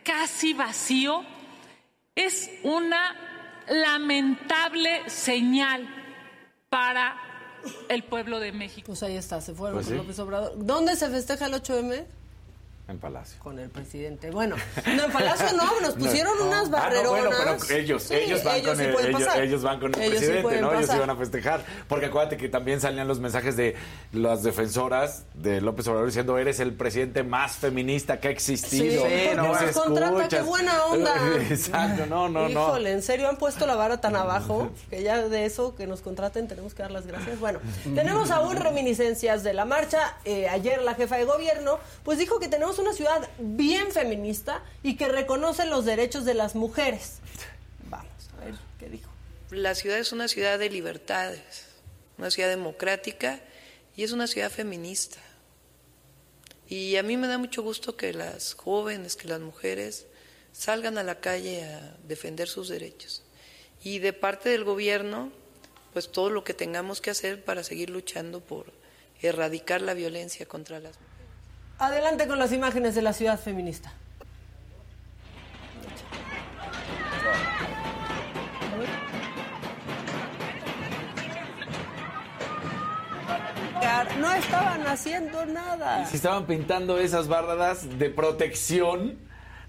casi 0.03 0.53
vacío, 0.53 1.23
es 2.15 2.49
una 2.63 3.15
lamentable 3.67 5.09
señal 5.09 5.87
para 6.69 7.17
el 7.89 8.03
pueblo 8.03 8.39
de 8.39 8.51
México. 8.51 8.87
Pues 8.87 9.03
ahí 9.03 9.17
está, 9.17 9.41
se 9.41 9.53
fueron 9.53 9.77
pues 9.77 9.89
López 9.89 10.19
Obrador. 10.19 10.53
¿Dónde 10.57 10.95
se 10.95 11.09
festeja 11.09 11.47
el 11.47 11.53
8M? 11.53 12.05
En 12.87 12.99
Palacio. 12.99 13.39
Con 13.39 13.57
el 13.57 13.69
presidente. 13.71 14.29
Bueno, 14.29 14.55
no, 14.95 15.05
en 15.05 15.11
Palacio 15.11 15.57
no, 15.57 15.81
nos 15.81 15.95
pusieron 15.95 16.39
unas 16.39 16.69
barreronas. 16.69 17.25
Ah, 17.25 17.29
no, 17.29 17.35
bueno, 17.45 17.57
pero 17.67 17.79
ellos, 17.79 18.11
ellos 18.11 18.43
van 18.43 18.61
con 18.61 18.79
el, 18.79 18.95
ellos, 19.41 19.63
van 19.63 19.79
con 19.79 19.95
el 19.95 20.09
presidente, 20.11 20.61
¿no? 20.61 20.71
Ellos 20.71 20.93
iban 20.93 21.09
a 21.09 21.15
festejar. 21.15 21.65
Porque 21.87 22.05
acuérdate 22.05 22.37
que 22.37 22.47
también 22.47 22.79
salían 22.79 23.07
los 23.07 23.19
mensajes 23.19 23.57
de 23.57 23.75
las 24.13 24.43
defensoras 24.43 25.23
de 25.33 25.61
López 25.61 25.87
Obrador 25.87 26.05
diciendo 26.05 26.37
eres 26.37 26.59
el 26.59 26.73
presidente 26.73 27.23
más 27.23 27.53
feminista 27.53 28.19
que 28.19 28.27
ha 28.27 28.31
existido. 28.31 29.03
Sí, 29.07 29.29
no 29.35 29.47
nos 29.47 29.71
contrata, 29.75 30.27
qué 30.27 30.41
buena 30.41 30.85
onda. 30.85 31.15
Exacto, 31.49 32.05
no, 32.05 32.29
no, 32.29 32.49
no. 32.49 32.67
Híjole, 32.67 32.91
en 32.91 33.01
serio 33.01 33.29
han 33.29 33.37
puesto 33.37 33.65
la 33.65 33.75
vara 33.75 33.99
tan 33.99 34.15
abajo 34.15 34.69
que 34.91 35.01
ya 35.01 35.27
de 35.27 35.45
eso 35.45 35.75
que 35.75 35.87
nos 35.87 36.01
contraten 36.01 36.47
tenemos 36.47 36.75
que 36.75 36.83
dar 36.83 36.91
las 36.91 37.07
gracias. 37.07 37.39
Bueno, 37.39 37.59
tenemos 37.95 38.29
aún 38.29 38.57
reminiscencias 38.57 39.41
de 39.41 39.53
la 39.53 39.65
marcha. 39.65 40.17
Eh, 40.23 40.47
ayer 40.47 40.83
la 40.83 40.93
jefa 40.93 41.17
de 41.17 41.25
gobierno 41.25 41.79
pues 42.03 42.19
dijo 42.19 42.39
que 42.39 42.47
tenemos 42.47 42.74
una 42.79 42.93
ciudad 42.93 43.29
bien 43.39 43.91
feminista 43.91 44.63
y 44.83 44.95
que 44.95 45.07
reconoce 45.07 45.65
los 45.65 45.85
derechos 45.85 46.25
de 46.25 46.33
las 46.33 46.55
mujeres. 46.55 47.19
Vamos 47.89 48.29
a 48.33 48.45
ver 48.45 48.55
qué 48.79 48.89
dijo. 48.89 49.11
La 49.51 49.75
ciudad 49.75 49.99
es 49.99 50.11
una 50.11 50.27
ciudad 50.27 50.59
de 50.59 50.69
libertades, 50.69 51.65
una 52.17 52.31
ciudad 52.31 52.49
democrática 52.49 53.39
y 53.95 54.03
es 54.03 54.11
una 54.11 54.27
ciudad 54.27 54.51
feminista. 54.51 55.17
Y 56.67 56.95
a 56.95 57.03
mí 57.03 57.15
me 57.15 57.27
da 57.27 57.37
mucho 57.37 57.61
gusto 57.61 57.95
que 57.95 58.13
las 58.13 58.53
jóvenes, 58.53 59.15
que 59.15 59.27
las 59.27 59.39
mujeres 59.39 60.07
salgan 60.51 60.97
a 60.97 61.03
la 61.03 61.19
calle 61.19 61.63
a 61.63 61.97
defender 62.07 62.47
sus 62.47 62.69
derechos. 62.69 63.21
Y 63.83 63.99
de 63.99 64.13
parte 64.13 64.49
del 64.49 64.63
gobierno, 64.63 65.31
pues 65.93 66.11
todo 66.11 66.29
lo 66.29 66.43
que 66.43 66.53
tengamos 66.53 67.01
que 67.01 67.11
hacer 67.11 67.43
para 67.43 67.63
seguir 67.63 67.89
luchando 67.89 68.41
por 68.41 68.73
erradicar 69.21 69.81
la 69.81 69.93
violencia 69.93 70.45
contra 70.47 70.79
las 70.79 70.93
mujeres. 70.99 71.14
Adelante 71.79 72.27
con 72.27 72.39
las 72.39 72.51
imágenes 72.51 72.95
de 72.95 73.01
la 73.01 73.13
ciudad 73.13 73.39
feminista. 73.39 73.91
No 84.19 84.31
estaban 84.33 84.87
haciendo 84.87 85.45
nada. 85.45 86.05
Si 86.05 86.15
estaban 86.17 86.45
pintando 86.45 86.97
esas 86.97 87.27
barras 87.27 87.99
de 87.99 88.09
protección, 88.09 89.17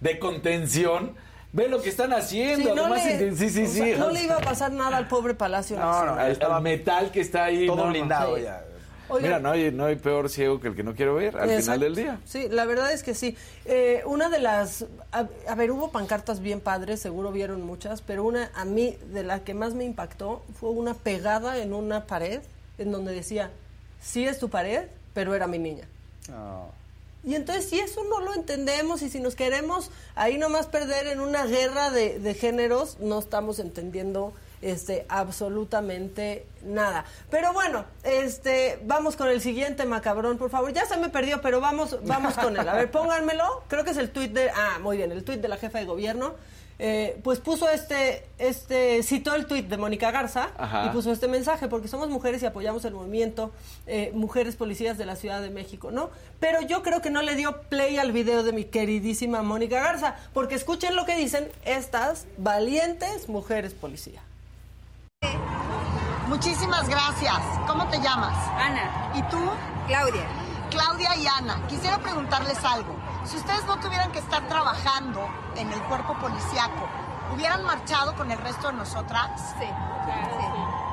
de 0.01 0.19
contención. 0.19 1.15
Ve 1.53 1.69
lo 1.69 1.81
que 1.81 1.89
están 1.89 2.13
haciendo. 2.13 2.75
no, 2.75 2.83
Además, 2.87 3.05
le, 3.07 3.35
sí, 3.37 3.49
sí, 3.49 3.67
sí. 3.67 3.95
no 3.99 4.11
le 4.11 4.25
iba 4.25 4.35
a 4.37 4.41
pasar 4.41 4.73
nada 4.73 4.97
al 4.99 5.09
pobre 5.09 5.33
Palacio 5.35 5.79
No, 5.79 5.85
no, 6.05 6.15
Nacional. 6.17 6.31
el, 6.51 6.57
el 6.57 6.63
metal 6.63 7.11
que 7.11 7.21
está 7.21 7.45
ahí. 7.45 7.67
Todo 7.67 7.77
no, 7.77 7.85
no. 7.85 7.91
blindado 7.91 8.37
Sí. 8.37 8.43
ya. 8.43 8.63
Oigan. 9.09 9.23
Mira, 9.23 9.39
no 9.41 9.51
hay, 9.51 9.71
no 9.71 9.85
hay 9.87 9.97
peor 9.97 10.29
ciego 10.29 10.61
que 10.61 10.69
el 10.69 10.77
que 10.77 10.83
no 10.83 10.95
quiero 10.95 11.15
ver 11.15 11.37
al 11.37 11.63
final 11.63 11.81
del 11.81 11.95
día. 11.95 12.21
Sí, 12.25 12.49
la 12.51 12.65
verdad 12.65 12.93
es 12.93 13.03
que 13.03 13.15
sí. 13.15 13.37
Eh, 13.65 14.03
una 14.07 14.29
de 14.29 14.41
las, 14.41 14.85
a, 15.13 15.27
a 15.49 15.55
ver, 15.55 15.71
hubo 15.71 15.91
pancartas 15.91 16.41
bien 16.41 16.61
padres, 16.61 17.01
seguro 17.01 17.33
vieron 17.33 17.63
muchas, 17.63 18.03
pero 18.03 18.25
una 18.25 18.51
a 18.55 18.65
mí 18.65 18.97
de 19.13 19.23
la 19.23 19.45
que 19.45 19.55
más 19.55 19.75
me 19.75 19.85
impactó 19.85 20.43
fue 20.59 20.71
una 20.71 20.95
pegada 20.95 21.59
en 21.59 21.73
una 21.73 22.07
pared 22.07 22.41
en 22.79 22.93
donde 22.93 23.13
decía, 23.13 23.51
sí 24.03 24.27
es 24.27 24.39
tu 24.39 24.49
pared, 24.49 24.85
pero 25.15 25.35
era 25.35 25.47
mi 25.47 25.59
niña. 25.59 25.87
No. 26.29 26.71
Y 27.25 27.35
entonces 27.35 27.69
si 27.69 27.81
eso 27.81 28.05
no 28.05 28.21
lo 28.21 28.35
entendemos 28.35 29.03
y 29.03 29.11
si 29.11 29.19
nos 29.19 29.35
queremos 29.35 29.91
ahí 30.15 30.39
nomás 30.39 30.67
perder 30.67 31.09
en 31.09 31.21
una 31.21 31.45
guerra 31.47 31.91
de, 31.91 32.21
de 32.21 32.35
géneros, 32.35 32.99
no 33.01 33.19
estamos 33.19 33.59
entendiendo 33.59 34.33
este 34.71 35.07
absolutamente 35.09 36.47
nada. 36.65 37.05
Pero 37.31 37.53
bueno, 37.53 37.85
este 38.03 38.79
vamos 38.85 39.17
con 39.17 39.29
el 39.29 39.41
siguiente 39.41 39.85
macabrón, 39.85 40.39
por 40.39 40.51
favor. 40.51 40.73
Ya 40.73 40.87
se 40.87 40.97
me 40.97 41.09
perdió, 41.09 41.41
pero 41.41 41.61
vamos 41.61 41.99
vamos 42.05 42.35
con 42.35 42.57
él. 42.57 42.69
A 42.69 42.75
ver, 42.75 42.91
pónganmelo. 42.91 43.63
Creo 43.69 43.85
que 43.85 43.91
es 43.91 43.97
el 43.97 44.11
tuit 44.11 44.33
de 44.33 44.51
ah, 44.51 44.79
muy 44.83 44.97
bien, 44.97 45.13
el 45.13 45.25
tuit 45.25 45.41
de 45.41 45.49
la 45.49 45.57
jefa 45.57 45.79
de 45.79 45.85
gobierno. 45.85 46.35
Eh, 46.79 47.19
pues 47.23 47.39
puso 47.39 47.71
este, 47.71 48.27
este, 48.39 49.03
citó 49.03 49.35
el 49.35 49.47
tuit 49.47 49.67
de 49.67 49.79
Mónica 49.79 50.11
Garza 50.11 50.51
Ajá. 50.59 50.87
y 50.87 50.91
puso 50.91 51.11
este 51.11 51.27
mensaje, 51.27 51.69
porque 51.69 51.89
somos 51.89 52.11
mujeres 52.11 52.43
y 52.43 52.47
apoyamos 52.47 52.85
el 52.85 52.93
movimiento 52.93 53.51
eh, 53.87 54.11
Mujeres 54.13 54.57
Policías 54.57 54.99
de 54.99 55.07
la 55.07 55.17
Ciudad 55.17 55.41
de 55.41 55.49
México, 55.49 55.91
¿no? 55.91 56.11
Pero 56.39 56.61
yo 56.61 56.83
creo 56.83 57.01
que 57.01 57.09
no 57.09 57.23
le 57.23 57.35
dio 57.35 57.63
play 57.63 57.97
al 57.97 58.13
video 58.13 58.43
de 58.43 58.53
mi 58.53 58.65
queridísima 58.65 59.43
Mónica 59.43 59.81
Garza, 59.81 60.17
porque 60.35 60.55
escuchen 60.55 60.97
lo 60.97 61.07
que 61.07 61.17
dicen 61.17 61.49
estas 61.65 62.27
valientes 62.37 63.31
mujeres 63.31 63.73
policía. 63.73 64.21
Muchísimas 66.29 66.89
gracias. 66.89 67.39
¿Cómo 67.67 67.87
te 67.89 67.99
llamas? 68.01 68.37
Ana. 68.59 69.11
¿Y 69.15 69.23
tú? 69.25 69.39
Claudia. 69.87 70.27
Claudia 70.71 71.17
y 71.17 71.27
Ana, 71.27 71.65
quisiera 71.69 71.99
preguntarles 71.99 72.63
algo. 72.65 72.95
Si 73.25 73.37
ustedes 73.37 73.65
no 73.67 73.79
tuvieran 73.79 74.11
que 74.11 74.19
estar 74.19 74.43
trabajando 74.49 75.29
en 75.55 75.73
el 75.73 75.81
cuerpo 75.85 76.15
policiaco, 76.19 76.89
¿hubieran 77.33 77.65
marchado 77.65 78.15
con 78.17 78.31
el 78.31 78.39
resto 78.39 78.67
de 78.69 78.75
nosotras? 78.75 79.55
Sí, 79.59 79.67
claro, 79.67 80.37
sí. 80.39 80.47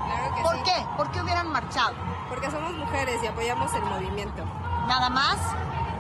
Claro 0.06 0.36
que 0.36 0.42
¿Por 0.44 0.56
sí. 0.56 0.62
qué? 0.66 0.86
¿Por 0.96 1.12
qué 1.12 1.22
hubieran 1.22 1.50
marchado? 1.52 1.96
Porque 2.30 2.52
somos 2.52 2.72
mujeres 2.74 3.22
y 3.24 3.28
apoyamos 3.28 3.74
el 3.74 3.84
movimiento. 3.84 4.46
¿Nada 4.88 5.10
más? 5.10 5.38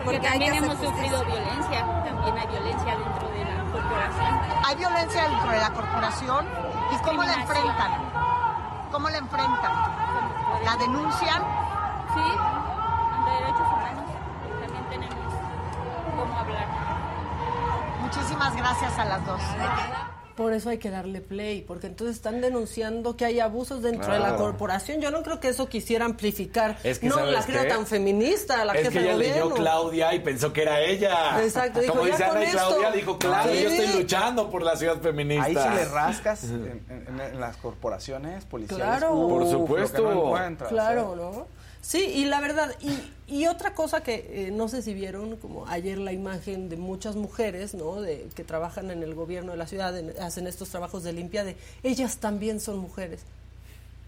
Porque, 0.03 0.19
Porque 0.19 0.19
también 0.19 0.53
hemos 0.53 0.77
sufrido 0.77 1.23
violencia, 1.25 1.85
también 2.05 2.37
hay 2.37 2.47
violencia 2.47 2.97
dentro 2.97 3.27
de 3.29 3.45
la 3.45 3.63
corporación. 3.71 4.39
¿Hay 4.65 4.75
violencia 4.75 5.23
dentro 5.29 5.51
de 5.51 5.59
la 5.59 5.69
corporación? 5.71 6.45
¿Y 6.91 6.97
cómo 7.03 7.23
la 7.23 7.33
enfrentan? 7.33 7.91
¿Cómo 8.91 9.09
la 9.09 9.17
enfrentan? 9.17 9.71
¿La 10.63 10.75
denuncian? 10.77 11.43
Sí, 12.13 12.21
ante 13.17 13.31
derechos 13.31 13.67
humanos 13.67 14.05
también 14.61 14.85
tenemos 14.89 15.33
cómo 16.15 16.37
hablar. 16.37 16.67
Muchísimas 18.01 18.55
gracias 18.55 18.99
a 18.99 19.05
las 19.05 19.25
dos. 19.25 19.41
Por 20.35 20.51
eso 20.53 20.69
hay 20.69 20.79
que 20.79 20.89
darle 20.89 21.21
play, 21.21 21.61
porque 21.61 21.85
entonces 21.85 22.15
están 22.15 22.41
denunciando 22.41 23.15
que 23.15 23.23
hay 23.25 23.39
abusos 23.39 23.83
dentro 23.83 24.11
de 24.11 24.17
la 24.19 24.29
Claro. 24.29 24.37
corporación. 24.43 24.99
Yo 24.99 25.11
no 25.11 25.21
creo 25.21 25.39
que 25.39 25.49
eso 25.49 25.69
quisiera 25.69 26.05
amplificar. 26.05 26.75
Es 26.83 26.97
que, 26.97 27.07
no 27.07 27.15
¿sabes 27.15 27.33
la 27.33 27.45
creo 27.45 27.67
tan 27.67 27.85
feminista, 27.85 28.65
la 28.65 28.73
es 28.73 28.79
jefa 28.79 28.91
que 28.93 28.99
de 28.99 29.05
ella 29.05 29.13
gobierno. 29.13 29.43
leyó 29.43 29.55
Claudia 29.55 30.13
y 30.15 30.19
pensó 30.21 30.51
que 30.51 30.63
era 30.63 30.79
ella. 30.81 31.39
Exacto, 31.43 31.81
dijo, 31.81 31.93
Como 31.93 32.07
"Ya 32.07 32.11
dice 32.13 32.23
Ana 32.23 32.43
y 32.45 32.47
Claudia, 32.51 32.77
esto". 32.87 32.97
dijo 32.97 33.19
Claudia, 33.19 33.61
yo 33.61 33.69
estoy 33.69 34.01
luchando 34.01 34.49
por 34.49 34.63
la 34.63 34.75
ciudad 34.75 34.99
feminista. 35.01 35.45
Ahí 35.45 35.55
si 35.55 35.75
le 35.77 35.85
rascas 35.85 36.43
en, 36.45 36.83
en- 36.89 37.39
las 37.39 37.57
corporaciones 37.57 38.43
policiales. 38.45 38.85
Claro. 38.85 39.13
uf, 39.13 39.29
Por 39.29 39.39
lo 39.41 39.45
que 39.45 39.51
supuesto. 39.51 40.01
no 40.57 40.67
Claro, 40.67 41.13
¿eh? 41.13 41.17
¿no? 41.17 41.62
Sí, 41.85 41.99
y 41.99 42.23
la 42.25 42.39
verdad, 42.39 42.73
y, 42.79 42.97
y 43.27 43.47
otra 43.47 43.75
cosa 43.75 44.01
que 44.01 44.47
eh, 44.47 44.51
no 44.51 44.69
sé 44.69 44.81
si 44.81 44.93
vieron, 44.93 45.35
como 45.35 45.67
ayer 45.67 45.97
la 45.97 46.13
imagen 46.13 46.69
de 46.69 46.77
muchas 46.77 47.17
mujeres, 47.17 47.73
¿no? 47.73 48.01
De, 48.01 48.25
que 48.35 48.45
trabajan 48.45 48.89
en 48.89 49.03
el 49.03 49.13
gobierno 49.13 49.51
de 49.51 49.57
la 49.57 49.67
ciudad, 49.67 49.95
en- 49.97 50.17
hacen 50.21 50.47
estos 50.47 50.69
trabajos 50.69 51.03
de 51.03 51.11
limpia, 51.11 51.43
de 51.43 51.57
ellas 51.83 52.17
también 52.17 52.61
son 52.61 52.77
mujeres. 52.77 53.19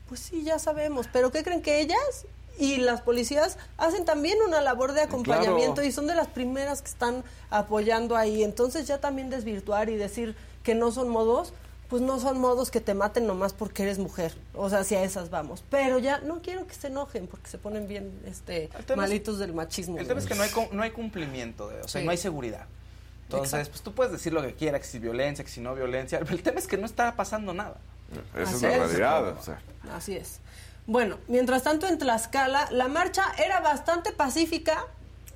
Pues 0.07 0.21
sí, 0.21 0.43
ya 0.43 0.57
sabemos, 0.57 1.07
pero 1.11 1.31
¿qué 1.33 1.43
creen 1.43 1.61
que 1.61 1.81
ellas 1.81 2.25
y 2.57 2.77
las 2.77 3.01
policías 3.01 3.57
hacen 3.77 4.05
también 4.05 4.37
una 4.47 4.61
labor 4.61 4.93
de 4.93 5.01
acompañamiento 5.01 5.73
Claro. 5.75 5.89
y 5.89 5.91
son 5.91 6.07
de 6.07 6.15
las 6.15 6.27
primeras 6.27 6.81
que 6.81 6.87
están 6.89 7.25
apoyando 7.49 8.15
ahí? 8.15 8.41
Entonces 8.43 8.87
ya 8.87 8.99
también 9.01 9.29
desvirtuar 9.29 9.89
y 9.89 9.97
decir 9.97 10.33
que 10.63 10.75
no 10.75 10.91
son 10.93 11.09
modos, 11.09 11.51
pues 11.95 12.03
no 12.05 12.19
son 12.19 12.39
modos 12.41 12.71
que 12.71 12.81
te 12.81 12.93
maten 12.93 13.25
nomás 13.25 13.53
porque 13.53 13.83
eres 13.83 13.99
mujer. 13.99 14.33
O 14.53 14.69
sea, 14.69 14.83
si 14.83 14.95
a 14.95 15.03
esas 15.03 15.29
vamos. 15.29 15.63
Pero 15.69 15.97
ya 15.97 16.19
no 16.19 16.41
quiero 16.41 16.67
que 16.67 16.73
se 16.75 16.87
enojen 16.87 17.25
porque 17.25 17.47
se 17.49 17.57
ponen 17.57 17.87
bien 17.87 18.11
este 18.25 18.65
es- 18.65 18.97
malitos 18.97 19.39
del 19.39 19.53
machismo. 19.53 19.97
El 19.97 20.05
tema 20.05 20.19
es 20.19 20.25
que 20.25 20.35
no 20.35 20.43
hay, 20.43 20.49
no 20.73 20.83
hay 20.83 20.91
cumplimiento, 20.91 21.69
de- 21.69 21.81
o 21.81 21.87
sea, 21.87 22.01
Sí. 22.01 22.05
no 22.05 22.11
hay 22.11 22.17
seguridad. 22.17 22.65
Entonces, 23.23 23.53
Exacto. 23.53 23.71
pues 23.71 23.81
tú 23.81 23.93
puedes 23.93 24.11
decir 24.11 24.33
lo 24.33 24.41
que 24.41 24.53
quieras, 24.55 24.81
que 24.81 24.87
si 24.87 24.99
violencia, 24.99 25.45
que 25.45 25.49
si 25.51 25.61
no 25.61 25.73
violencia. 25.73 26.19
El 26.19 26.43
tema 26.43 26.59
es 26.59 26.67
que 26.67 26.77
no 26.77 26.85
está 26.85 27.15
pasando 27.15 27.53
nada. 27.53 27.77
Esa 28.35 28.51
es 28.55 28.61
la 28.61 28.69
es. 28.73 28.77
realidad. 28.77 29.27
o 29.29 29.41
sea. 29.41 29.61
Así 29.95 30.17
es. 30.17 30.41
Bueno, 30.87 31.17
mientras 31.29 31.63
tanto 31.63 31.87
en 31.87 31.97
Tlaxcala 31.97 32.67
la 32.71 32.89
marcha 32.89 33.23
era 33.41 33.61
bastante 33.61 34.11
pacífica, 34.11 34.83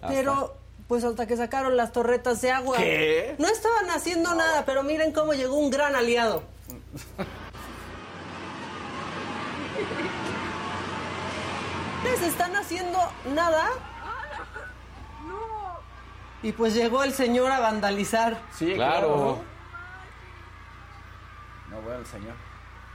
pero 0.09 0.57
pues 0.89 1.03
hasta 1.03 1.27
que 1.27 1.37
sacaron 1.37 1.77
las 1.77 1.91
torretas 1.91 2.41
de 2.41 2.49
agua. 2.49 2.77
¿Qué? 2.77 3.35
No 3.37 3.47
estaban 3.47 3.91
haciendo 3.91 4.33
nada, 4.33 4.65
pero 4.65 4.81
miren 4.81 5.13
cómo 5.13 5.33
llegó 5.33 5.53
un 5.53 5.69
gran 5.69 5.95
aliado. 5.95 6.41
¿Les 12.03 12.21
están 12.23 12.55
haciendo 12.55 12.97
nada? 13.35 13.69
Y 16.41 16.53
pues 16.53 16.73
llegó 16.73 17.03
el 17.03 17.13
señor 17.13 17.51
a 17.51 17.59
vandalizar. 17.59 18.41
Sí, 18.57 18.73
Claro. 18.73 19.37
No, 21.69 21.81
bueno, 21.81 21.99
el 21.99 22.05
señor. 22.07 22.33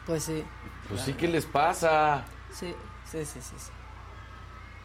Pues 0.04 0.24
sí, 0.24 0.44
Pues 0.88 1.02
sí, 1.02 1.12
¿qué 1.12 1.28
les 1.28 1.46
pasa? 1.46 2.24
sí, 2.50 2.74
sí, 3.08 3.24
sí, 3.24 3.40
sí. 3.40 3.54
sí. 3.56 3.70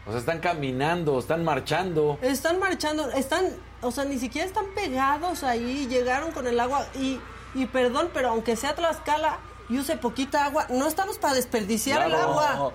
O 0.06 0.10
sea, 0.10 0.20
están 0.20 0.40
caminando, 0.40 1.18
están 1.18 1.44
marchando. 1.44 2.18
Están 2.22 2.58
marchando, 2.58 3.10
están, 3.10 3.46
o 3.82 3.90
sea, 3.90 4.04
ni 4.04 4.18
siquiera 4.18 4.46
están 4.46 4.66
pegados 4.74 5.44
ahí, 5.44 5.86
llegaron 5.88 6.32
con 6.32 6.46
el 6.46 6.58
agua 6.58 6.86
y, 6.98 7.20
y 7.54 7.66
perdón, 7.66 8.10
pero 8.14 8.30
aunque 8.30 8.56
sea 8.56 8.74
Tlaxcala 8.74 9.38
y 9.68 9.78
use 9.78 9.96
poquita 9.96 10.46
agua, 10.46 10.66
no 10.70 10.88
estamos 10.88 11.18
para 11.18 11.34
desperdiciar 11.34 12.06
el 12.06 12.14
agua. 12.14 12.72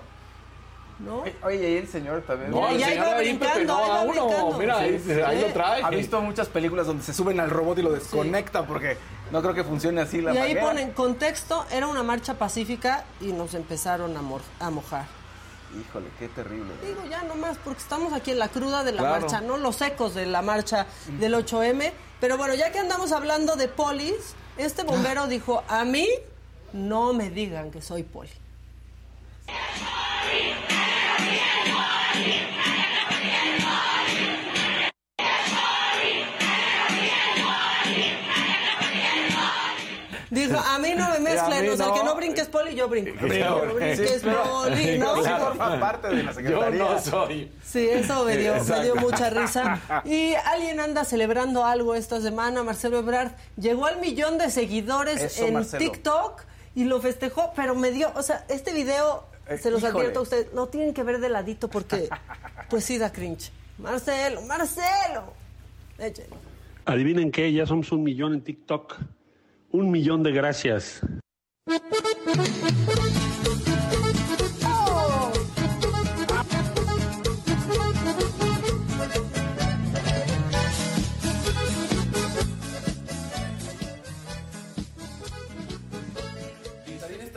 ¿No? 0.98 1.18
Oye, 1.20 1.36
Oye, 1.42 1.70
y 1.72 1.76
el 1.76 1.88
señor 1.88 2.22
también. 2.22 2.50
No, 2.52 2.74
ya 2.74 2.88
señor 2.88 3.06
iba 3.08 3.16
ahí 3.16 3.36
brincando, 3.36 3.76
ahí 3.76 3.88
va 3.90 3.96
a 3.96 4.00
uno. 4.02 4.12
brincando. 4.12 4.58
Mira, 4.58 4.78
ahí, 4.78 4.98
Sí, 4.98 5.12
ahí 5.12 5.36
sí. 5.40 5.46
lo 5.46 5.52
trae. 5.52 5.82
Ha 5.82 5.90
visto 5.90 6.22
muchas 6.22 6.48
películas 6.48 6.86
donde 6.86 7.02
se 7.04 7.12
suben 7.12 7.38
al 7.38 7.50
robot 7.50 7.78
y 7.78 7.82
lo 7.82 7.92
desconectan 7.92 8.66
porque 8.66 8.96
no 9.30 9.42
creo 9.42 9.52
que 9.52 9.62
funcione 9.62 10.00
así 10.00 10.22
la 10.22 10.32
Y 10.32 10.38
ahí 10.38 10.56
ponen 10.56 10.92
contexto, 10.92 11.66
era 11.70 11.86
una 11.86 12.02
marcha 12.02 12.34
pacífica 12.34 13.04
y 13.20 13.32
nos 13.32 13.52
empezaron 13.52 14.16
a 14.16 14.70
mojar. 14.70 15.04
Híjole, 15.80 16.06
qué 16.18 16.28
terrible. 16.28 16.72
Digo 16.84 17.04
ya 17.08 17.22
nomás, 17.24 17.58
porque 17.62 17.80
estamos 17.80 18.12
aquí 18.12 18.30
en 18.30 18.38
la 18.38 18.48
cruda 18.48 18.82
de 18.84 18.92
la 18.92 18.98
Claro. 19.02 19.20
marcha, 19.20 19.40
no 19.40 19.56
los 19.56 19.80
ecos 19.82 20.14
de 20.14 20.26
la 20.26 20.42
marcha 20.42 20.86
del 21.18 21.34
8M. 21.34 21.92
Pero 22.20 22.38
bueno, 22.38 22.54
ya 22.54 22.72
que 22.72 22.78
andamos 22.78 23.12
hablando 23.12 23.56
de 23.56 23.68
polis, 23.68 24.34
este 24.56 24.84
bombero 24.84 25.26
dijo, 25.26 25.62
a 25.68 25.84
mí 25.84 26.08
no 26.72 27.12
me 27.12 27.30
digan 27.30 27.70
que 27.70 27.82
soy 27.82 28.02
poli. 28.04 28.30
Dijo, 40.48 40.58
a 40.58 40.78
mí 40.78 40.92
no 40.96 41.10
me 41.10 41.18
mezclen, 41.30 41.68
o 41.70 41.76
sea, 41.76 41.86
el 41.86 41.92
que 41.92 41.98
no. 41.98 42.04
no 42.04 42.14
brinque 42.16 42.40
es 42.40 42.48
poli, 42.48 42.74
yo 42.74 42.88
brinco. 42.88 43.10
Claro. 43.18 43.64
Yo 43.68 43.74
brinque 43.74 44.04
es 44.04 44.22
poli, 44.22 44.98
¿no? 44.98 45.16
Sí, 45.24 45.30
forma 45.38 45.80
parte 45.80 46.08
de 46.08 46.22
la 46.22 46.30
Yo 46.32 46.34
secretaría. 46.34 46.78
no 46.84 46.98
soy. 47.00 47.52
Sí, 47.64 47.88
eso 47.88 48.24
me 48.24 48.36
dio, 48.36 48.54
me 48.64 48.82
dio 48.82 48.96
mucha 48.96 49.30
risa. 49.30 49.80
Y 50.04 50.34
alguien 50.34 50.80
anda 50.80 51.04
celebrando 51.04 51.64
algo 51.64 51.94
esta 51.94 52.20
semana, 52.20 52.62
Marcelo 52.62 52.98
Ebrard. 52.98 53.32
Llegó 53.56 53.86
al 53.86 54.00
millón 54.00 54.38
de 54.38 54.50
seguidores 54.50 55.20
Eso, 55.20 55.44
en 55.46 55.54
Marcelo. 55.54 55.78
TikTok 55.78 56.42
y 56.74 56.84
lo 56.84 57.00
festejó, 57.00 57.52
pero 57.56 57.74
me 57.74 57.90
dio, 57.90 58.10
o 58.14 58.22
sea, 58.22 58.44
este 58.48 58.72
video, 58.72 59.24
Eh, 59.48 59.58
se 59.58 59.70
los 59.70 59.80
híjole. 59.82 59.98
advierto 59.98 60.18
a 60.18 60.22
ustedes, 60.22 60.52
lo 60.52 60.66
tienen 60.68 60.92
que 60.92 61.02
ver 61.02 61.20
de 61.20 61.28
ladito 61.28 61.68
porque, 61.68 62.08
pues 62.68 62.84
sí 62.84 62.98
da 62.98 63.10
cringe. 63.12 63.50
Marcelo, 63.78 64.42
Marcelo. 64.42 65.32
Échenlo. 65.98 66.36
Adivinen 66.84 67.30
qué, 67.32 67.52
ya 67.52 67.64
somos 67.66 67.90
un 67.92 68.02
millón 68.02 68.34
en 68.34 68.42
TikTok. 68.42 68.96
Un 69.76 69.90
millón 69.90 70.22
de 70.22 70.32
gracias. 70.32 71.02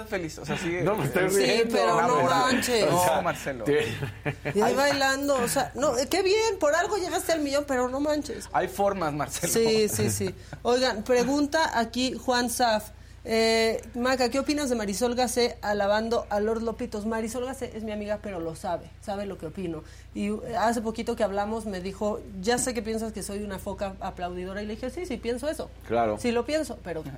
Feliz, 0.10 0.38
o 0.40 0.46
sea, 0.46 0.58
sigue. 0.58 0.82
No, 0.82 0.96
me 0.96 1.06
estoy 1.06 1.30
Sí, 1.30 1.38
riendo. 1.38 1.76
pero 1.76 2.02
no 2.02 2.16
pero- 2.16 2.30
manches. 2.30 2.92
o 2.92 3.04
sea, 3.06 3.16
No, 3.18 3.22
Marcelo. 3.22 3.66
Y 4.56 4.62
ahí 4.62 4.74
bailando, 4.74 5.36
o 5.36 5.48
sea, 5.48 5.72
no, 5.76 5.98
eh, 5.98 6.08
qué 6.10 6.22
bien, 6.24 6.58
por 6.60 6.76
algo 6.76 6.98
llegaste 6.98 7.32
al 7.32 7.40
millón, 7.42 7.64
pero 7.68 7.88
no 7.90 8.00
manches. 8.00 8.50
Hay 8.52 8.68
formas, 8.68 9.14
Marcelo. 9.14 9.54
Sí, 9.54 9.88
sí, 9.88 10.10
sí. 10.10 10.36
Oigan, 10.64 11.04
pregunta 11.04 11.80
aquí 11.80 12.14
Juan 12.14 12.50
Saf. 12.50 12.90
Eh, 13.26 13.82
Maca, 13.96 14.30
¿qué 14.30 14.40
opinas 14.40 14.70
de 14.70 14.76
Marisol 14.76 15.14
Gacé 15.14 15.58
alabando 15.62 16.26
a 16.30 16.40
Lord 16.40 16.64
Lopitos? 16.64 17.06
Marisol 17.06 17.46
Gacé 17.46 17.72
es 17.76 17.84
mi 17.84 17.92
amiga, 17.92 18.20
pero 18.24 18.40
lo 18.40 18.56
sabe, 18.56 18.90
sabe 19.02 19.26
lo 19.26 19.38
que 19.38 19.48
opino. 19.48 19.84
Y 20.16 20.30
eh, 20.30 20.56
hace 20.58 20.82
poquito 20.82 21.16
que 21.18 21.24
hablamos 21.24 21.66
me 21.66 21.82
dijo, 21.82 22.22
ya 22.42 22.58
sé 22.58 22.74
que 22.74 22.82
piensas 22.82 23.12
que 23.12 23.22
soy 23.22 23.44
una 23.44 23.60
foca 23.60 23.94
aplaudidora. 24.00 24.64
Y 24.64 24.66
le 24.68 24.76
dije, 24.76 24.90
sí, 24.90 25.06
sí, 25.06 25.18
pienso 25.18 25.50
eso. 25.50 25.70
Claro. 25.88 26.18
Sí, 26.20 26.32
lo 26.32 26.46
pienso, 26.46 26.80
pero 26.82 27.02
pues, 27.04 27.14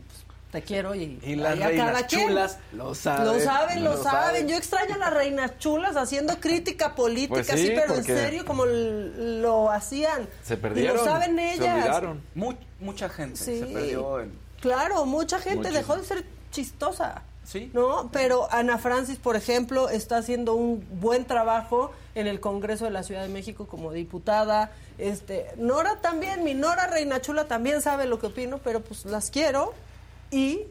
te 0.51 0.61
quiero 0.61 0.93
y, 0.95 1.19
Y 1.23 1.35
las 1.35 1.57
reinas 1.57 1.87
cada 1.93 2.07
quien. 2.07 2.27
chulas 2.27 2.57
lo 2.73 2.93
saben. 2.93 3.25
Lo 3.25 3.39
saben, 3.39 3.83
lo, 3.83 3.91
Lo 3.95 4.03
saben. 4.03 4.21
saben. 4.21 4.47
Yo 4.49 4.55
extraño 4.57 4.95
a 4.95 4.97
las 4.97 5.13
reinas 5.13 5.57
chulas 5.59 5.95
haciendo 5.95 6.39
crítica 6.39 6.93
política, 6.95 7.35
Pues 7.35 7.47
sí, 7.47 7.53
así, 7.53 7.71
pero 7.73 7.95
en 7.95 8.03
serio, 8.03 8.45
como 8.45 8.65
lo 8.65 9.71
hacían. 9.71 10.27
Se 10.43 10.55
Y 10.55 10.57
perdieron. 10.57 10.97
lo 10.97 11.03
saben 11.05 11.35
Se 11.37 11.53
ellas. 11.53 11.75
olvidaron. 11.75 12.21
Mu- 12.35 12.53
mucha 12.79 13.09
gente 13.09 13.37
Sí. 13.37 13.59
se 13.59 13.65
perdió 13.65 14.19
en. 14.19 14.33
Claro, 14.61 15.05
mucha 15.05 15.39
gente 15.39 15.57
Muchísimo. 15.69 15.77
dejó 15.79 15.95
de 15.97 16.03
ser 16.05 16.25
chistosa. 16.51 17.23
Sí. 17.43 17.71
¿No? 17.73 18.09
Pero 18.13 18.47
Ana 18.51 18.77
Francis, 18.77 19.17
por 19.17 19.35
ejemplo, 19.35 19.89
está 19.89 20.17
haciendo 20.17 20.53
un 20.53 20.85
buen 21.01 21.25
trabajo 21.25 21.91
en 22.13 22.27
el 22.27 22.39
Congreso 22.39 22.85
de 22.85 22.91
la 22.91 23.01
Ciudad 23.03 23.23
de 23.23 23.29
México 23.29 23.67
como 23.67 23.91
diputada. 23.91 24.71
Este, 24.99 25.47
Nora 25.57 25.97
también, 26.01 26.43
mi 26.43 26.53
Nora 26.53 26.85
Reina 26.87 27.19
Chula 27.19 27.45
también 27.45 27.81
sabe 27.81 28.05
lo 28.05 28.19
que 28.19 28.27
opino, 28.27 28.59
pero 28.59 28.81
pues 28.81 29.05
las 29.05 29.31
quiero 29.31 29.73
y 30.31 30.61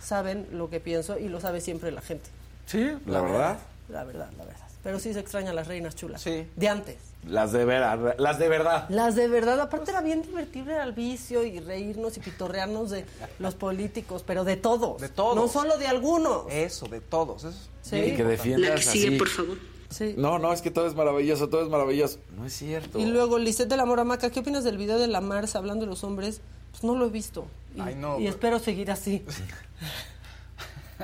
saben 0.00 0.46
lo 0.52 0.70
que 0.70 0.80
pienso 0.80 1.18
y 1.18 1.28
lo 1.28 1.40
sabe 1.40 1.60
siempre 1.60 1.90
la 1.90 2.00
gente. 2.00 2.30
Sí, 2.66 2.92
la 3.06 3.20
verdad. 3.20 3.58
La 3.88 4.04
verdad, 4.04 4.30
la 4.38 4.44
verdad. 4.44 4.64
Pero 4.82 4.98
sí 4.98 5.14
se 5.14 5.20
extrañan 5.20 5.56
las 5.56 5.66
reinas 5.66 5.96
chulas. 5.96 6.20
Sí. 6.20 6.46
De 6.56 6.68
antes. 6.68 6.96
Las 7.26 7.52
de 7.52 7.64
verdad. 7.64 8.16
Las 8.18 8.38
de 8.38 8.48
verdad. 8.48 8.86
Las 8.90 9.14
de 9.14 9.28
verdad, 9.28 9.58
aparte 9.60 9.90
era 9.90 10.02
bien 10.02 10.20
divertible 10.20 10.74
al 10.74 10.92
vicio 10.92 11.42
y 11.42 11.58
reírnos 11.58 12.18
y 12.18 12.20
pitorrearnos 12.20 12.90
de 12.90 13.06
los 13.38 13.54
políticos, 13.54 14.22
pero 14.26 14.44
de 14.44 14.56
todos. 14.56 15.00
De 15.00 15.08
todos. 15.08 15.36
No 15.36 15.48
solo 15.48 15.78
de 15.78 15.86
algunos. 15.86 16.44
Eso, 16.50 16.86
de 16.86 17.00
todos. 17.00 17.44
Eso 17.44 17.48
es 17.48 17.70
Sí. 17.80 17.96
Y 17.96 18.16
que 18.16 18.24
defiendas 18.24 18.86
así. 18.86 19.18
favor. 19.18 19.58
Sí. 19.90 20.14
No, 20.16 20.38
no, 20.38 20.52
es 20.52 20.60
que 20.60 20.70
todo 20.70 20.86
es 20.86 20.94
maravilloso, 20.94 21.48
todo 21.48 21.62
es 21.62 21.68
maravilloso. 21.68 22.18
No 22.36 22.44
es 22.46 22.52
cierto. 22.52 22.98
Y 22.98 23.06
luego, 23.06 23.38
Lisette 23.38 23.68
de 23.68 23.76
la 23.76 23.84
Moramaca, 23.84 24.30
¿qué 24.30 24.40
opinas 24.40 24.64
del 24.64 24.76
video 24.76 24.98
de 24.98 25.06
la 25.06 25.20
Mars 25.20 25.54
hablando 25.54 25.84
de 25.84 25.90
los 25.90 26.02
hombres? 26.02 26.40
Pues 26.80 26.84
no 26.84 26.96
lo 26.98 27.06
he 27.06 27.10
visto. 27.10 27.46
Y, 27.76 27.80
Ay, 27.80 27.94
no, 27.94 28.14
y 28.18 28.24
pero- 28.24 28.30
espero 28.30 28.58
seguir 28.58 28.90
así. 28.90 29.24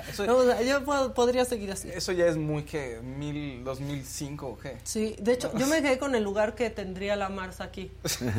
Eso, 0.09 0.25
No, 0.25 0.37
o 0.37 0.45
sea, 0.45 0.63
yo 0.63 0.85
puedo- 0.85 1.13
podría 1.15 1.45
seguir 1.45 1.73
así. 1.73 1.91
eso 1.91 2.13
ya 2.13 2.27
es 2.27 2.37
muy 2.37 2.63
que 2.63 3.01
mil, 3.03 3.65
2005 3.65 4.47
o 4.47 4.57
qué. 4.59 4.79
Sí, 4.85 5.17
de 5.21 5.33
hecho, 5.33 5.53
yo 5.59 5.67
me 5.67 5.83
quedé 5.83 5.99
con 5.99 6.15
el 6.15 6.23
lugar 6.23 6.55
que 6.55 6.71
tendría 6.71 7.17
la 7.17 7.29
Mars 7.29 7.61
aquí. 7.61 7.91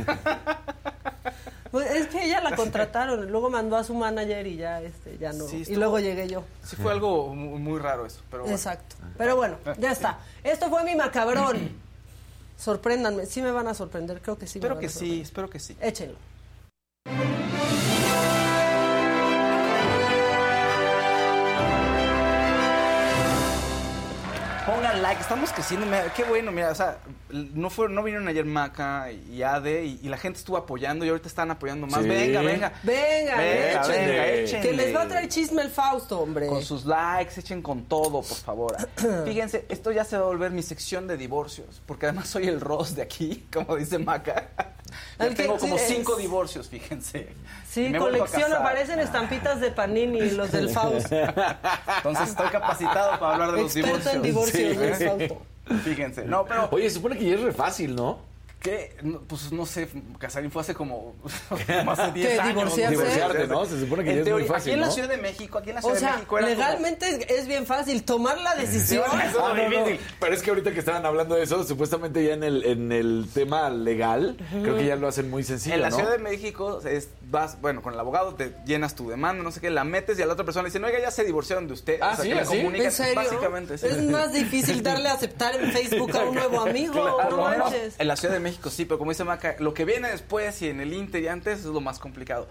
Pues 1.71 1.89
es 1.89 2.07
que 2.07 2.25
ella 2.25 2.41
la 2.41 2.53
contrataron, 2.57 3.31
luego 3.31 3.49
mandó 3.49 3.77
a 3.77 3.83
su 3.85 3.93
manager 3.93 4.45
y 4.45 4.57
ya, 4.57 4.81
este, 4.81 5.17
ya 5.17 5.31
no. 5.31 5.47
Sí, 5.47 5.63
y 5.65 5.75
luego 5.77 5.99
llegué 5.99 6.27
yo. 6.27 6.43
Sí 6.65 6.75
fue 6.75 6.91
algo 6.91 7.33
muy, 7.33 7.59
muy 7.59 7.79
raro 7.79 8.05
eso, 8.05 8.19
pero 8.29 8.43
bueno. 8.43 8.57
Exacto. 8.57 8.97
Pero 9.17 9.37
bueno, 9.37 9.55
ya 9.79 9.93
está. 9.93 10.19
Esto 10.43 10.69
fue 10.69 10.83
mi 10.83 10.95
macabrón. 10.95 11.69
Sorpréndanme. 12.57 13.25
Sí 13.25 13.41
me 13.41 13.51
van 13.51 13.69
a 13.69 13.73
sorprender, 13.73 14.21
creo 14.21 14.37
que 14.37 14.47
sí. 14.47 14.59
me 14.59 14.63
Espero 14.65 14.75
van 14.75 14.81
que 14.81 14.87
a 14.87 14.89
sí, 14.89 15.21
espero 15.21 15.49
que 15.49 15.59
sí. 15.59 15.77
Échenlo. 15.79 16.17
Pongan 24.65 25.01
like, 25.01 25.19
estamos 25.19 25.51
creciendo, 25.51 25.87
mira, 25.87 26.13
qué 26.15 26.23
bueno, 26.23 26.51
mira, 26.51 26.69
o 26.69 26.75
sea, 26.75 26.99
no 27.31 27.71
fueron, 27.71 27.95
no 27.95 28.03
vinieron 28.03 28.27
ayer 28.27 28.45
Maca 28.45 29.11
y 29.11 29.41
Ade 29.41 29.85
y, 29.85 29.99
y 30.03 30.07
la 30.07 30.17
gente 30.17 30.37
estuvo 30.37 30.55
apoyando 30.55 31.03
y 31.03 31.09
ahorita 31.09 31.27
están 31.27 31.49
apoyando 31.49 31.87
más. 31.87 32.03
Sí. 32.03 32.07
Venga, 32.07 32.41
venga. 32.41 32.71
Venga, 32.83 33.37
Venga, 33.37 33.81
échenle. 33.83 34.43
venga, 34.43 34.61
Que 34.61 34.73
les 34.73 34.95
va 34.95 35.01
a 35.01 35.07
traer 35.07 35.27
chisme 35.29 35.63
el 35.63 35.69
Fausto, 35.71 36.19
hombre. 36.19 36.45
Con 36.45 36.61
sus 36.61 36.85
likes, 36.85 37.39
echen 37.39 37.63
con 37.63 37.85
todo, 37.85 38.21
por 38.21 38.37
favor. 38.37 38.77
Fíjense, 39.25 39.65
esto 39.67 39.91
ya 39.91 40.05
se 40.05 40.15
va 40.17 40.25
a 40.25 40.27
volver 40.27 40.51
mi 40.51 40.61
sección 40.61 41.07
de 41.07 41.17
divorcios, 41.17 41.81
porque 41.87 42.05
además 42.05 42.27
soy 42.29 42.47
el 42.47 42.61
Ross 42.61 42.95
de 42.95 43.01
aquí, 43.01 43.47
como 43.53 43.75
dice 43.77 43.97
Maca. 43.97 44.49
Que- 45.29 45.35
tengo 45.35 45.57
como 45.57 45.77
sí, 45.77 45.83
es- 45.83 45.89
cinco 45.89 46.15
divorcios, 46.15 46.67
fíjense. 46.69 47.29
Sí, 47.69 47.81
Me 47.89 47.97
casar. 48.49 48.61
aparecen 48.61 48.99
estampitas 48.99 49.61
de 49.61 49.71
Panini, 49.71 50.31
los 50.31 50.51
del 50.51 50.69
Fausto. 50.69 51.15
Entonces 51.97 52.29
estoy 52.29 52.49
capacitado 52.49 53.19
para 53.19 53.33
hablar 53.33 53.51
de 53.53 53.61
los 53.61 53.73
divorcios. 53.73 54.13
en 54.13 54.21
divorcios 54.21 54.97
Sí. 54.97 55.05
Fausto. 55.05 55.41
Fíjense, 55.83 56.25
no, 56.25 56.43
pero 56.45 56.67
Oye, 56.71 56.89
se 56.89 56.95
supone 56.95 57.17
que 57.17 57.25
ya 57.25 57.35
es 57.35 57.41
re 57.41 57.53
fácil, 57.53 57.95
¿no? 57.95 58.19
Que 58.61 58.95
no, 59.01 59.21
pues 59.21 59.51
no 59.51 59.65
sé, 59.65 59.89
Casarín 60.19 60.51
fue 60.51 60.61
hace 60.61 60.73
como 60.75 61.15
más 61.85 61.97
de 61.97 62.11
10 62.11 62.27
¿Qué, 62.27 62.39
años. 62.39 62.47
divorciarse? 62.55 62.89
Divorciarte, 62.95 63.47
¿no? 63.47 63.65
Se 63.65 63.79
supone 63.79 64.03
que 64.03 64.09
En 64.11 64.15
ya 64.17 64.21
es 64.23 64.31
muy 64.31 64.43
fácil, 64.43 64.71
Aquí 64.71 64.71
en 64.73 64.81
la. 64.81 64.91
Ciudad 64.91 65.09
de 65.09 65.17
México, 65.17 65.57
aquí 65.57 65.69
en 65.69 65.75
la 65.75 65.81
Ciudad 65.81 65.97
O 65.97 65.99
sea, 65.99 66.09
de 66.11 66.15
México 66.17 66.37
era 66.37 66.47
legalmente 66.47 67.09
es, 67.09 67.39
es 67.39 67.47
bien 67.47 67.65
fácil 67.65 68.03
tomar 68.03 68.37
la 68.39 68.53
decisión. 68.55 69.03
Sí, 69.09 69.17
eso 69.29 69.45
Ah, 69.45 69.57
es 69.59 69.69
no. 69.71 69.85
Pero 70.19 70.33
es 70.35 70.41
que 70.43 70.49
ahorita 70.51 70.71
que 70.73 70.79
estaban 70.79 71.05
hablando 71.05 71.35
de 71.35 71.43
eso, 71.43 71.63
supuestamente 71.63 72.23
ya 72.23 72.33
en 72.33 72.43
el, 72.43 72.63
en 72.65 72.91
el 72.91 73.27
tema 73.33 73.69
legal, 73.71 74.37
creo 74.61 74.77
que 74.77 74.85
ya 74.85 74.95
lo 74.95 75.07
hacen 75.07 75.29
muy 75.29 75.43
sencillo, 75.43 75.75
En 75.75 75.81
la 75.81 75.89
¿no? 75.89 75.95
Ciudad 75.95 76.11
de 76.11 76.19
México 76.19 76.81
es, 76.85 77.09
vas, 77.29 77.59
bueno, 77.61 77.81
con 77.81 77.93
el 77.95 77.99
abogado 77.99 78.35
te 78.35 78.53
llenas 78.65 78.93
tu 78.95 79.09
demanda, 79.09 79.41
no 79.43 79.51
sé 79.51 79.59
qué, 79.59 79.71
la 79.71 79.83
metes 79.83 80.19
y 80.19 80.21
a 80.21 80.27
la 80.27 80.33
otra 80.33 80.45
persona 80.45 80.63
le 80.63 80.69
dicen, 80.69 80.83
oiga, 80.83 80.99
ya 80.99 81.09
se 81.09 81.23
divorciaron 81.23 81.65
de 81.67 81.73
usted. 81.73 81.97
Ah, 82.01 82.11
o 82.13 82.15
sea, 82.17 82.25
¿sí? 82.25 82.31
que 82.31 82.39
¿Así? 82.39 82.57
comunicas, 82.57 82.99
¿En 82.99 83.05
serio? 83.07 83.15
Básicamente, 83.23 83.77
sí. 83.79 83.87
Es 83.87 84.03
más 84.03 84.31
difícil 84.33 84.83
darle 84.83 85.09
a 85.09 85.13
aceptar 85.13 85.55
en 85.55 85.71
Facebook 85.71 86.15
a 86.15 86.25
un 86.25 86.35
nuevo 86.35 86.61
amigo. 86.67 86.93
Claro, 86.93 87.29
no 87.31 87.37
bueno, 87.37 87.63
manches. 87.65 87.95
en 87.97 88.07
la 88.07 88.15
Ciudad 88.15 88.33
de 88.35 88.39
México 88.39 88.50
sí, 88.69 88.85
pero 88.85 88.97
como 88.97 89.11
dice 89.11 89.23
Maca, 89.23 89.55
lo 89.59 89.73
que 89.73 89.85
viene 89.85 90.09
después 90.09 90.61
y 90.61 90.69
en 90.69 90.81
el 90.81 90.93
Inter 90.93 91.21
y 91.23 91.27
antes 91.27 91.59
es 91.59 91.65
lo 91.65 91.81
más 91.81 91.99
complicado. 91.99 92.47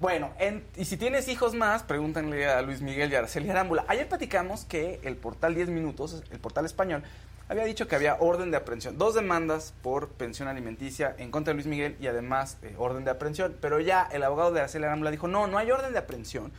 Bueno, 0.00 0.30
en- 0.38 0.64
y 0.76 0.84
si 0.84 0.96
tienes 0.96 1.26
hijos 1.28 1.54
más, 1.54 1.82
pregúntenle 1.82 2.46
a 2.48 2.62
Luis 2.62 2.80
Miguel 2.80 3.10
y 3.10 3.16
a 3.16 3.18
Araceli 3.18 3.50
Arámbula. 3.50 3.84
Ayer 3.88 4.08
platicamos 4.08 4.64
que 4.64 5.00
el 5.02 5.16
portal 5.16 5.54
10 5.56 5.68
Minutos, 5.70 6.22
el 6.30 6.38
portal 6.38 6.64
español, 6.66 7.02
había 7.48 7.64
dicho 7.64 7.88
que 7.88 7.96
había 7.96 8.16
orden 8.20 8.50
de 8.52 8.58
aprehensión. 8.58 8.96
Dos 8.98 9.14
demandas 9.14 9.74
por 9.82 10.08
pensión 10.10 10.46
alimenticia 10.48 11.14
en 11.18 11.30
contra 11.30 11.50
de 11.52 11.56
Luis 11.56 11.66
Miguel 11.66 11.96
y 12.00 12.06
además 12.06 12.58
eh, 12.62 12.74
orden 12.78 13.04
de 13.04 13.10
aprehensión. 13.10 13.56
Pero 13.60 13.80
ya 13.80 14.08
el 14.12 14.22
abogado 14.22 14.52
de 14.52 14.60
Araceli 14.60 14.84
Arámbula 14.84 15.10
dijo, 15.10 15.26
no, 15.26 15.46
no 15.48 15.58
hay 15.58 15.70
orden 15.70 15.92
de 15.92 15.98
aprehensión. 15.98 16.52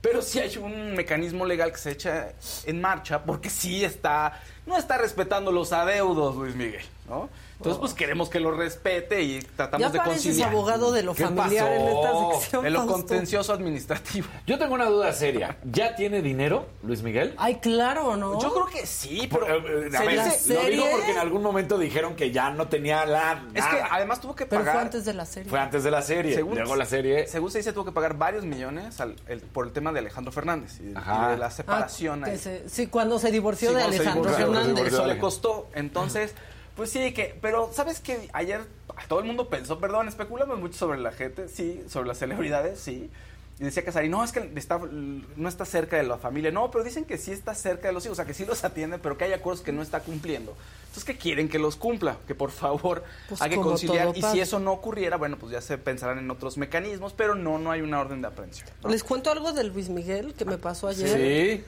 Pero 0.00 0.22
sí 0.22 0.38
hay 0.38 0.56
un 0.56 0.94
mecanismo 0.94 1.44
legal 1.46 1.72
que 1.72 1.78
se 1.78 1.90
echa 1.90 2.28
en 2.64 2.80
marcha 2.80 3.24
porque 3.24 3.50
sí 3.50 3.84
está, 3.84 4.40
no 4.66 4.76
está 4.78 4.96
respetando 4.98 5.50
los 5.52 5.72
adeudos, 5.72 6.36
Luis 6.36 6.54
Miguel, 6.54 6.84
¿no? 7.08 7.28
Entonces, 7.58 7.80
pues 7.80 7.94
queremos 7.94 8.28
que 8.28 8.38
lo 8.38 8.50
respete 8.52 9.22
y 9.22 9.40
tratamos 9.40 9.80
Ya 9.86 9.90
de 9.90 9.98
conciliar. 10.06 10.50
abogado 10.50 10.92
de 10.92 11.02
lo 11.02 11.14
¿Qué 11.14 11.24
familiar 11.24 11.72
en 11.72 11.88
esta 11.88 12.12
sección. 12.40 12.62
De 12.64 12.70
lo 12.70 12.86
contencioso 12.86 13.52
administrativo. 13.52 14.26
Yo 14.46 14.58
tengo 14.58 14.74
una 14.74 14.84
duda 14.86 15.12
seria. 15.12 15.56
¿Ya 15.64 15.96
tiene 15.96 16.20
dinero, 16.20 16.66
Luis 16.82 17.02
Miguel? 17.02 17.34
Ay, 17.38 17.56
claro, 17.56 18.16
¿no? 18.16 18.40
Yo 18.40 18.52
creo 18.52 18.66
que 18.66 18.86
sí, 18.86 19.26
pero... 19.30 19.46
eh, 19.48 19.88
a 19.94 19.98
se 19.98 20.06
ver, 20.06 20.24
dice- 20.24 20.54
lo 20.54 20.64
digo 20.68 20.84
porque 20.92 21.10
en 21.12 21.18
algún 21.18 21.42
momento 21.42 21.78
dijeron 21.78 22.14
que 22.14 22.30
ya 22.30 22.50
no 22.50 22.68
tenía 22.68 23.06
la 23.06 23.42
es 23.54 23.64
que 23.64 23.80
además 23.90 24.20
tuvo 24.20 24.34
que 24.36 24.44
Pero 24.46 24.60
pagar... 24.60 24.74
fue 24.74 24.82
antes 24.82 25.04
de 25.06 25.14
la 25.14 25.24
serie. 25.24 25.48
Fue 25.50 25.58
antes 25.58 25.82
de 25.82 25.90
la 25.90 26.02
serie. 26.02 26.34
Según- 26.34 26.56
Luego 26.56 26.76
la 26.76 26.84
serie. 26.86 27.26
Según 27.26 27.50
se 27.50 27.58
dice, 27.58 27.72
tuvo 27.72 27.86
que 27.86 27.92
pagar 27.92 28.16
varios 28.18 28.44
millones 28.44 29.00
al- 29.00 29.16
el- 29.28 29.40
por 29.40 29.66
el 29.66 29.72
tema 29.72 29.92
de 29.92 30.00
Alejandro 30.00 30.30
Fernández 30.30 30.78
y, 30.80 30.88
de- 30.92 30.98
Ajá. 30.98 31.28
y 31.28 31.30
de 31.32 31.38
la 31.38 31.46
Ah, 31.46 31.50
separación. 31.50 32.22
que 32.22 32.30
ahí. 32.32 32.38
se- 32.38 32.68
sí, 32.68 32.86
cuando 32.88 33.18
se 33.18 33.30
divorció 33.30 33.70
Sí, 33.70 33.76
de 33.76 33.82
Alejandro 33.82 34.30
divorció, 34.30 34.52
Fernández. 34.52 34.86
Eso 34.92 35.06
le 35.06 35.18
costó. 35.18 35.68
Entonces, 35.74 36.34
pues 36.76 36.90
sí, 36.90 37.12
que. 37.12 37.36
Pero, 37.40 37.70
¿sabes 37.72 38.00
qué? 38.00 38.28
Ayer 38.32 38.60
todo 39.08 39.20
el 39.20 39.24
mundo 39.24 39.48
pensó, 39.48 39.78
perdón, 39.78 40.08
especulamos 40.08 40.58
mucho 40.58 40.78
sobre 40.78 40.98
la 40.98 41.10
gente, 41.10 41.48
sí, 41.48 41.82
sobre 41.88 42.08
las 42.08 42.18
celebridades, 42.18 42.78
sí. 42.78 43.10
Y 43.58 43.64
decía 43.64 43.82
Casarín, 43.84 44.10
no, 44.10 44.22
es 44.22 44.32
que 44.32 44.52
está, 44.54 44.78
no 44.78 45.48
está 45.48 45.64
cerca 45.64 45.96
de 45.96 46.02
la 46.02 46.18
familia. 46.18 46.50
No, 46.50 46.70
pero 46.70 46.84
dicen 46.84 47.06
que 47.06 47.16
sí 47.16 47.32
está 47.32 47.54
cerca 47.54 47.88
de 47.88 47.94
los 47.94 48.04
hijos, 48.04 48.12
o 48.12 48.16
sea, 48.16 48.26
que 48.26 48.34
sí 48.34 48.44
los 48.44 48.62
atiende, 48.64 48.98
pero 48.98 49.16
que 49.16 49.24
hay 49.24 49.32
acuerdos 49.32 49.62
que 49.64 49.72
no 49.72 49.80
está 49.80 50.00
cumpliendo. 50.00 50.54
Entonces, 50.80 51.04
¿qué 51.04 51.16
quieren? 51.16 51.48
Que 51.48 51.58
los 51.58 51.76
cumpla, 51.76 52.18
que 52.26 52.34
por 52.34 52.50
favor 52.50 53.02
Pues 53.28 53.40
hay 53.40 53.50
que 53.50 53.56
conciliar. 53.56 54.14
Y 54.14 54.22
si 54.22 54.40
eso 54.40 54.58
no 54.58 54.72
ocurriera, 54.72 55.16
bueno, 55.16 55.38
pues 55.38 55.52
ya 55.52 55.62
se 55.62 55.78
pensarán 55.78 56.18
en 56.18 56.30
otros 56.30 56.58
mecanismos, 56.58 57.14
pero 57.14 57.34
no, 57.34 57.58
no 57.58 57.70
hay 57.70 57.80
una 57.80 57.98
orden 57.98 58.20
de 58.20 58.28
aprehensión. 58.28 58.68
¿no? 58.82 58.90
Les 58.90 59.02
cuento 59.02 59.30
algo 59.30 59.52
del 59.54 59.68
Luis 59.68 59.88
Miguel 59.88 60.34
que 60.34 60.44
me 60.44 60.58
pasó 60.58 60.88
ayer. 60.88 61.08
Sí. 61.08 61.64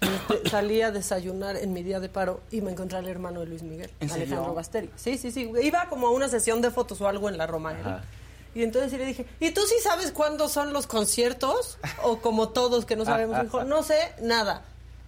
Este, 0.00 0.48
salí 0.48 0.82
a 0.82 0.90
desayunar 0.90 1.56
en 1.56 1.72
mi 1.72 1.82
día 1.82 2.00
de 2.00 2.08
paro 2.08 2.40
y 2.50 2.60
me 2.60 2.70
encontré 2.70 2.98
al 2.98 3.08
hermano 3.08 3.40
de 3.40 3.46
Luis 3.46 3.62
Miguel, 3.62 3.90
¿En 4.00 4.08
serio? 4.08 4.24
Alejandro 4.24 4.54
Basteri. 4.54 4.90
Sí, 4.96 5.18
sí, 5.18 5.30
sí. 5.30 5.50
Iba 5.62 5.88
como 5.88 6.06
a 6.08 6.10
una 6.10 6.28
sesión 6.28 6.62
de 6.62 6.70
fotos 6.70 7.00
o 7.00 7.08
algo 7.08 7.28
en 7.28 7.36
la 7.36 7.46
Roma. 7.46 7.70
Ajá. 7.70 8.02
Y 8.54 8.62
entonces 8.62 8.92
le 8.98 9.04
dije, 9.04 9.26
¿y 9.40 9.50
tú 9.50 9.60
sí 9.62 9.76
sabes 9.82 10.10
cuándo 10.12 10.48
son 10.48 10.72
los 10.72 10.86
conciertos? 10.86 11.78
O 12.02 12.18
como 12.18 12.48
todos 12.48 12.86
que 12.86 12.96
no 12.96 13.04
sabemos. 13.04 13.36
Me 13.36 13.44
dijo, 13.44 13.64
no 13.64 13.82
sé 13.82 14.12
nada. 14.22 14.64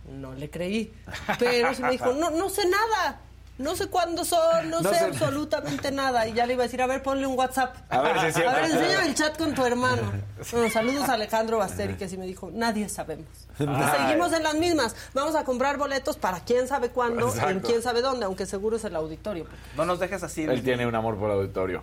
No 0.08 0.34
le 0.34 0.50
creí. 0.50 0.92
Pero 1.38 1.74
sí 1.74 1.82
me 1.82 1.90
dijo, 1.92 2.12
no, 2.12 2.30
no 2.30 2.48
sé 2.48 2.68
nada. 2.68 3.20
No 3.60 3.76
sé 3.76 3.88
cuándo 3.88 4.24
son, 4.24 4.70
no, 4.70 4.80
No 4.80 4.90
sé, 4.90 4.98
sé. 4.98 5.04
absolutamente 5.04 5.92
nada. 5.92 6.26
Y 6.26 6.32
ya 6.32 6.46
le 6.46 6.54
iba 6.54 6.62
a 6.62 6.66
decir, 6.66 6.80
a 6.80 6.86
ver, 6.86 7.02
ponle 7.02 7.26
un 7.26 7.38
WhatsApp. 7.38 7.76
A 7.90 8.00
ver 8.00 8.18
si 8.20 8.26
es 8.26 8.34
cierto. 8.34 8.50
A 8.50 8.54
ver, 8.54 8.64
enséñame 8.70 9.06
el 9.06 9.14
chat 9.14 9.36
con 9.36 9.54
tu 9.54 9.64
hermano. 9.64 10.02
Bueno, 10.52 10.70
saludos 10.70 11.06
a 11.06 11.12
Alejandro 11.12 11.58
Basteri, 11.58 11.94
que 11.96 12.08
sí 12.08 12.16
me 12.16 12.24
dijo, 12.24 12.50
nadie 12.50 12.88
sabemos. 12.88 13.26
Seguimos 13.58 14.32
en 14.32 14.42
las 14.42 14.54
mismas. 14.54 14.96
Vamos 15.12 15.34
a 15.34 15.44
comprar 15.44 15.76
boletos 15.76 16.16
para 16.16 16.40
quién 16.40 16.66
sabe 16.66 16.88
cuándo, 16.88 17.30
en 17.46 17.60
quién 17.60 17.82
sabe 17.82 18.00
dónde, 18.00 18.24
aunque 18.24 18.46
seguro 18.46 18.76
es 18.76 18.84
el 18.84 18.96
auditorio. 18.96 19.44
No 19.76 19.84
nos 19.84 20.00
dejes 20.00 20.22
así. 20.22 20.44
Él 20.44 20.62
tiene 20.62 20.86
un 20.86 20.94
amor 20.94 21.18
por 21.18 21.30
el 21.30 21.36
auditorio. 21.36 21.82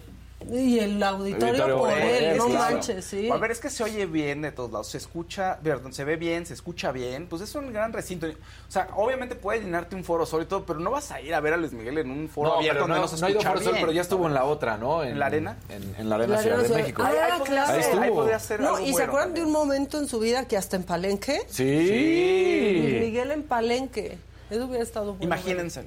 Y 0.51 0.77
el 0.77 1.01
auditorio, 1.01 1.47
Auditorio 1.47 1.77
por 1.79 1.91
él, 1.91 2.23
él, 2.25 2.37
no 2.37 2.45
claro. 2.45 2.75
manches, 2.75 3.05
sí. 3.05 3.27
A 3.27 3.37
ver, 3.37 3.49
es 3.49 3.59
que 3.59 3.71
se 3.71 3.83
oye 3.83 4.05
bien 4.05 4.43
de 4.43 4.51
todos 4.51 4.71
lados, 4.71 4.87
se 4.87 4.99
escucha, 4.99 5.57
perdón, 5.63 5.93
se 5.93 6.03
ve 6.03 6.15
bien, 6.15 6.45
se 6.45 6.53
escucha 6.53 6.91
bien, 6.91 7.25
pues 7.27 7.41
es 7.41 7.55
un 7.55 7.73
gran 7.73 7.91
recinto. 7.91 8.27
O 8.27 8.71
sea, 8.71 8.87
obviamente 8.95 9.33
puede 9.33 9.61
llenarte 9.61 9.95
un 9.95 10.03
foro 10.03 10.27
solo 10.27 10.43
y 10.43 10.45
todo, 10.45 10.63
pero 10.63 10.79
no 10.79 10.91
vas 10.91 11.11
a 11.11 11.19
ir 11.21 11.33
a 11.33 11.39
ver 11.39 11.53
a 11.53 11.57
Luis 11.57 11.73
Miguel 11.73 11.97
en 11.97 12.11
un 12.11 12.29
foro 12.29 12.49
No, 12.49 12.55
abierto 12.57 12.81
donde 12.81 12.95
no, 12.97 13.01
no 13.01 13.07
se 13.07 13.19
no 13.19 13.25
ha 13.25 13.29
ido 13.31 13.39
escucha 13.39 13.53
por 13.53 13.63
Sol, 13.63 13.71
bien. 13.73 13.81
pero 13.81 13.91
ya 13.93 14.01
estuvo 14.01 14.27
en 14.27 14.33
la 14.35 14.43
otra, 14.43 14.77
¿no? 14.77 15.03
¿En 15.03 15.17
la 15.17 15.25
arena? 15.25 15.57
En, 15.69 15.95
en 15.97 16.07
la 16.07 16.15
Arena 16.15 16.35
La 16.35 16.41
Ciudad 16.43 16.59
Arena 16.59 16.75
de 16.75 16.81
México. 16.83 17.01
Ah, 17.03 17.07
Ahí 17.09 17.39
podría 17.39 17.45
claro. 17.45 17.73
Ahí 17.73 17.81
ser, 17.81 17.89
estuvo. 17.91 18.03
ahí 18.03 18.11
podría 18.11 18.39
ser 18.39 18.59
No, 18.61 18.67
algo 18.75 18.79
y 18.81 18.85
se 18.85 18.91
bueno 18.91 19.05
acuerdan 19.07 19.33
de 19.33 19.43
un 19.43 19.51
momento 19.51 19.97
en 19.97 20.07
su 20.07 20.19
vida 20.19 20.47
que 20.47 20.55
hasta 20.55 20.75
en 20.75 20.83
Palenque. 20.83 21.41
Sí. 21.49 22.79
Luis 22.83 23.01
Miguel 23.01 23.31
en 23.31 23.41
Palenque. 23.43 24.19
Eso 24.51 24.65
hubiera 24.65 24.83
estado 24.83 25.13
bueno. 25.15 25.23
Imagínense, 25.25 25.83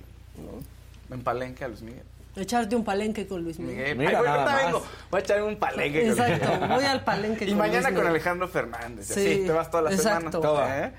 en 1.08 1.22
Palenque 1.22 1.64
a 1.64 1.68
Luis 1.68 1.82
Miguel. 1.82 2.02
Echarte 2.36 2.76
un 2.76 2.84
palenque 2.84 3.26
con 3.26 3.42
Luis 3.42 3.58
Miguel. 3.58 3.96
Miguel. 3.96 4.18
Mira, 4.18 4.20
Ay, 4.20 4.44
más. 4.44 4.64
vengo. 4.64 4.86
Voy 5.10 5.18
a 5.18 5.22
echar 5.22 5.42
un 5.42 5.56
palenque. 5.56 6.00
con 6.02 6.10
Exacto, 6.10 6.46
Luis 6.46 6.60
Miguel. 6.60 6.76
voy 6.76 6.84
al 6.84 7.04
palenque 7.04 7.44
Y 7.44 7.48
con 7.48 7.58
mañana 7.58 7.90
Luis 7.90 8.00
con. 8.00 8.10
Alejandro 8.10 8.48
Fernández. 8.48 9.06
Sí, 9.06 9.12
así, 9.20 9.42
te 9.46 9.52
vas 9.52 9.70
toda 9.70 9.82
la 9.84 9.90
exacto. 9.90 10.18
semana. 10.20 10.40
Toda. 10.40 10.86
¿eh? 10.86 10.92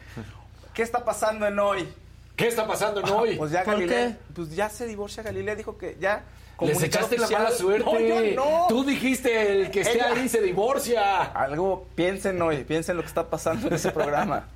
¿Qué 0.73 0.81
está 0.83 1.03
pasando 1.05 1.47
en 1.47 1.57
hoy? 1.59 1.87
¿Qué 2.35 2.47
está 2.47 2.67
pasando 2.67 2.99
en 3.01 3.09
hoy? 3.09 3.35
Pues 3.37 3.51
ya 3.51 3.63
¿Por 3.63 3.75
Galilea, 3.75 4.07
qué? 4.09 4.15
pues 4.33 4.55
ya 4.55 4.69
se 4.69 4.87
divorcia 4.87 5.21
Galilea, 5.23 5.55
dijo 5.55 5.77
que 5.77 5.95
ya 5.99 6.23
Les 6.59 6.81
echaste 6.83 7.17
la 7.17 7.29
mala 7.29 7.51
suerte. 7.51 7.85
No, 7.85 7.99
yo 7.99 8.35
no. 8.35 8.65
Tú 8.67 8.83
dijiste 8.83 9.51
el 9.63 9.71
que 9.71 9.81
esté 9.81 9.95
Ella- 9.95 10.11
ahí 10.13 10.27
se 10.29 10.41
divorcia. 10.41 11.23
Algo, 11.23 11.87
piensen 11.95 12.41
hoy, 12.41 12.63
piensen 12.63 12.97
lo 12.97 13.03
que 13.03 13.07
está 13.09 13.29
pasando 13.29 13.67
en 13.67 13.73
ese 13.73 13.91
programa. 13.91 14.47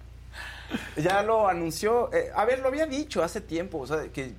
ya 0.97 1.21
lo 1.23 1.47
anunció, 1.47 2.11
eh, 2.13 2.31
a 2.35 2.43
ver, 2.45 2.59
lo 2.59 2.67
había 2.69 2.85
dicho 2.85 3.23
hace 3.23 3.39
tiempo, 3.41 3.79
o 3.79 3.87
sea, 3.87 4.07
que 4.11 4.33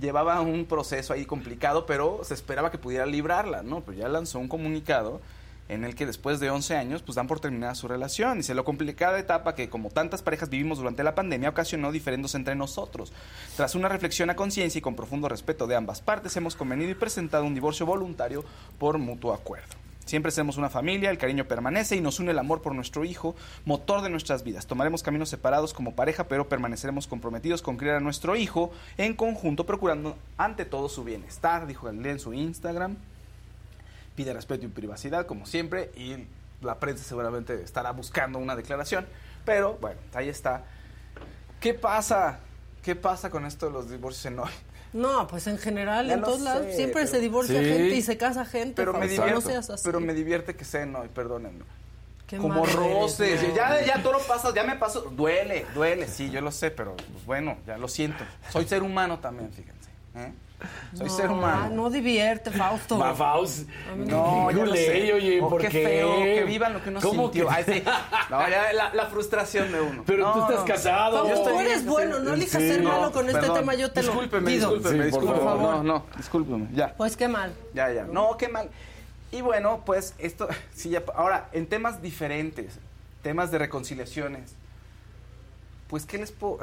llevaba 0.00 0.40
un 0.40 0.66
proceso 0.66 1.12
ahí 1.12 1.24
complicado, 1.24 1.86
pero 1.86 2.20
se 2.22 2.34
esperaba 2.34 2.70
que 2.70 2.78
pudiera 2.78 3.06
librarla, 3.06 3.62
¿no? 3.62 3.80
Pero 3.80 3.98
ya 3.98 4.08
lanzó 4.08 4.38
un 4.38 4.48
comunicado 4.48 5.20
en 5.68 5.84
el 5.84 5.94
que 5.94 6.06
después 6.06 6.38
de 6.38 6.50
11 6.50 6.76
años, 6.76 7.02
pues 7.02 7.16
dan 7.16 7.26
por 7.26 7.40
terminada 7.40 7.74
su 7.74 7.88
relación. 7.88 8.38
Dice, 8.38 8.54
lo 8.54 8.64
complicada 8.64 9.18
etapa 9.18 9.54
que 9.54 9.68
como 9.68 9.90
tantas 9.90 10.22
parejas 10.22 10.48
vivimos 10.48 10.78
durante 10.78 11.02
la 11.02 11.14
pandemia 11.14 11.48
ocasionó 11.48 11.90
diferendos 11.90 12.34
entre 12.34 12.54
nosotros. 12.54 13.12
Tras 13.56 13.74
una 13.74 13.88
reflexión 13.88 14.30
a 14.30 14.36
conciencia 14.36 14.78
y 14.78 14.82
con 14.82 14.94
profundo 14.94 15.28
respeto 15.28 15.66
de 15.66 15.76
ambas 15.76 16.00
partes, 16.00 16.36
hemos 16.36 16.54
convenido 16.54 16.90
y 16.90 16.94
presentado 16.94 17.44
un 17.44 17.54
divorcio 17.54 17.86
voluntario 17.86 18.44
por 18.78 18.98
mutuo 18.98 19.32
acuerdo. 19.32 19.85
Siempre 20.06 20.30
seremos 20.30 20.56
una 20.56 20.70
familia, 20.70 21.10
el 21.10 21.18
cariño 21.18 21.46
permanece 21.46 21.96
y 21.96 22.00
nos 22.00 22.20
une 22.20 22.30
el 22.30 22.38
amor 22.38 22.62
por 22.62 22.72
nuestro 22.76 23.04
hijo, 23.04 23.34
motor 23.64 24.02
de 24.02 24.08
nuestras 24.08 24.44
vidas. 24.44 24.68
Tomaremos 24.68 25.02
caminos 25.02 25.28
separados 25.28 25.74
como 25.74 25.96
pareja, 25.96 26.28
pero 26.28 26.48
permaneceremos 26.48 27.08
comprometidos 27.08 27.60
con 27.60 27.76
criar 27.76 27.96
a 27.96 28.00
nuestro 28.00 28.36
hijo 28.36 28.70
en 28.98 29.14
conjunto, 29.14 29.66
procurando 29.66 30.16
ante 30.38 30.64
todo 30.64 30.88
su 30.88 31.02
bienestar, 31.02 31.66
dijo 31.66 31.86
Galilea 31.86 32.12
en 32.12 32.20
su 32.20 32.32
Instagram. 32.32 32.96
Pide 34.14 34.32
respeto 34.32 34.64
y 34.64 34.68
privacidad, 34.68 35.26
como 35.26 35.44
siempre, 35.44 35.90
y 35.96 36.24
la 36.62 36.78
prensa 36.78 37.02
seguramente 37.02 37.60
estará 37.64 37.90
buscando 37.90 38.38
una 38.38 38.54
declaración. 38.54 39.06
Pero 39.44 39.76
bueno, 39.80 39.98
ahí 40.14 40.28
está. 40.28 40.66
¿Qué 41.58 41.74
pasa? 41.74 42.38
¿Qué 42.84 42.94
pasa 42.94 43.28
con 43.28 43.44
esto 43.44 43.66
de 43.66 43.72
los 43.72 43.90
divorcios 43.90 44.26
en 44.26 44.38
hoy? 44.38 44.52
No, 44.96 45.26
pues 45.28 45.46
en 45.46 45.58
general, 45.58 46.06
Ya 46.08 46.14
en 46.14 46.22
todos 46.22 46.40
lados, 46.40 46.66
sé, 46.66 46.76
siempre 46.76 47.02
pero- 47.02 47.10
se 47.14 47.20
divorcia 47.20 47.60
Sí. 47.60 47.66
gente 47.66 47.94
y 47.94 48.02
se 48.02 48.16
casa 48.16 48.44
gente. 48.44 48.74
Pero 48.76 48.92
me 48.94 49.06
divierte, 49.06 49.34
no 49.34 49.40
seas 49.40 49.70
así. 49.70 49.82
pero 49.84 50.00
me 50.00 50.14
divierte 50.14 50.56
que 50.56 50.64
sea 50.64 50.82
en 50.82 50.96
hoy, 50.96 51.08
perdónenme. 51.08 51.64
Qué 52.26 52.38
como 52.38 52.64
eres, 52.64 52.74
roces. 52.74 53.42
no. 53.48 53.54
Ya, 53.54 53.84
ya 53.84 54.02
todo 54.02 54.14
lo 54.14 54.18
pasa, 54.20 54.52
ya 54.54 54.64
me 54.64 54.74
pasó. 54.76 55.02
Duele, 55.02 55.64
duele, 55.74 56.08
sí, 56.08 56.30
yo 56.30 56.40
lo 56.40 56.50
sé, 56.50 56.70
pero 56.72 56.96
pues, 56.96 57.24
bueno, 57.24 57.56
ya 57.66 57.78
lo 57.78 57.86
siento. 57.88 58.24
Soy 58.50 58.66
ser 58.66 58.82
humano 58.82 59.20
también, 59.20 59.50
fíjense. 59.52 59.90
¿eh? 60.16 60.32
Soy 60.94 61.08
No, 61.08 61.12
ser 61.16 61.30
humano. 61.30 61.62
ah, 61.64 61.68
No 61.70 61.90
divierte, 61.90 62.50
Fausto. 62.50 62.96
Mafaus. 62.96 63.64
No, 63.96 64.50
ya 64.50 64.64
lo 64.64 64.74
sé. 64.74 65.12
oye, 65.12 65.40
Oh, 65.42 65.50
¿por 65.50 65.60
qué 65.60 65.68
qué? 65.68 65.84
feo, 65.84 66.16
que 66.16 66.44
vivan 66.44 66.72
lo 66.72 66.82
que 66.82 66.88
uno 66.88 67.00
¿Cómo 67.02 67.22
sintió. 67.24 67.48
que- 67.48 67.54
Ay, 67.54 67.64
sí. 67.64 67.82
No, 68.30 68.48
ya 68.48 68.72
la, 68.72 68.94
la 68.94 69.06
frustración 69.06 69.70
de 69.70 69.80
uno. 69.82 70.02
Pero 70.06 70.24
No, 70.26 70.32
tú 70.32 70.40
estás 70.40 70.58
no. 70.60 70.64
casado. 70.64 71.16
Fausto, 71.18 71.28
Yo 71.28 71.34
estoy 71.42 71.52
tú 71.52 71.60
eres 71.60 71.84
yo 71.84 71.90
bueno, 71.92 72.18
no 72.20 72.32
elijas 72.34 72.62
Sí, 72.62 72.68
ser 72.68 72.82
no, 72.82 72.88
malo 72.90 73.12
con 73.12 73.28
este 73.28 73.48
tema, 73.50 73.74
yo 73.74 73.90
te 73.92 74.00
discúlpeme, 74.00 74.40
lo 74.42 74.46
pido. 74.46 74.70
Discúlpeme, 74.74 75.04
Sí, 75.04 75.10
por 75.10 75.20
discúlpeme. 75.20 75.44
favor. 75.50 75.60
No, 75.76 75.82
no, 75.82 76.04
discúlpeme, 76.16 76.66
ya. 76.72 76.94
Pues 76.96 77.16
qué 77.16 77.28
mal. 77.28 77.52
Ya, 77.74 77.92
ya. 77.92 78.04
No, 78.04 78.36
qué 78.38 78.48
mal. 78.48 78.70
Y 79.32 79.42
bueno, 79.42 79.82
pues 79.84 80.14
esto, 80.18 80.48
sí, 80.74 80.88
ya, 80.88 81.02
ahora, 81.14 81.48
en 81.52 81.66
temas 81.66 82.00
diferentes, 82.00 82.78
temas 83.22 83.50
de 83.50 83.58
reconciliaciones, 83.58 84.54
pues, 85.88 86.06
¿qué 86.06 86.16
les 86.18 86.32
puedo...? 86.32 86.58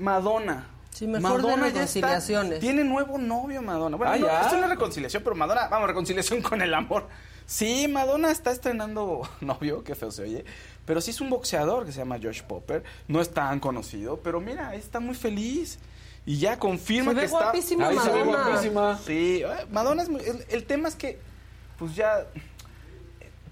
Madonna. 0.00 0.66
Sí, 0.90 1.06
mejor 1.06 1.40
de 1.42 1.48
ya 1.48 1.54
está- 1.54 1.66
reconciliaciones. 1.66 2.60
tiene 2.60 2.84
nuevo 2.84 3.16
novio, 3.18 3.62
Madonna. 3.62 3.96
Bueno, 3.96 4.12
Ah, 4.12 4.16
no, 4.18 4.26
¿ya? 4.26 4.40
esto 4.42 4.56
es 4.56 4.68
reconciliación, 4.68 5.22
pero 5.22 5.36
Madonna, 5.36 5.68
vamos, 5.68 5.88
reconciliación 5.88 6.42
con 6.42 6.60
el 6.62 6.74
amor. 6.74 7.06
Sí, 7.46 7.88
Madonna 7.88 8.30
está 8.30 8.50
estrenando 8.50 9.22
novio, 9.40 9.82
qué 9.84 9.94
feo 9.94 10.10
se 10.10 10.22
oye, 10.22 10.44
pero 10.84 11.00
sí 11.00 11.10
es 11.10 11.20
un 11.20 11.30
boxeador 11.30 11.84
que 11.86 11.92
se 11.92 11.98
llama 11.98 12.18
Josh 12.22 12.42
Popper, 12.42 12.82
no 13.08 13.20
es 13.20 13.30
tan 13.30 13.60
conocido, 13.60 14.18
pero 14.20 14.40
mira, 14.40 14.74
está 14.74 15.00
muy 15.00 15.14
feliz. 15.14 15.78
Y 16.26 16.38
ya 16.38 16.58
confirma 16.58 17.10
Se 17.12 17.14
ve 17.14 17.20
que 17.20 17.26
está... 17.26 17.38
guapísima 17.44 17.88
Ahí 17.88 17.98
se 17.98 18.10
ve 18.10 18.24
Madonna. 18.24 18.44
guapísima. 18.50 18.98
Sí, 19.06 19.42
eh, 19.42 19.66
Madonna 19.72 20.02
es 20.02 20.08
muy- 20.10 20.20
el, 20.20 20.44
el 20.50 20.64
tema 20.64 20.88
es 20.88 20.94
que, 20.94 21.18
pues 21.78 21.94
ya, 21.96 22.26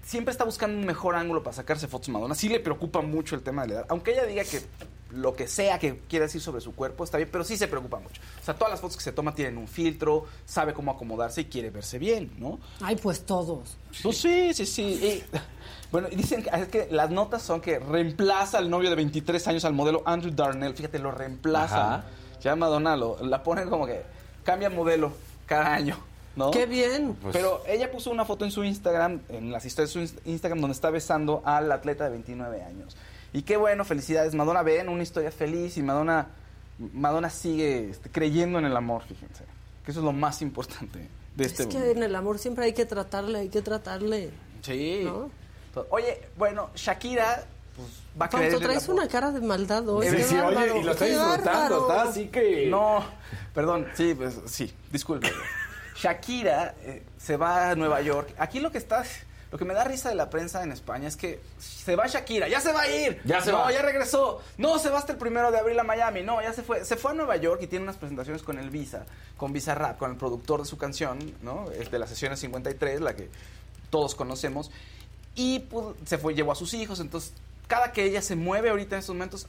siempre 0.05 0.31
está 0.31 0.43
buscando 0.43 0.77
un 0.79 0.85
mejor 0.85 1.15
ángulo 1.15 1.41
para 1.43 1.55
sacarse 1.55 1.87
fotos 1.87 2.09
Madonna. 2.09 2.35
Sí 2.35 2.47
le 2.47 2.59
preocupa 2.59 3.01
mucho 3.01 3.35
el 3.35 3.41
tema 3.41 3.63
de 3.63 3.67
la 3.69 3.73
edad. 3.75 3.85
Aunque 3.89 4.11
ella 4.11 4.25
diga 4.25 4.43
que 4.43 4.61
lo 5.11 5.35
que 5.35 5.47
sea 5.47 5.79
que 5.79 5.99
quiera 6.07 6.25
decir 6.25 6.39
sobre 6.41 6.61
su 6.61 6.75
cuerpo 6.75 7.03
está 7.03 7.17
bien, 7.17 7.29
pero 7.31 7.43
sí 7.43 7.57
se 7.57 7.67
preocupa 7.67 7.99
mucho. 7.99 8.21
O 8.41 8.45
sea, 8.45 8.53
todas 8.55 8.71
las 8.71 8.79
fotos 8.79 8.95
que 8.97 9.03
se 9.03 9.11
toma 9.11 9.33
tienen 9.33 9.57
un 9.57 9.67
filtro, 9.67 10.25
sabe 10.45 10.73
cómo 10.73 10.91
acomodarse 10.91 11.41
y 11.41 11.45
quiere 11.45 11.69
verse 11.71 11.97
bien, 11.99 12.31
¿no? 12.37 12.59
Ay, 12.81 12.95
pues 12.95 13.25
todos. 13.25 13.77
Pues 14.03 14.17
sí, 14.17 14.53
sí, 14.53 14.65
sí. 14.65 14.83
Y, 14.83 15.23
bueno, 15.91 16.07
y 16.11 16.15
dicen 16.15 16.43
que, 16.43 16.49
es 16.49 16.67
que 16.67 16.87
las 16.91 17.09
notas 17.09 17.41
son 17.41 17.59
que 17.61 17.79
reemplaza 17.79 18.57
al 18.59 18.69
novio 18.69 18.89
de 18.89 18.95
23 18.95 19.47
años 19.47 19.65
al 19.65 19.73
modelo 19.73 20.03
Andrew 20.05 20.31
Darnell. 20.33 20.73
Fíjate, 20.75 20.99
lo 20.99 21.11
reemplaza. 21.11 21.95
Ajá. 21.95 22.05
Ya 22.41 22.55
Madonna 22.55 22.95
lo, 22.95 23.17
la 23.25 23.41
ponen 23.43 23.69
como 23.69 23.85
que 23.85 24.01
cambia 24.43 24.69
modelo 24.69 25.11
cada 25.45 25.73
año, 25.73 25.97
¿no? 26.35 26.51
Qué 26.51 26.67
bien. 26.67 27.15
Pues- 27.21 27.35
Pero 27.35 27.63
ella 27.67 27.91
puso 27.91 28.11
una 28.11 28.23
foto 28.25 28.45
en 28.45 28.51
su 28.51 28.63
Instagram, 28.63 29.21
en 29.29 29.51
las 29.51 29.65
historias 29.65 29.93
de 29.93 30.07
su 30.07 30.15
ins- 30.15 30.19
Instagram, 30.25 30.61
donde 30.61 30.73
está 30.75 30.89
besando 30.91 31.41
al 31.43 31.71
atleta 31.71 32.03
de 32.05 32.11
29 32.11 32.61
años. 32.63 32.95
Y 33.33 33.43
qué 33.43 33.57
bueno, 33.57 33.85
felicidades. 33.85 34.33
Madonna 34.35 34.63
ven 34.63 34.89
una 34.89 35.03
historia 35.03 35.31
feliz 35.31 35.77
y 35.77 35.83
Madonna, 35.83 36.27
Madonna 36.93 37.29
sigue 37.29 37.89
este, 37.89 38.09
creyendo 38.09 38.59
en 38.59 38.65
el 38.65 38.75
amor, 38.75 39.03
fíjense. 39.03 39.43
Que 39.85 39.91
eso 39.91 39.99
es 39.99 40.05
lo 40.05 40.13
más 40.13 40.41
importante 40.41 41.07
de 41.39 41.45
este 41.45 41.63
es 41.63 41.69
que 41.69 41.91
en 41.91 42.03
el 42.03 42.15
amor 42.15 42.39
siempre 42.39 42.65
hay 42.65 42.73
que 42.73 42.85
tratarle, 42.85 43.39
hay 43.39 43.49
que 43.49 43.61
tratarle. 43.61 44.31
Sí. 44.61 45.07
Oye, 45.89 46.27
bueno, 46.37 46.69
Shakira, 46.75 47.45
pues 47.75 47.87
va 48.19 48.29
a 48.31 48.45
en 48.45 48.53
el 48.53 48.59
traes 48.59 48.89
una 48.89 49.07
cara 49.07 49.31
de 49.31 49.39
maldad 49.39 49.87
hoy. 49.87 50.09
Sí, 50.09 50.23
sí, 50.23 50.37
oye, 50.37 50.79
y 50.79 50.83
lo 50.83 50.91
está 50.91 51.05
qué 51.05 51.11
disfrutando, 51.11 51.87
está 51.87 52.01
así 52.03 52.27
que... 52.27 52.67
No, 52.67 53.03
perdón, 53.53 53.87
sí, 53.93 54.13
pues 54.15 54.41
sí, 54.45 54.73
disculpe. 54.91 55.31
Shakira 55.95 56.75
eh, 56.81 57.03
se 57.17 57.37
va 57.37 57.71
a 57.71 57.75
Nueva 57.75 58.01
York. 58.01 58.33
Aquí 58.37 58.59
lo 58.59 58.71
que 58.71 58.77
está, 58.77 59.03
lo 59.51 59.57
que 59.57 59.65
me 59.65 59.73
da 59.73 59.83
risa 59.83 60.09
de 60.09 60.15
la 60.15 60.29
prensa 60.29 60.63
en 60.63 60.71
España 60.71 61.07
es 61.07 61.17
que 61.17 61.39
se 61.57 61.95
va 61.95 62.05
Shakira, 62.05 62.47
ya 62.47 62.61
se 62.61 62.71
va 62.71 62.81
a 62.81 62.89
ir. 62.89 63.19
Ya 63.25 63.41
se 63.41 63.51
no, 63.51 63.59
va. 63.59 63.71
ya 63.71 63.81
regresó. 63.81 64.41
No, 64.57 64.77
se 64.77 64.89
va 64.89 64.99
hasta 64.99 65.13
el 65.13 65.17
primero 65.17 65.51
de 65.51 65.57
abril 65.57 65.79
a 65.79 65.83
Miami. 65.83 66.21
No, 66.21 66.39
ya 66.41 66.53
se 66.53 66.61
fue. 66.61 66.85
Se 66.85 66.95
fue 66.97 67.11
a 67.11 67.13
Nueva 67.15 67.35
York 67.37 67.61
y 67.63 67.67
tiene 67.67 67.83
unas 67.83 67.97
presentaciones 67.97 68.43
con 68.43 68.59
el 68.59 68.69
Visa, 68.69 69.05
con 69.37 69.51
Visa 69.51 69.73
Rap, 69.73 69.97
con 69.97 70.11
el 70.11 70.17
productor 70.17 70.59
de 70.59 70.65
su 70.65 70.77
canción, 70.77 71.33
¿no? 71.41 71.71
Es 71.71 71.89
de 71.89 71.97
las 71.97 72.09
sesiones 72.09 72.39
53, 72.41 73.01
la 73.01 73.15
que 73.15 73.29
todos 73.89 74.13
conocemos. 74.13 74.69
y 75.35 75.59
pues, 75.59 75.95
se 76.05 76.19
fue, 76.19 76.35
llevó 76.35 76.51
a 76.51 76.55
sus 76.55 76.75
hijos. 76.75 76.99
Entonces, 76.99 77.33
cada 77.67 77.91
que 77.91 78.03
ella 78.03 78.21
se 78.21 78.35
mueve 78.35 78.69
ahorita 78.69 78.95
en 78.95 78.99
estos 78.99 79.15
momentos, 79.15 79.47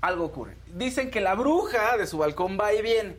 algo 0.00 0.24
ocurre. 0.24 0.56
Dicen 0.74 1.10
que 1.10 1.20
la 1.20 1.34
bruja 1.34 1.98
de 1.98 2.06
su 2.06 2.16
balcón 2.16 2.58
va 2.58 2.72
y 2.72 2.80
viene, 2.80 3.16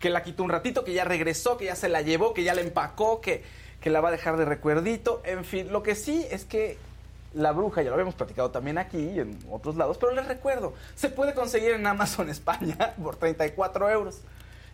que 0.00 0.10
la 0.10 0.24
quitó 0.24 0.42
un 0.42 0.50
ratito, 0.50 0.84
que 0.84 0.94
ya 0.94 1.04
regresó, 1.04 1.56
que 1.56 1.66
ya 1.66 1.76
se 1.76 1.88
la 1.88 2.02
llevó, 2.02 2.34
que 2.34 2.42
ya 2.42 2.54
la 2.54 2.60
empacó, 2.60 3.20
que, 3.20 3.44
que 3.86 3.90
la 3.90 4.00
va 4.00 4.08
a 4.08 4.10
dejar 4.10 4.36
de 4.36 4.44
recuerdito. 4.44 5.22
En 5.24 5.44
fin, 5.44 5.70
lo 5.70 5.84
que 5.84 5.94
sí 5.94 6.26
es 6.28 6.44
que 6.44 6.76
la 7.34 7.52
bruja, 7.52 7.82
ya 7.82 7.90
lo 7.90 7.94
habíamos 7.94 8.16
platicado 8.16 8.50
también 8.50 8.78
aquí 8.78 8.98
y 8.98 9.20
en 9.20 9.38
otros 9.48 9.76
lados, 9.76 9.96
pero 9.96 10.10
les 10.12 10.26
recuerdo, 10.26 10.74
se 10.96 11.08
puede 11.08 11.34
conseguir 11.34 11.70
en 11.70 11.86
Amazon 11.86 12.28
España 12.36 12.94
por 13.00 13.14
34 13.14 13.88
euros. 13.90 14.22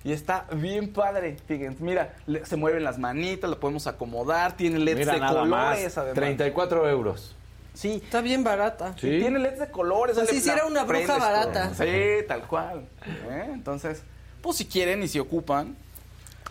Y 0.03 0.13
está 0.13 0.47
bien 0.55 0.95
padre, 0.95 1.37
fíjense, 1.47 1.85
mira, 1.85 2.15
le- 2.27 2.47
se 2.47 2.57
mueven 2.57 2.85
las 2.85 2.99
manitas, 2.99 3.51
lo 3.51 3.61
podemos 3.61 3.87
acomodar, 3.87 4.57
tiene 4.57 4.79
LEDs 4.79 4.97
Mira 5.01 5.13
de 5.13 5.21
nada 5.21 5.41
colores 5.43 5.85
más, 5.85 5.99
además. 5.99 6.15
34 6.15 6.89
euros. 6.89 7.37
Sí. 7.75 8.01
Está 8.03 8.23
bien 8.23 8.43
barata. 8.43 8.95
Sí. 8.99 9.09
Y 9.09 9.21
tiene 9.21 9.41
LEDs 9.41 9.59
de 9.59 9.71
colores. 9.71 10.17
Sale 10.17 10.29
si 10.29 10.37
hiciera 10.37 10.61
la 10.63 10.67
una 10.69 10.85
bruja 10.85 11.07
con- 11.07 11.19
barata. 11.21 11.75
Sí, 11.75 12.25
tal 12.27 12.47
cual. 12.47 12.87
¿eh? 13.29 13.51
Entonces, 13.53 14.01
pues 14.41 14.57
si 14.57 14.65
quieren 14.65 15.03
y 15.03 15.09
si 15.09 15.19
ocupan, 15.19 15.77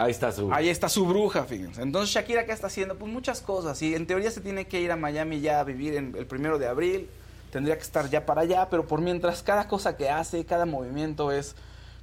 Ahí 0.01 0.11
está 0.11 0.31
su. 0.31 0.51
Ahí 0.51 0.69
está 0.69 0.89
su 0.89 1.05
bruja, 1.05 1.43
fíjense. 1.43 1.81
Entonces 1.81 2.13
Shakira, 2.13 2.45
¿qué 2.45 2.51
está 2.51 2.67
haciendo? 2.67 2.97
Pues 2.97 3.11
muchas 3.11 3.39
cosas. 3.41 3.79
Y 3.83 3.93
en 3.93 4.07
teoría 4.07 4.31
se 4.31 4.41
tiene 4.41 4.65
que 4.65 4.81
ir 4.81 4.91
a 4.91 4.95
Miami 4.95 5.41
ya 5.41 5.59
a 5.59 5.63
vivir 5.63 5.95
en 5.95 6.15
el 6.17 6.25
primero 6.25 6.57
de 6.57 6.67
abril. 6.67 7.07
Tendría 7.51 7.75
que 7.75 7.83
estar 7.83 8.09
ya 8.09 8.25
para 8.25 8.41
allá, 8.41 8.67
pero 8.69 8.87
por 8.87 8.99
mientras 9.01 9.43
cada 9.43 9.67
cosa 9.67 9.97
que 9.97 10.09
hace, 10.09 10.43
cada 10.45 10.65
movimiento 10.65 11.31
es, 11.31 11.55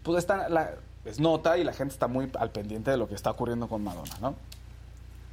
pues 0.05 0.19
está, 0.19 0.49
la, 0.49 0.75
es 1.05 1.19
nota 1.19 1.59
y 1.59 1.65
la 1.65 1.73
gente 1.73 1.93
está 1.93 2.07
muy 2.07 2.31
al 2.39 2.51
pendiente 2.51 2.91
de 2.91 2.99
lo 2.99 3.09
que 3.09 3.17
está 3.17 3.31
ocurriendo 3.31 3.67
con 3.67 3.83
Madonna, 3.83 4.17
¿no? 4.21 4.37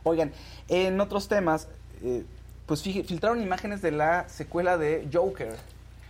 Oigan, 0.03 0.31
en 0.67 0.99
otros 1.01 1.27
temas, 1.27 1.67
eh, 2.01 2.23
pues 2.65 2.81
filtraron 2.81 3.41
imágenes 3.41 3.81
de 3.83 3.91
la 3.91 4.27
secuela 4.27 4.77
de 4.77 5.07
Joker. 5.13 5.55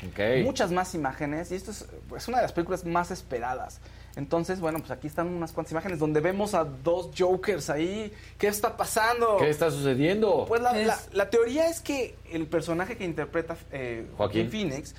Ok. 0.07 0.43
Muchas 0.43 0.71
más 0.71 0.93
imágenes 0.95 1.51
y 1.51 1.55
esto 1.55 1.71
es, 1.71 1.85
es 2.15 2.27
una 2.27 2.37
de 2.37 2.43
las 2.43 2.53
películas 2.53 2.85
más 2.85 3.11
esperadas. 3.11 3.79
Entonces, 4.15 4.59
bueno, 4.61 4.79
pues 4.79 4.91
aquí 4.91 5.07
están 5.07 5.27
unas 5.27 5.51
cuantas 5.51 5.71
imágenes 5.73 5.99
donde 5.99 6.21
vemos 6.21 6.53
a 6.53 6.63
dos 6.63 7.09
Jokers 7.17 7.69
ahí. 7.69 8.11
¿Qué 8.37 8.47
está 8.47 8.77
pasando? 8.77 9.37
¿Qué 9.37 9.49
está 9.49 9.69
sucediendo? 9.69 10.45
Pues 10.47 10.61
la, 10.61 10.79
Es- 10.79 10.87
la- 10.87 10.99
la 11.13 11.29
teoría 11.29 11.67
es 11.69 11.81
que 11.81 12.15
el 12.31 12.47
personaje 12.47 12.95
que 12.95 13.03
interpreta 13.03 13.57
eh, 13.71 14.07
Joaquín. 14.15 14.49
Phoenix, 14.49 14.95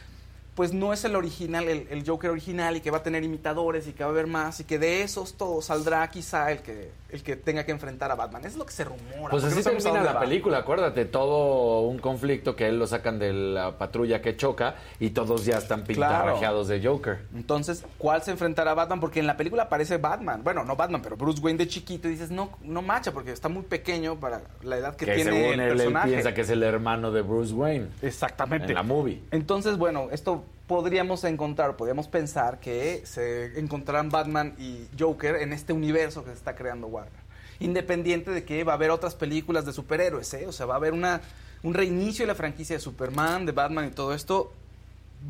pues 0.55 0.73
no 0.73 0.93
es 0.93 1.05
el 1.05 1.17
original, 1.17 1.69
el, 1.69 1.87
el 1.91 2.07
Joker 2.07 2.31
original 2.31 2.77
y 2.77 2.81
que 2.81 2.91
va 2.91 2.99
a 2.99 3.03
tener 3.03 3.23
imitadores 3.25 3.87
y 3.89 3.93
que 3.93 4.05
va 4.05 4.09
a 4.09 4.13
haber 4.13 4.27
más 4.27 4.61
y 4.61 4.65
que 4.65 4.79
de 4.79 5.03
esos 5.03 5.35
todos 5.35 5.67
saldrá 5.67 6.09
quizá 6.11 6.51
el 6.51 6.61
que, 6.61 6.91
el 7.17 7.23
que 7.23 7.37
tenga 7.37 7.65
que 7.65 7.73
enfrentar 7.73 8.11
a 8.11 8.15
Batman. 8.15 8.45
Es 8.45 8.57
lo 8.57 8.65
que 8.65 8.73
se 8.73 8.85
rumora. 8.85 9.31
Pues 9.31 9.45
así 9.45 9.57
no 9.57 9.63
termina 9.63 10.03
la 10.03 10.13
va. 10.13 10.21
película, 10.21 10.59
acuérdate, 10.59 11.05
todo 11.05 11.81
un 11.83 11.99
conflicto 11.99 12.55
que 12.55 12.69
él 12.69 12.79
lo 12.79 12.87
sacan 12.87 13.19
de 13.19 13.33
la 13.33 13.79
patrulla 13.79 14.23
que 14.23 14.37
choca 14.37 14.77
y 15.01 15.11
todos 15.11 15.45
ya 15.45 15.59
están 15.59 15.85
pintarrajeados 15.85 16.69
de 16.69 16.85
Joker. 16.87 17.19
Entonces, 17.35 17.85
¿cuál 17.99 18.23
se 18.23 18.31
enfrentará 18.31 18.73
a 18.73 18.75
Batman? 18.75 19.01
Porque 19.01 19.21
en 19.21 19.27
la 19.27 19.37
película 19.37 19.65
aparece 19.65 19.97
Batman. 19.97 20.43
Bueno, 20.45 20.65
no 20.65 20.77
Batman, 20.77 21.03
pero 21.03 21.17
Bruce 21.17 21.41
Wayne 21.41 21.59
de 21.59 21.69
chiquito. 21.69 22.09
Y 22.09 22.13
dices, 22.13 22.31
no, 22.31 22.51
no 22.63 22.83
macha, 22.83 23.13
porque 23.13 23.33
está 23.33 23.49
muy 23.49 23.63
pequeño 23.63 24.21
para 24.21 24.43
la 24.63 24.77
edad 24.77 24.97
que, 24.97 25.07
Que, 25.07 25.15
tiene 25.17 25.31
según 25.33 25.45
el 25.45 25.61
él, 25.61 25.61
él 25.61 25.77
personaje. 25.77 26.09
piensa 26.11 26.35
que 26.35 26.41
es 26.43 26.51
el 26.51 26.63
hermano 26.63 27.11
de 27.13 27.23
Bruce 27.23 27.53
Wayne. 27.55 27.89
Exactamente. 28.03 28.69
En 28.69 28.75
la 28.75 28.83
movie. 28.83 29.23
Entonces, 29.31 29.77
bueno, 29.79 30.09
esto 30.13 30.45
podríamos 30.67 31.23
encontrar, 31.25 31.77
podríamos 31.77 32.09
pensar 32.09 32.59
que 32.61 33.03
se 33.05 33.59
encontrarán 33.59 34.11
Batman 34.11 34.55
y 34.59 34.87
Joker 34.99 35.37
en 35.37 35.53
este 35.53 35.73
universo 35.73 36.25
que 36.25 36.31
se 36.31 36.37
está 36.37 36.57
creando 36.57 36.89
Warner. 36.89 37.27
Independiente 37.61 38.31
de 38.31 38.45
que 38.45 38.65
va 38.65 38.73
a 38.73 38.77
haber 38.77 38.91
otras 38.91 39.15
películas 39.15 39.65
de 39.65 39.73
superhéroes, 39.73 40.33
¿eh? 40.35 40.47
O 40.47 40.53
sea, 40.53 40.67
va 40.67 40.75
a 40.75 40.77
haber 40.77 40.93
una, 40.93 41.21
un 41.63 41.73
reinicio 41.73 42.25
de 42.25 42.29
la 42.29 42.35
franquicia 42.35 42.77
de 42.77 42.81
Superman, 42.81 43.47
de 43.47 43.53
Batman 43.53 43.87
y 43.87 43.91
todo 43.91 44.13
esto. 44.13 44.53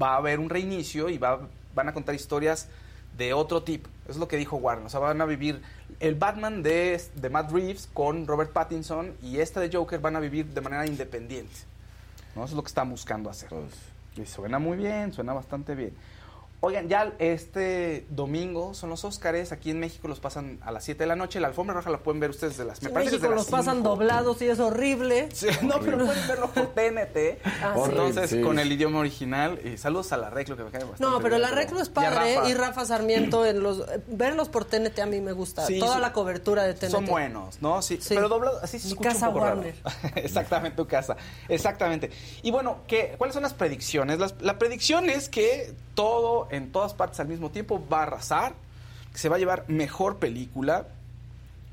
Va 0.00 0.14
a 0.14 0.16
haber 0.16 0.40
un 0.40 0.50
reinicio 0.50 1.08
y 1.08 1.18
va, 1.18 1.40
van 1.74 1.88
a 1.88 1.92
contar 1.92 2.14
historias 2.14 2.68
de 3.16 3.32
otro 3.32 3.62
tipo. 3.62 3.88
Es 4.08 4.16
lo 4.16 4.26
que 4.26 4.36
dijo 4.36 4.56
Warner. 4.56 4.86
O 4.86 4.88
sea, 4.88 5.00
van 5.00 5.20
a 5.20 5.26
vivir 5.26 5.62
el 6.00 6.14
Batman 6.16 6.62
de, 6.62 7.00
de 7.14 7.30
Matt 7.30 7.52
Reeves 7.52 7.88
con 7.92 8.26
Robert 8.26 8.52
Pattinson 8.52 9.14
y 9.22 9.38
este 9.38 9.60
de 9.60 9.70
Joker 9.74 10.00
van 10.00 10.16
a 10.16 10.20
vivir 10.20 10.46
de 10.46 10.60
manera 10.60 10.86
independiente. 10.86 11.54
¿no? 12.34 12.42
Eso 12.44 12.52
es 12.52 12.56
lo 12.56 12.62
que 12.62 12.68
están 12.68 12.90
buscando 12.90 13.30
hacer. 13.30 13.48
Y 14.16 14.24
suena 14.26 14.58
muy 14.58 14.76
bien, 14.76 15.12
suena 15.12 15.32
bastante 15.34 15.74
bien. 15.74 15.94
Oigan, 16.60 16.88
ya 16.88 17.12
este 17.18 18.06
domingo 18.08 18.72
son 18.74 18.88
los 18.90 19.04
Óscares, 19.04 19.52
aquí 19.52 19.70
en 19.70 19.78
México 19.78 20.08
los 20.08 20.20
pasan 20.20 20.58
a 20.62 20.72
las 20.72 20.84
7 20.84 21.00
de 21.04 21.06
la 21.06 21.14
noche, 21.14 21.38
la 21.38 21.48
alfombra 21.48 21.74
roja 21.76 21.90
la 21.90 21.98
pueden 21.98 22.18
ver 22.18 22.30
ustedes 22.30 22.56
de 22.56 22.64
las... 22.64 22.82
Me 22.82 22.88
En 22.88 22.94
parece 22.94 23.12
México 23.18 23.30
los 23.34 23.46
pasan 23.46 23.76
5. 23.76 23.88
doblados 23.88 24.40
y 24.42 24.48
es 24.48 24.58
horrible. 24.58 25.28
Sí, 25.34 25.48
no, 25.62 25.78
pero 25.80 25.98
pueden 26.04 26.26
verlo 26.26 26.50
por 26.50 26.66
TNT. 26.68 27.38
Ah. 27.62 27.74
Entonces, 27.84 28.30
Sí. 28.30 28.40
con 28.40 28.58
el 28.58 28.72
idioma 28.72 29.00
original. 29.00 29.60
Y 29.64 29.76
saludos 29.76 30.12
a 30.12 30.16
la 30.16 30.30
Reclo, 30.30 30.56
que 30.56 30.64
me 30.64 30.70
cae 30.70 30.80
bastante 30.84 31.04
No, 31.04 31.20
pero 31.20 31.36
el 31.36 31.42
bien, 31.42 31.52
arreglo 31.52 31.80
es 31.80 31.88
y 31.88 31.90
padre 31.90 32.36
Rafa. 32.36 32.48
y 32.48 32.54
Rafa 32.54 32.84
Sarmiento 32.86 33.44
en 33.44 33.62
los 33.62 33.80
eh, 33.80 34.00
verlos 34.08 34.48
por 34.48 34.64
TNT 34.64 34.98
a 35.00 35.06
mí 35.06 35.20
me 35.20 35.32
gusta. 35.32 35.66
Sí, 35.66 35.78
Toda 35.78 35.92
son- 35.92 36.02
la 36.02 36.12
cobertura 36.14 36.64
de 36.64 36.72
TNT. 36.74 36.90
Son 36.90 37.04
buenos, 37.06 37.60
¿no? 37.60 37.82
Sí, 37.82 37.98
Sí. 38.00 38.14
pero 38.14 38.28
doblado, 38.30 38.58
así 38.62 38.78
se 38.78 38.86
Mi 38.86 38.92
escucha 38.92 39.10
casa 39.10 39.28
un 39.28 39.34
poco 39.34 39.44
raro. 39.44 39.56
Warner. 39.60 39.74
Exactamente, 40.16 40.76
tu 40.76 40.86
casa. 40.88 41.16
Exactamente. 41.48 42.10
Y 42.42 42.50
bueno, 42.50 42.78
¿qué, 42.88 43.14
¿cuáles 43.18 43.34
son 43.34 43.42
las 43.42 43.52
predicciones? 43.54 44.18
Las- 44.18 44.34
la 44.40 44.58
predicción 44.58 45.10
es 45.10 45.28
que 45.28 45.74
todo, 45.94 46.45
en 46.50 46.72
todas 46.72 46.94
partes 46.94 47.20
al 47.20 47.28
mismo 47.28 47.50
tiempo, 47.50 47.82
va 47.90 48.00
a 48.00 48.02
arrasar, 48.02 48.54
que 49.12 49.18
se 49.18 49.28
va 49.28 49.36
a 49.36 49.38
llevar 49.38 49.64
mejor 49.68 50.16
película, 50.16 50.86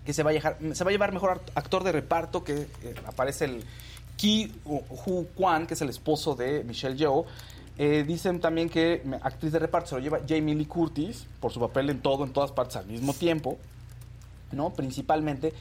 que 0.05 0.13
se 0.13 0.23
va 0.23 0.31
a 0.31 0.33
llevar, 0.33 0.57
se 0.73 0.83
va 0.83 0.89
a 0.89 0.91
llevar 0.91 1.11
mejor 1.11 1.41
actor 1.55 1.83
de 1.83 1.91
reparto, 1.91 2.43
que 2.43 2.67
eh, 2.83 2.95
aparece 3.05 3.45
el 3.45 3.63
Ki 4.17 4.53
Hu 4.65 5.27
Kwan, 5.35 5.67
que 5.67 5.73
es 5.73 5.81
el 5.81 5.89
esposo 5.89 6.35
de 6.35 6.63
Michelle 6.63 6.95
Yeoh. 6.95 7.25
Eh, 7.77 8.03
dicen 8.05 8.39
también 8.39 8.69
que 8.69 9.01
actriz 9.23 9.51
de 9.51 9.59
reparto 9.59 9.89
se 9.89 9.95
lo 9.95 10.01
lleva 10.01 10.19
Jamie 10.27 10.53
Lee 10.53 10.65
Curtis, 10.65 11.25
por 11.39 11.51
su 11.51 11.59
papel 11.59 11.89
en 11.89 12.01
todo, 12.01 12.23
en 12.23 12.31
todas 12.31 12.51
partes 12.51 12.75
al 12.75 12.85
mismo 12.85 13.13
tiempo. 13.13 13.57
¿no? 14.53 14.71
Principalmente. 14.71 15.53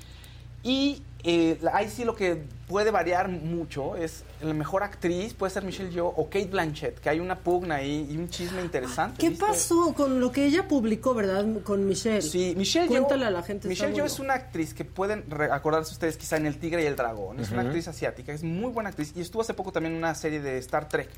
Y 0.62 1.02
eh, 1.24 1.58
ahí 1.72 1.88
sí 1.88 2.04
lo 2.04 2.14
que 2.16 2.42
puede 2.68 2.90
variar 2.90 3.28
mucho 3.28 3.96
es 3.96 4.24
la 4.40 4.54
mejor 4.54 4.82
actriz 4.82 5.34
puede 5.34 5.52
ser 5.52 5.62
Michelle 5.64 5.90
Yeoh 5.90 6.06
o 6.16 6.24
Kate 6.26 6.46
Blanchett, 6.46 6.98
que 7.00 7.08
hay 7.10 7.20
una 7.20 7.38
pugna 7.38 7.76
ahí 7.76 8.08
y 8.10 8.16
un 8.16 8.28
chisme 8.28 8.60
interesante. 8.62 9.18
¿Qué 9.20 9.30
¿viste? 9.30 9.44
pasó 9.44 9.92
con 9.94 10.20
lo 10.20 10.32
que 10.32 10.44
ella 10.46 10.66
publicó, 10.66 11.14
verdad? 11.14 11.44
Con 11.64 11.86
Michelle. 11.86 12.22
Sí, 12.22 12.54
Michelle 12.56 12.86
Yeoh- 12.86 12.90
Cuéntale 12.90 13.26
a 13.26 13.30
la 13.30 13.42
gente. 13.42 13.68
Michelle 13.68 13.90
Yeoh 13.92 14.02
bueno. 14.04 14.12
es 14.14 14.18
una 14.20 14.34
actriz 14.34 14.72
que 14.74 14.84
pueden 14.84 15.24
re- 15.28 15.50
acordarse 15.52 15.92
ustedes 15.92 16.16
quizá 16.16 16.36
en 16.38 16.46
El 16.46 16.58
Tigre 16.58 16.82
y 16.82 16.86
el 16.86 16.96
Dragón. 16.96 17.38
Es 17.40 17.50
una 17.50 17.62
actriz 17.62 17.86
asiática, 17.88 18.32
es 18.32 18.42
muy 18.42 18.70
buena 18.72 18.88
actriz 18.90 19.12
y 19.16 19.20
estuvo 19.20 19.42
hace 19.42 19.54
poco 19.54 19.70
también 19.72 19.92
en 19.94 19.98
una 19.98 20.14
serie 20.14 20.40
de 20.40 20.58
Star 20.58 20.88
Trek. 20.88 21.08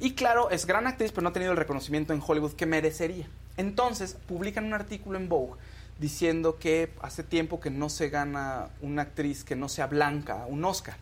Y 0.00 0.12
claro, 0.12 0.50
es 0.50 0.64
gran 0.66 0.86
actriz, 0.86 1.10
pero 1.10 1.22
no 1.22 1.30
ha 1.30 1.32
tenido 1.32 1.50
el 1.52 1.58
reconocimiento 1.58 2.12
en 2.12 2.22
Hollywood 2.24 2.52
que 2.52 2.66
merecería. 2.66 3.26
Entonces, 3.56 4.16
publican 4.28 4.64
un 4.64 4.72
artículo 4.74 5.18
en 5.18 5.28
Vogue 5.28 5.54
diciendo 5.98 6.58
que 6.58 6.90
hace 7.02 7.22
tiempo 7.22 7.60
que 7.60 7.70
no 7.70 7.88
se 7.88 8.08
gana 8.08 8.70
una 8.80 9.02
actriz 9.02 9.44
que 9.44 9.56
no 9.56 9.68
sea 9.68 9.86
blanca 9.86 10.46
un 10.46 10.64
Oscar. 10.64 10.96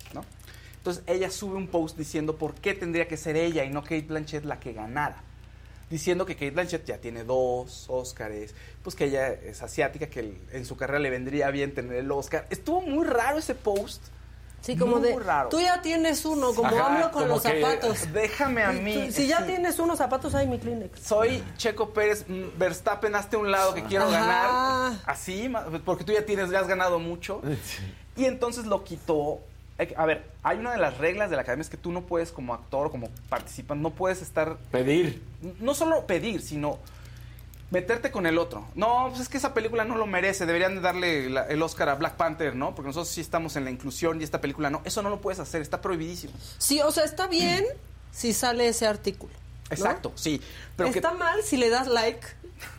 Entonces, 0.78 1.03
ella 1.07 1.30
sube 1.30 1.57
un 1.57 1.68
post 1.68 1.99
diciendo 1.99 2.36
por 2.36 2.55
qué 2.55 2.74
tendría 2.74 3.09
que 3.09 3.16
ser 3.16 3.36
ella 3.36 3.64
y 3.64 3.70
no 3.70 3.82
Kate 3.82 4.03
Blanchett 4.03 4.44
la 4.44 4.61
que 4.61 4.72
ganara 4.72 5.22
diciendo 5.90 6.26
que 6.26 6.34
Kate 6.34 6.51
Blanchett 6.51 6.84
ya 6.84 6.99
tiene 6.99 7.24
dos 7.24 7.86
Óscares, 7.88 8.55
pues 8.82 8.97
que 8.97 9.05
ella 9.05 9.32
es 9.32 9.62
asiática, 9.62 10.09
que 10.09 10.36
en 10.53 10.64
su 10.64 10.76
carrera 10.76 10.99
le 10.99 11.11
vendría 11.11 11.51
bien 11.51 11.74
tener 11.74 11.97
el 11.97 12.11
Oscar. 12.11 12.47
Estuvo 12.51 12.80
muy 12.80 13.05
raro 13.07 13.38
ese 13.38 13.55
post. 13.55 14.03
Sí, 14.63 14.77
como 14.77 14.97
muy 14.99 15.09
de. 15.11 15.19
raro. 15.21 15.49
Tú 15.49 15.61
ya 15.61 15.81
tienes 15.81 16.25
uno, 16.25 16.53
como 16.53 16.69
Ajá, 16.69 16.87
hablo 16.97 17.13
con 17.13 17.23
como 17.23 17.35
los 17.35 17.43
que, 17.43 17.61
zapatos. 17.61 18.13
Déjame 18.13 18.65
a 18.65 18.73
mí. 18.73 19.13
si 19.13 19.29
ya 19.29 19.39
sí. 19.39 19.45
tienes 19.47 19.79
unos 19.79 19.99
zapatos, 19.99 20.35
hay 20.35 20.49
mi 20.49 20.59
Kleenex. 20.59 20.99
Soy 21.01 21.43
Checo 21.57 21.91
Pérez, 21.91 22.25
mm, 22.29 22.59
Verstappen, 22.59 23.15
hazte 23.15 23.37
un 23.37 23.51
lado 23.53 23.75
que 23.75 23.85
quiero 23.85 24.07
Ajá. 24.07 24.13
ganar. 24.19 24.93
Así, 25.07 25.53
porque 25.85 26.03
tú 26.05 26.13
ya 26.13 26.25
tienes, 26.27 26.51
ya 26.51 26.61
has 26.61 26.67
ganado 26.67 26.99
mucho. 26.99 27.43
Y 28.17 28.25
entonces 28.25 28.67
lo 28.67 28.83
quitó. 28.83 29.39
Eh, 29.79 29.95
A 29.97 30.07
ver, 30.07 30.25
hay 30.43 30.59
una 30.59 30.73
de 30.73 30.79
las 30.79 30.97
reglas 30.99 31.29
de 31.31 31.37
la 31.37 31.43
academia 31.43 31.61
es 31.63 31.69
que 31.69 31.77
tú 31.77 31.93
no 31.93 32.01
puedes 32.01 32.33
como 32.33 32.55
actor 32.55 32.87
o 32.87 32.91
como 32.91 33.09
participante, 33.29 33.83
no 33.83 33.91
puedes 33.91 34.23
estar... 34.23 34.57
Pedir. 34.73 35.23
No 35.61 35.75
solo 35.75 36.07
pedir, 36.07 36.41
sino 36.41 36.79
meterte 37.71 38.11
con 38.11 38.27
el 38.27 38.39
otro. 38.39 38.67
No, 38.75 39.07
pues 39.09 39.23
es 39.23 39.29
que 39.29 39.39
esa 39.39 39.53
película 39.55 39.85
no 39.85 39.97
lo 39.97 40.07
merece, 40.07 40.47
deberían 40.47 40.77
de 40.77 40.81
darle 40.81 41.29
la- 41.31 41.47
el 41.47 41.61
Oscar 41.62 41.89
a 41.89 41.95
Black 41.97 42.14
Panther, 42.14 42.55
¿no? 42.55 42.75
Porque 42.75 42.89
nosotros 42.89 43.09
sí 43.09 43.21
estamos 43.21 43.57
en 43.57 43.64
la 43.64 43.71
inclusión 43.71 44.21
y 44.21 44.25
esta 44.25 44.41
película 44.41 44.71
no. 44.71 44.83
Eso 44.85 45.03
no 45.03 45.11
lo 45.11 45.21
puedes 45.21 45.41
hacer, 45.41 45.62
está 45.62 45.81
prohibidísimo. 45.81 46.33
Sí, 46.59 46.81
o 46.81 46.91
sea, 46.93 47.05
está 47.05 47.27
bien 47.27 47.64
si 48.12 48.33
sale 48.33 48.69
ese 48.69 48.87
artículo. 48.87 49.33
¿no? 49.33 49.75
Exacto, 49.75 50.12
sí. 50.14 50.41
Pero 50.77 50.93
que 50.93 50.99
está 51.01 51.12
mal 51.14 51.43
si 51.43 51.57
le 51.57 51.69
das 51.71 51.89
like 51.89 52.25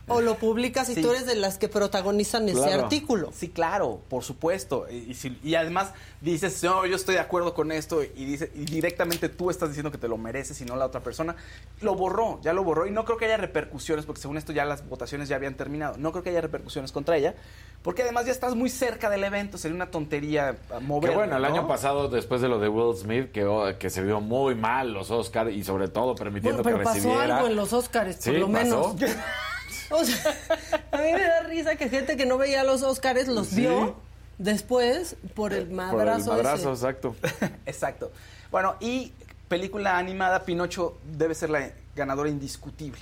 o 0.07 0.21
lo 0.21 0.35
publicas 0.35 0.89
y 0.89 0.95
Sí. 0.95 1.01
tú 1.01 1.11
eres 1.11 1.25
de 1.25 1.35
las 1.35 1.57
que 1.57 1.67
protagonizan 1.69 2.47
ese 2.49 2.73
artículo. 2.73 3.31
Sí, 3.33 3.49
claro, 3.49 3.99
por 4.09 4.23
supuesto. 4.23 4.85
Y, 4.89 5.11
y 5.11 5.13
si- 5.13 5.37
y 5.43 5.55
además 5.55 5.91
dices, 6.21 6.63
no, 6.63 6.85
yo 6.85 6.95
estoy 6.95 7.15
de 7.15 7.21
acuerdo 7.21 7.53
con 7.53 7.71
esto, 7.71 8.01
y, 8.03 8.07
dice, 8.25 8.51
y 8.55 8.65
directamente 8.65 9.29
tú 9.29 9.49
estás 9.49 9.69
diciendo 9.69 9.91
que 9.91 9.97
te 9.97 10.07
lo 10.07 10.17
mereces 10.17 10.59
y 10.61 10.65
no 10.65 10.75
la 10.75 10.85
otra 10.85 11.01
persona. 11.01 11.35
Lo 11.81 11.95
borró, 11.95 12.39
ya 12.41 12.53
lo 12.53 12.63
borró. 12.63 12.85
Y 12.87 12.91
no 12.91 13.03
creo 13.05 13.17
que 13.17 13.25
haya 13.25 13.37
repercusiones, 13.37 14.05
porque 14.05 14.21
según 14.21 14.37
esto 14.37 14.51
ya 14.53 14.65
las 14.65 14.87
votaciones 14.87 15.27
ya 15.29 15.35
habían 15.35 15.55
terminado. 15.55 15.95
No 15.97 16.11
creo 16.11 16.23
que 16.23 16.29
haya 16.29 16.41
repercusiones 16.41 16.91
contra 16.91 17.17
ella, 17.17 17.35
porque 17.83 18.03
además 18.03 18.25
ya 18.25 18.31
estás 18.31 18.55
muy 18.55 18.69
cerca 18.69 19.09
del 19.09 19.23
evento. 19.23 19.57
Sería 19.57 19.75
una 19.75 19.91
tontería 19.91 20.57
ah, 20.71 20.79
mover. 20.79 21.11
Que 21.11 21.15
bueno, 21.17 21.35
el 21.35 21.41
¿no? 21.41 21.47
año 21.49 21.67
pasado, 21.67 22.07
después 22.07 22.41
de 22.41 22.47
lo 22.47 22.59
de 22.59 22.69
Will 22.69 22.95
Smith, 22.97 23.31
que, 23.31 23.45
oh, 23.45 23.77
que 23.77 23.89
se 23.89 24.01
vio 24.01 24.21
muy 24.21 24.55
mal 24.55 24.93
los 24.93 25.11
Oscars 25.11 25.51
y 25.51 25.63
sobre 25.63 25.87
todo 25.89 26.15
permitiendo 26.15 26.63
Bueno, 26.63 26.63
pero 26.63 26.77
que 26.79 26.83
pasó 26.85 26.95
recibiera. 26.95 27.35
algo 27.37 27.47
en 27.49 27.55
los 27.55 27.73
Óscares, 27.73 28.15
por 28.15 28.23
Sí, 28.23 28.31
lo 28.39 28.47
menos. 28.47 28.93
pasó. 28.93 29.05
O 29.89 30.03
sea, 30.03 30.35
a 30.91 30.97
mí 30.97 31.11
me 31.13 31.21
da 31.23 31.41
risa 31.41 31.75
que 31.75 31.89
gente 31.89 32.17
que 32.17 32.25
no 32.25 32.37
veía 32.37 32.63
los 32.63 32.83
Óscares 32.83 33.27
los 33.27 33.47
Sí. 33.47 33.61
vio 33.61 33.95
después 34.37 35.15
por 35.35 35.53
el 35.53 35.63
Por 35.63 35.69
el 35.71 35.75
madrazo 35.75 36.31
madrazo, 36.31 36.73
ese. 36.73 36.85
exacto. 36.85 37.15
Exacto. 37.65 38.11
Bueno, 38.51 38.75
y 38.79 39.13
película 39.47 39.97
animada, 39.97 40.43
Pinocho 40.43 40.97
debe 41.17 41.33
ser 41.35 41.49
la 41.49 41.71
ganadora 41.95 42.29
indiscutible. 42.29 42.99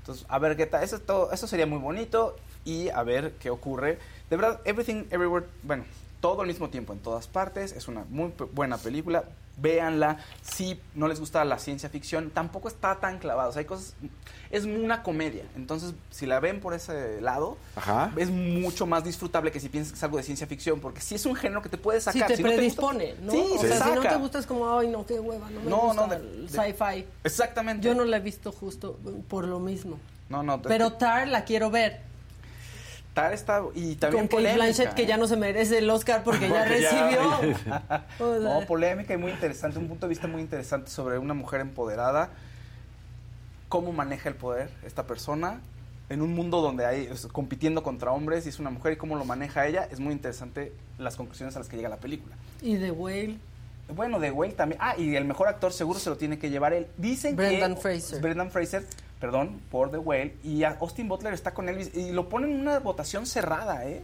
Entonces, 0.00 0.26
a 0.28 0.38
ver 0.38 0.56
qué 0.56 0.66
tal. 0.66 0.82
Eso, 0.84 0.96
es 0.96 1.06
todo, 1.06 1.32
eso 1.32 1.46
sería 1.46 1.66
muy 1.66 1.78
bonito 1.78 2.36
y 2.64 2.88
a 2.90 3.02
ver 3.02 3.32
qué 3.40 3.50
ocurre. 3.50 3.98
De 4.30 4.36
verdad, 4.36 4.60
Everything 4.64 5.04
Everywhere, 5.10 5.46
bueno, 5.62 5.84
todo 6.20 6.42
al 6.42 6.46
mismo 6.48 6.68
tiempo, 6.70 6.92
en 6.92 6.98
todas 6.98 7.26
partes. 7.26 7.72
Es 7.72 7.88
una 7.88 8.04
muy 8.10 8.30
pe- 8.30 8.44
buena 8.44 8.76
película. 8.78 9.24
Véanla. 9.56 10.18
Si 10.42 10.80
no 10.94 11.08
les 11.08 11.20
gusta 11.20 11.44
la 11.44 11.58
ciencia 11.58 11.88
ficción, 11.88 12.30
tampoco 12.30 12.68
está 12.68 12.96
tan 13.00 13.18
clavado. 13.18 13.50
O 13.50 13.52
sea, 13.52 13.60
hay 13.60 13.66
cosas. 13.66 13.94
Es 14.50 14.64
una 14.64 15.02
comedia. 15.02 15.44
Entonces, 15.56 15.94
si 16.10 16.26
la 16.26 16.38
ven 16.38 16.60
por 16.60 16.74
ese 16.74 17.20
lado, 17.20 17.56
Ajá. 17.76 18.12
es 18.16 18.30
mucho 18.30 18.86
más 18.86 19.02
disfrutable 19.04 19.50
que 19.50 19.58
si 19.60 19.68
piensas 19.68 19.92
que 19.92 19.96
es 19.98 20.02
algo 20.04 20.16
de 20.16 20.22
ciencia 20.22 20.46
ficción. 20.46 20.80
Porque 20.80 21.00
sí 21.00 21.14
es 21.14 21.26
un 21.26 21.34
género 21.34 21.60
que 21.62 21.68
te 21.68 21.78
puede 21.78 22.00
Si 22.00 22.04
sacar. 22.04 22.28
te 22.28 22.36
Si 22.36 22.42
no 22.42 22.48
gusta- 22.50 22.56
predispone, 22.58 23.14
¿no? 23.22 23.32
Sí, 23.32 23.38
o 23.56 23.60
te 23.60 23.68
sea, 23.68 23.78
si 23.84 23.90
no 23.90 23.96
saca. 24.02 24.08
te 24.10 24.16
gusta 24.16 24.38
es 24.38 24.46
como, 24.46 24.78
ay, 24.78 24.88
no, 24.88 25.04
qué 25.06 25.18
hueva, 25.18 25.50
no 25.50 25.60
me 25.60 25.70
No, 25.70 25.76
gusta 25.80 26.02
no, 26.02 26.08
de- 26.08 26.16
el 26.16 26.48
sci-fi. 26.50 27.06
Exactamente. 27.24 27.84
Yo 27.86 27.94
no 27.94 28.04
la 28.04 28.18
he 28.18 28.20
visto 28.20 28.52
justo 28.52 28.98
por 29.28 29.44
lo 29.46 29.58
mismo. 29.60 29.98
No, 30.28 30.42
no. 30.42 30.60
te- 30.60 30.68
Pero 30.68 30.92
Tar 30.94 31.28
la 31.28 31.44
quiero 31.44 31.70
ver. 31.70 32.00
Tar 33.14 33.32
está 33.32 33.62
y 33.74 33.94
también 33.94 34.24
Con 34.24 34.28
polémica, 34.28 34.64
Blanchett, 34.64 34.94
que 34.94 35.04
¿eh? 35.04 35.06
ya 35.06 35.16
no 35.16 35.26
se 35.28 35.36
merece 35.36 35.78
el 35.78 35.88
Oscar 35.88 36.22
porque 36.24 36.48
ya 36.48 36.64
Porque 36.66 36.80
ya- 36.82 36.90
recibió. 36.90 37.54
O 38.18 38.40
sea, 38.40 38.40
No, 38.60 38.66
polémica 38.66 39.14
y 39.14 39.16
muy 39.16 39.30
interesante, 39.30 39.78
un 39.78 39.86
punto 39.88 40.06
de 40.06 40.10
vista 40.10 40.26
muy 40.26 40.42
interesante 40.42 40.90
sobre 40.90 41.18
una 41.18 41.32
mujer 41.32 41.60
empoderada, 41.60 42.30
cómo 43.68 43.92
maneja 43.92 44.28
el 44.28 44.34
poder 44.34 44.68
esta 44.84 45.04
persona 45.06 45.60
en 46.10 46.22
un 46.22 46.34
mundo 46.34 46.60
donde 46.60 46.84
hay 46.86 47.08
es, 47.10 47.26
compitiendo 47.26 47.82
contra 47.82 48.10
hombres 48.12 48.46
y 48.46 48.50
es 48.50 48.58
una 48.58 48.70
mujer 48.70 48.92
y 48.92 48.96
cómo 48.96 49.16
lo 49.16 49.24
maneja 49.24 49.66
ella, 49.66 49.88
es 49.90 50.00
muy 50.00 50.12
interesante 50.12 50.72
las 50.98 51.16
conclusiones 51.16 51.56
a 51.56 51.60
las 51.60 51.68
que 51.68 51.76
llega 51.76 51.88
la 51.88 51.96
película. 51.96 52.34
Y 52.60 52.76
The 52.76 52.90
Whale. 52.90 53.38
Bueno, 53.94 54.18
de 54.18 54.30
Whale 54.30 54.52
también. 54.52 54.80
Ah, 54.82 54.94
y 54.98 55.14
el 55.16 55.24
mejor 55.24 55.48
actor 55.48 55.72
seguro 55.72 55.98
se 55.98 56.10
lo 56.10 56.16
tiene 56.16 56.38
que 56.38 56.50
llevar 56.50 56.72
él. 56.72 56.86
Dicen 56.96 57.36
Brendan 57.36 57.74
que 57.74 57.80
Fraser. 57.82 58.20
Brendan 58.20 58.50
Fraser, 58.50 58.84
perdón, 59.24 59.58
por 59.70 59.90
The 59.90 59.96
Whale 59.96 60.34
y 60.44 60.64
Austin 60.64 61.08
Butler 61.08 61.32
está 61.32 61.54
con 61.54 61.66
Elvis 61.66 61.94
y 61.94 62.12
lo 62.12 62.28
ponen 62.28 62.52
en 62.52 62.60
una 62.60 62.78
votación 62.80 63.24
cerrada, 63.24 63.88
¿eh? 63.88 64.02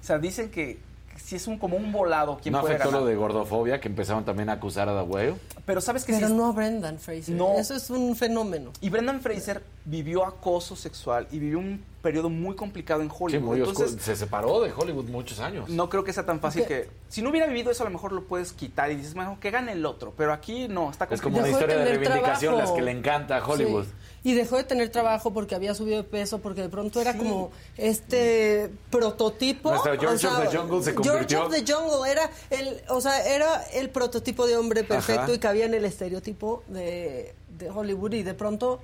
O 0.00 0.04
sea, 0.04 0.18
dicen 0.18 0.50
que, 0.50 0.78
sí 1.22 1.36
es 1.36 1.46
un 1.46 1.58
como 1.58 1.76
un 1.76 1.92
volado 1.92 2.38
quién 2.42 2.52
No 2.52 2.62
puede 2.62 2.76
afectó 2.76 2.88
ganar. 2.88 3.02
lo 3.02 3.06
de 3.06 3.14
gordofobia, 3.14 3.78
que 3.78 3.88
empezaron 3.88 4.24
también 4.24 4.48
a 4.48 4.54
acusar 4.54 4.88
a 4.88 4.98
The 4.98 5.06
Whale. 5.06 5.34
Pero 5.66 5.82
sabes 5.82 6.04
que 6.04 6.14
Pero 6.14 6.30
no 6.30 6.46
a 6.46 6.52
Brendan 6.52 6.98
Fraser. 6.98 7.34
No. 7.34 7.58
Eso 7.58 7.74
es 7.74 7.90
un 7.90 8.16
fenómeno. 8.16 8.70
Y 8.80 8.88
Brendan 8.88 9.20
Fraser 9.20 9.62
vivió 9.84 10.24
acoso 10.24 10.76
sexual 10.76 11.28
y 11.30 11.38
vivió 11.38 11.58
un 11.58 11.84
periodo 12.04 12.28
muy 12.30 12.54
complicado 12.54 13.02
en 13.02 13.08
Hollywood. 13.10 13.30
Sí, 13.30 13.38
muy 13.38 13.60
oscuro. 13.62 13.88
Entonces, 13.88 14.04
Se 14.04 14.14
separó 14.14 14.60
de 14.60 14.72
Hollywood 14.72 15.06
muchos 15.06 15.40
años. 15.40 15.68
no 15.68 15.88
creo 15.88 16.04
que 16.04 16.12
sea 16.12 16.24
tan 16.24 16.38
fácil 16.38 16.64
que... 16.66 16.88
Si 17.08 17.22
no 17.22 17.30
hubiera 17.30 17.46
vivido 17.48 17.70
eso, 17.72 17.82
a 17.82 17.86
lo 17.86 17.92
mejor 17.92 18.12
lo 18.12 18.24
puedes 18.24 18.52
quitar 18.52 18.90
y 18.92 18.96
dices, 18.96 19.14
bueno, 19.14 19.38
que 19.40 19.50
gane 19.50 19.72
el 19.72 19.84
otro. 19.86 20.12
Pero 20.16 20.32
aquí 20.32 20.68
no, 20.68 20.90
está 20.90 21.08
Es 21.10 21.20
como 21.20 21.38
una 21.38 21.46
de 21.46 21.52
historia 21.52 21.76
de 21.78 21.84
tener 21.84 21.98
reivindicación, 22.00 22.54
trabajo. 22.54 22.72
las 22.72 22.78
que 22.78 22.82
le 22.84 22.90
encanta 22.92 23.38
a 23.38 23.44
Hollywood. 23.46 23.84
Sí. 23.84 23.90
Y 24.26 24.34
dejó 24.34 24.56
de 24.56 24.64
tener 24.64 24.88
trabajo 24.90 25.32
porque 25.32 25.54
había 25.54 25.74
subido 25.74 25.98
de 25.98 26.04
peso, 26.04 26.38
porque 26.38 26.62
de 26.62 26.68
pronto 26.70 27.00
era 27.00 27.16
como 27.16 27.50
este 27.76 28.70
prototipo. 28.90 29.70
Nuestro 29.70 29.98
George 29.98 30.26
of 30.26 30.40
the 30.50 30.56
Jungle 30.56 30.82
se 30.82 30.92
George 30.92 31.10
convirtió- 31.10 31.44
of 31.46 31.52
the 31.52 31.72
Jungle 31.72 32.10
era 32.10 32.30
el, 32.50 32.80
o 32.88 33.00
sea, 33.00 33.24
era 33.26 33.62
el 33.74 33.90
prototipo 33.90 34.46
de 34.46 34.56
hombre 34.56 34.84
perfecto 34.84 35.22
Ajá. 35.22 35.32
y 35.34 35.38
cabía 35.38 35.66
en 35.66 35.74
el 35.74 35.84
estereotipo 35.84 36.62
de, 36.68 37.34
de 37.58 37.70
Hollywood 37.70 38.12
y 38.14 38.22
de 38.22 38.34
pronto 38.34 38.80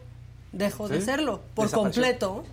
dejó 0.52 0.88
de 0.88 1.00
serlo 1.00 1.40
por 1.54 1.70
completo 1.70 2.44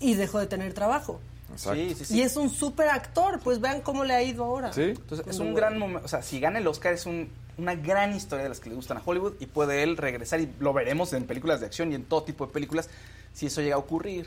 y 0.00 0.14
dejó 0.14 0.38
de 0.38 0.46
tener 0.46 0.72
trabajo. 0.74 1.20
Sí, 1.56 1.94
sí, 1.96 2.04
sí. 2.04 2.18
Y 2.18 2.22
es 2.22 2.36
un 2.36 2.50
súper 2.50 2.88
actor, 2.88 3.38
pues 3.42 3.60
vean 3.60 3.80
cómo 3.80 4.04
le 4.04 4.14
ha 4.14 4.22
ido 4.22 4.44
ahora. 4.44 4.70
Entonces, 4.76 5.26
es 5.26 5.38
un 5.38 5.54
gran 5.54 5.78
momento. 5.78 6.04
O 6.04 6.08
sea, 6.08 6.20
si 6.22 6.40
gana 6.40 6.58
el 6.58 6.66
Oscar, 6.66 6.92
es 6.92 7.06
un- 7.06 7.30
una 7.56 7.74
gran 7.74 8.14
historia 8.14 8.42
de 8.42 8.48
las 8.50 8.60
que 8.60 8.68
le 8.68 8.74
gustan 8.76 8.98
a 8.98 9.02
Hollywood 9.04 9.34
y 9.40 9.46
puede 9.46 9.82
él 9.82 9.96
regresar 9.96 10.40
y 10.40 10.52
lo 10.58 10.72
veremos 10.74 11.12
en 11.14 11.24
películas 11.24 11.60
de 11.60 11.66
acción 11.66 11.92
y 11.92 11.94
en 11.94 12.04
todo 12.04 12.24
tipo 12.24 12.46
de 12.46 12.52
películas 12.52 12.90
si 13.32 13.46
eso 13.46 13.62
llega 13.62 13.76
a 13.76 13.78
ocurrir. 13.78 14.26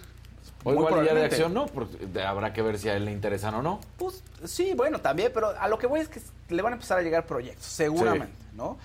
O 0.64 0.72
Muy 0.72 0.78
igual 0.80 1.06
ya 1.06 1.14
de 1.14 1.26
acción 1.26 1.54
no, 1.54 1.68
porque 1.68 1.96
habrá 2.24 2.52
que 2.52 2.62
ver 2.62 2.80
si 2.80 2.90
a 2.90 2.96
él 2.96 3.06
le 3.06 3.12
interesan 3.12 3.54
o 3.56 3.62
no. 3.62 3.80
Pues 3.98 4.24
sí, 4.46 4.74
bueno, 4.76 5.00
también, 5.00 5.32
pero 5.34 5.50
a 5.58 5.68
lo 5.68 5.78
que 5.78 5.88
voy 5.88 6.00
es 6.02 6.10
que 6.10 6.20
le 6.50 6.62
van 6.62 6.74
a 6.74 6.76
empezar 6.78 6.98
a 6.98 7.02
llegar 7.02 7.26
proyectos, 7.26 7.64
seguramente, 7.66 8.34
¿no? 8.60 8.78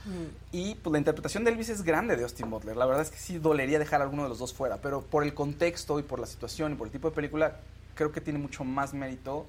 Y 0.53 0.77
pues 0.77 0.93
la 0.93 0.99
interpretación 0.99 1.45
de 1.45 1.51
Elvis 1.51 1.69
es 1.69 1.83
grande 1.83 2.17
de 2.17 2.23
Austin 2.23 2.49
Butler. 2.49 2.77
La 2.77 2.87
verdad 2.87 3.03
es 3.03 3.11
que 3.11 3.19
sí 3.19 3.39
dolería 3.39 3.79
dejar 3.79 4.01
a 4.01 4.05
alguno 4.05 4.23
de 4.23 4.29
los 4.31 4.39
dos 4.39 4.55
fuera, 4.55 4.79
pero 4.79 5.03
por 5.03 5.25
el 5.25 5.35
contexto 5.35 5.99
y 5.99 6.03
por 6.03 6.19
la 6.21 6.27
situación 6.27 6.73
y 6.73 6.75
por 6.77 6.87
el 6.87 6.93
tipo 6.93 7.11
de 7.11 7.15
película, 7.17 7.57
creo 7.95 8.13
que 8.13 8.21
tiene 8.23 8.39
mucho 8.39 8.65
más 8.65 8.95
mérito 8.95 9.45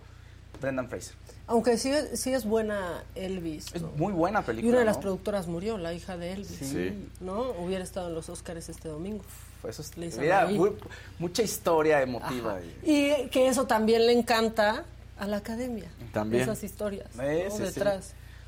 Brendan 0.59 0.89
Fraser. 0.89 1.15
Aunque 1.47 1.77
sí, 1.77 1.91
sí 2.15 2.33
es 2.33 2.43
buena 2.45 3.03
Elvis. 3.13 3.67
Es 3.73 3.81
¿no? 3.81 3.89
muy 3.97 4.11
buena 4.13 4.39
Y 4.39 4.43
película. 4.43 4.69
una 4.71 4.79
de 4.79 4.85
las 4.85 4.95
¿no? 4.97 5.01
productoras 5.01 5.47
murió, 5.47 5.77
la 5.77 5.93
hija 5.93 6.17
de 6.17 6.33
Elvis. 6.33 6.57
Sí. 6.59 7.07
¿No? 7.21 7.51
Hubiera 7.51 7.83
estado 7.83 8.07
en 8.09 8.15
los 8.15 8.27
Oscars 8.29 8.67
este 8.69 8.87
domingo. 8.89 9.23
Eso 9.67 9.81
es- 9.81 9.95
mira, 9.97 10.45
muy- 10.47 10.71
mucha 11.19 11.41
historia 11.43 12.01
emotiva. 12.01 12.59
Y- 12.83 13.11
Y 13.11 13.29
que 13.29 13.47
eso 13.47 13.65
también 13.67 14.05
le 14.07 14.13
encanta 14.13 14.85
a 15.19 15.27
la 15.27 15.37
academia. 15.37 15.89
También. 16.13 16.43
Esas 16.43 16.63
historias 16.63 17.07
¿no? 17.15 17.23
sí, 17.23 17.63
sí. 17.73 17.79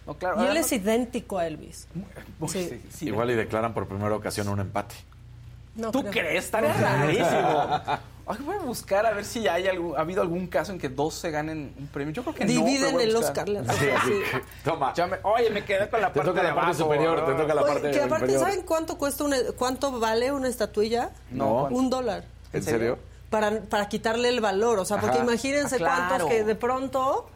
No, 0.08 0.14
claro, 0.16 0.38
Y 0.38 0.40
él 0.44 0.46
además- 0.52 0.66
es 0.72 0.72
idéntico 0.82 1.38
a 1.38 1.46
Elvis. 1.48 1.88
Uy, 2.40 2.48
Sí. 2.50 2.68
sí, 2.70 2.82
sí. 2.90 3.06
Igual 3.08 3.30
y 3.32 3.36
declaran 3.36 3.74
por 3.74 3.88
primera 3.88 4.16
ocasión 4.16 4.48
un 4.48 4.60
empate. 4.62 4.96
No 5.76 5.92
¿Tú 5.92 6.00
creo. 6.02 6.12
crees? 6.12 6.46
Estaría 6.46 6.74
rarísimo. 6.74 7.28
Ay, 8.30 8.38
voy 8.44 8.56
a 8.56 8.60
buscar 8.60 9.06
a 9.06 9.12
ver 9.12 9.24
si 9.24 9.48
hay 9.48 9.68
algún- 9.68 9.96
ha 9.96 10.02
habido 10.02 10.22
algún 10.22 10.48
caso 10.48 10.72
en 10.74 10.80
que 10.80 10.90
dos 10.90 11.14
se 11.14 11.30
ganen 11.32 11.74
un 11.78 11.88
premio. 11.88 12.14
Yo 12.14 12.24
creo 12.24 12.36
que 12.36 12.44
no. 12.46 12.52
Dividen 12.52 12.94
voy 12.94 13.04
a 13.04 13.06
el. 13.06 13.16
Oscar. 13.16 13.48
la 13.48 13.64
Sí, 13.74 13.86
sí. 14.06 14.14
toma. 14.66 14.94
Ya 14.96 15.08
me- 15.08 15.18
oye, 15.24 15.50
me 15.50 15.64
quedé 15.64 15.90
con 15.90 16.02
la 16.02 16.08
Te 16.12 16.20
parte 16.20 16.32
toca 16.32 16.42
de 16.42 16.48
la 16.50 16.56
parte 16.56 16.66
abajo, 16.72 16.84
superior, 16.84 17.26
te 17.26 17.32
¿no? 17.32 17.38
toca 17.38 17.54
la 17.54 17.62
Oye, 17.62 17.72
parte 17.74 17.92
que 17.92 18.02
aparte, 18.02 18.26
inferior. 18.26 18.42
¿saben 18.50 18.62
cuánto 18.66 18.98
cuesta 18.98 19.24
una, 19.24 19.38
cuánto 19.58 19.98
vale 20.00 20.32
una 20.34 20.48
estatuilla? 20.50 21.12
No. 21.32 21.66
Un 21.72 21.90
dólar. 21.90 22.24
¿En 22.52 22.64
serio? 22.64 22.98
Para, 23.30 23.62
para 23.62 23.88
quitarle 23.88 24.28
el 24.30 24.42
valor. 24.42 24.80
O 24.80 24.86
sea, 24.86 24.98
porque 25.00 25.18
Ajá. 25.18 25.24
imagínense 25.26 25.76
Ah, 25.76 25.78
claro. 25.78 26.08
cuántos 26.08 26.30
que 26.30 26.44
de 26.44 26.56
pronto 26.56 27.30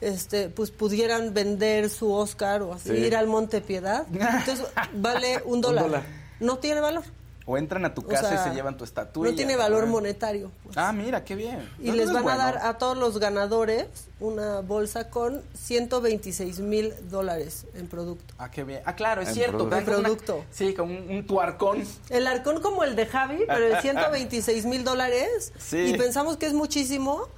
este, 0.00 0.48
pues 0.48 0.70
pudieran 0.70 1.34
vender 1.34 1.90
su 1.90 2.12
Oscar 2.12 2.62
o 2.62 2.74
así, 2.74 2.90
Sí. 2.90 2.96
ir 2.96 3.16
al 3.16 3.26
Monte 3.26 3.60
Piedad. 3.60 4.06
Entonces, 4.12 4.66
vale 4.94 5.42
un 5.44 5.60
dólar. 5.60 5.84
dólar. 5.84 6.02
No 6.40 6.58
tiene 6.58 6.80
valor. 6.80 7.04
O 7.50 7.56
entran 7.56 7.82
a 7.86 7.94
tu 7.94 8.02
O 8.02 8.06
casa 8.06 8.28
sea, 8.28 8.42
y 8.44 8.48
se 8.50 8.54
llevan 8.54 8.76
tu 8.76 8.84
estatua. 8.84 9.26
No 9.26 9.34
tiene 9.34 9.56
valor 9.56 9.86
monetario. 9.86 10.50
pues. 10.64 10.76
Ah, 10.76 10.92
mira, 10.92 11.24
qué 11.24 11.34
bien. 11.34 11.66
Y 11.80 11.88
No, 11.88 11.94
les 11.94 12.12
van 12.12 12.22
bueno. 12.22 12.42
a 12.42 12.44
dar 12.44 12.58
a 12.58 12.76
todos 12.76 12.94
los 12.98 13.18
ganadores 13.18 13.86
una 14.20 14.60
bolsa 14.60 15.08
con 15.08 15.40
126 15.54 16.60
mil 16.60 16.92
dólares 17.10 17.64
en 17.74 17.86
producto. 17.88 18.34
Ah, 18.36 18.50
qué 18.50 18.64
bien. 18.64 18.82
Ah, 18.84 18.94
claro, 18.94 19.22
es 19.22 19.28
En 19.28 19.34
cierto. 19.34 19.56
producto. 19.66 19.84
como 19.84 19.98
una- 19.98 20.08
Producto. 20.08 20.44
sí, 20.50 20.74
con 20.74 20.90
un, 20.90 21.08
un 21.10 21.26
tuarcón. 21.26 21.84
El 22.10 22.26
arcón 22.26 22.60
como 22.60 22.84
el 22.84 22.94
de 22.96 23.06
Javi, 23.06 23.44
pero 23.46 23.64
el 23.64 23.76
126 23.80 24.66
mil 24.66 24.84
dólares. 24.84 25.52
Sí. 25.58 25.78
Y 25.78 25.96
pensamos 25.96 26.36
que 26.36 26.44
es 26.46 26.52
muchísimo. 26.52 27.28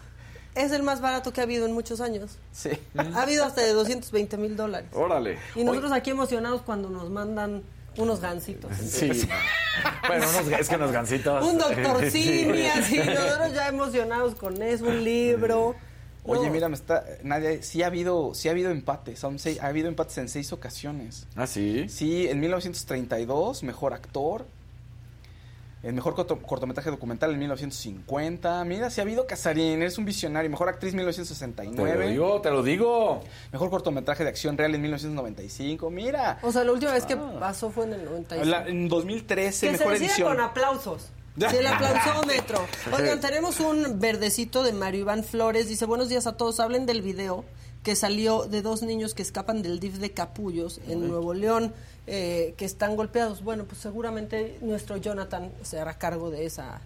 Es 0.55 0.73
el 0.73 0.83
más 0.83 1.01
barato 1.01 1.33
que 1.33 1.41
ha 1.41 1.45
habido 1.45 1.65
en 1.67 1.73
muchos 1.73 2.01
años. 2.01 2.33
Sí. 2.53 2.71
Ha 2.97 3.23
habido 3.23 3.45
hasta 3.45 3.63
de 3.63 3.73
220 3.73 4.37
mil 4.37 4.57
dólares. 4.57 4.89
Órale. 4.93 5.39
Y 5.55 5.63
nosotros 5.65 5.93
aquí 5.93 6.11
emocionados 6.11 6.63
cuando 6.63 6.91
nos 6.91 7.09
mandan 7.11 7.63
unos 7.97 8.21
gancitos. 8.21 8.71
Sí. 8.77 9.29
bueno, 10.09 10.27
unos, 10.29 10.61
es 10.61 10.69
que 10.69 10.77
unos 10.77 10.93
gancitos. 10.93 11.45
Un 11.45 11.59
doctor 11.59 12.11
Sí. 12.11 12.23
Simi, 12.23 12.67
así. 12.67 12.99
Nosotros 12.99 13.55
ya 13.55 13.69
emocionados 13.69 14.35
con 14.35 14.61
eso, 14.63 14.87
un 14.87 15.05
libro. 15.05 15.75
Oye, 16.25 16.47
No. 16.47 16.53
mira, 16.53 16.69
me 16.69 16.75
está. 16.75 17.05
Nadie, 17.23 17.63
sí 17.63 17.83
ha 17.83 17.87
habido, 17.87 18.35
sí 18.35 18.49
ha 18.49 18.51
habido 18.51 18.71
empates. 18.71 19.19
Son 19.19 19.39
seis, 19.39 19.59
ha 19.61 19.69
habido 19.69 19.89
empates 19.89 20.19
en 20.19 20.29
seis 20.29 20.53
ocasiones. 20.53 21.27
Ah, 21.37 21.47
sí. 21.47 21.89
Sí, 21.89 22.27
en 22.29 22.41
1932, 22.41 23.63
mejor 23.63 23.95
actor. 23.95 24.47
El 25.83 25.95
mejor 25.95 26.15
corto- 26.15 26.39
cortometraje 26.43 26.91
documental 26.91 27.31
en 27.33 27.39
1950. 27.39 28.65
Mira, 28.65 28.91
sí 28.91 29.01
ha 29.01 29.05
habido 29.05 29.27
Casarín, 29.27 29.81
eres 29.81 29.97
un 29.99 30.05
visionario. 30.05 30.51
Mejor 30.51 30.69
actriz 30.69 30.93
Te 30.93 30.97
lo 30.99 31.03
1969. 31.05 32.11
digo, 32.11 32.41
te 32.43 32.51
lo 32.51 32.63
digo. 32.63 33.21
Mejor 33.53 33.71
cortometraje 33.71 34.23
de 34.25 34.29
acción 34.31 34.59
real 34.59 34.75
en 34.75 34.83
1995. 34.83 35.91
Mira. 35.91 36.39
O 36.43 36.53
sea, 36.53 36.65
la 36.65 36.73
última 36.73 36.93
vez 36.93 37.07
que 37.07 37.15
Ah. 37.15 37.37
pasó 37.41 37.71
fue 37.71 37.85
en 37.87 37.95
el 37.95 38.05
95. 38.05 38.45
La- 38.51 38.67
en 38.69 38.89
2013, 38.89 39.69
que 39.71 39.73
se 39.73 39.79
mejor 39.79 39.93
decida 39.95 40.09
edición. 40.09 40.29
con 40.37 40.41
aplausos. 40.41 41.09
Sí, 41.39 41.57
el 41.57 41.67
aplausómetro. 41.67 42.59
Oigan, 42.95 43.21
tenemos 43.21 43.61
un 43.61 43.99
verdecito 43.99 44.63
de 44.63 44.73
Mario 44.73 45.01
Iván 45.03 45.25
Flores. 45.25 45.69
Dice, 45.69 45.87
buenos 45.87 46.09
días 46.11 46.27
a 46.27 46.37
todos. 46.37 46.61
Hablen 46.61 46.85
del 46.85 47.01
video 47.01 47.45
que 47.83 47.97
salió 47.97 48.45
de 48.45 48.61
dos 48.61 48.83
niños 48.83 49.15
que 49.15 49.23
escapan 49.23 49.63
del 49.63 49.81
DIF 49.81 49.95
de 50.01 50.11
Capullos 50.11 50.83
en 50.87 51.09
Nuevo 51.09 51.33
León, 51.33 51.73
eh, 52.13 52.55
que 52.57 52.65
están 52.65 52.97
golpeados. 52.97 53.43
Bueno, 53.45 53.65
pues 53.65 53.81
seguramente 53.81 54.59
nuestro 54.61 54.97
Jonathan 54.97 55.51
se 55.63 55.79
hará 55.79 55.95
cargo 55.95 56.31
de 56.31 56.45
esa, 56.45 56.81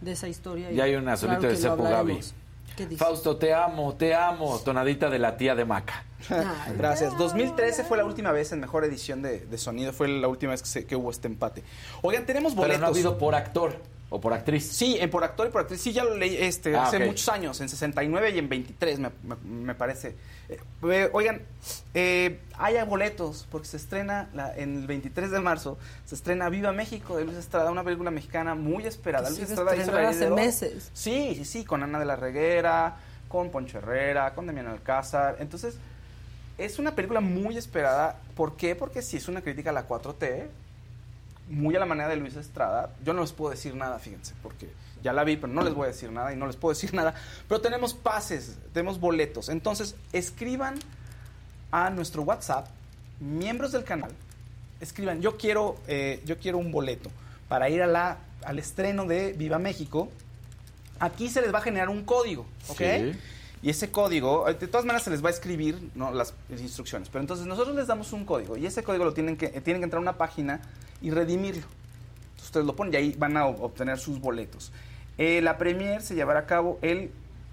de 0.00 0.12
esa 0.12 0.26
historia. 0.26 0.72
Y 0.72 0.80
hay 0.80 0.94
una 0.94 1.16
solita 1.16 1.38
claro 1.40 1.54
de 1.54 1.60
Cepo 1.60 1.82
Gaby. 1.82 2.20
Fausto, 2.96 3.36
te 3.36 3.52
amo, 3.52 3.94
te 3.94 4.14
amo. 4.14 4.58
Tonadita 4.60 5.10
de 5.10 5.18
la 5.18 5.36
tía 5.36 5.54
de 5.54 5.66
Maca. 5.66 6.04
Gracias. 6.78 7.16
2013 7.18 7.84
fue 7.84 7.98
la 7.98 8.04
última 8.06 8.32
vez 8.32 8.52
en 8.52 8.60
mejor 8.60 8.84
edición 8.84 9.20
de, 9.20 9.40
de 9.40 9.58
sonido. 9.58 9.92
Fue 9.92 10.08
la 10.08 10.28
última 10.28 10.52
vez 10.52 10.62
que, 10.62 10.68
se- 10.68 10.86
que 10.86 10.96
hubo 10.96 11.10
este 11.10 11.28
empate. 11.28 11.62
Oigan, 12.02 12.24
tenemos 12.24 12.52
Pero 12.52 12.62
boletos. 12.62 12.80
no 12.80 12.86
ha 12.86 12.90
habido 12.90 13.18
por 13.18 13.34
actor 13.34 13.76
o 14.08 14.18
por 14.20 14.32
actriz. 14.32 14.66
Sí, 14.66 14.96
en 14.98 15.10
por 15.10 15.24
actor 15.24 15.46
y 15.48 15.50
por 15.50 15.60
actriz. 15.60 15.80
Sí, 15.82 15.92
ya 15.92 16.04
lo 16.04 16.16
leí 16.16 16.36
este, 16.36 16.74
Ah, 16.74 16.84
hace 16.84 16.96
ok. 16.96 17.06
muchos 17.06 17.28
años, 17.28 17.60
en 17.60 17.68
69 17.68 18.30
y 18.30 18.38
en 18.38 18.48
23, 18.48 18.98
me, 18.98 19.10
me- 19.24 19.36
me 19.44 19.74
parece. 19.74 20.16
Eh, 20.82 21.10
oigan, 21.12 21.42
eh, 21.94 22.40
hay 22.58 22.82
boletos, 22.86 23.46
porque 23.50 23.68
se 23.68 23.76
estrena 23.76 24.28
la- 24.34 24.56
en 24.56 24.76
el 24.78 24.86
23 24.86 25.30
de 25.30 25.40
marzo, 25.40 25.78
se 26.06 26.14
estrena 26.14 26.48
Viva 26.48 26.72
México 26.72 27.16
de 27.16 27.24
Luis 27.24 27.36
Estrada, 27.36 27.70
una 27.70 27.84
película 27.84 28.10
mexicana 28.10 28.54
muy 28.54 28.84
esperada. 28.86 29.28
Luis 29.28 29.40
Estrada 29.50 29.76
hizo 29.82 29.92
la 29.92 30.08
hace 30.08 30.30
meses. 30.30 30.90
Sí, 30.94 31.34
sí, 31.36 31.44
sí, 31.44 31.64
con 31.64 31.82
Ana 31.82 31.98
de 31.98 32.04
la 32.06 32.16
Reguera, 32.16 32.96
con 33.28 33.50
Poncho 33.50 33.78
Herrera, 33.78 34.34
con 34.34 34.46
Damián 34.46 34.66
Alcázar. 34.66 35.36
Entonces, 35.40 35.76
es 36.58 36.78
una 36.78 36.94
película 36.94 37.20
muy 37.20 37.56
esperada. 37.56 38.18
¿Por 38.34 38.56
qué? 38.56 38.74
Porque 38.74 39.02
si 39.02 39.16
es 39.18 39.28
una 39.28 39.40
crítica 39.42 39.70
a 39.70 39.72
la 39.72 39.86
4T, 39.86 40.48
muy 41.48 41.74
a 41.74 41.78
la 41.80 41.86
manera 41.86 42.08
de 42.08 42.16
Luis 42.16 42.36
Estrada. 42.36 42.90
Yo 43.04 43.12
no 43.12 43.22
les 43.22 43.32
puedo 43.32 43.50
decir 43.50 43.74
nada, 43.74 43.98
fíjense, 43.98 44.34
porque 44.42 44.68
ya 45.02 45.12
la 45.12 45.24
vi, 45.24 45.36
pero 45.36 45.52
no 45.52 45.62
les 45.62 45.74
voy 45.74 45.84
a 45.84 45.88
decir 45.88 46.10
nada 46.12 46.32
y 46.32 46.36
no 46.36 46.46
les 46.46 46.56
puedo 46.56 46.72
decir 46.74 46.92
nada. 46.94 47.14
Pero 47.48 47.60
tenemos 47.60 47.94
pases, 47.94 48.56
tenemos 48.72 49.00
boletos. 49.00 49.48
Entonces, 49.48 49.94
escriban 50.12 50.74
a 51.70 51.90
nuestro 51.90 52.22
WhatsApp, 52.22 52.66
miembros 53.20 53.72
del 53.72 53.84
canal, 53.84 54.10
escriban, 54.80 55.20
yo 55.20 55.36
quiero, 55.36 55.76
eh, 55.86 56.22
yo 56.24 56.38
quiero 56.38 56.58
un 56.58 56.72
boleto 56.72 57.10
para 57.48 57.68
ir 57.68 57.82
a 57.82 57.86
la, 57.86 58.18
al 58.44 58.58
estreno 58.58 59.04
de 59.06 59.32
Viva 59.32 59.58
México. 59.58 60.08
Aquí 60.98 61.28
se 61.28 61.40
les 61.40 61.52
va 61.52 61.58
a 61.58 61.62
generar 61.62 61.88
un 61.88 62.04
código, 62.04 62.46
¿ok? 62.68 62.78
Sí. 62.78 63.12
Y 63.62 63.68
ese 63.70 63.90
código, 63.90 64.48
eh, 64.48 64.54
de 64.54 64.66
todas 64.68 64.86
maneras 64.86 65.02
se 65.04 65.10
les 65.10 65.22
va 65.22 65.28
a 65.28 65.32
escribir 65.32 65.90
¿no? 65.94 66.12
las 66.12 66.32
instrucciones. 66.50 67.08
Pero 67.10 67.20
entonces 67.20 67.46
nosotros 67.46 67.76
les 67.76 67.86
damos 67.86 68.12
un 68.12 68.24
código 68.24 68.56
y 68.56 68.64
ese 68.66 68.82
código 68.82 69.04
lo 69.04 69.12
tienen 69.12 69.36
que, 69.36 69.46
eh, 69.46 69.60
tienen 69.60 69.80
que 69.82 69.84
entrar 69.84 69.98
a 69.98 70.02
una 70.02 70.16
página 70.16 70.60
y 71.02 71.10
redimirlo. 71.10 71.62
Entonces, 71.62 72.46
ustedes 72.46 72.64
lo 72.66 72.74
ponen 72.74 72.94
y 72.94 72.96
ahí 72.96 73.14
van 73.18 73.36
a 73.36 73.44
ob- 73.46 73.60
obtener 73.60 73.98
sus 73.98 74.18
boletos. 74.18 74.72
Eh, 75.20 75.42
la 75.42 75.58
premier 75.58 76.00
se 76.00 76.14
llevará 76.14 76.40
a 76.40 76.46
cabo 76.46 76.78
el 76.80 77.10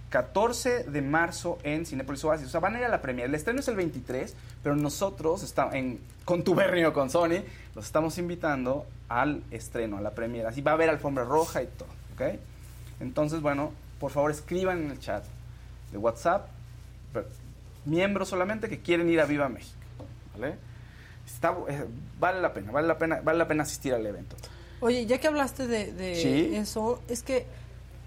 14 0.09 0.85
de 0.85 1.01
marzo 1.01 1.57
en 1.63 1.85
Cinepolis 1.85 2.23
Oasis. 2.23 2.47
O 2.47 2.49
sea, 2.49 2.61
van 2.61 2.75
a 2.75 2.79
ir 2.79 2.85
a 2.85 2.87
la 2.87 3.01
premier. 3.01 3.27
El 3.27 3.35
estreno 3.35 3.59
es 3.59 3.67
el 3.67 3.75
23, 3.75 4.33
pero 4.63 4.77
nosotros, 4.77 5.43
está, 5.43 5.69
en 5.73 5.99
contubernio 6.23 6.93
con 6.93 7.09
Sony, 7.09 7.43
los 7.75 7.85
estamos 7.85 8.17
invitando 8.19 8.85
al 9.09 9.43
estreno, 9.51 9.97
a 9.97 10.01
la 10.01 10.11
premier. 10.11 10.47
Así 10.47 10.61
va 10.61 10.71
a 10.71 10.73
haber 10.75 10.89
alfombra 10.89 11.25
roja 11.25 11.61
y 11.61 11.67
todo, 11.67 11.89
¿ok? 12.13 12.39
Entonces, 13.01 13.41
bueno, 13.41 13.73
por 13.99 14.11
favor 14.11 14.31
escriban 14.31 14.85
en 14.85 14.91
el 14.91 14.99
chat 14.99 15.25
de 15.91 15.97
WhatsApp, 15.97 16.47
miembros 17.83 18.29
solamente 18.29 18.69
que 18.69 18.79
quieren 18.79 19.09
ir 19.09 19.19
a 19.19 19.25
Viva 19.25 19.49
México, 19.49 19.75
¿vale? 20.33 20.55
Está, 21.25 21.53
eh, 21.67 21.85
vale 22.17 22.39
la 22.39 22.53
pena, 22.53 22.71
vale 22.71 22.87
la 22.87 22.97
pena, 22.97 23.19
vale 23.21 23.37
la 23.37 23.47
pena 23.49 23.63
asistir 23.63 23.93
al 23.93 24.05
evento. 24.05 24.37
Oye, 24.81 25.05
ya 25.05 25.17
que 25.19 25.27
hablaste 25.27 25.67
de, 25.67 25.91
de 25.91 26.15
Sí. 26.21 26.55
eso, 26.55 27.01
es 27.09 27.23
que 27.23 27.45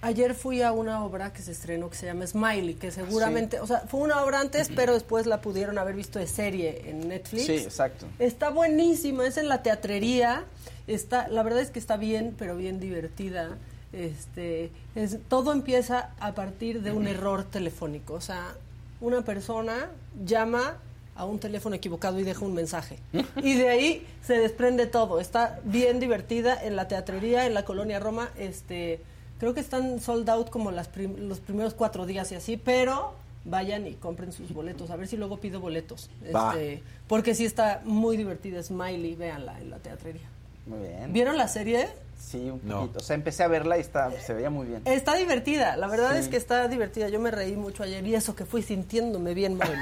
ayer 0.02 0.34
fui 0.34 0.62
a 0.62 0.72
una 0.72 1.04
obra 1.04 1.32
que 1.32 1.42
se 1.42 1.52
estrenó 1.52 1.90
que 1.90 1.96
se 1.96 2.06
llama 2.06 2.26
Smiley, 2.26 2.74
que 2.74 2.90
seguramente, 2.90 3.60
o 3.60 3.66
sea, 3.66 3.80
fue 3.80 4.00
una 4.00 4.22
obra 4.22 4.40
antes, 4.40 4.70
pero 4.74 4.94
después 4.94 5.26
la 5.26 5.40
pudieron 5.42 5.78
haber 5.78 5.94
visto 5.94 6.18
de 6.18 6.26
serie 6.26 6.88
en 6.88 7.08
Netflix. 7.08 7.46
Sí, 7.46 7.52
exacto. 7.56 8.06
Está 8.18 8.50
buenísima, 8.50 9.26
es 9.26 9.36
en 9.36 9.48
la 9.48 9.62
teatrería. 9.62 10.44
Está, 10.86 11.28
la 11.28 11.42
verdad 11.42 11.60
es 11.60 11.70
que 11.70 11.78
está 11.78 11.96
bien, 11.96 12.34
pero 12.38 12.56
bien 12.56 12.80
divertida. 12.80 13.58
Este, 13.92 14.70
es, 14.94 15.18
todo 15.28 15.52
empieza 15.52 16.10
a 16.20 16.34
partir 16.34 16.82
de 16.82 16.92
un 16.92 17.06
error 17.06 17.44
telefónico. 17.44 18.14
O 18.14 18.20
sea, 18.20 18.54
una 19.00 19.22
persona 19.22 19.90
llama 20.24 20.78
a 21.20 21.24
un 21.26 21.38
teléfono 21.38 21.76
equivocado 21.76 22.18
y 22.18 22.22
deja 22.22 22.44
un 22.44 22.54
mensaje. 22.54 22.98
Y 23.42 23.54
de 23.56 23.68
ahí 23.68 24.06
se 24.24 24.38
desprende 24.38 24.86
todo. 24.86 25.20
Está 25.20 25.60
bien 25.64 26.00
divertida 26.00 26.58
en 26.62 26.76
la 26.76 26.88
teatrería, 26.88 27.46
en 27.46 27.52
la 27.54 27.64
colonia 27.64 27.98
Roma. 28.00 28.30
Este, 28.38 29.00
creo 29.38 29.52
que 29.54 29.60
están 29.60 30.00
sold 30.00 30.28
out 30.30 30.48
como 30.50 30.70
las 30.70 30.88
prim- 30.88 31.28
los 31.28 31.40
primeros 31.40 31.74
cuatro 31.74 32.06
días 32.06 32.32
y 32.32 32.36
así, 32.36 32.56
pero 32.56 33.12
vayan 33.44 33.86
y 33.86 33.94
compren 33.94 34.32
sus 34.32 34.52
boletos. 34.52 34.90
A 34.90 34.96
ver 34.96 35.08
si 35.08 35.16
luego 35.16 35.36
pido 35.38 35.60
boletos. 35.60 36.08
Este, 36.24 36.82
porque 37.06 37.34
sí 37.34 37.44
está 37.44 37.82
muy 37.84 38.16
divertida. 38.16 38.62
Smiley, 38.62 39.14
véanla 39.14 39.60
en 39.60 39.70
la 39.70 39.78
teatrería. 39.78 40.28
Muy 40.66 40.78
bien. 40.88 41.12
¿Vieron 41.12 41.36
la 41.38 41.48
serie? 41.48 41.88
Sí, 42.18 42.50
un 42.50 42.60
No. 42.64 42.80
poquito. 42.82 42.98
O 42.98 43.02
sea, 43.02 43.16
empecé 43.16 43.42
a 43.42 43.48
verla 43.48 43.78
y 43.78 43.80
está, 43.80 44.10
se 44.20 44.34
veía 44.34 44.50
muy 44.50 44.66
bien. 44.66 44.82
Está 44.84 45.14
divertida, 45.16 45.74
la 45.78 45.86
verdad 45.86 46.12
Sí. 46.12 46.18
es 46.18 46.28
que 46.28 46.36
está 46.36 46.68
divertida. 46.68 47.08
Yo 47.08 47.18
me 47.18 47.30
reí 47.30 47.56
mucho 47.56 47.82
ayer 47.82 48.06
y 48.06 48.14
eso 48.14 48.36
que 48.36 48.44
fui 48.44 48.62
sintiéndome 48.62 49.32
bien 49.32 49.56
mal. 49.58 49.72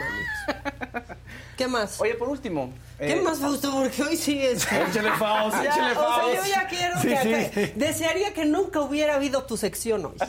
¿Qué 1.57 1.69
más? 1.69 2.01
Oye, 2.01 2.15
por 2.15 2.29
último. 2.29 2.73
¿Qué 2.99 3.13
eh, 3.13 3.21
más, 3.21 3.39
Fausto? 3.39 3.71
Porque 3.73 4.03
hoy 4.03 4.17
sí 4.17 4.43
es. 4.45 4.67
Échale, 4.73 5.13
Faust, 5.13 5.57
Ya, 5.63 5.71
échale, 5.71 5.97
o 5.97 6.01
sea, 6.01 6.35
yo 6.35 6.43
ya 6.51 6.67
quiero 6.69 7.01
Sí, 7.01 7.09
que. 7.09 7.51
sí, 7.55 7.67
sí. 7.67 7.73
Desearía 7.77 8.35
que 8.35 8.45
nunca 8.45 8.81
hubiera 8.81 9.15
habido 9.17 9.45
tu 9.45 9.57
sección 9.57 10.05
hoy. 10.07 10.17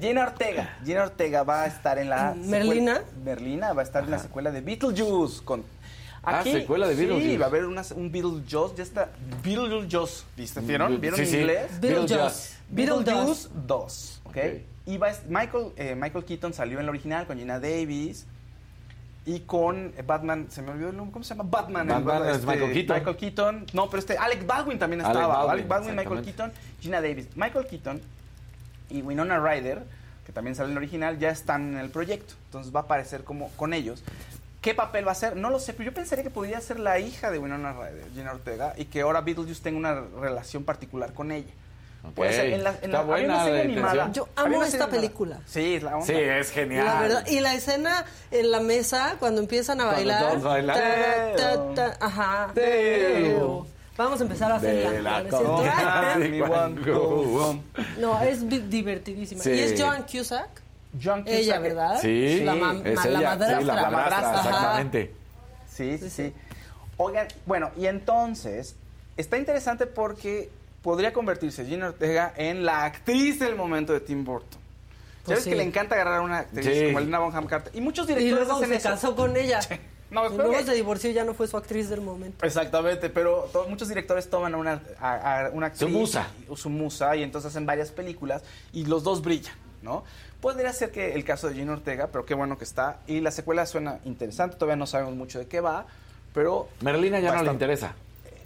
Gina 0.00 0.22
Ortega. 0.24 0.76
Gina 0.84 1.04
Ortega 1.04 1.42
va 1.42 1.62
a 1.62 1.66
estar 1.66 1.98
en 1.98 2.10
la. 2.10 2.34
¿Merlina? 2.36 2.96
secuela- 2.96 3.24
Merlina 3.24 3.72
va 3.72 3.82
a 3.82 3.84
estar 3.84 4.04
en 4.04 4.10
la 4.10 4.18
secuela 4.18 4.50
de 4.50 4.60
Beetlejuice. 4.60 5.42
Con, 5.44 5.64
Ah, 6.22 6.42
secuela 6.44 6.86
de 6.86 6.96
Sí, 6.96 7.06
Beetlejuice. 7.06 7.38
va 7.38 7.46
a 7.46 7.48
haber 7.48 7.64
una- 7.64 7.82
un 7.96 8.12
Beetlejuice. 8.12 8.74
Ya 8.76 8.82
está. 8.82 9.08
Beetlejuice. 9.42 10.24
¿Viste? 10.36 10.60
¿Vieron? 10.60 11.00
¿Vieron 11.00 11.16
Sí, 11.16 11.22
en 11.24 11.30
sí. 11.30 11.36
inglés? 11.38 11.80
Beetlejuice. 11.80 12.56
Beetlejuice 12.68 13.48
2. 13.66 14.20
¿Ok? 14.24 14.36
Y 14.36 14.66
a 14.96 15.12
Michael, 15.28 15.72
eh, 15.76 15.94
Michael 15.94 16.24
Keaton 16.24 16.52
salió 16.52 16.80
en 16.80 16.86
la 16.86 16.90
original 16.90 17.26
con 17.26 17.38
Gina 17.38 17.60
Davis. 17.60 18.26
Y 19.26 19.40
con 19.40 19.92
Batman, 20.06 20.46
se 20.50 20.62
me 20.62 20.70
olvidó 20.70 20.88
el 20.88 20.96
nombre, 20.96 21.12
¿cómo 21.12 21.24
se 21.24 21.34
llama? 21.34 21.48
Batman. 21.48 21.86
Batman 21.86 22.04
Batman, 22.04 22.34
es 22.34 22.46
Michael 22.46 22.72
Keaton. 22.72 22.96
Michael 22.96 23.16
Keaton. 23.16 23.66
No, 23.74 23.90
pero 23.90 24.00
este, 24.00 24.16
Alec 24.16 24.46
Baldwin 24.46 24.78
también 24.78 25.02
Alec 25.02 25.14
estaba. 25.14 25.34
Baldwin, 25.34 25.52
Alec 25.52 25.68
Baldwin, 25.68 25.96
Michael. 25.96 26.22
Keaton, 26.22 26.52
Gina 26.80 27.00
Davis. 27.02 27.28
Michael 27.36 27.66
Keaton 27.66 28.00
y 28.88 29.02
Winona 29.02 29.38
Ryder, 29.38 29.84
que 30.24 30.32
también 30.32 30.56
sale 30.56 30.68
en 30.68 30.72
el 30.72 30.78
original, 30.78 31.18
ya 31.18 31.30
están 31.30 31.74
en 31.74 31.78
el 31.78 31.90
proyecto. 31.90 32.34
Entonces 32.46 32.74
va 32.74 32.80
a 32.80 32.82
aparecer 32.84 33.22
como 33.22 33.50
con 33.50 33.74
ellos. 33.74 34.02
¿Qué 34.60 34.74
papel 34.74 35.06
va 35.06 35.12
a 35.12 35.14
ser? 35.14 35.36
No 35.36 35.48
lo 35.48 35.58
sé, 35.58 35.72
pero 35.74 35.84
yo 35.84 35.94
pensaría 35.94 36.24
que 36.24 36.30
podría 36.30 36.60
ser 36.60 36.80
la 36.80 36.98
hija 36.98 37.30
de 37.30 37.38
Winona 37.38 37.72
Ryder, 37.72 38.10
Gina 38.12 38.32
Ortega, 38.32 38.74
y 38.76 38.86
que 38.86 39.02
ahora 39.02 39.20
Beetlejuice 39.20 39.62
tenga 39.62 39.78
una 39.78 40.00
relación 40.20 40.64
particular 40.64 41.12
con 41.12 41.30
ella. 41.30 41.52
Puede 42.14 42.32
ser. 42.32 42.46
En 42.54 42.64
la, 42.64 42.70
en 42.70 42.76
Está 42.76 42.88
la- 42.88 42.98
había 43.00 43.12
buena 43.12 43.34
una 43.34 43.44
serie 43.44 43.58
la 43.58 43.64
animada. 43.72 44.12
Yo 44.12 44.28
amo 44.36 44.62
esta 44.62 44.76
animada. 44.84 44.90
película. 44.90 45.38
Sí, 45.46 45.74
es 45.74 45.82
la 45.82 45.94
onda. 45.94 46.06
Sí, 46.06 46.12
es 46.14 46.50
genial. 46.50 46.86
La 46.86 47.00
verdad, 47.00 47.26
y 47.26 47.40
la 47.40 47.54
escena 47.54 48.04
en 48.30 48.50
la 48.50 48.60
mesa 48.60 49.16
cuando 49.18 49.40
empiezan 49.40 49.80
a 49.80 49.84
Cuando 49.90 50.10
bailar. 50.10 50.40
bailan. 50.40 50.76
ta, 50.76 51.36
ta, 51.36 51.74
ta, 51.74 51.96
ajá. 52.06 52.50
Teo. 52.54 53.66
Vamos 53.96 54.20
a 54.20 54.22
empezar 54.22 54.50
a 54.50 54.54
hacerla. 54.56 55.22
¿no 57.98 58.20
es 58.22 58.48
divertidísima. 58.70 59.42
Sí. 59.42 59.50
Y 59.50 59.60
es 59.60 59.80
Joan 59.80 60.02
Cusack. 60.04 60.48
John 61.02 61.22
Cusack. 61.22 61.38
Ella, 61.38 61.58
¿verdad? 61.58 61.98
Sí, 62.00 62.40
La, 62.44 62.54
mam- 62.54 62.86
es 62.86 62.94
ma- 62.96 63.06
la 63.06 63.20
madrastra. 63.20 63.58
Sí, 63.60 63.64
la 63.66 63.90
madrastra, 63.90 64.34
exactamente. 64.36 65.14
Sí, 65.68 65.98
sí, 65.98 66.10
sí. 66.10 66.32
Oigan, 66.96 67.28
bueno, 67.46 67.70
y 67.76 67.86
entonces, 67.86 68.74
está 69.16 69.38
interesante 69.38 69.86
porque 69.86 70.50
podría 70.82 71.12
convertirse 71.12 71.64
Gina 71.66 71.88
Ortega 71.88 72.32
en 72.36 72.64
la 72.64 72.84
actriz 72.84 73.38
del 73.38 73.56
momento 73.56 73.92
de 73.92 74.00
Tim 74.00 74.24
Burton. 74.24 74.60
Pues 75.24 75.38
¿Sabes 75.38 75.44
sí. 75.44 75.50
que 75.50 75.56
le 75.56 75.62
encanta 75.62 75.94
agarrar 75.96 76.14
a 76.16 76.20
una 76.22 76.38
actriz 76.38 76.64
Sí. 76.66 76.86
como 76.86 76.98
Elena 77.00 77.18
Bonham 77.18 77.46
Carter? 77.46 77.74
Y 77.74 77.80
muchos 77.80 78.08
Y 78.08 78.14
directores 78.14 78.46
luego 78.48 78.52
hacen 78.58 78.70
se 78.70 78.76
eso. 78.76 78.88
casó 78.88 79.16
con 79.16 79.36
ella. 79.36 79.60
No, 80.10 80.26
y 80.28 80.36
luego 80.36 80.50
que- 80.50 80.64
se 80.64 80.74
divorció 80.74 81.08
y 81.10 81.12
ya 81.12 81.22
no 81.22 81.34
fue 81.34 81.46
su 81.46 81.56
actriz 81.56 81.88
del 81.88 82.00
momento. 82.00 82.44
Exactamente, 82.44 83.10
pero 83.10 83.48
muchos 83.68 83.86
directores 83.88 84.28
toman 84.28 84.52
a 84.54 84.56
una, 84.56 84.82
a, 85.00 85.44
a 85.46 85.50
una 85.50 85.66
actriz. 85.68 85.88
Su 85.88 85.88
musa. 85.88 86.26
y- 86.52 86.56
su 86.56 86.68
musa, 86.68 87.14
y 87.14 87.22
entonces 87.22 87.52
hacen 87.52 87.64
varias 87.64 87.92
películas 87.92 88.42
y 88.72 88.86
los 88.86 89.04
dos 89.04 89.22
brillan, 89.22 89.54
¿no? 89.82 90.02
Podría 90.40 90.72
ser 90.72 90.90
que 90.90 91.14
el 91.14 91.22
caso 91.24 91.46
de 91.48 91.54
Gina 91.54 91.74
Ortega, 91.74 92.08
pero 92.08 92.26
qué 92.26 92.34
bueno 92.34 92.58
que 92.58 92.64
está. 92.64 92.98
Y 93.06 93.20
la 93.20 93.30
secuela 93.30 93.66
suena 93.66 94.00
interesante, 94.04 94.56
todavía 94.56 94.74
no 94.74 94.88
sabemos 94.88 95.14
mucho 95.14 95.38
de 95.38 95.46
qué 95.46 95.60
va, 95.60 95.86
pero... 96.34 96.66
Merlina 96.80 97.20
ya 97.20 97.32
no 97.36 97.44
le 97.44 97.52
interesa. 97.52 97.94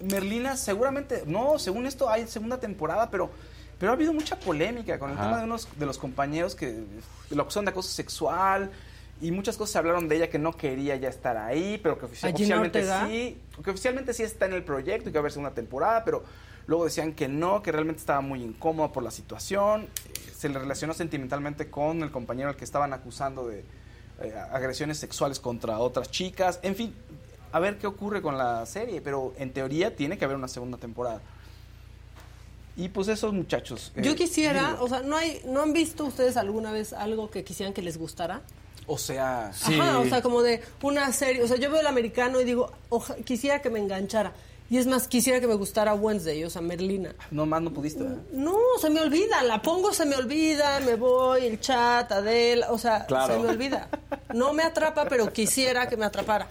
Merlina 0.01 0.57
seguramente, 0.57 1.23
no, 1.27 1.59
según 1.59 1.87
esto 1.87 2.09
hay 2.09 2.27
segunda 2.27 2.59
temporada, 2.59 3.11
pero 3.11 3.31
pero 3.79 3.91
ha 3.91 3.95
habido 3.97 4.13
mucha 4.13 4.37
polémica 4.39 4.99
con 5.01 5.11
el 5.11 5.17
Ajá. 5.19 5.25
tema 5.27 5.39
de 5.39 5.45
unos 5.45 5.69
de 5.79 5.85
los 5.85 5.99
compañeros 5.99 6.55
que 6.55 6.85
lo 7.31 7.43
acusan 7.43 7.65
de 7.65 7.73
acoso 7.73 7.89
sexual 7.91 8.71
y 9.21 9.33
muchas 9.33 9.57
cosas 9.57 9.73
se 9.73 9.79
hablaron 9.79 10.09
de 10.09 10.17
ella 10.17 10.31
que 10.31 10.39
no 10.39 10.57
quería 10.57 10.95
ya 10.97 11.09
estar 11.09 11.37
ahí, 11.37 11.79
pero 11.83 11.99
que 11.99 12.07
ofici- 12.07 12.25
¿A 12.25 12.37
Gina 12.37 12.61
oficialmente 12.61 12.79
Ortega? 12.79 13.07
sí, 13.09 13.39
que 13.63 13.71
oficialmente 13.71 14.15
sí 14.15 14.23
está 14.23 14.47
en 14.47 14.53
el 14.53 14.63
proyecto 14.63 15.09
y 15.09 15.13
que 15.13 15.19
va 15.19 15.21
a 15.21 15.23
haber 15.23 15.33
segunda 15.33 15.55
temporada, 15.55 16.05
pero 16.05 16.25
luego 16.69 16.85
decían 16.85 17.13
que 17.15 17.27
no, 17.27 17.63
que 17.63 17.73
realmente 17.73 17.99
estaba 18.01 18.21
muy 18.21 18.43
incómoda 18.43 18.93
por 18.93 19.03
la 19.03 19.11
situación, 19.11 19.83
eh, 19.83 19.89
se 20.35 20.49
le 20.49 20.59
relacionó 20.59 20.95
sentimentalmente 20.95 21.69
con 21.69 22.03
el 22.03 22.11
compañero 22.13 22.51
al 22.51 22.57
que 22.57 22.65
estaban 22.65 22.93
acusando 22.93 23.49
de 23.49 23.65
eh, 24.21 24.35
agresiones 24.53 24.99
sexuales 24.99 25.41
contra 25.41 25.79
otras 25.81 26.11
chicas, 26.11 26.61
en 26.63 26.77
fin, 26.77 26.95
a 27.55 27.61
ver 27.61 27.79
qué 27.79 27.87
ocurre 27.87 28.21
con 28.21 28.37
la 28.37 28.67
serie, 28.67 29.01
pero 29.01 29.33
en 29.39 29.53
teoría 29.53 29.95
tiene 29.95 30.19
que 30.19 30.25
haber 30.25 30.37
una 30.37 30.49
segunda 30.49 30.77
temporada. 30.77 31.21
Y 32.77 32.89
pues 32.89 33.07
esos 33.07 33.33
muchachos. 33.33 33.93
eh, 33.95 34.03
Yo 34.03 34.17
quisiera, 34.17 34.73
digo, 34.73 34.85
o 34.85 34.89
sea, 34.89 35.03
¿no, 35.03 35.17
hay, 35.17 35.41
¿no 35.47 35.63
han 35.63 35.73
visto 35.73 36.05
ustedes 36.05 36.37
alguna 36.37 36.73
vez 36.73 36.93
algo 36.93 37.31
que 37.31 37.45
quisieran 37.45 37.73
que 37.73 37.83
les 37.83 37.97
gustara? 37.97 38.43
o 38.87 38.99
sea, 38.99 39.49
Ajá, 39.49 39.99
o 40.01 40.05
sea, 40.05 40.21
como 40.21 40.43
de 40.43 40.61
una 40.83 41.11
serie, 41.13 41.43
o 41.43 41.49
sea, 41.49 41.57
yo 41.57 41.71
veo 41.71 41.81
el 41.81 41.87
americano 41.87 42.39
y 42.41 42.45
digo, 42.45 42.71
oja- 42.91 43.15
quisiera 43.25 43.63
que 43.63 43.71
me 43.71 43.79
enganchara. 43.79 44.33
Y 44.69 44.77
es 44.79 44.87
más, 44.87 45.07
quisiera 45.09 45.41
que 45.41 45.47
me 45.47 45.55
gustara 45.55 45.95
Wednesday, 45.95 46.43
o 46.45 46.51
sea, 46.51 46.61
Merlina. 46.61 47.15
no 47.31 47.47
más 47.47 47.63
no 47.63 47.73
pudiste. 47.73 48.03
¿verdad? 48.03 48.19
No, 48.33 48.57
se 48.81 48.91
me 48.91 49.01
olvida, 49.01 49.43
la 49.45 49.63
pongo, 49.63 49.93
se 49.95 50.05
me 50.05 50.17
olvida, 50.17 50.81
me 50.81 50.97
voy, 50.97 51.47
el 51.47 51.61
chat, 51.61 52.11
Adele, 52.13 52.65
o 52.69 52.77
sea, 52.77 53.07
Claro. 53.07 53.35
se 53.35 53.41
me 53.41 53.49
olvida. 53.51 53.89
No 54.35 54.53
me 54.53 54.65
atrapa, 54.65 55.07
pero 55.09 55.33
quisiera 55.33 55.89
que 55.89 55.97
me 55.97 56.05
atrapara. 56.07 56.47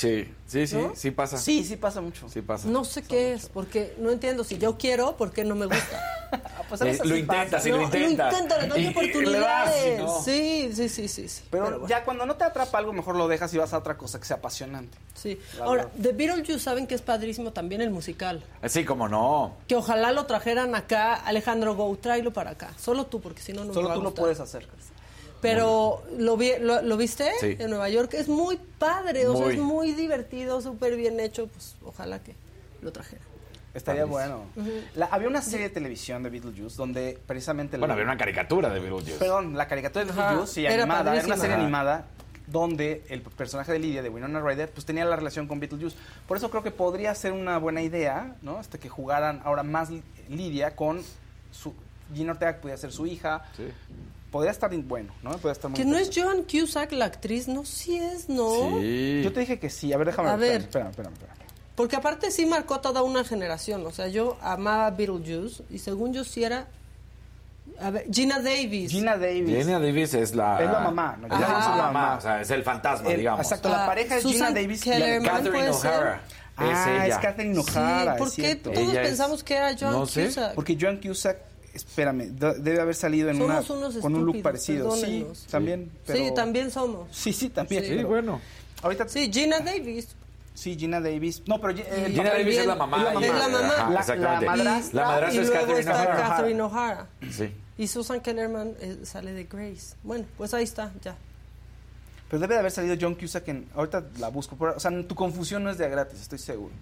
Sí, 0.00 0.26
sí, 0.46 0.66
sí, 0.66 0.76
¿No? 0.76 0.92
sí 0.96 1.10
pasa. 1.10 1.36
Sí, 1.36 1.62
sí 1.62 1.76
pasa 1.76 2.00
mucho. 2.00 2.26
Sí 2.30 2.40
pasa. 2.40 2.66
No 2.68 2.84
sé 2.84 3.02
qué 3.02 3.34
es, 3.34 3.50
porque 3.50 3.94
no 3.98 4.10
entiendo 4.10 4.44
si 4.44 4.56
yo 4.56 4.78
quiero, 4.78 5.14
¿por 5.18 5.30
qué 5.30 5.44
no 5.44 5.54
me 5.54 5.66
gusta? 5.66 6.16
Pues 6.70 6.80
Eh, 6.82 6.98
lo 7.04 7.16
intentas, 7.16 7.66
y 7.66 7.70
No, 7.70 7.78
lo 7.78 7.82
intentas. 7.82 8.32
Lo 8.32 8.38
intento, 8.38 8.60
le 8.60 8.68
doy 8.68 8.78
Y- 8.78 8.82
y- 8.82 8.86
y 8.86 8.92
le 8.92 8.92
das, 9.40 9.68
oportunidades. 9.68 9.98
no. 9.98 10.22
Sí, 10.22 10.70
sí, 10.72 10.88
sí, 10.88 11.08
sí. 11.08 11.28
sí. 11.28 11.42
Pero, 11.50 11.64
bueno. 11.64 11.88
ya 11.88 12.04
cuando 12.04 12.24
no 12.24 12.36
te 12.36 12.44
atrapa 12.44 12.78
algo, 12.78 12.92
mejor 12.92 13.16
lo 13.16 13.26
dejas 13.26 13.52
y 13.52 13.58
vas 13.58 13.72
a 13.72 13.78
otra 13.78 13.98
cosa 13.98 14.20
que 14.20 14.26
sea 14.26 14.36
apasionante. 14.36 14.96
Sí. 15.14 15.40
La 15.58 15.64
Ahora, 15.64 15.86
verdad. 15.86 15.98
The 16.00 16.12
Beetlejuice 16.12 16.60
saben 16.60 16.86
que 16.86 16.94
es 16.94 17.02
padrísimo 17.02 17.52
también 17.52 17.80
el 17.80 17.90
musical. 17.90 18.44
Sí, 18.68 18.84
como 18.84 19.08
no. 19.08 19.56
Que 19.66 19.74
ojalá 19.74 20.12
lo 20.12 20.26
trajeran 20.26 20.76
acá, 20.76 21.14
Alejandro 21.14 21.74
Go, 21.74 21.96
tráelo 22.00 22.32
para 22.32 22.50
acá. 22.50 22.70
Solo 22.78 23.06
tú, 23.06 23.20
porque 23.20 23.42
si 23.42 23.52
no, 23.52 23.62
no 23.62 23.68
me 23.70 23.74
Solo 23.74 23.88
va 23.88 23.94
a 23.94 23.96
tú 23.96 24.02
lo 24.04 24.14
puedes 24.14 24.38
hacer. 24.38 24.68
Pero, 25.40 26.02
¿lo, 26.18 26.36
vi- 26.36 26.58
lo, 26.60 26.82
lo 26.82 26.96
viste 26.96 27.30
Sí. 27.40 27.56
en 27.58 27.70
Nueva 27.70 27.88
York? 27.88 28.12
Es 28.14 28.28
muy 28.28 28.58
padre, 28.78 29.26
o 29.26 29.36
sea, 29.36 29.48
es 29.50 29.58
muy 29.58 29.92
divertido, 29.92 30.60
súper 30.60 30.96
bien 30.96 31.18
hecho. 31.20 31.46
Pues 31.46 31.76
ojalá 31.84 32.18
que 32.22 32.34
lo 32.82 32.92
trajeran. 32.92 33.24
Estaría 33.72 34.04
bueno. 34.04 34.42
La- 34.96 35.06
había 35.06 35.28
una 35.28 35.40
serie 35.42 35.68
de 35.68 35.74
televisión 35.74 36.22
de 36.22 36.30
Beetlejuice 36.30 36.76
donde 36.76 37.18
precisamente... 37.26 37.76
Bueno, 37.78 37.88
la- 37.88 37.94
había 37.94 38.04
una 38.04 38.18
caricatura 38.18 38.68
de 38.68 38.80
Beetlejuice. 38.80 39.18
Perdón, 39.18 39.56
la 39.56 39.66
caricatura 39.68 40.04
de 40.04 40.12
Beetlejuice, 40.12 40.52
sí, 40.52 40.66
era 40.66 40.74
animada. 40.82 41.14
Era 41.16 41.24
una 41.26 41.36
serie 41.36 41.54
Ajá. 41.54 41.62
animada 41.62 42.04
donde 42.48 43.04
el 43.08 43.22
personaje 43.22 43.70
de 43.70 43.78
Lidia, 43.78 44.02
de 44.02 44.08
Winona 44.08 44.40
Ryder, 44.40 44.70
pues 44.70 44.84
tenía 44.84 45.04
la 45.04 45.14
relación 45.14 45.46
con 45.46 45.60
Beetlejuice. 45.60 45.96
Por 46.26 46.36
eso 46.36 46.50
creo 46.50 46.64
que 46.64 46.72
podría 46.72 47.14
ser 47.14 47.30
una 47.32 47.58
buena 47.58 47.80
idea, 47.80 48.34
¿no? 48.42 48.60
Este, 48.60 48.78
que 48.80 48.88
jugaran 48.88 49.40
ahora 49.44 49.62
más 49.62 49.88
Li- 49.88 50.02
Lidia 50.28 50.74
con 50.74 51.00
su... 51.52 51.72
Gina 52.12 52.32
Ortega 52.32 52.56
podría 52.56 52.76
ser 52.76 52.90
su 52.90 53.06
hija. 53.06 53.44
Sí. 53.56 53.68
Podría 54.30 54.52
estar 54.52 54.70
bueno, 54.76 55.12
¿no? 55.22 55.30
Podría 55.32 55.52
estar 55.52 55.70
muy 55.70 55.76
Que 55.78 55.84
no 55.84 55.96
es. 55.98 56.10
Joan 56.14 56.42
Cusack 56.44 56.92
la 56.92 57.06
actriz, 57.06 57.48
no, 57.48 57.64
sí 57.64 57.96
es, 57.96 58.28
¿no? 58.28 58.78
Sí. 58.80 59.22
Yo 59.24 59.32
te 59.32 59.40
dije 59.40 59.58
que 59.58 59.70
sí. 59.70 59.92
A 59.92 59.96
ver, 59.96 60.06
déjame 60.08 60.28
A 60.30 60.36
ver. 60.36 60.60
Espérame, 60.62 60.90
espérame, 60.90 61.12
espérame. 61.14 61.36
Porque 61.74 61.96
aparte 61.96 62.30
sí 62.30 62.46
marcó 62.46 62.80
toda 62.80 63.02
una 63.02 63.24
generación. 63.24 63.84
O 63.86 63.90
sea, 63.90 64.06
yo 64.08 64.36
amaba 64.42 64.90
Beetlejuice 64.90 65.64
y 65.70 65.78
según 65.78 66.12
yo 66.12 66.24
sí 66.24 66.44
era... 66.44 66.68
A 67.80 67.90
ver, 67.90 68.06
Gina 68.12 68.38
Davis. 68.40 68.90
Gina 68.92 69.16
Davis. 69.16 69.64
Gina 69.64 69.78
Davis 69.78 70.12
es 70.14 70.34
la... 70.34 70.62
Es 70.62 70.70
la 70.70 70.80
mamá, 70.80 71.16
¿no? 71.20 71.26
Es 71.26 71.32
la 71.40 71.46
es 71.46 71.68
mamá, 71.68 72.16
o 72.18 72.20
sea, 72.20 72.40
es 72.42 72.50
el 72.50 72.62
fantasma, 72.62 73.10
El- 73.10 73.16
digamos. 73.18 73.40
exacto, 73.46 73.68
la 73.70 73.84
Ah, 73.84 73.86
pareja 73.86 74.16
es 74.16 74.22
Susan 74.22 74.48
Gina 74.48 74.60
Davis 74.60 74.80
y 74.86 74.90
Kellerman, 74.90 75.22
Catherine 75.22 75.50
puede 75.58 75.72
ser. 75.72 75.90
O'Hara. 75.90 76.22
Ah, 76.56 76.70
es 76.70 76.78
es 76.78 77.04
ella. 77.06 77.20
Catherine 77.20 77.54
Sí, 77.62 77.70
O'Hara, 77.78 78.16
¿por 78.16 78.28
es 78.28 78.34
qué 78.34 78.56
todos 78.56 78.76
Ella 78.76 79.02
es- 79.02 79.08
pensamos 79.08 79.42
que 79.44 79.54
era 79.54 79.76
Joan 79.78 79.92
no 79.92 80.06
sé, 80.06 80.26
Cusack? 80.26 80.54
Porque 80.54 80.76
Joan 80.78 81.00
Cusack, 81.00 81.38
espérame, 81.74 82.30
de- 82.30 82.54
debe 82.58 82.80
haber 82.80 82.94
salido 82.94 83.28
en 83.30 83.38
Somos 83.38 83.70
una 83.70 83.78
unos 83.86 83.96
con 83.98 84.14
un 84.14 84.24
look 84.24 84.42
parecido. 84.42 84.94
Sí, 84.96 85.26
también. 85.50 85.90
Sí, 86.06 86.30
también 86.34 86.70
somos. 86.70 87.08
Sí, 87.12 87.32
sí, 87.32 87.48
también. 87.50 87.82
Sí. 87.84 87.90
Pero- 87.96 88.08
bueno. 88.08 88.40
Ahorita 88.82 89.08
Sí, 89.08 89.30
Gina 89.32 89.60
Davis. 89.60 90.08
sí, 90.54 90.76
Gina 90.78 91.00
Davis. 91.00 91.42
No, 91.46 91.60
pero 91.60 91.74
eh, 91.78 92.08
Gina 92.10 92.30
Davis 92.30 92.56
es 92.58 92.66
la 92.66 92.74
mamá. 92.76 92.96
Es 92.98 93.04
la 93.04 93.12
mamá. 93.12 93.26
Es 93.26 93.34
la 93.34 93.48
mamá. 93.48 93.74
Ajá, 93.74 93.90
La- 93.90 94.00
exactamente. 94.00 94.44
la 94.46 94.56
madrastra. 94.56 95.00
La 95.02 95.08
madrastra 95.08 95.34
y 95.34 95.44
es 95.44 95.48
luego 95.50 95.60
Catherine 95.66 95.80
está 95.90 96.02
O'Hara. 96.02 96.28
Catherine 96.28 96.62
O'Hara. 96.62 97.06
Sí. 97.30 97.52
Y 97.78 97.86
Susan 97.88 98.20
Kellerman 98.20 98.74
eh, 98.80 98.98
sale 99.04 99.32
de 99.32 99.44
Grace. 99.44 99.96
Bueno, 100.02 100.24
pues 100.38 100.52
ahí 100.54 100.64
está, 100.64 100.92
ya. 101.02 101.16
Pero 102.28 102.40
debe 102.40 102.54
de 102.54 102.60
haber 102.60 102.70
salido 102.72 102.96
John 103.00 103.14
Cusack 103.16 103.48
en. 103.48 103.68
Ahorita 103.74 104.04
la 104.18 104.28
busco. 104.28 104.54
por- 104.56 104.70
o 104.70 104.80
sea, 104.80 104.90
tu 105.06 105.14
confusión 105.14 105.64
no 105.64 105.70
es 105.70 105.78
de 105.78 105.84
a 105.86 105.88
gratis, 105.88 106.20
estoy 106.20 106.38
seguro. 106.38 106.72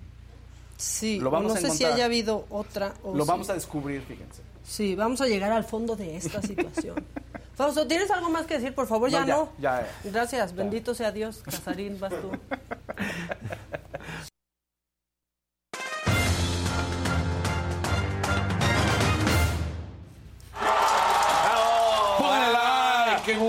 Sí, 0.77 1.19
Lo 1.19 1.31
vamos 1.31 1.53
no 1.53 1.59
a 1.59 1.61
sé 1.61 1.71
si 1.77 1.85
haya 1.85 2.05
habido 2.05 2.47
otra. 2.51 2.95
o 3.03 3.15
Lo 3.17 3.25
sí. 3.25 3.29
vamos 3.29 3.51
a 3.51 3.55
descubrir, 3.55 4.03
fíjense. 4.03 4.43
Sí, 4.69 4.95
vamos 4.95 5.21
a 5.23 5.27
llegar 5.27 5.51
al 5.51 5.65
fondo 5.65 5.97
de 5.97 6.17
esta 6.17 6.43
situación. 6.43 7.03
Fausto, 7.57 7.87
¿tienes 7.87 8.11
algo 8.11 8.29
más 8.31 8.47
que 8.47 8.55
decir? 8.55 8.75
Por 8.75 8.87
favor, 8.87 9.09
ya 9.11 9.21
No, 9.23 9.27
ya, 9.27 9.35
no. 9.35 9.49
ya, 9.59 9.81
ya. 10.05 10.11
Gracias, 10.11 10.55
bendito 10.55 10.95
sea 10.95 11.11
Dios. 11.11 11.39
Casarín, 11.43 11.99
vas 11.99 12.13
tú. 12.13 12.31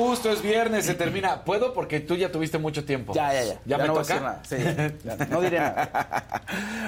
gusto! 0.09 0.31
Es 0.31 0.41
viernes, 0.41 0.85
se 0.85 0.95
termina. 0.95 1.43
¿Puedo? 1.43 1.71
Porque 1.71 1.99
tú 1.99 2.15
ya 2.15 2.31
tuviste 2.31 2.57
mucho 2.57 2.83
tiempo. 2.83 3.13
Ya, 3.13 3.31
ya, 3.31 3.43
ya. 3.43 3.59
¿Ya, 3.65 3.77
me 3.77 3.87
no 3.87 3.93
toca? 3.93 4.41
Sí, 4.47 4.55
ya. 5.03 5.15
No 5.29 5.41
diré 5.41 5.59
nada. 5.59 6.43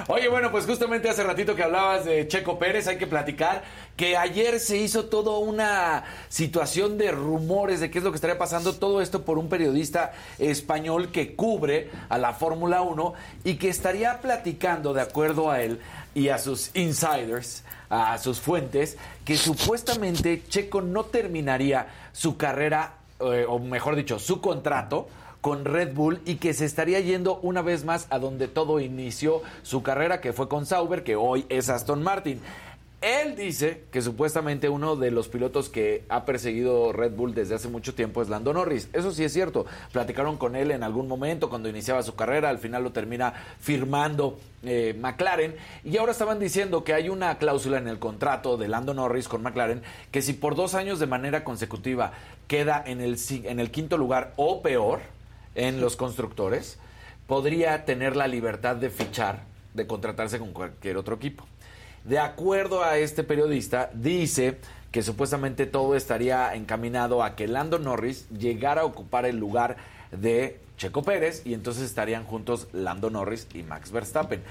Oye, 0.08 0.28
bueno, 0.28 0.50
pues 0.50 0.66
justamente 0.66 1.08
hace 1.08 1.22
ratito 1.22 1.54
que 1.54 1.62
hablabas 1.62 2.04
de 2.04 2.26
Checo 2.26 2.58
Pérez, 2.58 2.88
hay 2.88 2.98
que 2.98 3.06
platicar 3.06 3.62
que 3.96 4.16
ayer 4.16 4.58
se 4.58 4.76
hizo 4.76 5.04
toda 5.04 5.38
una 5.38 6.02
situación 6.28 6.98
de 6.98 7.12
rumores 7.12 7.78
de 7.78 7.90
qué 7.90 7.98
es 7.98 8.04
lo 8.04 8.10
que 8.10 8.16
estaría 8.16 8.38
pasando, 8.38 8.74
todo 8.74 9.00
esto 9.00 9.24
por 9.24 9.38
un 9.38 9.48
periodista 9.48 10.12
español 10.40 11.12
que 11.12 11.36
cubre 11.36 11.90
a 12.08 12.18
la 12.18 12.32
Fórmula 12.32 12.82
1 12.82 13.14
y 13.44 13.54
que 13.54 13.68
estaría 13.68 14.20
platicando, 14.20 14.92
de 14.94 15.02
acuerdo 15.02 15.48
a 15.48 15.62
él 15.62 15.78
y 16.14 16.28
a 16.28 16.38
sus 16.38 16.74
insiders, 16.74 17.62
a 17.88 18.18
sus 18.18 18.40
fuentes, 18.40 18.96
que 19.24 19.36
supuestamente 19.36 20.42
Checo 20.48 20.80
no 20.80 21.04
terminaría 21.04 21.86
su 22.12 22.36
carrera, 22.36 22.94
eh, 23.32 23.46
o 23.48 23.58
mejor 23.58 23.96
dicho, 23.96 24.18
su 24.18 24.40
contrato 24.40 25.08
con 25.40 25.64
Red 25.64 25.94
Bull 25.94 26.20
y 26.24 26.36
que 26.36 26.54
se 26.54 26.64
estaría 26.64 27.00
yendo 27.00 27.38
una 27.42 27.62
vez 27.62 27.84
más 27.84 28.06
a 28.10 28.18
donde 28.18 28.48
todo 28.48 28.80
inició 28.80 29.42
su 29.62 29.82
carrera, 29.82 30.20
que 30.20 30.32
fue 30.32 30.48
con 30.48 30.66
Sauber, 30.66 31.02
que 31.02 31.16
hoy 31.16 31.44
es 31.48 31.68
Aston 31.68 32.02
Martin. 32.02 32.40
Él 33.02 33.34
dice 33.34 33.82
que 33.90 34.00
supuestamente 34.00 34.68
uno 34.68 34.94
de 34.94 35.10
los 35.10 35.26
pilotos 35.26 35.68
que 35.68 36.04
ha 36.08 36.24
perseguido 36.24 36.92
Red 36.92 37.14
Bull 37.14 37.34
desde 37.34 37.56
hace 37.56 37.66
mucho 37.66 37.96
tiempo 37.96 38.22
es 38.22 38.28
Lando 38.28 38.52
Norris. 38.52 38.88
Eso 38.92 39.10
sí 39.10 39.24
es 39.24 39.32
cierto. 39.32 39.66
Platicaron 39.90 40.36
con 40.36 40.54
él 40.54 40.70
en 40.70 40.84
algún 40.84 41.08
momento 41.08 41.50
cuando 41.50 41.68
iniciaba 41.68 42.04
su 42.04 42.14
carrera. 42.14 42.48
Al 42.48 42.58
final 42.58 42.84
lo 42.84 42.92
termina 42.92 43.34
firmando 43.58 44.38
eh, 44.62 44.96
McLaren. 44.96 45.56
Y 45.82 45.96
ahora 45.96 46.12
estaban 46.12 46.38
diciendo 46.38 46.84
que 46.84 46.94
hay 46.94 47.08
una 47.08 47.38
cláusula 47.38 47.78
en 47.78 47.88
el 47.88 47.98
contrato 47.98 48.56
de 48.56 48.68
Lando 48.68 48.94
Norris 48.94 49.26
con 49.26 49.42
McLaren 49.42 49.82
que 50.12 50.22
si 50.22 50.34
por 50.34 50.54
dos 50.54 50.76
años 50.76 51.00
de 51.00 51.08
manera 51.08 51.42
consecutiva 51.42 52.12
queda 52.52 52.84
en 52.84 53.00
el, 53.00 53.16
en 53.44 53.60
el 53.60 53.70
quinto 53.70 53.96
lugar 53.96 54.34
o 54.36 54.60
peor 54.60 55.00
en 55.54 55.80
los 55.80 55.96
constructores, 55.96 56.78
podría 57.26 57.86
tener 57.86 58.14
la 58.14 58.26
libertad 58.26 58.76
de 58.76 58.90
fichar, 58.90 59.44
de 59.72 59.86
contratarse 59.86 60.38
con 60.38 60.52
cualquier 60.52 60.98
otro 60.98 61.14
equipo. 61.16 61.46
De 62.04 62.18
acuerdo 62.18 62.84
a 62.84 62.98
este 62.98 63.24
periodista, 63.24 63.88
dice 63.94 64.58
que 64.90 65.02
supuestamente 65.02 65.64
todo 65.64 65.96
estaría 65.96 66.54
encaminado 66.54 67.22
a 67.22 67.36
que 67.36 67.48
Lando 67.48 67.78
Norris 67.78 68.28
llegara 68.28 68.82
a 68.82 68.84
ocupar 68.84 69.24
el 69.24 69.38
lugar 69.38 69.78
de 70.10 70.60
Checo 70.76 71.02
Pérez 71.02 71.46
y 71.46 71.54
entonces 71.54 71.84
estarían 71.84 72.24
juntos 72.24 72.68
Lando 72.74 73.08
Norris 73.08 73.46
y 73.54 73.62
Max 73.62 73.90
Verstappen. 73.90 74.42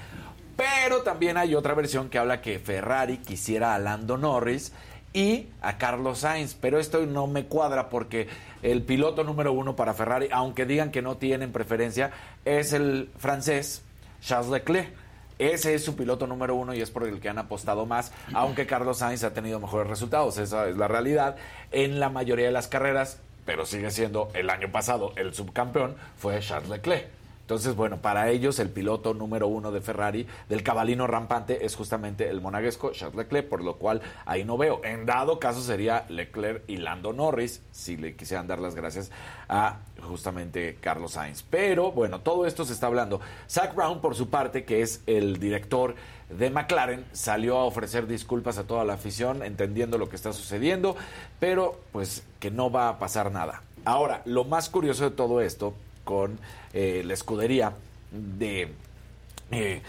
Pero 0.56 1.02
también 1.02 1.36
hay 1.36 1.54
otra 1.54 1.74
versión 1.74 2.08
que 2.08 2.18
habla 2.18 2.42
que 2.42 2.58
Ferrari 2.58 3.18
quisiera 3.18 3.76
a 3.76 3.78
Lando 3.78 4.18
Norris 4.18 4.72
y 5.12 5.48
a 5.60 5.78
Carlos 5.78 6.20
Sainz, 6.20 6.54
pero 6.54 6.78
esto 6.78 7.04
no 7.06 7.26
me 7.26 7.44
cuadra 7.44 7.88
porque 7.90 8.28
el 8.62 8.82
piloto 8.82 9.24
número 9.24 9.52
uno 9.52 9.76
para 9.76 9.94
Ferrari, 9.94 10.28
aunque 10.32 10.66
digan 10.66 10.90
que 10.90 11.02
no 11.02 11.16
tienen 11.16 11.52
preferencia, 11.52 12.10
es 12.44 12.72
el 12.72 13.10
francés 13.18 13.82
Charles 14.22 14.50
Leclerc. 14.50 14.88
Ese 15.38 15.74
es 15.74 15.84
su 15.84 15.96
piloto 15.96 16.26
número 16.26 16.54
uno 16.54 16.72
y 16.72 16.80
es 16.80 16.90
por 16.90 17.02
el 17.02 17.18
que 17.18 17.28
han 17.28 17.38
apostado 17.38 17.84
más, 17.84 18.12
aunque 18.32 18.66
Carlos 18.66 18.98
Sainz 18.98 19.24
ha 19.24 19.34
tenido 19.34 19.58
mejores 19.58 19.88
resultados, 19.88 20.38
esa 20.38 20.68
es 20.68 20.76
la 20.76 20.86
realidad, 20.86 21.36
en 21.72 21.98
la 21.98 22.10
mayoría 22.10 22.46
de 22.46 22.52
las 22.52 22.68
carreras, 22.68 23.18
pero 23.44 23.66
sigue 23.66 23.90
siendo 23.90 24.28
el 24.34 24.50
año 24.50 24.70
pasado 24.70 25.12
el 25.16 25.34
subcampeón, 25.34 25.96
fue 26.16 26.38
Charles 26.40 26.68
Leclerc. 26.68 27.21
Entonces, 27.52 27.76
bueno, 27.76 27.98
para 27.98 28.30
ellos 28.30 28.58
el 28.60 28.70
piloto 28.70 29.12
número 29.12 29.46
uno 29.46 29.72
de 29.72 29.82
Ferrari, 29.82 30.26
del 30.48 30.62
cabalino 30.62 31.06
rampante, 31.06 31.66
es 31.66 31.76
justamente 31.76 32.30
el 32.30 32.40
monaguesco 32.40 32.92
Charles 32.92 33.14
Leclerc, 33.14 33.46
por 33.46 33.62
lo 33.62 33.76
cual 33.76 34.00
ahí 34.24 34.42
no 34.42 34.56
veo. 34.56 34.80
En 34.84 35.04
dado 35.04 35.38
caso 35.38 35.60
sería 35.60 36.06
Leclerc 36.08 36.62
y 36.66 36.78
Lando 36.78 37.12
Norris, 37.12 37.60
si 37.70 37.98
le 37.98 38.16
quisieran 38.16 38.46
dar 38.46 38.58
las 38.58 38.74
gracias 38.74 39.10
a 39.50 39.80
justamente 40.00 40.78
Carlos 40.80 41.12
Sainz. 41.12 41.42
Pero 41.42 41.92
bueno, 41.92 42.20
todo 42.22 42.46
esto 42.46 42.64
se 42.64 42.72
está 42.72 42.86
hablando. 42.86 43.20
Zach 43.50 43.74
Brown, 43.74 44.00
por 44.00 44.14
su 44.14 44.30
parte, 44.30 44.64
que 44.64 44.80
es 44.80 45.02
el 45.06 45.38
director 45.38 45.94
de 46.30 46.48
McLaren, 46.48 47.04
salió 47.12 47.58
a 47.58 47.64
ofrecer 47.64 48.06
disculpas 48.06 48.56
a 48.56 48.64
toda 48.64 48.86
la 48.86 48.94
afición, 48.94 49.42
entendiendo 49.42 49.98
lo 49.98 50.08
que 50.08 50.16
está 50.16 50.32
sucediendo, 50.32 50.96
pero 51.38 51.78
pues 51.92 52.24
que 52.40 52.50
no 52.50 52.70
va 52.70 52.88
a 52.88 52.98
pasar 52.98 53.30
nada. 53.30 53.62
Ahora, 53.84 54.22
lo 54.24 54.44
más 54.44 54.70
curioso 54.70 55.04
de 55.04 55.10
todo 55.14 55.42
esto 55.42 55.74
con 56.04 56.38
eh, 56.72 57.02
la 57.04 57.14
escudería 57.14 57.72
de... 58.10 58.68
eh, 59.50 59.82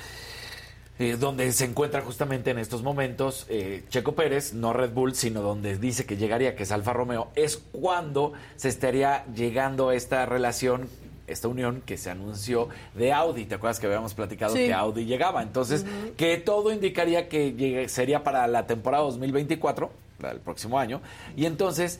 eh, 0.99 1.17
donde 1.19 1.51
se 1.53 1.65
encuentra 1.65 2.01
justamente 2.01 2.51
en 2.51 2.59
estos 2.59 2.83
momentos 2.83 3.47
eh, 3.49 3.83
Checo 3.89 4.13
Pérez, 4.13 4.53
no 4.53 4.73
Red 4.73 4.91
Bull, 4.91 5.15
sino 5.15 5.41
donde 5.41 5.77
dice 5.77 6.05
que 6.05 6.17
llegaría, 6.17 6.55
que 6.55 6.63
es 6.63 6.71
Alfa 6.71 6.93
Romeo, 6.93 7.29
es 7.35 7.57
cuando 7.57 8.33
se 8.57 8.69
estaría 8.69 9.25
llegando 9.35 9.91
esta 9.91 10.27
relación, 10.27 10.87
esta 11.25 11.47
unión 11.47 11.81
que 11.83 11.97
se 11.97 12.11
anunció 12.11 12.69
de 12.93 13.11
Audi. 13.11 13.45
¿Te 13.45 13.55
acuerdas 13.55 13.79
que 13.79 13.87
habíamos 13.87 14.13
platicado 14.13 14.53
Sí. 14.55 14.67
que 14.67 14.73
Audi 14.73 15.05
llegaba? 15.05 15.41
Entonces, 15.41 15.83
que 16.15 16.37
todo 16.37 16.71
indicaría 16.71 17.27
que 17.27 17.53
llegue- 17.55 17.87
sería 17.89 18.23
para 18.23 18.45
la 18.45 18.67
temporada 18.67 19.03
2024, 19.03 19.89
la 20.19 20.29
del 20.29 20.41
próximo 20.41 20.77
año, 20.77 21.01
y 21.35 21.47
entonces 21.47 21.99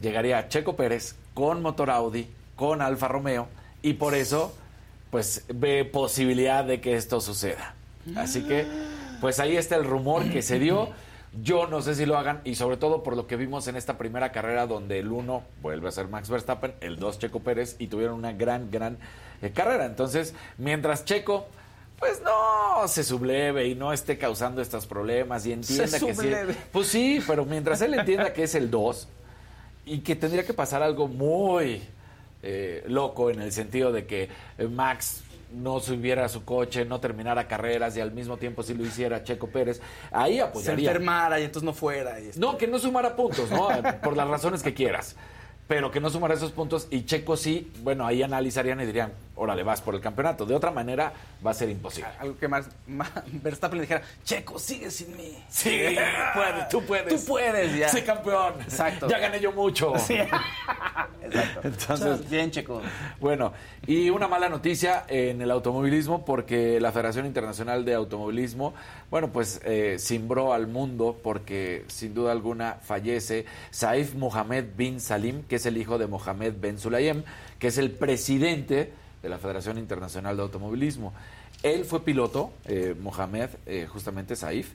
llegaría 0.00 0.48
Checo 0.48 0.74
Pérez 0.74 1.16
con 1.34 1.60
motor 1.60 1.90
Audi, 1.90 2.26
con 2.62 2.80
Alfa 2.80 3.08
Romeo, 3.08 3.48
y 3.82 3.94
por 3.94 4.14
eso, 4.14 4.54
pues 5.10 5.44
ve 5.52 5.84
posibilidad 5.84 6.64
de 6.64 6.80
que 6.80 6.94
esto 6.94 7.20
suceda. 7.20 7.74
Así 8.14 8.44
que, 8.44 8.64
pues 9.20 9.40
ahí 9.40 9.56
está 9.56 9.74
el 9.74 9.84
rumor 9.84 10.30
que 10.30 10.42
se 10.42 10.60
dio. 10.60 10.90
Yo 11.42 11.66
no 11.66 11.82
sé 11.82 11.96
si 11.96 12.06
lo 12.06 12.16
hagan, 12.16 12.40
y 12.44 12.54
sobre 12.54 12.76
todo 12.76 13.02
por 13.02 13.16
lo 13.16 13.26
que 13.26 13.34
vimos 13.34 13.66
en 13.66 13.74
esta 13.74 13.98
primera 13.98 14.30
carrera, 14.30 14.68
donde 14.68 15.00
el 15.00 15.10
uno 15.10 15.42
vuelve 15.60 15.88
a 15.88 15.90
ser 15.90 16.06
Max 16.06 16.30
Verstappen, 16.30 16.74
el 16.80 17.00
dos 17.00 17.18
Checo 17.18 17.40
Pérez, 17.40 17.74
y 17.80 17.88
tuvieron 17.88 18.14
una 18.14 18.30
gran, 18.30 18.70
gran 18.70 18.96
eh, 19.42 19.50
carrera. 19.50 19.84
Entonces, 19.84 20.32
mientras 20.56 21.04
Checo 21.04 21.48
pues 21.98 22.20
no 22.22 22.86
se 22.86 23.02
subleve 23.02 23.66
y 23.66 23.74
no 23.74 23.92
esté 23.92 24.18
causando 24.18 24.62
estos 24.62 24.86
problemas 24.86 25.46
y 25.46 25.52
entienda 25.52 25.86
Se 25.86 26.04
que 26.04 26.14
sí. 26.14 26.30
Pues 26.70 26.86
sí, 26.86 27.20
pero 27.26 27.44
mientras 27.44 27.80
él 27.80 27.94
entienda 27.94 28.32
que 28.32 28.44
es 28.44 28.54
el 28.54 28.70
2 28.70 29.08
y 29.86 29.98
que 30.00 30.16
tendría 30.16 30.44
que 30.44 30.54
pasar 30.54 30.82
algo 30.82 31.08
muy 31.08 31.82
eh, 32.42 32.84
loco 32.88 33.30
en 33.30 33.40
el 33.40 33.52
sentido 33.52 33.92
de 33.92 34.06
que 34.06 34.28
Max 34.70 35.22
no 35.52 35.80
subiera 35.80 36.24
a 36.24 36.28
su 36.28 36.44
coche, 36.44 36.84
no 36.84 36.98
terminara 36.98 37.46
carreras 37.46 37.96
y 37.96 38.00
al 38.00 38.12
mismo 38.12 38.38
tiempo 38.38 38.62
si 38.62 38.74
lo 38.74 38.84
hiciera 38.84 39.22
Checo 39.22 39.48
Pérez, 39.48 39.80
ahí 40.10 40.36
Se 40.36 40.42
apoyaría. 40.42 40.90
enfermara 40.90 41.40
y 41.40 41.44
entonces 41.44 41.64
no 41.64 41.74
fuera. 41.74 42.18
y. 42.20 42.30
No, 42.36 42.56
que 42.56 42.66
no 42.66 42.78
sumara 42.78 43.14
puntos, 43.14 43.50
¿no? 43.50 43.68
Por 44.02 44.16
las 44.16 44.28
razones 44.28 44.62
que 44.62 44.72
quieras. 44.74 45.14
Pero 45.68 45.90
que 45.90 46.00
no 46.00 46.10
sumara 46.10 46.34
esos 46.34 46.52
puntos 46.52 46.88
y 46.90 47.04
Checo 47.04 47.36
sí, 47.36 47.70
bueno, 47.82 48.04
ahí 48.06 48.22
analizarían 48.22 48.80
y 48.80 48.86
dirían, 48.86 49.12
órale, 49.36 49.62
vas 49.62 49.80
por 49.80 49.94
el 49.94 50.00
campeonato. 50.00 50.44
De 50.46 50.54
otra 50.54 50.70
manera, 50.70 51.12
va 51.44 51.50
a 51.50 51.54
ser 51.54 51.68
imposible. 51.68 52.10
Algo 52.18 52.36
que 52.36 52.48
más, 52.48 52.68
más 52.86 53.10
Verstappen 53.42 53.78
le 53.78 53.82
dijera, 53.82 54.02
Checo, 54.24 54.58
sigue 54.58 54.90
sin 54.90 55.16
mí. 55.16 55.42
Sí, 55.48 55.70
puedes, 56.34 56.68
tú 56.68 56.82
puedes. 56.82 57.14
Tú 57.14 57.26
puedes, 57.26 57.76
ya. 57.76 57.88
Sí, 57.88 58.02
campeón. 58.02 58.54
Exacto. 58.60 59.08
Ya 59.08 59.18
gané 59.18 59.40
yo 59.40 59.52
mucho. 59.52 59.92
Sí. 60.02 60.14
Exacto. 61.22 61.60
Entonces, 61.62 62.28
bien, 62.28 62.50
Checo. 62.50 62.82
Bueno, 63.20 63.52
y 63.86 64.10
una 64.10 64.26
mala 64.26 64.48
noticia 64.48 65.04
en 65.06 65.40
el 65.40 65.50
automovilismo 65.50 66.24
porque 66.24 66.80
la 66.80 66.90
Federación 66.90 67.24
Internacional 67.24 67.84
de 67.84 67.94
Automovilismo, 67.94 68.74
bueno, 69.10 69.32
pues 69.32 69.60
eh, 69.64 69.96
cimbró 69.98 70.52
al 70.52 70.66
mundo 70.66 71.18
porque 71.22 71.84
sin 71.86 72.14
duda 72.14 72.32
alguna 72.32 72.78
fallece 72.82 73.46
Saif 73.70 74.14
Mohamed 74.14 74.64
bin 74.76 75.00
Salim, 75.00 75.44
que 75.44 75.56
es 75.56 75.66
el 75.66 75.76
hijo 75.76 75.98
de 75.98 76.06
Mohamed 76.06 76.54
Ben 76.60 76.78
Sulayem, 76.78 77.22
que 77.58 77.68
es 77.68 77.78
el 77.78 77.92
presidente 77.92 78.92
de 79.22 79.28
la 79.28 79.38
Federación 79.38 79.78
Internacional 79.78 80.36
de 80.36 80.42
Automovilismo. 80.42 81.12
Él 81.62 81.84
fue 81.84 82.04
piloto, 82.04 82.52
eh, 82.64 82.94
Mohamed, 83.00 83.50
eh, 83.66 83.86
justamente 83.88 84.36
Saif, 84.36 84.72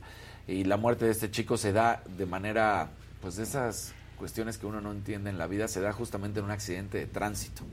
y 0.47 0.63
la 0.63 0.77
muerte 0.77 1.05
de 1.05 1.11
este 1.11 1.29
chico 1.29 1.57
se 1.57 1.73
da 1.73 2.01
de 2.17 2.25
manera, 2.25 2.89
pues 3.21 3.35
de 3.35 3.43
esas 3.43 3.93
cuestiones 4.17 4.57
que 4.57 4.65
uno 4.65 4.81
no 4.81 4.91
entiende 4.91 5.29
en 5.29 5.37
la 5.37 5.47
vida, 5.47 5.67
se 5.67 5.81
da 5.81 5.91
justamente 5.91 6.39
en 6.39 6.45
un 6.45 6.51
accidente 6.51 6.97
de 6.97 7.05
tránsito. 7.05 7.63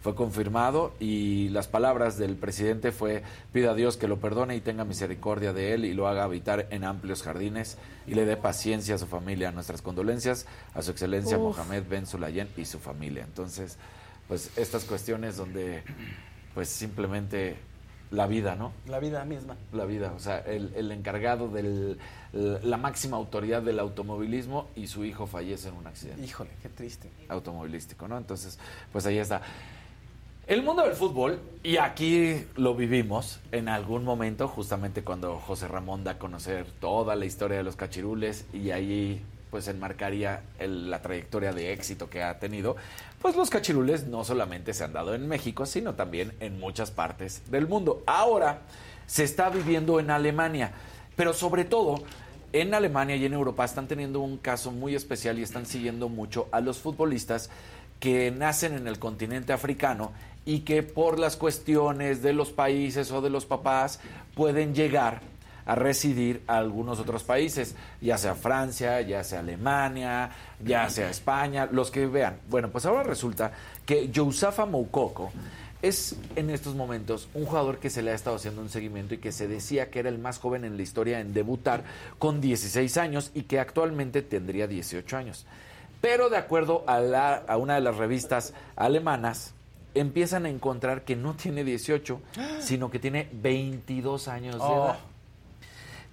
Fue 0.00 0.14
confirmado 0.14 0.94
y 1.00 1.48
las 1.48 1.66
palabras 1.66 2.18
del 2.18 2.36
presidente 2.36 2.92
fue, 2.92 3.24
pida 3.52 3.72
a 3.72 3.74
Dios 3.74 3.96
que 3.96 4.06
lo 4.06 4.20
perdone 4.20 4.54
y 4.54 4.60
tenga 4.60 4.84
misericordia 4.84 5.52
de 5.52 5.74
él 5.74 5.84
y 5.84 5.92
lo 5.92 6.06
haga 6.06 6.22
habitar 6.22 6.68
en 6.70 6.84
amplios 6.84 7.22
jardines 7.22 7.78
y 8.06 8.14
le 8.14 8.24
dé 8.24 8.36
paciencia 8.36 8.94
a 8.94 8.98
su 8.98 9.06
familia. 9.06 9.50
Nuestras 9.50 9.82
condolencias 9.82 10.46
a 10.74 10.82
su 10.82 10.92
excelencia 10.92 11.36
Uf. 11.36 11.56
Mohamed 11.56 11.82
Ben 11.88 12.06
Sulayem 12.06 12.46
y 12.56 12.64
su 12.64 12.78
familia. 12.78 13.24
Entonces, 13.24 13.76
pues 14.28 14.50
estas 14.56 14.84
cuestiones 14.84 15.36
donde 15.36 15.82
pues 16.54 16.68
simplemente 16.68 17.56
la 18.10 18.26
vida, 18.26 18.54
¿no? 18.56 18.72
La 18.86 19.00
vida 19.00 19.24
misma. 19.24 19.56
La 19.72 19.84
vida, 19.84 20.12
o 20.16 20.18
sea, 20.20 20.38
el, 20.38 20.72
el 20.76 20.92
encargado 20.92 21.48
de 21.48 21.96
la 22.32 22.76
máxima 22.76 23.16
autoridad 23.16 23.62
del 23.62 23.78
automovilismo 23.78 24.68
y 24.76 24.86
su 24.86 25.04
hijo 25.04 25.26
fallece 25.26 25.68
en 25.68 25.74
un 25.74 25.86
accidente 25.86 26.22
Híjole, 26.24 26.50
qué 26.62 26.68
triste. 26.68 27.10
automovilístico, 27.28 28.08
¿no? 28.08 28.16
Entonces, 28.18 28.58
pues 28.92 29.04
ahí 29.06 29.18
está. 29.18 29.42
El 30.46 30.62
mundo 30.62 30.82
del 30.82 30.94
fútbol, 30.94 31.38
y 31.62 31.76
aquí 31.76 32.46
lo 32.56 32.74
vivimos 32.74 33.38
en 33.52 33.68
algún 33.68 34.02
momento, 34.04 34.48
justamente 34.48 35.02
cuando 35.02 35.38
José 35.38 35.68
Ramón 35.68 36.04
da 36.04 36.12
a 36.12 36.18
conocer 36.18 36.64
toda 36.80 37.14
la 37.16 37.26
historia 37.26 37.58
de 37.58 37.62
los 37.64 37.76
cachirules 37.76 38.46
y 38.54 38.70
ahí 38.70 39.22
pues 39.50 39.68
enmarcaría 39.68 40.42
el- 40.58 40.90
la 40.90 41.02
trayectoria 41.02 41.52
de 41.52 41.72
éxito 41.74 42.08
que 42.08 42.22
ha 42.22 42.38
tenido, 42.38 42.76
pues 43.20 43.36
los 43.36 43.50
cachirules 43.50 44.06
no 44.06 44.24
solamente 44.24 44.74
se 44.74 44.84
han 44.84 44.92
dado 44.92 45.14
en 45.14 45.26
México, 45.26 45.66
sino 45.66 45.94
también 45.94 46.32
en 46.40 46.58
muchas 46.60 46.90
partes 46.90 47.42
del 47.50 47.66
mundo. 47.66 48.02
Ahora 48.06 48.60
se 49.06 49.24
está 49.24 49.50
viviendo 49.50 49.98
en 50.00 50.10
Alemania, 50.10 50.72
pero 51.16 51.32
sobre 51.32 51.64
todo 51.64 52.02
en 52.52 52.74
Alemania 52.74 53.16
y 53.16 53.24
en 53.24 53.34
Europa 53.34 53.64
están 53.64 53.88
teniendo 53.88 54.20
un 54.20 54.38
caso 54.38 54.70
muy 54.70 54.94
especial 54.94 55.38
y 55.38 55.42
están 55.42 55.66
siguiendo 55.66 56.08
mucho 56.08 56.48
a 56.52 56.60
los 56.60 56.78
futbolistas 56.78 57.50
que 58.00 58.30
nacen 58.30 58.74
en 58.74 58.86
el 58.86 58.98
continente 58.98 59.52
africano 59.52 60.12
y 60.46 60.60
que 60.60 60.82
por 60.82 61.18
las 61.18 61.36
cuestiones 61.36 62.22
de 62.22 62.32
los 62.32 62.50
países 62.50 63.10
o 63.10 63.20
de 63.20 63.30
los 63.30 63.44
papás 63.44 64.00
pueden 64.34 64.74
llegar 64.74 65.20
a 65.68 65.74
residir 65.76 66.42
a 66.48 66.58
algunos 66.58 66.98
otros 66.98 67.22
países, 67.22 67.76
ya 68.00 68.18
sea 68.18 68.34
Francia, 68.34 69.00
ya 69.02 69.22
sea 69.22 69.38
Alemania, 69.40 70.30
ya 70.64 70.90
sea 70.90 71.08
España, 71.10 71.68
los 71.70 71.90
que 71.92 72.06
vean. 72.06 72.38
Bueno, 72.48 72.70
pues 72.70 72.84
ahora 72.86 73.04
resulta 73.04 73.52
que 73.86 74.08
Yousafa 74.08 74.66
Moukoko 74.66 75.30
es 75.80 76.16
en 76.34 76.50
estos 76.50 76.74
momentos 76.74 77.28
un 77.34 77.44
jugador 77.46 77.78
que 77.78 77.88
se 77.90 78.02
le 78.02 78.10
ha 78.10 78.14
estado 78.14 78.34
haciendo 78.36 78.60
un 78.62 78.68
seguimiento 78.68 79.14
y 79.14 79.18
que 79.18 79.30
se 79.30 79.46
decía 79.46 79.90
que 79.90 80.00
era 80.00 80.08
el 80.08 80.18
más 80.18 80.38
joven 80.40 80.64
en 80.64 80.76
la 80.76 80.82
historia 80.82 81.20
en 81.20 81.32
debutar 81.32 81.84
con 82.18 82.40
16 82.40 82.96
años 82.96 83.30
y 83.34 83.42
que 83.42 83.60
actualmente 83.60 84.22
tendría 84.22 84.66
18 84.66 85.16
años. 85.16 85.46
Pero 86.00 86.30
de 86.30 86.36
acuerdo 86.36 86.82
a, 86.88 86.98
la- 86.98 87.44
a 87.46 87.56
una 87.58 87.74
de 87.76 87.80
las 87.82 87.96
revistas 87.96 88.54
alemanas, 88.74 89.52
empiezan 89.94 90.46
a 90.46 90.48
encontrar 90.48 91.02
que 91.02 91.14
no 91.16 91.34
tiene 91.34 91.62
18, 91.64 92.20
sino 92.60 92.90
que 92.90 92.98
tiene 92.98 93.28
22 93.32 94.28
años 94.28 94.54
de 94.56 94.60
Oh. 94.62 94.84
edad. 94.86 94.98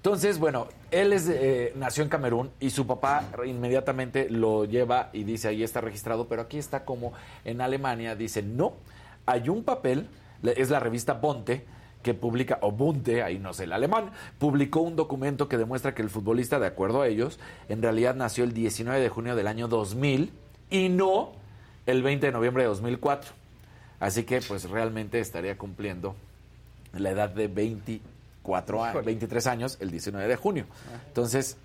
Entonces, 0.05 0.37
bueno, 0.37 0.67
él 0.91 1.13
es, 1.13 1.27
eh, 1.27 1.73
nació 1.75 2.03
en 2.03 2.09
Camerún 2.09 2.51
y 2.59 2.69
su 2.69 2.85
papá 2.85 3.23
inmediatamente 3.43 4.29
lo 4.29 4.65
lleva 4.65 5.09
y 5.13 5.23
dice 5.23 5.47
ahí 5.47 5.63
está 5.63 5.81
registrado, 5.81 6.27
pero 6.27 6.43
aquí 6.43 6.59
está 6.59 6.85
como 6.85 7.13
en 7.43 7.59
Alemania, 7.59 8.15
dice 8.15 8.43
no, 8.43 8.73
hay 9.25 9.49
un 9.49 9.63
papel, 9.63 10.07
es 10.43 10.69
la 10.69 10.79
revista 10.79 11.13
Bonte, 11.13 11.65
que 12.03 12.13
publica, 12.13 12.59
o 12.61 12.71
Bunte, 12.71 13.23
ahí 13.23 13.39
no 13.39 13.51
sé 13.51 13.63
el 13.63 13.73
alemán, 13.73 14.11
publicó 14.37 14.81
un 14.81 14.95
documento 14.95 15.49
que 15.49 15.57
demuestra 15.57 15.95
que 15.95 16.03
el 16.03 16.11
futbolista, 16.11 16.59
de 16.59 16.67
acuerdo 16.67 17.01
a 17.01 17.07
ellos, 17.07 17.39
en 17.67 17.81
realidad 17.81 18.13
nació 18.13 18.43
el 18.43 18.53
19 18.53 18.99
de 18.99 19.09
junio 19.09 19.35
del 19.35 19.47
año 19.47 19.67
2000 19.67 20.31
y 20.69 20.89
no 20.89 21.31
el 21.87 22.03
20 22.03 22.27
de 22.27 22.31
noviembre 22.31 22.61
de 22.61 22.69
2004. 22.69 23.31
Así 23.99 24.21
que 24.21 24.39
pues 24.41 24.69
realmente 24.69 25.19
estaría 25.19 25.57
cumpliendo 25.57 26.15
la 26.93 27.09
edad 27.09 27.31
de 27.31 27.47
24 28.45 28.83
años, 28.83 29.05
23 29.05 29.47
años 29.47 29.77
el 29.79 29.91
19 29.91 30.27
de 30.27 30.35
junio. 30.35 30.65
Entonces, 31.07 31.57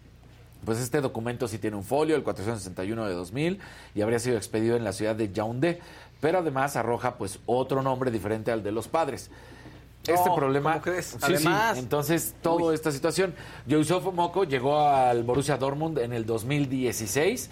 pues 0.65 0.79
este 0.79 1.01
documento 1.01 1.49
sí 1.49 1.59
tiene 1.59 1.77
un 1.77 1.85
folio, 1.85 2.17
el 2.17 2.23
461 2.23 3.07
de 3.07 3.15
2000, 3.15 3.61
y 3.95 4.03
habría 4.03 4.19
sido 4.19 4.37
expedido 4.37 4.77
en 4.77 4.85
la 4.85 4.93
ciudad 4.93 5.15
de 5.15 5.33
Yaoundé, 5.33 5.81
pero 6.21 6.39
además 6.39 6.77
arroja 6.77 7.17
pues 7.17 7.39
otro 7.47 7.83
nombre 7.83 8.11
diferente 8.11 8.53
al 8.53 8.63
de 8.63 8.73
los 8.73 8.89
padres. 8.89 9.31
Este 10.07 10.31
problema. 10.35 10.73
¿cómo 10.73 10.83
crees? 10.83 11.07
Sí, 11.07 11.19
Además. 11.21 11.75
sí, 11.75 11.81
entonces 11.81 12.35
toda 12.43 12.75
esta 12.75 12.91
situación. 12.91 13.35
Yusuf 13.67 14.13
Moko 14.13 14.45
llegó 14.45 14.81
al 14.81 15.25
Borussia 15.25 15.57
Dortmund 15.59 15.99
en 15.99 16.13
el 16.13 16.25
2016. 16.25 17.51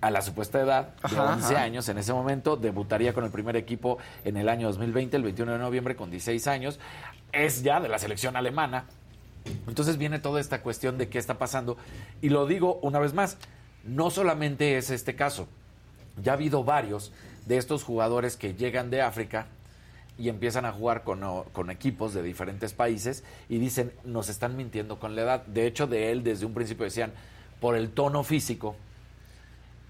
A 0.00 0.10
la 0.10 0.22
supuesta 0.22 0.60
edad 0.60 0.94
de 0.96 1.18
Ajá, 1.18 1.34
11 1.34 1.54
ajá. 1.54 1.64
años 1.64 1.88
en 1.88 1.98
ese 1.98 2.12
momento, 2.12 2.56
debutaría 2.56 3.12
con 3.12 3.24
el 3.24 3.30
primer 3.30 3.56
equipo 3.56 3.98
en 4.24 4.36
el 4.36 4.48
año 4.48 4.68
2020, 4.68 5.16
el 5.16 5.22
21 5.22 5.52
de 5.52 5.58
noviembre, 5.58 5.96
con 5.96 6.10
16 6.10 6.46
años. 6.46 6.78
Es 7.32 7.62
ya 7.62 7.80
de 7.80 7.88
la 7.88 7.98
selección 7.98 8.36
alemana. 8.36 8.84
Entonces 9.66 9.96
viene 9.96 10.18
toda 10.18 10.40
esta 10.40 10.62
cuestión 10.62 10.98
de 10.98 11.08
qué 11.08 11.18
está 11.18 11.38
pasando. 11.38 11.76
Y 12.20 12.28
lo 12.28 12.46
digo 12.46 12.78
una 12.82 12.98
vez 12.98 13.14
más, 13.14 13.38
no 13.84 14.10
solamente 14.10 14.76
es 14.76 14.90
este 14.90 15.16
caso. 15.16 15.48
Ya 16.22 16.32
ha 16.32 16.34
habido 16.34 16.64
varios 16.64 17.12
de 17.46 17.56
estos 17.56 17.82
jugadores 17.82 18.36
que 18.36 18.54
llegan 18.54 18.90
de 18.90 19.02
África 19.02 19.46
y 20.18 20.28
empiezan 20.28 20.66
a 20.66 20.72
jugar 20.72 21.02
con, 21.02 21.20
con 21.52 21.70
equipos 21.70 22.12
de 22.12 22.22
diferentes 22.22 22.74
países 22.74 23.24
y 23.48 23.58
dicen, 23.58 23.92
nos 24.04 24.28
están 24.28 24.56
mintiendo 24.56 24.98
con 24.98 25.16
la 25.16 25.22
edad. 25.22 25.46
De 25.46 25.66
hecho, 25.66 25.86
de 25.86 26.12
él 26.12 26.22
desde 26.22 26.44
un 26.44 26.52
principio 26.52 26.84
decían, 26.84 27.12
por 27.60 27.74
el 27.74 27.90
tono 27.90 28.22
físico, 28.22 28.76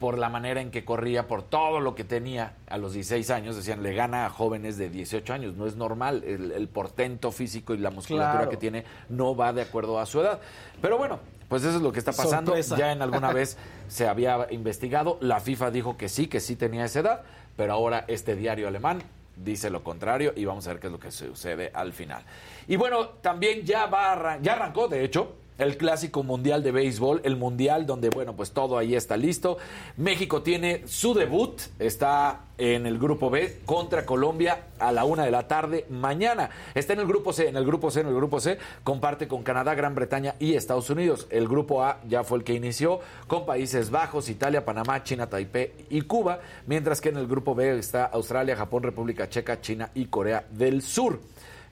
por 0.00 0.16
la 0.18 0.30
manera 0.30 0.62
en 0.62 0.70
que 0.70 0.82
corría, 0.84 1.28
por 1.28 1.42
todo 1.42 1.78
lo 1.78 1.94
que 1.94 2.04
tenía 2.04 2.54
a 2.68 2.78
los 2.78 2.94
16 2.94 3.28
años, 3.30 3.54
decían, 3.54 3.82
le 3.82 3.92
gana 3.94 4.24
a 4.24 4.30
jóvenes 4.30 4.78
de 4.78 4.88
18 4.88 5.32
años, 5.34 5.54
no 5.56 5.66
es 5.66 5.76
normal, 5.76 6.24
el, 6.26 6.52
el 6.52 6.68
portento 6.68 7.30
físico 7.30 7.74
y 7.74 7.78
la 7.78 7.90
musculatura 7.90 8.32
Claro. 8.38 8.50
que 8.50 8.56
tiene 8.56 8.84
no 9.10 9.36
va 9.36 9.52
de 9.52 9.60
acuerdo 9.60 10.00
a 10.00 10.06
su 10.06 10.20
edad. 10.22 10.40
Pero 10.80 10.96
bueno, 10.96 11.20
pues 11.50 11.62
eso 11.64 11.76
es 11.76 11.82
lo 11.82 11.92
que 11.92 11.98
está 11.98 12.12
pasando. 12.12 12.52
Sorpresa. 12.52 12.78
Ya 12.78 12.92
en 12.92 13.02
alguna 13.02 13.30
vez 13.34 13.58
se 13.88 14.08
había 14.08 14.46
investigado, 14.50 15.18
la 15.20 15.38
FIFA 15.38 15.70
dijo 15.70 15.98
que 15.98 16.08
sí, 16.08 16.28
que 16.28 16.40
sí 16.40 16.56
tenía 16.56 16.86
esa 16.86 17.00
edad, 17.00 17.22
pero 17.54 17.74
ahora 17.74 18.06
este 18.08 18.36
diario 18.36 18.68
alemán 18.68 19.02
dice 19.36 19.68
lo 19.68 19.84
contrario 19.84 20.32
y 20.34 20.46
vamos 20.46 20.66
a 20.66 20.70
ver 20.70 20.80
qué 20.80 20.86
es 20.86 20.92
lo 20.94 20.98
que 20.98 21.10
sucede 21.10 21.70
al 21.74 21.92
final. 21.92 22.22
Y 22.66 22.76
bueno, 22.76 23.08
también 23.20 23.66
ya 23.66 23.84
va 23.84 24.38
ya 24.40 24.54
arrancó, 24.54 24.88
de 24.88 25.04
hecho, 25.04 25.34
el 25.60 25.76
clásico 25.76 26.22
mundial 26.22 26.62
de 26.62 26.72
béisbol, 26.72 27.20
el 27.24 27.36
mundial 27.36 27.86
donde, 27.86 28.08
bueno, 28.08 28.34
pues 28.34 28.52
todo 28.52 28.78
ahí 28.78 28.94
está 28.94 29.16
listo. 29.16 29.58
México 29.96 30.42
tiene 30.42 30.82
su 30.86 31.12
debut, 31.14 31.60
está 31.78 32.46
en 32.56 32.86
el 32.86 32.98
grupo 32.98 33.30
B 33.30 33.60
contra 33.64 34.04
Colombia 34.04 34.64
a 34.78 34.92
la 34.92 35.04
una 35.04 35.24
de 35.24 35.30
la 35.30 35.48
tarde 35.48 35.86
mañana. 35.88 36.50
Está 36.74 36.94
en 36.94 37.00
el 37.00 37.06
grupo 37.06 37.32
C, 37.32 37.48
en 37.48 37.56
el 37.56 37.64
grupo 37.64 37.90
C, 37.90 38.00
en 38.00 38.08
el 38.08 38.14
grupo 38.14 38.40
C, 38.40 38.58
comparte 38.84 39.28
con 39.28 39.42
Canadá, 39.42 39.74
Gran 39.74 39.94
Bretaña 39.94 40.34
y 40.38 40.54
Estados 40.54 40.88
Unidos. 40.90 41.26
El 41.30 41.46
grupo 41.46 41.84
A 41.84 42.00
ya 42.08 42.24
fue 42.24 42.38
el 42.38 42.44
que 42.44 42.54
inició 42.54 43.00
con 43.26 43.44
Países 43.44 43.90
Bajos, 43.90 44.28
Italia, 44.28 44.64
Panamá, 44.64 45.02
China, 45.04 45.28
Taipei 45.28 45.72
y 45.90 46.02
Cuba, 46.02 46.40
mientras 46.66 47.00
que 47.00 47.10
en 47.10 47.18
el 47.18 47.26
grupo 47.26 47.54
B 47.54 47.78
está 47.78 48.06
Australia, 48.06 48.56
Japón, 48.56 48.82
República 48.82 49.28
Checa, 49.28 49.60
China 49.60 49.90
y 49.94 50.06
Corea 50.06 50.46
del 50.50 50.82
Sur. 50.82 51.20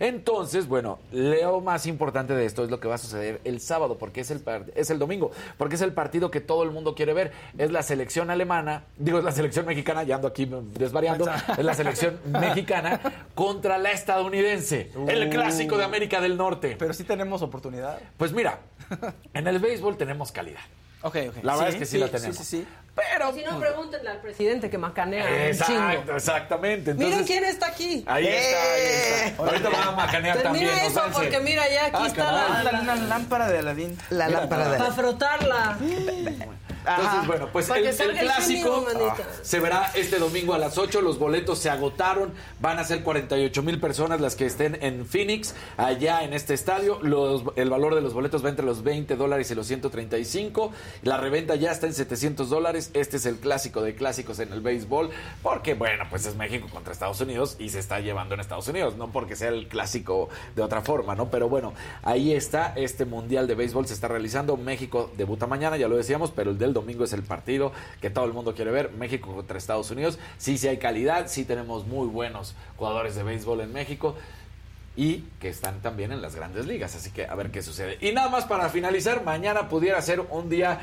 Entonces, 0.01 0.69
bueno, 0.69 1.01
lo 1.11 1.61
más 1.61 1.87
importante 1.87 2.35
de 2.35 2.45
esto 2.47 2.63
es 2.63 2.71
lo 2.71 2.79
que 2.79 2.87
va 2.87 2.95
a 2.95 2.99
suceder 2.99 3.41
el 3.45 3.61
sábado, 3.61 3.99
porque 3.99 4.21
es 4.21 4.31
el, 4.31 4.43
es 4.75 4.91
el 4.91 4.99
domingo, 4.99 5.33
porque 5.57 5.75
es 5.75 5.83
el 5.83 5.93
partido 5.93 6.31
que 6.31 6.41
todo 6.41 6.63
el 6.63 6.71
mundo 6.71 6.95
quiere 6.95 7.15
ver. 7.15 7.33
Es 7.57 7.73
la 7.73 7.83
selección 7.83 8.31
alemana, 8.31 8.85
digo, 8.97 9.19
es 9.19 9.25
la 9.25 9.33
selección 9.33 9.67
mexicana, 9.67 10.05
ya 10.05 10.17
ando 10.17 10.29
aquí 10.29 10.49
desvariando, 10.75 11.29
es 11.57 11.65
la 11.65 11.75
selección 11.75 12.21
mexicana 12.27 13.01
contra 13.35 13.79
la 13.79 13.91
estadounidense, 13.91 14.93
el 15.09 15.31
clásico 15.31 15.77
de 15.77 15.85
América 15.85 16.21
del 16.21 16.37
Norte. 16.37 16.77
Pero 16.79 16.93
sí 16.93 17.05
tenemos 17.05 17.43
oportunidad. 17.43 17.99
Pues 18.17 18.33
mira, 18.33 18.61
en 19.35 19.49
el 19.49 19.59
béisbol 19.59 19.97
tenemos 19.97 20.31
calidad. 20.31 20.61
Ok, 21.03 21.17
ok. 21.29 21.37
La 21.45 21.55
verdad 21.55 21.69
es 21.71 21.77
que 21.77 21.87
sí, 21.87 21.99
la 21.99 22.09
tenemos. 22.09 22.37
Sí, 22.37 22.45
sí, 22.45 22.57
sí. 22.63 22.67
Pero. 22.95 23.33
Si 23.33 23.43
no, 23.45 23.61
pregúntenle 23.61 24.11
al 24.11 24.21
presidente 24.21 24.69
que 24.69 24.77
macanea 24.79 25.25
un 25.25 25.33
Exacto, 25.33 25.73
chingo. 26.03 26.17
exactamente. 26.17 26.95
Miren 26.95 27.13
Entonces, 27.13 27.27
quién 27.37 27.45
está 27.45 27.67
aquí. 27.69 28.05
Ahí 28.09 28.27
está, 28.27 28.59
ahí 28.75 28.83
está. 29.29 29.43
Ahorita 29.45 29.69
van 29.69 29.89
a 29.89 29.91
macanear 29.93 30.37
Termina 30.39 30.67
también. 30.71 30.91
eso, 30.91 31.07
nos 31.07 31.17
porque 31.17 31.39
mira, 31.41 31.69
ya 31.69 31.87
aquí 31.87 31.97
Ah, 32.01 32.07
está 32.09 32.25
caray. 32.25 32.49
la, 32.49 32.59
Ándale, 32.59 32.81
una 32.81 32.95
lámpara 32.97 33.49
de 33.49 33.59
Aladín. 33.59 33.99
La 34.11 34.27
Mira, 34.27 34.41
lámpara 34.41 34.65
de 34.71 34.77
Para 34.79 34.89
la... 34.89 34.95
frotarla. 34.97 35.79
Entonces, 36.87 37.27
bueno, 37.27 37.49
pues 37.53 37.69
el, 37.71 38.17
clásico 38.19 38.87
ah, 38.89 39.17
se 39.43 39.61
verá 39.61 39.91
este 39.95 40.19
domingo 40.19 40.55
a 40.55 40.59
las 40.59 40.79
8. 40.79 41.01
Los 41.01 41.19
boletos 41.19 41.59
se 41.59 41.71
agotaron. 41.71 42.33
Van 42.61 42.79
a 42.79 42.85
ser 42.85 43.03
48 43.03 43.63
mil 43.63 43.81
personas 43.81 44.21
las 44.21 44.37
que 44.37 44.47
estén 44.47 44.79
en 44.83 45.07
Phoenix, 45.07 45.55
allá 45.77 46.23
en 46.23 46.33
este 46.33 46.55
estadio. 46.55 46.99
Los, 47.03 47.43
el 47.57 47.71
valor 47.71 47.95
de 47.95 48.01
los 48.01 48.15
boletos 48.15 48.45
va 48.45 48.49
entre 48.49 48.65
los 48.65 48.83
20 48.83 49.17
dólares 49.17 49.51
y 49.51 49.55
los 49.55 49.67
135. 49.67 50.73
La 51.03 51.17
reventa 51.19 51.55
ya 51.57 51.73
está 51.73 51.87
en 51.87 51.95
700 51.95 52.49
dólares. 52.49 52.91
Este 52.95 53.17
es 53.19 53.27
el 53.27 53.37
clásico 53.37 53.83
de 53.83 53.95
clásicos 53.95 54.39
en 54.39 54.53
el 54.53 54.61
béisbol. 54.61 55.11
Porque, 55.43 55.75
bueno, 55.75 56.05
pues 56.11 56.27
es 56.27 56.37
México 56.37 56.69
contra 56.73 56.93
Estados 56.93 57.21
Unidos 57.21 57.57
y 57.59 57.71
se 57.71 57.79
está 57.79 58.01
llevando 58.01 58.35
en 58.35 58.41
Estados 58.41 58.69
Unidos. 58.69 58.97
No 58.97 59.11
porque 59.11 59.37
sea 59.37 59.49
el 59.49 59.69
clásico 59.69 60.29
de 60.57 60.63
otra 60.63 60.83
forma, 60.83 61.15
¿no? 61.15 61.31
Pero 61.31 61.49
bueno, 61.49 61.75
ahí 62.03 62.33
está. 62.33 62.73
Este 62.77 63.05
mundial 63.05 63.47
de 63.47 63.55
béisbol 63.55 63.87
se 63.87 63.95
está 63.95 64.09
realizando. 64.09 64.57
México 64.57 65.11
debuta 65.17 65.47
mañana, 65.47 65.77
ya 65.77 65.89
lo 65.89 65.97
decíamos, 65.97 66.31
pero 66.35 66.51
el 66.51 66.59
del 66.69 66.75
domingo 66.75 67.05
es 67.05 67.13
el 67.13 67.23
partido 67.23 67.73
que 68.01 68.11
todo 68.11 68.25
el 68.25 68.33
mundo 68.33 68.55
quiere 68.55 68.71
ver. 68.71 68.93
México 68.93 69.35
contra 69.35 69.59
Estados 69.59 69.91
Unidos. 69.91 70.19
Sí, 70.39 70.59
sí 70.59 70.69
hay 70.69 70.79
calidad. 70.79 71.27
Sí 71.29 71.45
tenemos 71.45 71.87
muy 71.87 72.07
buenos 72.07 72.55
jugadores 72.77 73.15
de 73.17 73.23
béisbol 73.23 73.63
en 73.63 73.73
México 73.73 74.17
y 74.97 75.25
que 75.41 75.49
están 75.49 75.81
también 75.81 76.13
en 76.13 76.23
las 76.23 76.35
grandes 76.35 76.67
ligas. 76.67 76.95
Así 76.95 77.11
que 77.11 77.27
a 77.27 77.35
ver 77.35 77.51
qué 77.51 77.63
sucede. 77.63 77.99
Y 78.01 78.13
nada 78.13 78.29
más 78.29 78.45
para 78.45 78.69
finalizar, 78.69 79.25
mañana 79.25 79.69
pudiera 79.69 80.01
ser 80.03 80.21
un 80.31 80.49
día 80.49 80.81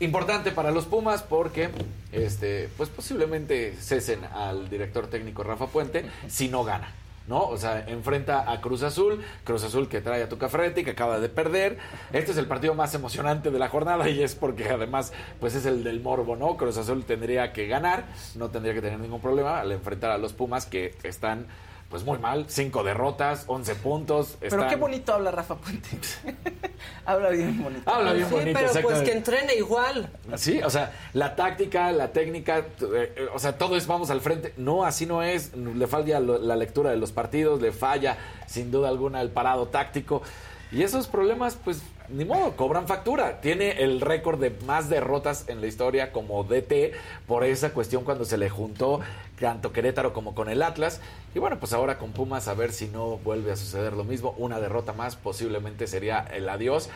importante 0.00 0.50
para 0.50 0.70
los 0.70 0.86
Pumas 0.86 1.22
porque 1.22 1.70
este 2.10 2.68
pues 2.76 2.88
posiblemente 2.88 3.76
cesen 3.80 4.24
al 4.24 4.68
director 4.68 5.06
técnico 5.06 5.42
Rafa 5.44 5.66
Puente 5.68 6.04
si 6.28 6.48
no 6.48 6.64
gana. 6.64 6.92
¿No? 7.28 7.44
O 7.44 7.56
sea, 7.56 7.84
enfrenta 7.86 8.50
a 8.50 8.60
Cruz 8.60 8.82
Azul, 8.82 9.22
Cruz 9.44 9.62
Azul 9.62 9.88
que 9.88 10.00
trae 10.00 10.22
a 10.22 10.28
Tuca 10.28 10.48
Ferretti, 10.48 10.82
que 10.82 10.90
acaba 10.90 11.20
de 11.20 11.28
perder. 11.28 11.78
Este 12.12 12.32
es 12.32 12.36
el 12.36 12.46
partido 12.46 12.74
más 12.74 12.94
emocionante 12.94 13.50
de 13.50 13.58
la 13.58 13.68
jornada 13.68 14.08
y 14.08 14.22
es 14.22 14.34
porque 14.34 14.68
además, 14.68 15.12
pues 15.40 15.54
es 15.54 15.64
el 15.66 15.84
del 15.84 16.00
morbo, 16.00 16.36
¿no? 16.36 16.56
Cruz 16.56 16.76
Azul 16.76 17.04
tendría 17.04 17.52
que 17.52 17.68
ganar, 17.68 18.04
no 18.34 18.50
tendría 18.50 18.74
que 18.74 18.82
tener 18.82 18.98
ningún 18.98 19.20
problema 19.20 19.60
al 19.60 19.70
enfrentar 19.72 20.10
a 20.10 20.18
los 20.18 20.32
Pumas 20.32 20.66
que 20.66 20.94
están 21.04 21.46
pues 21.92 22.04
muy 22.04 22.18
mal, 22.18 22.46
cinco 22.48 22.82
derrotas, 22.82 23.44
11 23.48 23.74
puntos. 23.74 24.38
Pero 24.40 24.66
qué 24.66 24.76
bonito 24.76 25.12
habla 25.12 25.30
Rafa 25.30 25.56
Puente. 25.56 25.90
habla 27.04 27.28
bien 27.28 27.62
bonito. 27.62 27.90
Habla 27.90 28.14
bien 28.14 28.26
Sí, 28.28 28.34
bonito, 28.34 28.58
pero 28.58 28.82
pues 28.82 29.02
que 29.02 29.12
entrene 29.12 29.54
igual. 29.56 30.08
Sí, 30.36 30.62
o 30.62 30.70
sea, 30.70 30.90
la 31.12 31.36
táctica, 31.36 31.92
la 31.92 32.10
técnica, 32.12 32.62
t- 32.64 32.86
eh, 32.94 33.26
o 33.34 33.38
sea, 33.38 33.58
todo 33.58 33.76
es 33.76 33.86
vamos 33.86 34.08
al 34.08 34.22
frente. 34.22 34.54
No, 34.56 34.84
así 34.86 35.04
no 35.04 35.22
es. 35.22 35.54
Le 35.54 35.86
falla 35.86 36.18
lo- 36.18 36.38
la 36.38 36.56
lectura 36.56 36.88
de 36.90 36.96
los 36.96 37.12
partidos, 37.12 37.60
le 37.60 37.72
falla 37.72 38.16
sin 38.46 38.70
duda 38.70 38.88
alguna 38.88 39.20
el 39.20 39.28
parado 39.30 39.66
táctico. 39.68 40.22
Y 40.70 40.82
esos 40.82 41.06
problemas, 41.08 41.58
pues, 41.62 41.82
ni 42.08 42.24
modo, 42.24 42.56
cobran 42.56 42.88
factura. 42.88 43.42
Tiene 43.42 43.82
el 43.82 44.00
récord 44.00 44.40
de 44.40 44.48
más 44.66 44.88
derrotas 44.88 45.44
en 45.48 45.60
la 45.60 45.66
historia 45.66 46.10
como 46.12 46.42
DT 46.44 46.92
por 47.26 47.44
esa 47.44 47.74
cuestión 47.74 48.04
cuando 48.04 48.24
se 48.24 48.38
le 48.38 48.48
juntó 48.48 49.00
tanto 49.42 49.72
Querétaro 49.72 50.12
como 50.12 50.34
con 50.34 50.48
el 50.48 50.62
Atlas. 50.62 51.00
Y 51.34 51.40
bueno, 51.40 51.58
pues 51.58 51.72
ahora 51.72 51.98
con 51.98 52.12
Pumas 52.12 52.46
a 52.46 52.54
ver 52.54 52.72
si 52.72 52.86
no 52.86 53.18
vuelve 53.18 53.50
a 53.50 53.56
suceder 53.56 53.92
lo 53.94 54.04
mismo. 54.04 54.34
Una 54.38 54.60
derrota 54.60 54.92
más 54.92 55.16
posiblemente 55.16 55.88
sería 55.88 56.20
el 56.20 56.48
adiós. 56.48 56.88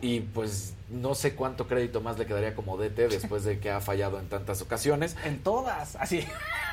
Y 0.00 0.20
pues 0.20 0.72
no 0.88 1.14
sé 1.14 1.34
cuánto 1.34 1.68
crédito 1.68 2.00
más 2.00 2.18
le 2.18 2.24
quedaría 2.24 2.54
como 2.54 2.78
DT 2.78 3.10
después 3.10 3.44
de 3.44 3.60
que 3.60 3.70
ha 3.70 3.80
fallado 3.80 4.18
en 4.18 4.30
tantas 4.30 4.62
ocasiones. 4.62 5.14
En 5.24 5.40
todas, 5.40 5.94
así. 5.96 6.26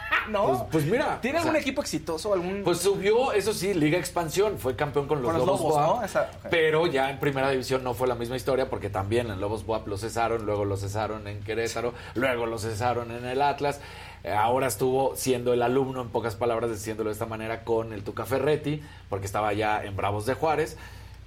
¿No? 0.30 0.48
Pues, 0.48 0.60
pues 0.72 0.86
mira. 0.86 1.20
¿Tiene 1.22 1.38
algún 1.38 1.54
sea, 1.54 1.62
equipo 1.62 1.82
exitoso? 1.82 2.34
¿Algún... 2.34 2.64
Pues 2.64 2.80
subió, 2.80 3.32
eso 3.32 3.54
sí, 3.54 3.74
Liga 3.74 3.98
Expansión, 3.98 4.58
fue 4.58 4.76
campeón 4.76 5.08
con 5.08 5.22
los, 5.22 5.32
Con 5.32 5.38
los 5.40 5.48
Lobos, 5.48 5.62
Lobos, 5.62 5.76
Buap, 5.76 6.00
¿no? 6.00 6.04
Esa- 6.04 6.30
pero 6.50 6.88
ya 6.88 7.10
en 7.10 7.20
Primera 7.20 7.50
División 7.50 7.84
no 7.84 7.94
fue 7.94 8.08
la 8.08 8.16
misma 8.16 8.36
historia 8.36 8.70
porque 8.70 8.90
también 8.90 9.30
en 9.30 9.40
Lobos 9.40 9.66
Buap 9.66 9.88
lo 9.88 9.98
cesaron, 9.98 10.46
luego 10.46 10.66
lo 10.66 10.78
cesaron 10.78 11.28
en 11.28 11.42
Querétaro, 11.42 11.94
luego 12.16 12.46
lo 12.46 12.58
cesaron 12.60 13.12
en 13.12 13.26
el 13.26 13.42
Atlas, 13.42 13.80
eh, 14.24 14.32
ahora 14.34 14.68
estuvo 14.68 15.16
siendo 15.16 15.54
el 15.54 15.62
alumno, 15.62 16.02
en 16.02 16.10
pocas 16.10 16.36
palabras, 16.36 16.70
diciéndolo 16.72 17.10
de 17.10 17.14
esta 17.14 17.26
manera, 17.26 17.64
con 17.64 17.94
el 17.94 18.04
Tuca 18.04 18.26
Ferretti, 18.26 18.82
porque 19.10 19.26
estaba 19.26 19.54
ya 19.54 19.84
en 19.84 19.96
Bravos 19.96 20.26
de 20.26 20.34
Juárez. 20.34 20.78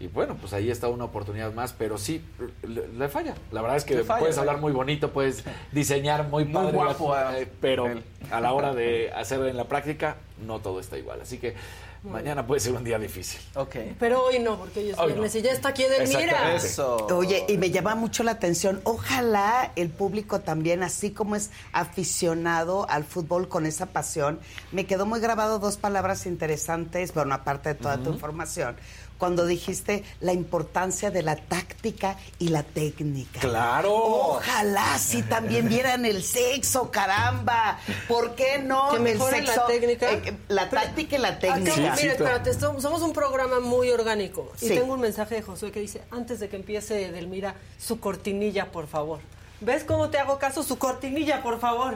Y 0.01 0.06
bueno, 0.06 0.35
pues 0.40 0.55
ahí 0.55 0.70
está 0.70 0.89
una 0.89 1.05
oportunidad 1.05 1.52
más, 1.52 1.74
pero 1.74 1.98
sí, 1.98 2.24
le, 2.62 2.89
le 2.89 3.09
falla. 3.10 3.35
La 3.52 3.60
verdad 3.60 3.77
es 3.77 3.85
que 3.85 4.02
falla, 4.02 4.20
puedes 4.20 4.36
le 4.36 4.40
hablar 4.40 4.59
muy 4.59 4.72
bonito, 4.72 5.12
puedes 5.12 5.44
diseñar 5.72 6.27
muy 6.28 6.47
Muy 6.47 6.55
padre, 6.55 6.72
guapo, 6.72 7.14
eh, 7.14 7.43
eh, 7.43 7.52
pero 7.60 7.86
él. 7.86 8.02
a 8.31 8.40
la 8.40 8.55
hora 8.55 8.72
de 8.74 9.12
hacerlo 9.14 9.47
en 9.47 9.59
la 9.59 9.64
práctica, 9.64 10.16
no 10.47 10.60
todo 10.60 10.81
está 10.81 10.97
igual. 10.97 11.20
Así 11.20 11.36
que 11.36 11.55
mañana 12.02 12.47
puede 12.47 12.60
ser 12.60 12.72
un 12.72 12.82
día 12.82 12.98
difícil. 12.98 13.43
Ok. 13.55 13.77
Pero 13.98 14.24
hoy 14.24 14.39
no, 14.39 14.56
porque 14.56 14.81
hoy 14.81 14.89
es 14.89 14.98
Hoy 14.98 15.09
viernes 15.09 15.35
no. 15.35 15.40
y 15.40 15.43
ya 15.43 15.52
está 15.52 15.68
aquí 15.68 15.82
Edelmira. 15.82 16.55
Eso. 16.55 16.97
Oye, 17.09 17.44
y 17.47 17.59
me 17.59 17.70
llama 17.70 17.94
mucho 17.94 18.22
la 18.22 18.31
atención. 18.31 18.81
Ojalá 18.85 19.72
el 19.77 19.90
público 19.90 20.40
también, 20.40 20.82
así 20.82 21.10
como 21.10 21.36
es 21.36 21.51
aficionado 21.72 22.89
al 22.89 23.05
fútbol 23.05 23.48
con 23.48 23.66
esa 23.66 23.85
pasión, 23.85 24.40
me 24.72 24.86
quedó 24.86 25.05
muy 25.05 25.20
grabado 25.20 25.59
dos 25.59 25.77
palabras 25.77 26.24
interesantes, 26.24 27.12
bueno, 27.12 27.35
aparte 27.35 27.70
de 27.70 27.74
toda 27.74 27.98
tu 27.98 28.10
información, 28.10 28.77
cuando 29.21 29.47
dijiste 29.47 30.03
la 30.21 30.33
importancia 30.33 31.13
de 31.13 31.23
la 31.23 31.37
táctica 31.37 32.17
y 32.41 32.49
la 32.49 32.65
técnica. 32.65 33.39
¡Claro! 33.39 33.93
Ojalá 33.95 34.99
si 34.99 35.23
también 35.23 35.69
vieran 35.69 36.07
el 36.07 36.25
sexo, 36.25 36.91
caramba. 36.91 37.79
¿Por 38.09 38.35
qué 38.35 38.59
no? 38.59 38.89
Que 38.91 38.97
el 38.97 39.03
mejoren 39.03 39.45
la 39.47 39.53
sexo, 39.53 39.67
técnica. 39.69 40.11
eh, 40.11 40.37
la 40.49 40.69
táctica 40.71 41.17
y 41.17 41.19
la 41.21 41.39
técnica. 41.39 41.73
Acá, 41.75 41.97
mira, 42.01 42.13
espérate, 42.15 42.55
somos 42.55 43.03
un 43.03 43.13
programa 43.13 43.61
muy 43.61 43.91
orgánico. 43.91 44.51
Y 44.61 44.69
Sí. 44.69 44.75
tengo 44.75 44.95
un 44.95 45.01
mensaje 45.01 45.35
de 45.37 45.43
Josué 45.43 45.71
que 45.71 45.81
dice, 45.81 46.01
antes 46.11 46.41
de 46.41 46.49
que 46.49 46.57
empiece 46.57 47.05
Edelmira, 47.07 47.55
su 47.79 48.01
cortinilla, 48.01 48.73
por 48.73 48.87
favor. 48.89 49.21
¿Ves 49.61 49.85
cómo 49.85 50.09
te 50.09 50.19
hago 50.19 50.39
caso? 50.39 50.63
Su 50.63 50.79
cortinilla, 50.79 51.43
por 51.43 51.61
favor. 51.61 51.95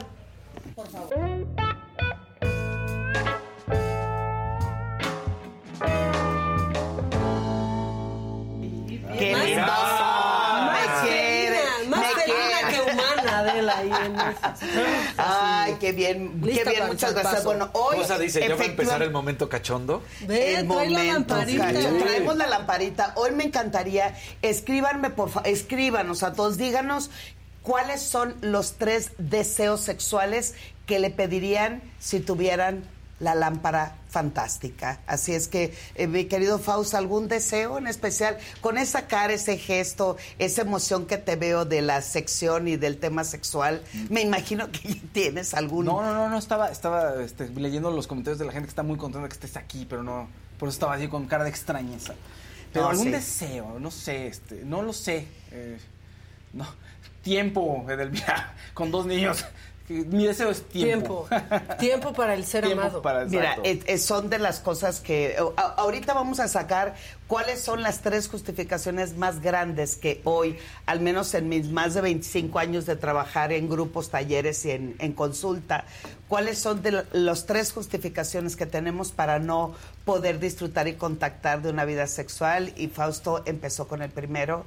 Por 0.75 0.87
favor. 0.87 1.45
¡Qué 9.17 9.31
Más- 9.33 9.45
lindo! 9.45 9.65
Más 9.65 11.03
Me 11.03 11.89
más 11.89 11.99
me 11.99 12.21
felina 12.21 12.69
quiere. 12.69 12.73
que 12.85 12.91
humana, 12.91 13.39
Adela, 13.39 13.77
ahí 13.77 13.91
en. 14.05 14.15
Ay, 15.17 15.75
qué 15.79 15.91
bien, 15.91 16.41
qué 16.41 16.63
bien, 16.63 16.87
muchas 16.87 17.13
gracias. 17.13 17.43
Bueno, 17.43 17.69
hoy 17.73 17.97
Cosa 17.97 18.17
dice, 18.17 18.45
ya 18.47 18.55
va 18.55 18.61
a 18.63 18.65
empezar 18.65 19.01
el 19.03 19.11
momento 19.11 19.47
cachondo. 19.49 20.03
Ve, 20.21 20.55
el 20.55 20.67
trae 20.67 20.89
la 20.89 20.99
momento, 20.99 21.35
lamparita. 21.35 21.73
cacho. 21.73 21.97
Traemos 22.03 22.37
la 22.37 22.47
lamparita. 22.47 23.13
Hoy 23.15 23.31
me 23.31 23.43
encantaría, 23.45 24.15
escríbanme, 24.41 25.09
por 25.11 25.29
favor, 25.29 25.47
escríbanos 25.47 26.23
a 26.23 26.33
todos, 26.33 26.57
díganos 26.57 27.11
cuáles 27.61 28.01
son 28.01 28.35
los 28.41 28.73
tres 28.73 29.11
deseos 29.17 29.81
sexuales 29.81 30.55
que 30.85 30.99
le 30.99 31.09
pedirían 31.09 31.81
si 31.99 32.19
tuvieran 32.19 32.83
la 33.19 33.33
lámpara 33.35 33.95
fantástica. 34.15 35.01
Así 35.07 35.33
es 35.33 35.49
que, 35.49 35.73
eh, 35.95 36.07
mi 36.07 36.23
querido 36.23 36.57
Faust, 36.57 36.93
¿algún 36.93 37.27
deseo 37.27 37.77
en 37.77 37.85
especial? 37.87 38.37
Con 38.61 38.77
esa 38.77 39.07
cara, 39.07 39.33
ese 39.33 39.57
gesto, 39.57 40.15
esa 40.39 40.61
emoción 40.61 41.05
que 41.05 41.17
te 41.17 41.35
veo 41.35 41.65
de 41.65 41.81
la 41.81 42.01
sección 42.01 42.69
y 42.69 42.77
del 42.77 42.97
tema 42.97 43.25
sexual, 43.25 43.83
me 44.09 44.21
imagino 44.21 44.71
que 44.71 45.01
tienes 45.11 45.53
algún... 45.53 45.83
No, 45.83 46.01
no, 46.01 46.13
no, 46.13 46.29
no, 46.29 46.37
estaba, 46.37 46.71
estaba 46.71 47.21
este, 47.21 47.49
leyendo 47.49 47.91
los 47.91 48.07
comentarios 48.07 48.39
de 48.39 48.45
la 48.45 48.53
gente 48.53 48.67
que 48.67 48.71
está 48.71 48.83
muy 48.83 48.95
contenta 48.97 49.27
que 49.27 49.33
estés 49.33 49.57
aquí, 49.57 49.85
pero 49.89 50.01
no, 50.01 50.29
por 50.57 50.69
eso 50.69 50.77
estaba 50.77 50.93
así 50.93 51.09
con 51.09 51.25
cara 51.27 51.43
de 51.43 51.49
extrañeza. 51.49 52.13
Pero 52.71 52.85
No, 52.85 52.91
algún 52.91 53.07
sí. 53.07 53.11
deseo, 53.11 53.79
no 53.81 53.91
sé, 53.91 54.27
este, 54.27 54.63
no 54.63 54.81
lo 54.81 54.93
sé. 54.93 55.27
eh, 55.51 55.77
no, 56.53 56.65
tiempo, 57.21 57.85
Edelmira, 57.89 58.53
con 58.73 58.91
dos 58.91 59.05
niños. 59.07 59.43
Mi 59.87 60.25
deseo 60.25 60.49
es 60.49 60.63
tiempo. 60.63 61.27
Tiempo. 61.29 61.75
Tiempo 61.79 62.13
para 62.13 62.33
el 62.33 62.43
ser 62.45 62.63
Tiempo 62.65 62.81
amado. 62.81 63.01
para- 63.03 63.25
Mira, 63.25 63.57
es- 63.63 63.79
es- 63.85 64.03
son 64.03 64.29
de 64.31 64.39
las 64.39 64.59
cosas 64.59 64.99
que 64.99 65.35
a- 65.57 65.61
ahorita 65.61 66.13
vamos 66.13 66.39
a 66.39 66.47
sacar 66.47 66.95
cuáles 67.27 67.61
son 67.61 67.83
las 67.83 68.01
tres 68.01 68.27
justificaciones 68.27 69.15
más 69.15 69.41
grandes 69.41 69.95
que 69.95 70.21
hoy, 70.23 70.57
al 70.87 71.01
menos 71.01 71.33
en 71.35 71.49
mis 71.49 71.69
más 71.69 71.93
de 71.93 72.01
25 72.01 72.57
años 72.57 72.87
de 72.87 72.95
trabajar 72.95 73.51
en 73.51 73.69
grupos, 73.69 74.09
talleres 74.09 74.65
y 74.65 74.71
en, 74.71 74.95
en 74.97 75.13
consulta, 75.13 75.85
cuáles 76.27 76.57
son 76.57 76.81
de 76.81 77.03
las 77.13 77.45
tres 77.45 77.71
justificaciones 77.71 78.55
que 78.55 78.65
tenemos 78.65 79.11
para 79.11 79.37
no 79.37 79.75
poder 80.03 80.39
disfrutar 80.39 80.87
y 80.87 80.93
contactar 80.93 81.61
de 81.61 81.69
una 81.69 81.85
vida 81.85 82.07
sexual. 82.07 82.73
Y 82.75 82.87
Fausto 82.87 83.43
empezó 83.45 83.87
con 83.87 84.01
el 84.01 84.09
primero 84.09 84.65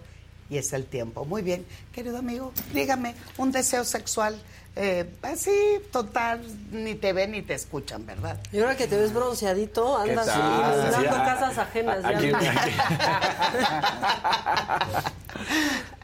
y 0.50 0.58
es 0.58 0.72
el 0.72 0.84
tiempo. 0.86 1.24
Muy 1.24 1.42
bien, 1.42 1.64
querido 1.92 2.18
amigo, 2.18 2.52
dígame, 2.72 3.14
un 3.36 3.52
deseo 3.52 3.84
sexual. 3.84 4.40
eh, 4.80 5.10
así, 5.22 5.50
total, 5.90 6.40
ni 6.70 6.94
te 6.94 7.12
ven 7.12 7.32
ni 7.32 7.42
te 7.42 7.54
escuchan, 7.54 8.06
¿verdad? 8.06 8.38
Y 8.52 8.60
ahora 8.60 8.76
que 8.76 8.86
te 8.86 8.96
ves 8.96 9.12
bronceadito, 9.12 10.00
¿Qué 10.04 10.10
andas 10.10 10.26
dando 10.28 11.00
Sí, 11.00 11.04
casas 11.08 11.58
ajenas. 11.58 12.00
ya. 12.02 12.08
aquí- 12.10 12.30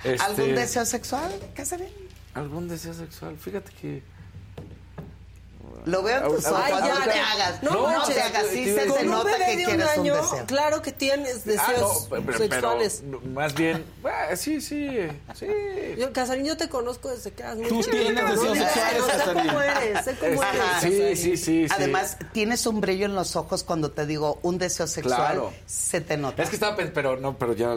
Este, 0.05 0.23
¿Algún 0.23 0.55
deseo 0.55 0.85
sexual? 0.85 1.33
¿Qué 1.55 1.65
se 1.65 1.77
ve? 1.79 1.91
¿Algún 2.35 2.69
deseo 2.69 2.93
sexual? 2.95 3.37
Fíjate 3.39 3.73
que... 3.81 4.03
Lo 5.85 6.03
veo 6.03 6.17
en 6.27 6.35
tus 6.37 6.47
ojos, 6.47 6.61
Ay, 6.65 6.73
no 6.73 6.87
ya, 6.87 7.05
te 7.05 7.15
ya. 7.17 7.33
hagas. 7.33 7.63
No, 7.63 7.71
No, 7.73 7.83
manches. 7.83 8.15
te 8.15 8.23
hagas, 8.23 8.47
sí 8.47 8.65
se, 8.65 8.91
un 8.91 9.07
nota 9.11 9.37
que 9.37 9.51
un 9.57 9.65
quieres 9.65 9.75
un 9.97 10.01
año, 10.01 10.17
deseo. 10.17 10.47
Claro 10.47 10.81
que 10.83 10.93
tienes 10.93 11.45
deseos 11.45 12.09
Ah, 12.11 12.17
no, 12.19 12.25
pero- 12.25 12.39
sexuales. 12.39 13.03
pero 13.05 13.21
más 13.33 13.55
bien... 13.55 13.85
eh, 14.31 14.37
sí, 14.37 14.61
sí, 14.63 14.89
sí. 15.35 15.47
Yo, 15.99 16.13
Casarín, 16.13 16.47
yo 16.47 16.57
te 16.57 16.69
conozco 16.71 17.11
desde 17.11 17.33
que 17.33 17.43
eras 17.43 17.57
muy 17.57 17.69
Tú 17.69 17.81
tienes 17.83 18.15
¿no? 18.15 18.31
deseos 18.31 18.57
Sé, 18.59 18.65
sexuales, 18.65 19.05
Sé 19.05 19.11
Casarín. 19.19 19.47
cómo 19.47 19.61
eres, 19.61 20.05
sé 20.05 20.15
cómo 20.15 20.33
eres. 20.33 20.41
Ajá. 20.61 20.81
Sí, 20.81 21.17
sí, 21.17 21.37
sí. 21.37 21.67
Además, 21.71 22.17
tienes 22.33 22.67
un 22.67 22.81
brillo 22.81 23.05
en 23.07 23.15
los 23.15 23.37
ojos 23.37 23.63
cuando 23.63 23.91
te 23.91 24.07
digo 24.07 24.39
un 24.43 24.59
deseo 24.59 24.87
sexual. 24.87 25.17
Claro. 25.17 25.53
Se 25.67 26.01
te 26.01 26.17
nota. 26.17 26.43
Es 26.43 26.49
que 26.49 26.57
estaba 26.57 26.77
pensando, 26.77 26.95
pero 26.95 27.17
no, 27.19 27.37
pero 27.37 27.53
ya 27.53 27.75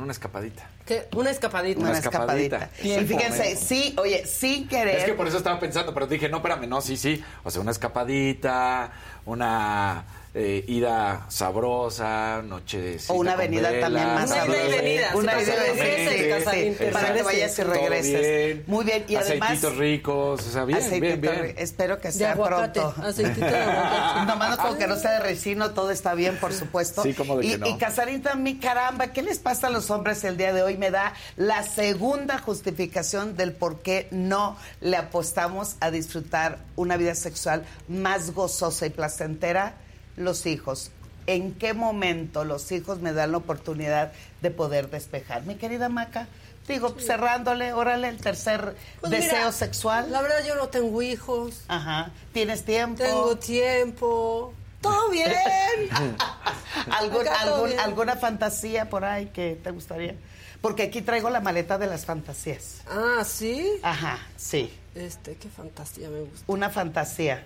una 0.00 0.12
escapadita. 0.12 0.68
¿Qué? 0.86 1.08
Una 1.14 1.30
escapadita. 1.30 1.80
Una 1.80 1.90
Una 1.90 1.98
escapadita. 1.98 2.70
escapadita. 2.76 3.06
Fíjense, 3.06 3.56
sí, 3.56 3.94
oye, 3.98 4.26
sin 4.26 4.68
querer. 4.68 4.96
Es 4.96 5.04
que 5.04 5.14
por 5.14 5.26
eso 5.28 5.36
estaba 5.38 5.58
pensando, 5.60 5.92
pero 5.92 6.06
dije, 6.06 6.28
no, 6.28 6.38
espérame, 6.38 6.66
no, 6.68 6.80
sí, 6.80 6.96
sí. 6.96 7.22
O 7.44 7.50
sea, 7.50 7.60
una 7.60 7.70
escapadita, 7.70 8.92
una 9.26 10.04
eh, 10.34 10.64
ida 10.66 11.26
sabrosa, 11.28 12.40
noche 12.42 12.96
O 13.08 13.14
una 13.14 13.32
avenida 13.32 13.70
vela, 13.70 13.86
también 13.86 14.06
más 14.14 14.30
Una 14.30 14.36
sabrosa. 14.40 14.76
venida, 14.76 15.10
Una 15.14 15.32
sí, 15.38 15.42
ida 15.42 15.52
y 15.52 15.56
para 15.58 15.72
que 15.74 16.06
regreses, 16.08 16.92
Para 16.92 17.14
que 17.14 17.22
vayas 17.22 17.58
y 17.58 17.62
regreses. 17.62 18.20
bien. 18.20 18.64
Muy 18.66 18.84
bien. 18.84 19.04
Y 19.08 19.16
además. 19.16 19.48
Aceititos 19.50 19.76
ricos, 19.76 20.46
o 20.46 20.50
sea, 20.50 20.64
bien, 20.64 20.78
aceitito 20.78 21.20
bien, 21.20 21.20
bien. 21.20 21.54
Espero 21.58 22.00
que 22.00 22.12
sea 22.12 22.32
aguacate, 22.32 22.80
pronto. 22.80 23.02
aceitito 23.06 23.46
de 23.46 23.56
aguacate. 23.56 24.26
Nomás 24.26 24.50
no 24.56 24.56
como 24.56 24.78
que 24.78 24.86
no 24.86 24.96
sea 24.96 25.12
de 25.12 25.20
resino, 25.20 25.70
todo 25.72 25.90
está 25.90 26.14
bien, 26.14 26.36
por 26.38 26.52
supuesto. 26.54 27.02
Sí, 27.02 27.12
¿cómo 27.12 27.36
de 27.36 27.46
y, 27.46 27.50
que 27.50 27.58
no? 27.58 27.66
y 27.66 27.76
Casarín 27.76 28.22
también, 28.22 28.58
caramba, 28.58 29.08
¿qué 29.08 29.22
les 29.22 29.38
pasa 29.38 29.66
a 29.66 29.70
los 29.70 29.90
hombres 29.90 30.24
el 30.24 30.36
día 30.38 30.52
de 30.54 30.62
hoy? 30.62 30.76
Me 30.78 30.90
da 30.90 31.12
la 31.36 31.62
segunda 31.62 32.38
justificación 32.38 33.36
del 33.36 33.52
por 33.52 33.80
qué 33.82 34.08
no 34.10 34.56
le 34.80 34.96
apostamos 34.96 35.76
a 35.80 35.90
disfrutar 35.90 36.58
una 36.76 36.96
vida 36.96 37.14
sexual 37.14 37.64
más 37.88 38.32
gozosa 38.32 38.86
y 38.86 38.90
placentera, 38.90 39.74
los 40.16 40.46
hijos. 40.46 40.90
¿En 41.26 41.54
qué 41.54 41.72
momento 41.74 42.44
los 42.44 42.70
hijos 42.72 42.98
me 43.00 43.12
dan 43.12 43.30
la 43.32 43.38
oportunidad 43.38 44.12
de 44.40 44.50
poder 44.50 44.90
despejar? 44.90 45.44
Mi 45.44 45.54
querida 45.54 45.88
Maca, 45.88 46.26
digo, 46.66 46.96
cerrándole, 46.98 47.72
órale, 47.72 48.08
el 48.08 48.16
tercer 48.18 48.74
Pues 49.00 49.10
deseo 49.12 49.38
mira, 49.38 49.52
sexual. 49.52 50.10
La 50.10 50.20
verdad, 50.20 50.44
yo 50.46 50.56
no 50.56 50.68
tengo 50.68 51.00
hijos. 51.02 51.62
Ajá. 51.68 52.10
¿Tienes 52.32 52.64
tiempo? 52.64 53.02
Tengo 53.02 53.36
tiempo. 53.36 54.52
Todo 54.80 55.10
bien. 55.10 55.30
¿Algún- 56.90 57.24
todo 57.24 57.34
algún- 57.34 57.68
bien. 57.68 57.80
¿Alguna 57.80 58.16
fantasía 58.16 58.88
por 58.90 59.04
ahí 59.04 59.26
que 59.26 59.58
te 59.62 59.70
gustaría? 59.70 60.16
Porque 60.60 60.82
aquí 60.84 61.02
traigo 61.02 61.30
la 61.30 61.40
maleta 61.40 61.78
de 61.78 61.86
las 61.86 62.04
fantasías. 62.04 62.82
Ah, 62.88 63.24
¿sí? 63.24 63.68
Ajá, 63.82 64.18
sí. 64.36 64.72
Este, 64.94 65.34
qué 65.36 65.48
fantasía 65.48 66.08
me 66.08 66.20
gusta. 66.20 66.44
Una 66.46 66.68
fantasía. 66.70 67.44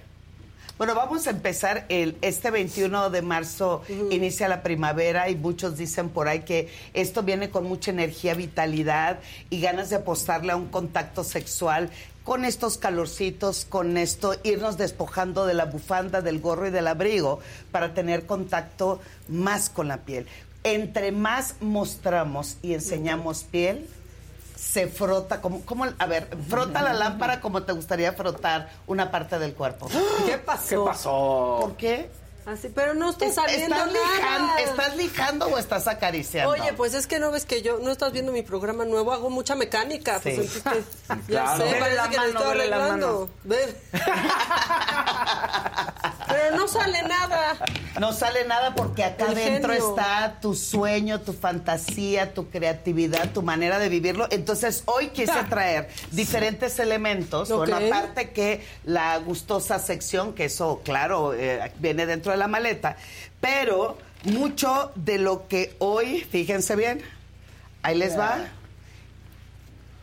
Bueno, 0.79 0.95
vamos 0.95 1.27
a 1.27 1.31
empezar 1.31 1.87
el 1.89 2.19
este 2.21 2.51
21 2.51 3.09
de 3.09 3.23
marzo 3.23 3.81
inicia 4.11 4.47
la 4.47 4.63
primavera 4.63 5.31
y 5.31 5.35
muchos 5.35 5.79
dicen 5.79 6.11
por 6.11 6.29
ahí 6.29 6.41
que 6.41 6.69
esto 6.93 7.23
viene 7.23 7.49
con 7.49 7.65
mucha 7.65 7.91
energía, 7.91 8.35
vitalidad 8.35 9.21
y 9.49 9.63
ganas 9.63 9.89
de 9.89 9.97
apostarle 9.97 10.53
a 10.53 10.57
un 10.57 10.69
contacto 10.69 11.25
sexual 11.25 11.89
con 12.25 12.45
estos 12.45 12.77
calorcitos, 12.77 13.65
con 13.65 13.97
esto 13.97 14.35
irnos 14.45 14.77
despojando 14.77 15.47
de 15.47 15.55
la 15.55 15.65
bufanda, 15.65 16.21
del 16.21 16.41
gorro 16.41 16.67
y 16.67 16.71
del 16.71 16.89
abrigo 16.89 17.41
para 17.73 17.95
tener 17.95 18.27
contacto 18.27 19.01
más 19.29 19.71
con 19.71 19.89
la 19.89 20.05
piel. 20.05 20.27
Entre 20.63 21.11
más 21.11 21.55
mostramos 21.61 22.59
y 22.61 22.75
enseñamos 22.75 23.45
piel, 23.45 23.89
se 24.57 24.89
frota 24.89 25.41
como, 25.41 25.61
como 25.65 25.85
a 25.85 26.07
ver, 26.07 26.37
frota 26.49 26.83
la 26.83 26.95
lámpara 26.95 27.41
como 27.41 27.63
te 27.63 27.73
gustaría 27.73 28.13
frotar 28.13 28.71
una 28.87 29.11
parte 29.11 29.39
del 29.39 29.55
cuerpo. 29.55 29.89
¿Qué 30.27 30.39
pasó? 30.39 30.85
¿Qué 30.85 30.91
pasó? 30.91 31.59
¿Por 31.61 31.77
qué? 31.77 32.11
Así, 32.47 32.69
pero 32.73 32.95
no 32.95 33.11
está 33.11 33.31
saliendo 33.33 33.75
¿Estás, 33.75 33.93
lijan- 33.93 34.47
nada. 34.47 34.61
¿Estás 34.61 34.97
lijando 34.97 35.47
o 35.49 35.59
estás 35.59 35.89
acariciando? 35.89 36.53
Oye, 36.53 36.73
pues 36.75 36.95
es 36.95 37.09
que 37.09 37.19
no 37.19 37.33
ves 37.33 37.45
que 37.45 37.61
yo, 37.61 37.79
no 37.81 37.91
estás 37.91 38.13
viendo 38.13 38.31
mi 38.31 38.43
programa 38.43 38.85
nuevo, 38.85 39.13
hago 39.13 39.31
mucha 39.31 39.57
mecánica. 39.57 40.21
Sí. 40.21 40.31
Pues 40.37 40.57
entonces, 40.65 40.85
ya 41.09 41.43
Claro. 41.43 41.59
sé, 41.59 41.65
Dele 41.65 41.79
parece 41.81 41.97
la 41.97 42.09
que 42.11 42.17
mano, 42.19 42.29
estoy 42.29 42.51
arreglando. 42.53 43.31
Ve. 43.43 43.77
Pero 46.29 46.57
no 46.57 46.69
sale 46.69 47.03
nada. 47.03 47.57
No 48.01 48.13
sale 48.13 48.45
nada 48.45 48.75
porque 48.75 49.05
acá 49.05 49.27
genio. 49.35 49.73
está 49.73 50.39
tu 50.41 50.55
sueño, 50.55 51.21
tu 51.23 51.33
fantasía, 51.33 52.35
tu 52.35 52.51
creatividad, 52.51 53.31
tu 53.33 53.43
manera 53.43 53.79
de 53.79 53.89
vivirlo. 53.89 54.27
Entonces, 54.31 54.83
hoy 54.87 55.09
quise 55.09 55.33
traer 55.49 55.89
diferentes 56.11 56.79
elementos. 56.79 57.51
Ok. 57.51 57.69
Bueno, 57.69 57.77
aparte 57.77 58.31
que 58.31 58.65
la 58.85 59.17
gustosa 59.19 59.79
sección, 59.79 60.35
que 60.35 60.45
eso, 60.47 60.83
claro, 60.85 61.33
eh, 61.35 61.73
viene 61.79 62.07
dentro 62.07 62.33
de 62.33 62.36
la 62.37 62.49
maleta. 62.49 62.97
Pero 63.41 63.99
mucho 64.25 64.93
de 64.95 65.19
lo 65.19 65.47
que 65.49 65.75
hoy, 65.79 66.21
fíjense 66.31 66.77
bien, 66.77 67.03
ahí 67.83 67.97
les 67.97 68.19
va. 68.19 68.39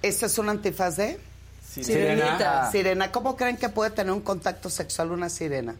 Este 0.02 0.26
es 0.26 0.38
un 0.38 0.50
antifaz 0.50 0.98
de 0.98 1.20
Sirenita. 1.70 2.70
sirena. 2.72 3.12
¿Cómo 3.12 3.36
creen 3.36 3.58
que 3.58 3.70
puede 3.70 3.90
tener 3.92 4.12
un 4.14 4.22
contacto 4.22 4.70
sexual 4.70 5.12
una 5.12 5.30
sirena? 5.30 5.76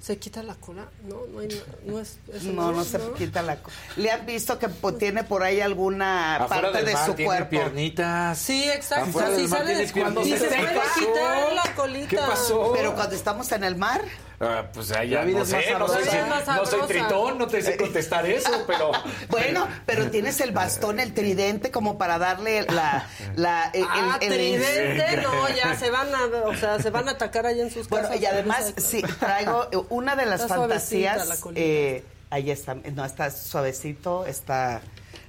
¿Se 0.00 0.18
quita 0.18 0.42
la 0.42 0.56
cola? 0.56 0.88
No, 1.08 1.20
no, 1.32 1.38
hay, 1.38 1.62
no 1.86 2.00
es 2.00 2.18
eso 2.34 2.50
No, 2.50 2.72
no 2.72 2.82
se 2.82 2.98
quita 3.16 3.40
la 3.40 3.58
co- 3.62 3.70
¿Le 3.94 4.10
han 4.10 4.26
visto 4.26 4.58
que 4.58 4.66
tiene 4.98 5.22
por 5.22 5.44
ahí 5.44 5.60
alguna 5.60 6.38
Afuera 6.38 6.62
parte 6.62 6.76
del 6.78 6.86
de 6.86 6.92
mar 6.94 7.06
su 7.06 7.14
tiene 7.14 7.26
cuerpo? 7.28 7.50
piernitas. 7.50 8.36
Sí, 8.36 8.64
exacto. 8.68 9.10
Afuera 9.10 9.28
Sí, 9.28 9.34
del 9.42 9.48
mar 9.48 9.58
sale 9.60 9.74
tiene 9.86 9.92
cuando 10.02 10.24
se 10.24 10.30
¿Qué 10.30 10.38
puede 10.38 10.74
pasó? 10.76 10.98
quitar 10.98 11.52
la 11.52 11.74
colita. 11.76 12.08
¿Qué 12.08 12.16
pasó? 12.16 12.72
Pero 12.74 12.94
cuando 12.96 13.14
estamos 13.14 13.52
en 13.52 13.62
el 13.62 13.76
mar, 13.76 14.02
Ah, 14.44 14.64
pues 14.74 14.90
allá 14.90 15.20
La 15.20 15.24
vida 15.24 15.38
no 15.38 15.42
es 15.44 15.48
sé, 15.50 15.70
más 15.70 15.78
no, 15.78 16.66
soy, 16.66 16.80
no 16.80 16.86
tritón, 16.88 17.38
no 17.38 17.46
te 17.46 17.62
sé 17.62 17.76
contestar 17.76 18.26
eso, 18.26 18.50
pero... 18.66 18.90
Bueno, 19.28 19.68
pero 19.86 20.10
tienes 20.10 20.40
el 20.40 20.50
bastón, 20.50 20.98
el 20.98 21.14
tridente, 21.14 21.70
como 21.70 21.96
para 21.96 22.18
darle 22.18 22.62
la... 22.64 23.06
la 23.36 23.70
el, 23.72 23.84
Ah, 23.88 24.18
el- 24.20 24.32
el- 24.32 24.60
tridente, 24.60 25.22
no, 25.22 25.48
ya 25.50 25.78
se 25.78 25.90
van 25.90 26.08
a, 26.12 26.24
o 26.48 26.56
sea, 26.56 26.80
se 26.80 26.90
van 26.90 27.08
a 27.08 27.12
atacar 27.12 27.46
allá 27.46 27.62
en 27.62 27.70
sus 27.70 27.88
Bueno, 27.88 28.08
casas. 28.08 28.20
y 28.20 28.26
además, 28.26 28.74
sí, 28.78 29.02
traigo 29.20 29.68
eh, 29.70 29.76
una 29.90 30.16
de 30.16 30.26
las 30.26 30.40
Está 30.40 30.56
suavecita 30.56 31.12
la 31.12 31.18
fantasías. 31.36 31.42
eh, 31.54 32.04
ahí 32.30 32.50
está, 32.50 32.74
no, 32.74 33.04
está 33.04 33.30
suavecito, 33.30 34.26
está 34.26 34.80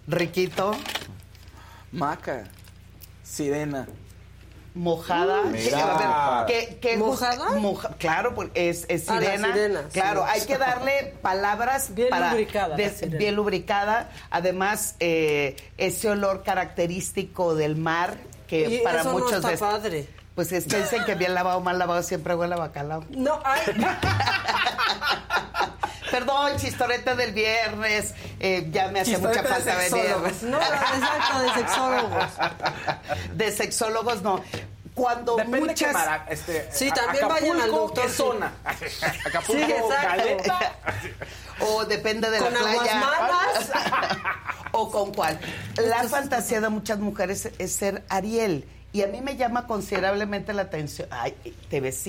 riquito, 0.08 0.76
Maca, 1.92 2.46
sirena. 3.24 3.88
Mojada. 4.76 5.44
Mira. 5.44 6.46
¿Qué- 6.48 6.68
qué- 6.68 6.80
qué 6.80 6.98
¿Mojada? 6.98 7.52
moja- 7.60 7.96
claro, 7.98 8.34
porque 8.36 8.70
es, 8.70 8.86
Ah, 9.08 9.20
sirena. 9.20 9.54
sirena, 9.54 9.82
sí. 9.84 10.00
claro, 10.00 10.26
hay 10.26 10.42
que 10.42 10.58
darle 10.58 11.14
palabras 11.22 11.94
Bien 11.94 12.10
para 12.10 12.32
lubricada, 12.32 12.76
de- 12.76 12.90
bien 13.18 13.36
lubricada. 13.36 14.10
Además, 14.32 14.96
eh, 15.00 15.56
ese 15.78 16.10
olor 16.10 16.44
característico 16.44 17.56
del 17.56 17.76
mar 17.76 18.16
que 18.48 18.68
Y 18.70 18.78
para 18.80 19.02
eso 19.02 19.12
no 19.14 19.20
muchos 19.20 19.34
está 19.34 19.50
de- 19.50 19.58
padre. 19.58 20.08
Pues 20.36 20.52
es 20.52 20.66
que 20.66 20.78
dicen 20.78 21.06
que 21.06 21.14
bien 21.14 21.36
lavado, 21.36 21.60
mal 21.62 21.78
lavado 21.78 22.02
siempre 22.02 22.34
huele 22.34 22.56
a 22.56 22.58
bacalao. 22.58 23.04
No, 23.12 23.40
ay, 23.46 23.62
Perdón, 26.14 26.58
chistorete 26.58 27.16
del 27.16 27.34
viernes. 27.34 28.14
eh, 28.40 28.68
ya 28.72 28.90
me 28.90 29.00
hace 29.00 29.18
mucha 29.18 29.42
de 29.42 29.48
falta 29.50 29.76
venir. 29.78 30.16
no, 30.44 30.62
exacto, 30.62 31.40
de 31.42 31.54
sexólogos. 31.56 32.24
De 33.34 33.52
sexólogos 33.52 34.22
no. 34.22 34.44
Cuando 34.94 35.38
Depende 35.38 35.60
muchas. 35.62 35.96
este, 36.30 36.70
Sí, 36.72 36.90
a- 36.90 36.94
también 36.94 37.28
vayan 37.28 37.54
al 37.56 37.62
Acapulco, 37.62 37.80
doctor, 37.88 38.04
¿qué 38.04 38.10
sí. 38.12 38.16
zona? 38.16 38.54
Acapulco, 39.26 39.66
Sí. 39.66 39.96
Caleta. 40.04 40.60
O 41.62 41.86
depende 41.86 42.30
de 42.30 42.38
Con 42.38 42.54
la 42.54 42.60
playa. 42.60 42.96
malas. 42.98 43.72
o 44.72 44.92
con 44.92 45.12
cuál. 45.12 45.40
La 45.78 46.04
fantasía 46.04 46.62
de 46.62 46.70
muchas 46.70 47.00
mujeres 47.00 47.50
es 47.58 47.74
ser 47.76 48.04
Ariel. 48.08 48.68
Y 48.94 49.02
a 49.02 49.08
mí 49.08 49.22
me 49.22 49.36
llama 49.36 49.66
considerablemente 49.66 50.54
la 50.54 50.62
atención. 50.62 51.08
Ay, 51.12 51.34
te 51.68 51.82
ves. 51.82 52.08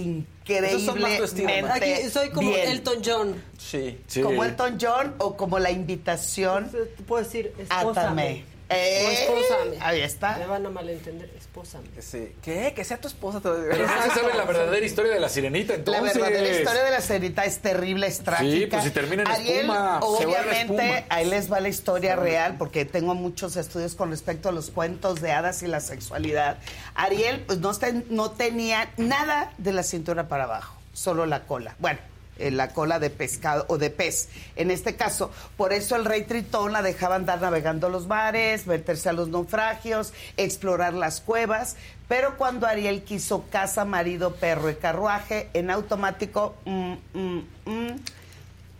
Aquí 1.71 2.11
soy 2.11 2.29
como 2.29 2.51
bien. 2.51 2.69
Elton 2.69 2.99
John. 3.03 3.43
Sí. 3.59 3.99
Sí. 4.07 4.21
Como 4.21 4.45
Elton 4.45 4.77
John 4.79 5.15
o 5.19 5.35
como 5.35 5.59
la 5.59 5.71
invitación. 5.71 6.71
Te 6.71 7.03
puedo 7.05 7.25
decir, 7.25 7.55
espósame. 7.59 7.91
Átame. 7.91 8.54
Eh, 8.71 9.05
O 9.07 9.11
espósame. 9.11 9.77
ahí 9.81 10.01
está. 10.01 10.39
Me 10.39 10.47
van 10.47 10.65
a 10.65 10.71
malentender, 10.71 11.31
espósame. 11.37 11.87
Sí. 12.01 12.33
¿Qué? 12.43 12.73
Que 12.75 12.83
sea 12.83 12.99
tu 12.99 13.09
esposa. 13.09 13.41
Pero 13.43 13.87
no 13.87 14.03
se 14.05 14.11
sabe 14.21 14.35
la 14.35 14.45
verdadera 14.45 14.85
historia 14.85 15.13
de 15.13 15.21
la 15.21 15.29
sirenita, 15.29 15.75
La 15.75 15.79
entonces. 15.81 16.15
verdadera 16.15 16.49
historia 16.59 16.83
de 16.85 16.91
la 16.91 17.01
cenita 17.03 17.45
es 17.45 17.59
terrible, 17.59 18.07
es 18.07 18.21
trágica. 18.21 18.77
pues 18.79 18.85
si 18.85 18.91
termina 18.91 19.23
en 19.23 19.29
Ariel, 19.29 19.59
espuma, 19.61 20.01
se 20.01 20.07
obviamente, 20.27 20.61
espuma. 20.61 21.05
ahí 21.11 21.27
les 21.27 21.53
va 21.53 21.61
la 21.61 21.69
historia 21.69 22.17
real, 22.17 22.57
porque 22.59 22.85
tengo 22.87 23.15
muchos 23.15 23.57
estudios 23.57 23.95
con 23.95 24.11
respecto 24.11 24.49
a 24.49 24.53
los 24.53 24.71
cuentos 24.71 25.21
de 25.21 25.33
hadas 25.33 25.63
y 25.63 25.67
la 25.67 25.81
sexualidad. 25.81 26.57
Ariel 26.95 27.41
pues, 27.47 27.59
no, 27.59 27.75
ten- 27.75 28.07
no 28.09 28.31
tenía 28.31 28.89
nada 28.97 29.53
de 29.59 29.73
la 29.73 29.83
cintura 29.83 30.27
para 30.29 30.45
abajo, 30.45 30.75
solo 30.95 31.27
la 31.27 31.45
cola. 31.45 31.77
Bueno. 31.79 31.99
Eh, 32.39 32.51
la 32.51 32.73
cola 32.73 32.99
de 32.99 33.11
pescado 33.11 33.65
o 33.69 33.79
de 33.79 33.91
pez. 33.91 34.29
En 34.57 34.71
este 34.71 34.97
caso, 34.97 35.31
por 35.57 35.73
eso 35.73 35.97
el 35.97 36.05
rey 36.05 36.23
Tritón 36.23 36.73
la 36.73 36.83
dejaba 36.83 37.15
andar 37.15 37.41
navegando 37.41 37.89
los 37.89 38.07
mares, 38.07 38.67
meterse 38.67 39.09
a 39.09 39.13
los 39.13 39.29
naufragios, 39.29 40.13
explorar 40.37 40.95
las 40.95 41.21
cuevas. 41.21 41.77
Pero 42.09 42.37
cuando 42.37 42.67
Ariel 42.67 43.03
quiso 43.05 43.45
casa, 43.51 43.85
marido, 43.85 44.35
perro 44.35 44.71
y 44.71 44.75
carruaje, 44.75 45.49
en 45.55 45.71
automático, 45.71 46.55
mm, 46.65 46.95
mm, 47.15 47.39
mm, 47.67 47.97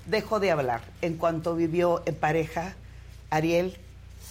dejó 0.07 0.41
de 0.41 0.51
hablar. 0.51 0.83
En 1.01 1.17
cuanto 1.17 1.55
vivió 1.55 2.03
en 2.07 2.15
pareja, 2.15 2.75
Ariel 3.31 3.79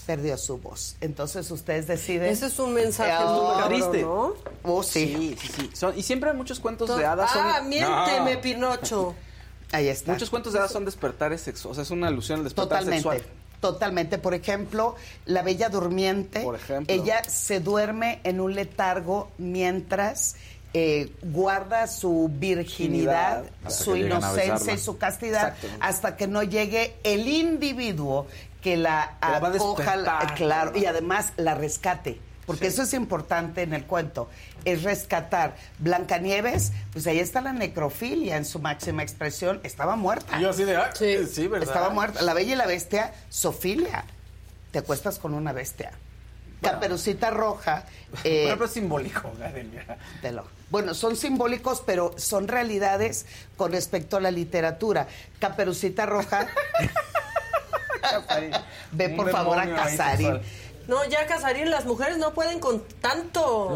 perdió 0.05 0.37
su 0.37 0.57
voz. 0.57 0.95
Entonces 1.01 1.49
ustedes 1.51 1.87
deciden. 1.87 2.29
Ese 2.31 2.47
es 2.47 2.59
un 2.59 2.73
mensaje 2.73 3.23
muy 3.25 3.75
¿viste? 3.77 4.01
¿no? 4.03 4.33
Oh, 4.63 4.83
sí. 4.83 5.35
Sí, 5.37 5.37
sí, 5.39 5.47
sí. 5.55 5.69
Son- 5.73 5.97
y 5.97 6.03
siempre 6.03 6.31
muchos 6.33 6.59
cuentos 6.59 6.95
de 6.95 7.05
hadas 7.05 7.31
son... 7.31 7.41
Ah, 7.45 7.61
miénteme, 7.61 8.35
No. 8.35 8.41
Pinocho. 8.41 9.15
Ahí 9.71 9.87
está. 9.87 10.11
Muchos 10.11 10.29
cuentos 10.29 10.53
de 10.53 10.59
hadas 10.59 10.71
son 10.71 10.85
despertares 10.85 11.41
sexuales. 11.41 11.71
O 11.71 11.75
sea, 11.75 11.83
es 11.83 11.89
una 11.91 12.07
alusión 12.07 12.39
al 12.39 12.43
despertar 12.43 12.79
Totalmente. 12.79 13.09
sexual. 13.09 13.21
Totalmente. 13.59 14.17
Por 14.19 14.33
ejemplo, 14.33 14.95
la 15.25 15.41
Bella 15.41 15.69
Durmiente. 15.69 16.41
Por 16.41 16.55
ejemplo. 16.55 16.93
Ella 16.93 17.23
se 17.23 17.59
duerme 17.59 18.19
en 18.23 18.39
un 18.39 18.53
letargo 18.53 19.31
mientras 19.37 20.35
eh, 20.75 21.11
guarda 21.21 21.87
su 21.87 22.29
virginidad, 22.33 23.45
Hasta 23.63 23.83
su 23.83 23.95
inocencia 23.95 24.73
y 24.73 24.77
su 24.79 24.97
castidad 24.97 25.49
Exacto. 25.49 25.67
hasta 25.79 26.17
que 26.17 26.27
no 26.27 26.41
llegue 26.43 26.95
el 27.03 27.27
individuo 27.27 28.27
que 28.63 28.77
la 28.77 29.17
Que 29.21 29.27
la 29.29 29.39
va 29.39 29.47
a 29.49 29.55
acoja, 29.55 30.33
claro, 30.35 30.77
y 30.77 30.85
además 30.85 31.33
la 31.37 31.53
rescate. 31.53 32.19
Porque 32.45 32.67
eso 32.67 32.83
es 32.83 32.93
importante 32.93 33.61
en 33.61 33.73
el 33.73 33.85
cuento, 33.85 34.29
es 34.65 34.83
rescatar. 34.83 35.55
Blancanieves, 35.79 36.73
pues 36.91 37.07
ahí 37.07 37.19
está 37.19 37.39
la 37.39 37.53
necrofilia 37.53 38.35
en 38.35 38.43
su 38.43 38.59
máxima 38.59 39.01
expresión, 39.01 39.61
estaba 39.63 39.95
muerta. 39.95 40.39
Yo 40.41 40.49
así 40.49 40.63
de, 40.65 40.75
ah, 40.75 40.89
Sí. 40.93 41.25
sí, 41.31 41.47
¿verdad? 41.47 41.69
Estaba 41.69 41.89
muerta. 41.89 42.21
La 42.21 42.33
Bella 42.33 42.53
y 42.53 42.55
la 42.55 42.65
Bestia, 42.65 43.13
Sofilia. 43.29 44.03
Te 44.71 44.79
acuestas 44.79 45.19
con 45.19 45.33
una 45.33 45.53
bestia. 45.53 45.91
Caperucita 46.61 47.29
Roja. 47.29 47.85
eh, 48.23 48.41
Bueno, 48.43 48.55
pero 48.55 48.65
es 48.65 48.71
simbólico, 48.71 49.31
lo- 50.31 50.45
Bueno, 50.69 50.93
son 50.95 51.15
simbólicos, 51.15 51.81
pero 51.85 52.13
son 52.17 52.47
realidades 52.47 53.25
con 53.55 53.71
respecto 53.71 54.17
a 54.17 54.21
la 54.21 54.31
literatura. 54.31 55.07
Caperucita 55.39 56.05
Roja. 56.05 56.47
Ve 58.91 59.09
por 59.09 59.29
favor 59.31 59.59
a 59.59 59.75
Casarín. 59.75 60.41
No, 60.87 61.05
ya 61.05 61.25
Casarín, 61.27 61.71
las 61.71 61.85
mujeres 61.85 62.17
no 62.17 62.33
pueden 62.33 62.59
con 62.59 62.83
tanto. 62.99 63.75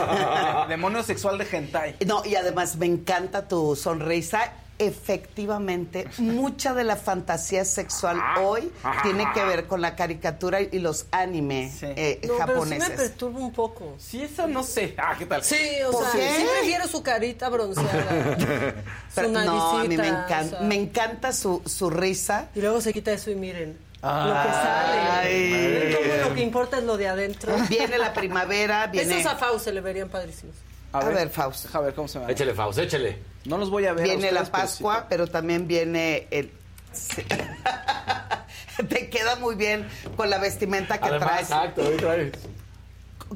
Demonio 0.68 1.02
sexual 1.02 1.38
de 1.38 1.46
hentai. 1.50 1.96
No, 2.06 2.22
y 2.24 2.34
además 2.34 2.76
me 2.76 2.86
encanta 2.86 3.48
tu 3.48 3.74
sonrisa. 3.76 4.52
Efectivamente, 4.78 6.06
mucha 6.18 6.74
de 6.74 6.82
la 6.84 6.96
fantasía 6.96 7.64
sexual 7.64 8.18
hoy 8.42 8.70
tiene 9.02 9.24
que 9.32 9.44
ver 9.44 9.66
con 9.66 9.80
la 9.80 9.94
caricatura 9.96 10.60
y 10.60 10.78
los 10.80 11.06
anime 11.12 11.70
Sí. 11.70 11.86
eh, 11.90 12.20
No, 12.26 12.34
pero 12.46 12.64
sí 12.64 12.70
me 12.70 12.76
japoneses. 12.80 12.90
perturba 12.90 13.38
un 13.38 13.52
poco. 13.52 13.94
Sí, 13.98 14.22
eso 14.22 14.46
no 14.48 14.62
sé. 14.64 14.94
Ah, 14.98 15.14
¿qué 15.18 15.26
tal? 15.26 15.44
Sí, 15.44 15.56
o 15.86 15.92
¿Por 15.92 16.02
sea, 16.10 16.12
qué? 16.20 16.36
sí 16.36 16.46
prefiero 16.58 16.88
su 16.88 17.02
carita 17.02 17.48
bronceada. 17.48 18.36
Pero 19.14 19.28
su 19.28 19.32
no, 19.32 19.40
a 19.78 19.82
mí 19.84 19.88
me 19.88 19.96
naricita, 19.96 20.06
encanta, 20.24 20.56
o 20.56 20.58
sea. 20.58 20.60
me 20.68 20.74
encanta 20.74 21.32
su, 21.32 21.62
su 21.66 21.88
risa. 21.90 22.48
Y 22.54 22.60
luego 22.60 22.80
se 22.80 22.92
quita 22.92 23.12
eso 23.12 23.30
y 23.30 23.36
miren. 23.36 23.78
lo 24.02 24.08
que 24.08 24.08
Ay. 24.08 25.52
sale. 25.52 25.96
Cómo 25.96 26.28
lo 26.30 26.34
que 26.34 26.42
importa 26.42 26.78
es 26.78 26.84
lo 26.84 26.96
de 26.96 27.08
adentro. 27.08 27.54
Viene 27.68 27.96
la 27.98 28.12
primavera, 28.12 28.88
viene, 28.88 29.20
Esos 29.20 29.32
a 29.32 29.36
Fau 29.36 29.58
se 29.60 29.72
le 29.72 29.80
verían 29.80 30.08
padrísimos. 30.08 30.56
A 30.94 31.04
ver, 31.04 31.28
Fausto. 31.28 31.66
Deja 31.68 31.80
ver 31.80 31.94
cómo 31.94 32.08
se 32.08 32.18
llama. 32.18 32.30
Échale, 32.32 32.54
Faust, 32.54 32.78
échale. 32.78 33.18
No 33.44 33.58
los 33.58 33.68
voy 33.70 33.86
a 33.86 33.92
ver. 33.92 34.04
a 34.04 34.08
viene 34.08 34.30
la 34.32 34.40
pero 34.40 34.52
Pascua, 34.52 34.96
sí. 35.00 35.06
pero 35.08 35.26
también 35.26 35.66
viene 35.66 36.26
el... 36.30 36.50
sí. 36.92 37.22
Te 38.88 39.08
queda 39.08 39.36
muy 39.36 39.54
bien 39.54 39.88
con 40.16 40.30
la 40.30 40.38
vestimenta 40.38 40.98
que 40.98 41.06
Además, 41.08 41.28
traes. 41.28 41.42
exacto, 41.50 41.82
ahí 41.82 41.96
traes. 41.96 42.32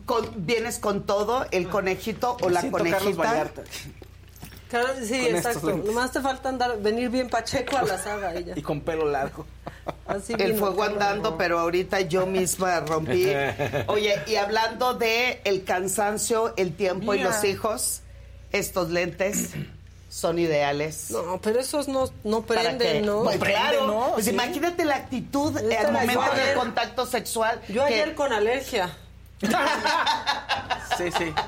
Con- 0.04 0.46
vienes 0.46 0.78
con 0.78 1.04
todo, 1.06 1.46
el 1.50 1.68
conejito 1.68 2.36
o 2.40 2.48
la 2.50 2.62
conejita. 2.70 3.50
Claro, 4.68 4.88
sí, 5.02 5.18
Con 5.26 5.36
exacto. 5.36 5.76
Nomás 5.76 6.12
te 6.12 6.20
falta 6.20 6.48
andar, 6.50 6.78
venir 6.80 7.08
bien 7.08 7.28
pacheco 7.30 7.76
a 7.78 7.82
la 7.82 7.98
saga 8.02 8.34
ella. 8.34 8.52
Y 8.56 8.62
con 8.62 8.80
pelo 8.82 9.06
largo. 9.06 9.46
Así 10.06 10.34
El 10.38 10.56
fuego 10.58 10.82
andando, 10.82 11.38
pero 11.38 11.58
ahorita 11.58 12.00
yo 12.02 12.26
misma 12.26 12.80
rompí. 12.80 13.32
Oye, 13.86 14.20
y 14.26 14.36
hablando 14.36 14.94
de 14.94 15.40
el 15.44 15.64
cansancio, 15.64 16.52
el 16.56 16.74
tiempo 16.74 17.14
y 17.14 17.20
los 17.20 17.42
hijos, 17.44 18.02
estos 18.52 18.90
lentes 18.90 19.50
son 20.10 20.38
ideales. 20.38 21.10
No, 21.10 21.38
pero 21.42 21.60
esos 21.60 21.88
no, 21.88 22.10
no 22.24 22.42
prenden, 22.42 23.06
¿no? 23.06 23.22
Pues 23.24 23.38
claro, 23.38 23.86
¿no? 23.86 24.10
pues 24.14 24.26
Sí. 24.26 24.32
imagínate 24.32 24.84
la 24.84 24.96
actitud 24.96 25.56
Esta 25.56 25.86
al 25.88 25.92
momento 25.92 26.34
del 26.34 26.54
contacto 26.56 27.06
sexual. 27.06 27.60
Yo 27.68 27.86
que- 27.86 27.94
ayer 27.94 28.14
con 28.14 28.32
alergia. 28.32 28.90
Sí, 30.98 31.04
sí. 31.16 31.32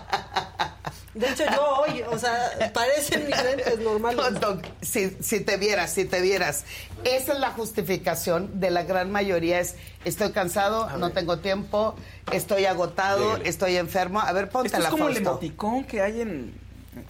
De 1.14 1.28
hecho, 1.28 1.42
yo 1.50 1.66
hoy, 1.80 2.02
o 2.02 2.16
sea, 2.18 2.70
parecen 2.72 3.26
mis 3.26 3.42
lentes 3.42 3.78
normales. 3.80 4.40
Doc, 4.40 4.64
Si, 4.80 5.10
si 5.20 5.40
te 5.40 5.56
vieras, 5.56 5.92
si 5.92 6.04
te 6.04 6.20
vieras. 6.20 6.64
Esa 7.02 7.32
es 7.32 7.38
la 7.40 7.50
justificación 7.50 8.60
de 8.60 8.70
la 8.70 8.84
gran 8.84 9.10
mayoría. 9.10 9.58
Es, 9.58 9.74
estoy 10.04 10.30
cansado, 10.30 10.88
no 10.98 11.10
tengo 11.10 11.38
tiempo, 11.40 11.96
estoy 12.32 12.66
agotado, 12.66 13.36
estoy 13.38 13.76
enfermo. 13.76 14.20
A 14.20 14.30
ver, 14.32 14.50
ponte 14.50 14.68
Esto 14.68 14.78
es 14.78 14.84
la 14.84 14.90
como 14.90 15.08
el 15.08 15.14
Fausto. 15.14 15.30
emoticón 15.30 15.84
que 15.84 16.00
hay 16.00 16.20
en, 16.20 16.54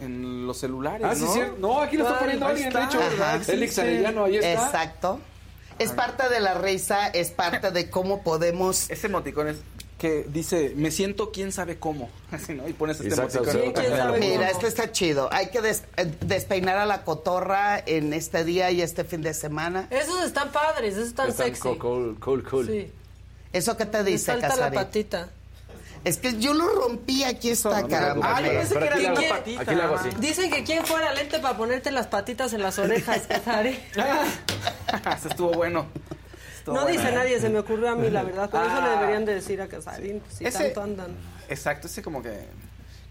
en 0.00 0.46
los 0.46 0.56
celulares, 0.58 1.06
Ah, 1.06 1.14
sí, 1.14 1.24
¿no? 1.24 1.34
sí. 1.34 1.40
No, 1.58 1.80
aquí 1.80 1.96
lo 1.98 2.06
está 2.06 2.20
poniendo 2.20 2.46
ahí 2.46 2.52
alguien, 2.52 2.68
está. 2.68 2.80
de 2.80 2.86
hecho. 2.86 3.00
Ajá. 3.22 3.40
Félix 3.40 3.74
Sí, 3.74 3.80
sí. 3.82 3.86
Arellano, 3.86 4.24
ahí 4.24 4.36
está. 4.36 4.52
Exacto. 4.64 5.20
Es 5.78 5.92
parte 5.92 6.28
de 6.30 6.40
la 6.40 6.54
risa, 6.54 7.08
es 7.08 7.30
parte 7.30 7.70
de 7.70 7.90
cómo 7.90 8.22
podemos... 8.22 8.88
Ese 8.90 9.06
emoticón 9.08 9.48
es... 9.48 9.56
que 10.00 10.24
dice, 10.28 10.72
me 10.76 10.90
siento 10.90 11.30
quién 11.30 11.52
sabe 11.52 11.78
cómo. 11.78 12.08
Así, 12.32 12.54
¿no? 12.54 12.66
Y 12.66 12.72
pones 12.72 12.96
este 12.96 13.08
Exacto, 13.10 13.38
emoticón. 13.44 13.62
sí, 13.66 13.72
quién 13.80 13.96
sabe 13.96 14.18
Mira, 14.18 14.36
cómo. 14.36 14.50
este 14.50 14.66
está 14.66 14.90
chido. 14.92 15.28
Hay 15.32 15.50
que 15.50 15.60
des- 15.60 15.82
eh, 15.98 16.10
despeinar 16.22 16.78
a 16.78 16.86
la 16.86 17.04
cotorra 17.04 17.78
en 17.84 18.12
este 18.14 18.42
día 18.44 18.70
y 18.70 18.80
este 18.80 19.04
fin 19.04 19.20
de 19.20 19.34
semana. 19.34 19.86
Esos 19.90 20.24
están 20.24 20.50
padres, 20.52 20.94
esos 20.94 21.08
están 21.08 21.28
Están 21.28 21.46
sexy. 21.48 21.76
Cool, 21.78 22.18
cool, 22.18 22.42
cool. 22.48 22.66
Sí. 22.66 22.90
¿Eso 23.52 23.76
qué 23.76 23.84
te 23.84 23.98
Me 24.02 24.10
dice, 24.10 24.32
falta 24.32 24.48
la 24.48 24.54
Casarín? 24.54 24.74
patita. 24.80 25.28
Es 26.02 26.16
que 26.16 26.38
yo 26.38 26.54
lo 26.54 26.66
rompí, 26.66 27.24
aquí 27.24 27.50
está, 27.50 27.86
caramba. 27.86 28.36
Ah, 28.36 28.40
yo 28.40 28.48
pensé 28.52 28.78
que 28.78 28.84
era 28.86 28.96
¿Quién 28.96 29.14
la 29.14 29.28
patita. 29.28 29.60
Aquí 29.60 29.74
le 29.74 29.82
hago 29.82 29.94
así. 29.96 30.08
Dicen 30.18 30.50
que 30.50 30.64
quién 30.64 30.86
fuera 30.86 31.12
lente 31.12 31.38
para 31.40 31.58
ponerte 31.58 31.90
las 31.90 32.06
patitas 32.06 32.54
en 32.54 32.62
las 32.62 32.78
orejas, 32.78 33.26
Casarín. 33.28 33.76
Eso 35.14 35.28
estuvo 35.28 35.50
bueno. 35.52 35.86
No 36.74 36.82
bueno. 36.82 36.98
dice 36.98 37.12
nadie, 37.12 37.40
se 37.40 37.48
me 37.48 37.58
ocurrió 37.60 37.90
a 37.90 37.94
mí, 37.94 38.10
la 38.10 38.22
verdad. 38.22 38.50
Por 38.50 38.60
eso 38.62 38.70
Ah. 38.74 38.84
le 38.84 38.90
deberían 39.00 39.24
de 39.24 39.34
decir 39.34 39.60
a 39.62 39.68
Casarín, 39.68 40.20
pues, 40.20 40.34
si 40.34 40.44
Ese- 40.46 40.64
tanto 40.64 40.82
andan. 40.82 41.16
Exacto, 41.48 41.86
ese 41.86 42.02
como 42.02 42.22
que... 42.22 42.46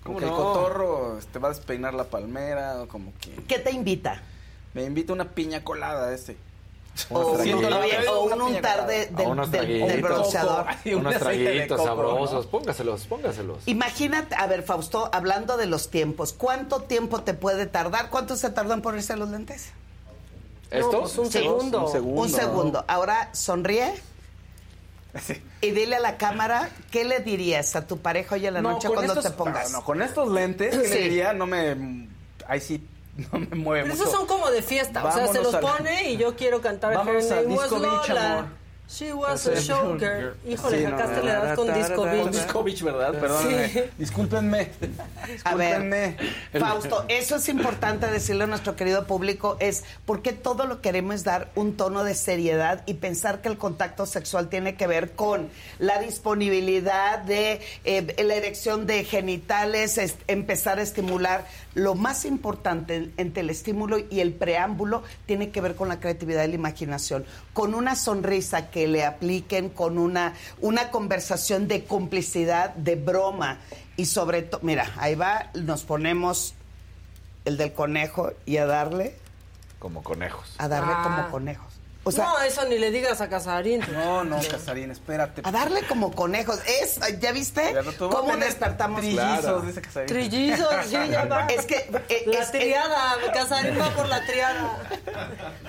Como 0.04 0.16
¿Cómo 0.16 0.20
que 0.20 0.26
el 0.26 0.32
cotorro 0.32 1.20
te 1.32 1.40
va 1.40 1.50
a 1.50 1.52
despeinar 1.52 1.94
la 1.94 2.06
palmera 2.06 2.82
o 2.82 2.88
como 2.88 3.12
que... 3.20 3.32
¿Qué 3.48 3.60
te 3.60 3.72
invita? 3.72 4.22
Me 4.74 4.84
invita 4.84 5.12
una 5.14 5.26
piña 5.30 5.64
colada 5.64 6.14
ese. 6.14 6.38
O, 7.10 7.20
un- 7.34 7.42
oye, 7.42 8.08
o 8.10 8.24
un 8.24 8.42
untar 8.42 8.86
de, 8.88 9.08
del, 9.08 9.28
unos 9.28 9.52
del- 9.52 9.68
del 9.68 9.80
traguitos. 9.88 10.10
bronceador. 10.10 10.66
Ay, 10.68 10.94
Unos 10.96 11.16
un 11.16 11.22
aceite 11.22 11.38
de 11.44 11.52
traguitos 11.52 11.78
coco, 11.78 11.88
sabrosos. 11.90 12.46
¿no? 12.46 12.52
Póngaselos, 12.52 13.02
póngaselos. 13.08 13.58
Imagínate, 13.68 14.36
a 14.36 14.48
ver, 14.48 14.64
Fausto, 14.64 15.10
hablando 15.14 15.56
de 15.58 15.66
los 15.66 15.90
tiempos, 15.90 16.34
¿cuánto 16.34 16.82
tiempo 16.82 17.22
te 17.22 17.34
puede 17.34 17.66
tardar? 17.68 18.10
¿Cuánto 18.10 18.36
se 18.36 18.50
tardó 18.50 18.74
en 18.74 18.82
ponerse 18.82 19.16
los 19.18 19.30
lentes? 19.30 19.70
¿Estos? 20.72 20.92
No, 20.94 21.00
pues 21.02 21.18
un 21.18 21.26
Sí. 21.28 21.32
segundo. 21.40 21.86
Un 21.86 21.92
segundo. 21.92 22.22
Un 22.22 22.30
segundo. 22.30 22.86
Ahora 22.88 23.30
sonríe 23.34 23.94
Sí. 25.26 25.42
y 25.62 25.72
dile 25.72 25.96
a 25.96 26.00
la 26.00 26.18
cámara 26.18 26.70
qué 26.92 27.04
le 27.04 27.20
dirías 27.20 27.76
a 27.76 27.88
tu 27.88 27.98
pareja 27.98 28.36
hoy 28.36 28.46
en 28.46 28.54
la 28.54 28.62
No, 28.62 28.74
noche 28.74 28.88
cuando 28.90 29.14
estos- 29.14 29.26
te 29.26 29.32
pongas. 29.32 29.72
No, 29.72 29.80
no, 29.80 29.84
con 29.86 30.02
estos 30.02 30.30
lentes, 30.32 30.78
¿qué 30.78 30.88
Sí. 30.88 30.94
le 30.94 31.02
diría? 31.02 31.34
No 31.34 31.48
me... 31.48 32.08
Ahí 32.48 32.60
sí, 32.62 32.88
no 33.32 33.40
me 33.40 33.56
mueve 33.56 33.84
Pero 33.84 33.96
mucho. 33.96 34.08
esos 34.08 34.16
son 34.16 34.28
como 34.28 34.50
de 34.52 34.62
fiesta, 34.62 35.00
o 35.04 35.12
sea, 35.12 35.28
se 35.28 35.34
Vámonos 35.40 35.44
los 35.44 35.54
al- 35.56 35.62
pone 35.62 36.12
y 36.12 36.18
yo 36.18 36.36
quiero 36.36 36.62
cantar 36.62 36.94
Vámonos 36.94 37.26
Her 37.26 37.34
al 37.40 37.48
Disco 37.50 37.80
Beach, 37.80 38.10
amor. 38.12 38.46
She 38.92 39.14
was 39.14 39.46
a 39.48 39.56
showgirl. 39.62 40.34
Híjole, 40.48 40.78
Sí, 40.80 40.84
no, 40.86 40.90
sacaste 40.98 41.24
la 41.24 41.32
edad 41.34 41.56
con 41.56 41.74
Disco 41.74 41.96
Con. 41.96 42.32
Disco 42.32 42.64
Beach, 42.64 42.82
¿verdad? 42.82 43.12
Perdónenme. 43.20 43.70
Sí. 43.70 43.80
Discúlpenme. 44.00 44.72
A 45.44 45.54
ver. 45.54 46.18
Fausto, 46.60 47.06
eso 47.08 47.36
es 47.36 47.48
importante 47.50 48.08
decirle 48.08 48.46
a 48.46 48.48
nuestro 48.48 48.76
querido 48.76 49.06
público, 49.06 49.58
es 49.60 49.84
porque 50.06 50.34
todo 50.34 50.66
lo 50.66 50.82
queremos 50.82 51.24
dar 51.24 51.52
un 51.54 51.78
tono 51.78 52.04
de 52.04 52.16
seriedad 52.16 52.82
y 52.88 52.96
pensar 52.96 53.42
que 53.42 53.50
el 53.50 53.60
contacto 53.60 54.08
sexual 54.08 54.50
tiene 54.50 54.74
que 54.76 54.88
ver 54.88 55.12
con 55.12 55.50
la 55.78 56.00
disponibilidad 56.00 57.20
de 57.20 57.62
eh, 57.84 58.16
la 58.24 58.34
erección 58.34 58.88
de 58.88 59.04
genitales, 59.04 60.00
es- 60.00 60.16
empezar 60.28 60.80
a 60.80 60.82
estimular. 60.82 61.46
Lo 61.80 61.96
más 61.96 62.26
importante 62.26 63.12
entre 63.16 63.42
el 63.42 63.50
estímulo 63.50 63.98
y 64.00 64.20
el 64.20 64.34
preámbulo 64.34 65.02
tiene 65.26 65.50
que 65.50 65.62
ver 65.62 65.76
con 65.76 65.88
la 65.88 66.02
creatividad 66.02 66.44
y 66.44 66.50
la 66.50 66.56
imaginación, 66.56 67.24
con 67.54 67.74
una 67.74 67.96
sonrisa 67.96 68.70
que 68.70 68.86
le 68.88 69.06
apliquen, 69.06 69.70
con 69.70 69.98
una, 69.98 70.34
una 70.60 70.92
conversación 70.92 71.70
de 71.70 71.86
complicidad, 71.86 72.74
de 72.76 72.96
broma 72.96 73.60
y 73.96 74.06
sobre 74.08 74.42
todo, 74.42 74.60
mira, 74.62 74.92
ahí 74.98 75.16
va, 75.16 75.52
nos 75.54 75.84
ponemos 75.84 76.54
el 77.46 77.56
del 77.56 77.72
conejo 77.72 78.32
y 78.46 78.58
a 78.58 78.66
darle, 78.66 79.16
Como 79.80 80.04
conejos. 80.04 80.56
a 80.58 80.68
darle 80.68 80.92
Ah. 80.94 81.04
como 81.04 81.32
conejos. 81.32 81.69
O 82.06 82.12
sea, 82.12 82.26
no, 82.26 82.40
eso 82.42 82.66
ni 82.66 82.80
le 82.80 82.92
digas 82.92 83.20
a 83.22 83.30
Casarín. 83.30 83.82
No, 83.94 84.24
no, 84.24 84.40
Casarín, 84.50 84.90
espérate. 84.90 85.42
a 85.44 85.52
darle 85.52 85.82
como 85.84 86.12
conejos. 86.14 86.60
Es, 86.66 87.00
¿ya 87.20 87.32
viste? 87.34 87.74
Ya 87.74 87.82
no 87.82 87.92
¿Cómo 88.10 88.36
despertamos? 88.38 89.02
Trillizos, 89.02 89.40
Claro. 89.42 89.62
dice 89.62 89.82
Casarín. 89.82 90.08
Trillizos, 90.08 90.68
sí, 90.86 90.98
ya 91.12 91.26
va. 91.26 91.46
Es 91.48 91.66
que 91.66 91.76
eh, 92.10 92.24
La 92.26 92.40
es- 92.40 92.52
triada, 92.52 93.16
Casarín 93.34 93.80
va 93.80 93.90
por 93.94 94.08
la 94.08 94.26
triada. 94.26 94.78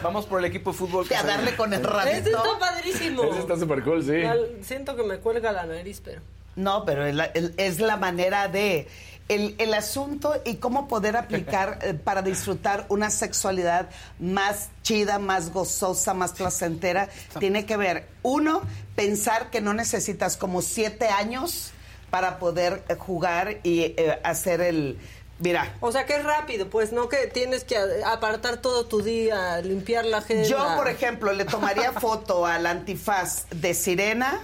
Vamos 0.03 0.25
por 0.27 0.39
el 0.39 0.45
equipo 0.47 0.71
de 0.73 0.79
fútbol. 0.79 1.07
a 1.15 1.23
darle 1.25 1.57
con 1.57 1.73
el 1.75 1.81
Este 1.81 1.93
rabito. 1.93 2.29
está 2.31 2.59
padrísimo. 2.59 3.25
Ese 3.25 3.41
está 3.41 3.59
súper 3.59 3.83
cool, 3.83 4.03
sí. 4.05 4.23
Siento 4.63 4.97
que 4.97 5.03
me 5.03 5.19
cuelga 5.19 5.53
la 5.53 5.65
nariz, 5.67 6.01
pero... 6.05 6.21
No, 6.57 6.85
pero 6.85 7.07
es 7.07 7.15
la, 7.15 7.25
el- 7.27 7.55
es 7.59 7.81
la 7.81 7.97
manera 7.97 8.49
de... 8.49 8.89
El, 9.31 9.55
el 9.59 9.75
asunto 9.75 10.43
y 10.45 10.57
cómo 10.57 10.89
poder 10.89 11.17
aplicar 11.17 11.79
eh, 11.83 11.95
para 11.95 12.21
disfrutar 12.21 12.87
una 12.89 13.11
sexualidad 13.11 13.89
más 14.19 14.71
chida, 14.83 15.19
más 15.21 15.53
gozosa, 15.53 16.15
más 16.15 16.33
placentera, 16.33 17.09
tiene 17.39 17.65
que 17.65 17.77
ver, 17.77 18.09
uno, 18.23 18.63
pensar 18.97 19.51
que 19.51 19.61
no 19.61 19.73
necesitas 19.73 20.37
como 20.37 20.63
siete 20.63 21.07
años 21.09 21.73
para 22.11 22.39
poder 22.39 22.83
eh, 22.89 22.97
jugar 22.97 23.59
y 23.63 23.83
eh, 23.83 24.19
hacer 24.25 24.61
el... 24.61 24.99
Mira, 25.39 25.75
O 25.81 25.91
sea, 25.91 26.05
que 26.05 26.17
es 26.17 26.25
rápido, 26.25 26.69
pues, 26.69 26.93
no 26.93 27.09
que 27.09 27.27
tienes 27.29 27.65
que 27.65 27.79
apartar 28.05 28.59
todo 28.59 28.85
tu 28.85 29.01
día, 29.01 29.63
limpiar 29.63 30.05
la 30.05 30.19
agenda. 30.19 30.47
Yo, 30.47 30.59
por 30.77 30.87
ejemplo, 30.87 31.33
le 31.33 31.47
tomaría 31.47 31.93
foto 32.01 32.45
al 32.45 32.67
antifaz 32.67 33.47
de 33.49 33.73
Sirena, 33.73 34.39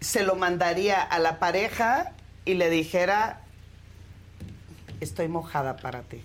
se 0.00 0.22
lo 0.22 0.34
mandaría 0.34 1.00
a 1.00 1.18
la 1.18 1.38
pareja 1.38 2.12
y 2.44 2.54
le 2.54 2.68
dijera, 2.68 3.40
estoy 5.02 5.28
mojada 5.28 5.76
para 5.76 6.02
ti. 6.02 6.22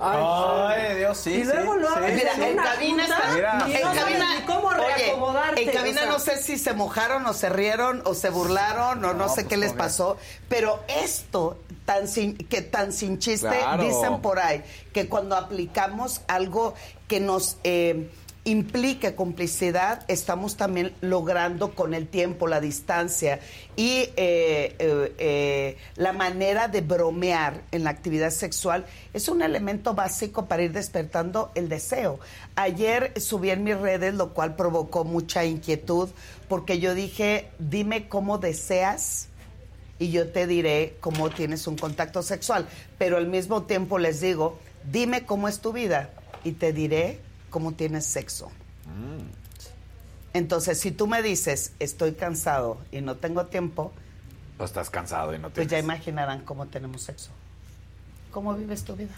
Ay, 0.00 0.96
Dios, 0.96 1.18
sí. 1.18 1.32
Y 1.32 1.44
luego 1.44 1.74
sí, 1.74 1.80
lo 1.80 1.88
sí. 1.88 2.12
Mira, 2.14 2.32
en 2.34 2.56
cabina 2.56 3.02
está. 3.04 3.32
Mira. 3.34 3.52
en 3.52 3.72
no 3.72 3.80
sabes 3.80 3.98
cabina, 4.04 4.34
ni 4.38 4.46
cómo 4.46 4.70
reacomodarte. 4.70 5.60
Oye, 5.60 5.70
en 5.70 5.76
cabina 5.76 6.00
o 6.00 6.04
sea. 6.04 6.12
no 6.12 6.18
sé 6.18 6.36
si 6.42 6.58
se 6.58 6.72
mojaron 6.72 7.26
o 7.26 7.32
se 7.32 7.48
rieron 7.48 8.02
o 8.04 8.14
se 8.14 8.30
burlaron 8.30 9.04
o 9.04 9.12
no, 9.12 9.14
No, 9.14 9.28
sé 9.28 9.42
pues, 9.42 9.46
qué 9.46 9.56
les 9.56 9.72
pasó, 9.72 10.16
pero 10.48 10.82
esto 10.88 11.58
tan 11.84 12.06
sin 12.06 12.36
que 12.36 12.62
tan 12.62 12.92
sin 12.92 13.18
chiste 13.18 13.48
Claro. 13.48 13.82
dicen 13.82 14.20
por 14.20 14.38
ahí 14.38 14.62
que 14.92 15.08
cuando 15.08 15.36
aplicamos 15.36 16.20
algo 16.28 16.74
que 17.08 17.18
nos 17.20 17.56
eh, 17.64 18.08
implique 18.44 19.14
complicidad, 19.14 20.04
estamos 20.08 20.56
también 20.56 20.92
logrando 21.00 21.76
con 21.76 21.94
el 21.94 22.08
tiempo, 22.08 22.48
la 22.48 22.60
distancia 22.60 23.38
y 23.76 24.08
eh, 24.16 24.74
eh, 24.78 25.14
eh, 25.18 25.76
la 25.94 26.12
manera 26.12 26.66
de 26.66 26.80
bromear 26.80 27.62
en 27.70 27.84
la 27.84 27.90
actividad 27.90 28.30
sexual 28.30 28.84
es 29.14 29.28
un 29.28 29.42
elemento 29.42 29.94
básico 29.94 30.46
para 30.46 30.64
ir 30.64 30.72
despertando 30.72 31.52
el 31.54 31.68
deseo. 31.68 32.18
Ayer 32.56 33.12
subí 33.20 33.50
en 33.50 33.62
mis 33.62 33.78
redes, 33.78 34.14
lo 34.14 34.34
cual 34.34 34.56
provocó 34.56 35.04
mucha 35.04 35.44
inquietud, 35.44 36.08
porque 36.48 36.80
yo 36.80 36.94
dije, 36.94 37.48
dime 37.60 38.08
cómo 38.08 38.38
deseas 38.38 39.28
y 40.00 40.10
yo 40.10 40.32
te 40.32 40.48
diré 40.48 40.96
cómo 40.98 41.30
tienes 41.30 41.68
un 41.68 41.76
contacto 41.76 42.24
sexual. 42.24 42.66
Pero 42.98 43.18
al 43.18 43.28
mismo 43.28 43.62
tiempo 43.62 44.00
les 44.00 44.20
digo, 44.20 44.58
dime 44.90 45.24
cómo 45.24 45.46
es 45.46 45.60
tu 45.60 45.72
vida 45.72 46.10
y 46.42 46.52
te 46.52 46.72
diré 46.72 47.20
cómo 47.52 47.72
tienes 47.72 48.04
sexo. 48.04 48.50
Entonces, 50.34 50.80
si 50.80 50.90
tú 50.90 51.06
me 51.06 51.22
dices, 51.22 51.72
estoy 51.78 52.12
cansado 52.14 52.78
y 52.90 53.00
no 53.02 53.16
tengo 53.16 53.46
tiempo, 53.46 53.92
O 54.58 54.64
estás 54.64 54.90
cansado 54.90 55.34
y 55.34 55.38
no 55.38 55.50
pues 55.50 55.66
ya 55.66 55.76
tienes. 55.76 55.84
imaginarán 55.84 56.40
cómo 56.44 56.66
tenemos 56.66 57.02
sexo. 57.02 57.30
¿Cómo 58.32 58.54
vives 58.54 58.82
tu 58.84 58.96
vida? 58.96 59.14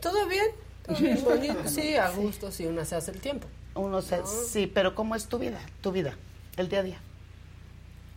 ¿Todo 0.00 0.26
bien? 0.26 0.46
¿Todo 0.86 0.96
bien? 1.00 1.22
bonito? 1.24 1.68
Sí, 1.68 1.96
a 1.96 2.10
gusto, 2.10 2.50
sí, 2.50 2.66
una 2.66 2.84
se 2.84 2.96
hace 2.96 3.10
el 3.12 3.20
tiempo. 3.20 3.46
Uno 3.74 4.00
se, 4.02 4.20
sí, 4.26 4.66
pero 4.66 4.94
¿cómo 4.94 5.14
es 5.14 5.26
tu 5.26 5.38
vida? 5.38 5.60
Tu 5.82 5.92
vida, 5.92 6.14
el 6.56 6.68
día 6.68 6.80
a 6.80 6.82
día. 6.82 6.98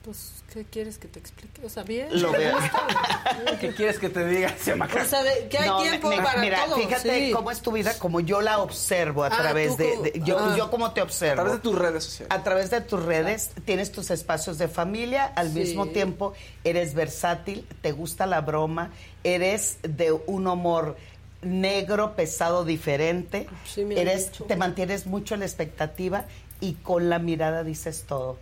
Pues, 0.03 0.31
¿qué 0.51 0.65
quieres 0.65 0.97
que 0.97 1.07
te 1.07 1.19
explique? 1.19 1.63
O 1.63 1.69
sea, 1.69 1.83
bien. 1.83 2.07
Lo 2.21 2.31
me 2.31 2.39
veo. 2.39 2.57
¿Qué 3.61 3.69
quieres 3.75 3.99
que 3.99 4.09
te 4.09 4.25
diga? 4.27 4.55
Se 4.57 4.75
me 4.75 4.85
O 4.85 5.05
sea, 5.05 5.21
de- 5.21 5.47
que 5.47 5.59
hay 5.59 5.69
No, 5.69 5.77
tiempo 5.83 6.09
me- 6.09 6.17
me- 6.17 6.23
para 6.23 6.41
mira, 6.41 6.65
todo. 6.65 6.75
fíjate 6.77 7.27
sí. 7.27 7.31
cómo 7.31 7.51
es 7.51 7.61
tu 7.61 7.71
vida, 7.71 7.93
como 7.99 8.19
yo 8.19 8.41
la 8.41 8.59
observo 8.59 9.23
a 9.23 9.27
Ah, 9.27 9.37
través 9.37 9.77
tú 9.77 9.83
de, 9.83 10.19
yo, 10.25 10.39
ah. 10.39 10.55
yo 10.57 10.71
como 10.71 10.91
te 10.93 11.03
observo. 11.03 11.41
A 11.41 11.43
través 11.43 11.53
de 11.61 11.69
tus 11.69 11.77
redes 11.77 12.03
sociales. 12.03 12.35
A 12.35 12.43
través 12.43 12.71
de 12.71 12.81
tus 12.81 13.03
redes 13.05 13.51
tienes 13.65 13.91
tus 13.91 14.09
espacios 14.09 14.57
de 14.57 14.67
familia, 14.67 15.25
al 15.35 15.49
Sí. 15.53 15.59
mismo 15.59 15.85
tiempo 15.89 16.33
eres 16.63 16.95
versátil, 16.95 17.67
te 17.83 17.91
gusta 17.91 18.25
la 18.25 18.41
broma, 18.41 18.89
eres 19.23 19.77
de 19.83 20.11
un 20.13 20.47
humor 20.47 20.97
negro, 21.43 22.15
pesado, 22.15 22.65
diferente, 22.65 23.47
Sí, 23.65 23.85
me 23.85 24.01
eres, 24.01 24.31
te 24.47 24.55
mantienes 24.55 25.05
mucho 25.05 25.35
en 25.35 25.41
la 25.41 25.45
expectativa 25.45 26.25
y 26.59 26.73
con 26.73 27.09
la 27.09 27.19
mirada 27.19 27.63
dices 27.63 28.05
todo. 28.07 28.37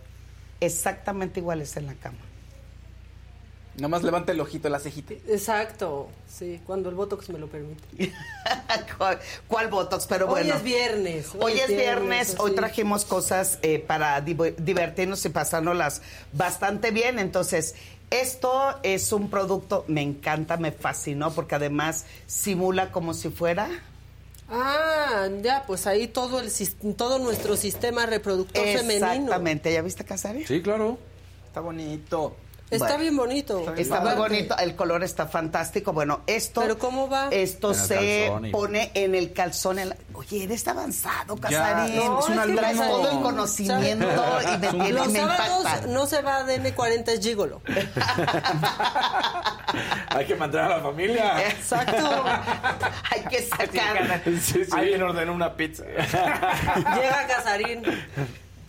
Exactamente 0.60 1.40
iguales 1.40 1.76
en 1.76 1.86
la 1.86 1.94
cama. 1.94 2.18
Nomás 3.76 4.02
levanta 4.02 4.32
el 4.32 4.40
ojito, 4.40 4.68
la 4.68 4.78
cejita. 4.80 5.14
Exacto, 5.28 6.08
sí, 6.28 6.60
cuando 6.66 6.88
el 6.90 6.96
Botox 6.96 7.30
me 7.30 7.38
lo 7.38 7.46
permite. 7.46 8.12
¿Cuál, 8.98 9.20
cuál 9.46 9.68
Botox? 9.68 10.06
Pero 10.06 10.26
Hoy 10.26 10.30
bueno. 10.42 10.54
es 10.56 10.62
viernes. 10.62 11.28
Hoy 11.38 11.52
es 11.52 11.68
viernes, 11.68 12.36
hoy 12.38 12.54
trajimos 12.54 13.04
cosas 13.04 13.58
eh, 13.62 13.78
para 13.78 14.22
div- 14.24 14.56
divertirnos 14.56 15.24
y 15.24 15.28
pasárnoslas 15.30 16.02
bastante 16.32 16.90
bien. 16.90 17.18
Entonces, 17.20 17.74
esto 18.10 18.76
es 18.82 19.12
un 19.12 19.30
producto, 19.30 19.84
me 19.86 20.02
encanta, 20.02 20.56
me 20.56 20.72
fascinó, 20.72 21.30
porque 21.32 21.54
además 21.54 22.04
simula 22.26 22.90
como 22.90 23.14
si 23.14 23.30
fuera... 23.30 23.68
Ah, 24.50 25.28
ya, 25.42 25.62
pues 25.66 25.86
ahí 25.86 26.08
todo 26.08 26.40
el 26.40 26.50
sis- 26.50 26.74
todo 26.96 27.18
nuestro 27.18 27.56
sistema 27.56 28.04
reproductor 28.06 28.64
femenino. 28.66 29.06
Exactamente, 29.12 29.72
¿ya 29.72 29.80
viste 29.82 30.04
Casario? 30.04 30.46
Sí, 30.46 30.60
claro. 30.60 30.98
Está 31.46 31.60
bonito. 31.60 32.34
Está 32.70 32.86
Bueno, 32.86 33.00
bien 33.00 33.16
bonito. 33.16 33.74
Está 33.76 34.00
muy 34.00 34.14
bonito, 34.14 34.56
el 34.58 34.76
color 34.76 35.02
está 35.02 35.26
fantástico. 35.26 35.92
Bueno, 35.92 36.20
esto. 36.28 36.60
¿Pero 36.60 36.78
cómo 36.78 37.08
va? 37.08 37.26
Esto 37.32 37.74
se 37.74 38.26
calzón 38.28 38.52
pone 38.52 38.90
en 38.94 39.14
el 39.16 39.32
calzón. 39.32 39.78
en 39.80 39.88
la- 39.88 39.96
Oye, 40.14 40.44
eres 40.44 40.68
avanzado, 40.68 41.34
Ya, 41.36 41.40
Casarín. 41.40 41.96
no, 41.96 42.20
es 42.20 42.28
un 42.28 42.54
Traes 42.56 42.76
todo 42.78 43.10
el 43.10 43.20
conocimiento 43.22 44.06
y 44.54 44.58
me, 44.58 44.68
tiene- 44.68 44.92
Los 44.92 45.08
me 45.08 45.18
sábados 45.20 45.58
impacta. 45.64 45.86
no 45.88 46.06
se 46.06 46.22
va 46.22 46.44
de 46.44 46.60
N40 46.62 47.08
es 47.08 47.20
gigolo. 47.20 47.60
Hay 50.10 50.26
que 50.26 50.34
mantener 50.36 50.66
a 50.66 50.76
la 50.76 50.82
familia. 50.82 51.48
Exacto. 51.48 52.24
Hay 53.10 53.22
que 53.30 53.42
sacar. 53.42 54.22
Sí, 54.40 54.64
sí. 54.64 54.70
Alguien 54.72 55.02
ordenó 55.02 55.32
una 55.32 55.54
pizza. 55.54 55.84
Llega 55.84 57.26
Casarín. 57.28 57.82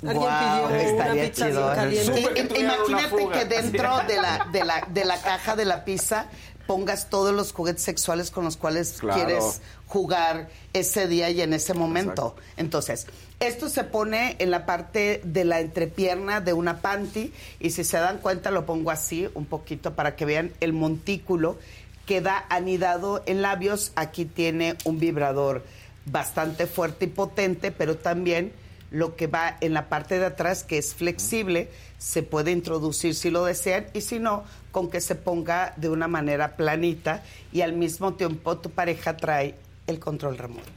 Alguien 0.03 0.15
Guau, 0.17 0.67
pidió 0.67 0.67
una 0.67 0.81
estaría 0.83 1.23
pizza 1.25 1.45
chido. 1.47 1.61
bien 1.63 1.75
caliente. 1.75 2.33
Que 2.33 2.41
una 2.63 2.73
Imagínate 2.87 3.27
que 3.39 3.45
dentro 3.45 3.97
de 4.07 4.15
la, 4.17 4.47
de, 4.51 4.63
la, 4.65 4.87
de 4.89 5.05
la 5.05 5.21
caja 5.21 5.55
de 5.55 5.65
la 5.65 5.85
pizza 5.85 6.25
pongas 6.67 7.09
todos 7.09 7.33
los 7.33 7.51
juguetes 7.53 7.83
sexuales 7.83 8.31
con 8.31 8.45
los 8.45 8.57
cuales 8.57 8.97
Claro. 8.99 9.15
quieres 9.25 9.61
jugar 9.87 10.49
ese 10.73 11.07
día 11.07 11.29
y 11.29 11.41
en 11.41 11.53
ese 11.53 11.73
momento. 11.73 12.35
Entonces, 12.57 13.07
esto 13.39 13.67
se 13.69 13.83
pone 13.83 14.35
en 14.39 14.51
la 14.51 14.65
parte 14.65 15.21
de 15.25 15.43
la 15.43 15.59
entrepierna 15.59 16.39
de 16.39 16.53
una 16.53 16.79
panty 16.79 17.33
y 17.59 17.71
si 17.71 17.83
se 17.83 17.97
dan 17.97 18.19
cuenta 18.19 18.51
lo 18.51 18.65
pongo 18.65 18.89
así 18.91 19.27
un 19.33 19.45
poquito 19.45 19.93
para 19.95 20.15
que 20.15 20.25
vean 20.25 20.51
el 20.61 20.73
montículo 20.73 21.57
queda 22.05 22.45
anidado 22.49 23.21
en 23.25 23.41
labios. 23.41 23.91
Aquí 23.95 24.25
tiene 24.25 24.75
un 24.85 24.99
vibrador 24.99 25.63
bastante 26.05 26.67
fuerte 26.67 27.05
y 27.05 27.09
potente, 27.09 27.71
pero 27.71 27.97
también 27.97 28.53
lo 28.91 29.15
que 29.15 29.27
va 29.27 29.57
en 29.61 29.73
la 29.73 29.87
parte 29.89 30.19
de 30.19 30.25
atrás, 30.25 30.63
que 30.63 30.77
es 30.77 30.93
flexible, 30.93 31.69
se 31.97 32.23
puede 32.23 32.51
introducir 32.51 33.15
si 33.15 33.29
lo 33.29 33.45
desean 33.45 33.87
y 33.93 34.01
si 34.01 34.19
no, 34.19 34.43
con 34.71 34.89
que 34.89 34.99
se 35.01 35.15
ponga 35.15 35.73
de 35.77 35.89
una 35.89 36.07
manera 36.07 36.55
planita 36.57 37.23
y 37.53 37.61
al 37.61 37.73
mismo 37.73 38.13
tiempo 38.15 38.57
tu 38.57 38.69
pareja 38.69 39.15
trae 39.17 39.55
el 39.87 39.99
control 39.99 40.37
remoto. 40.37 40.67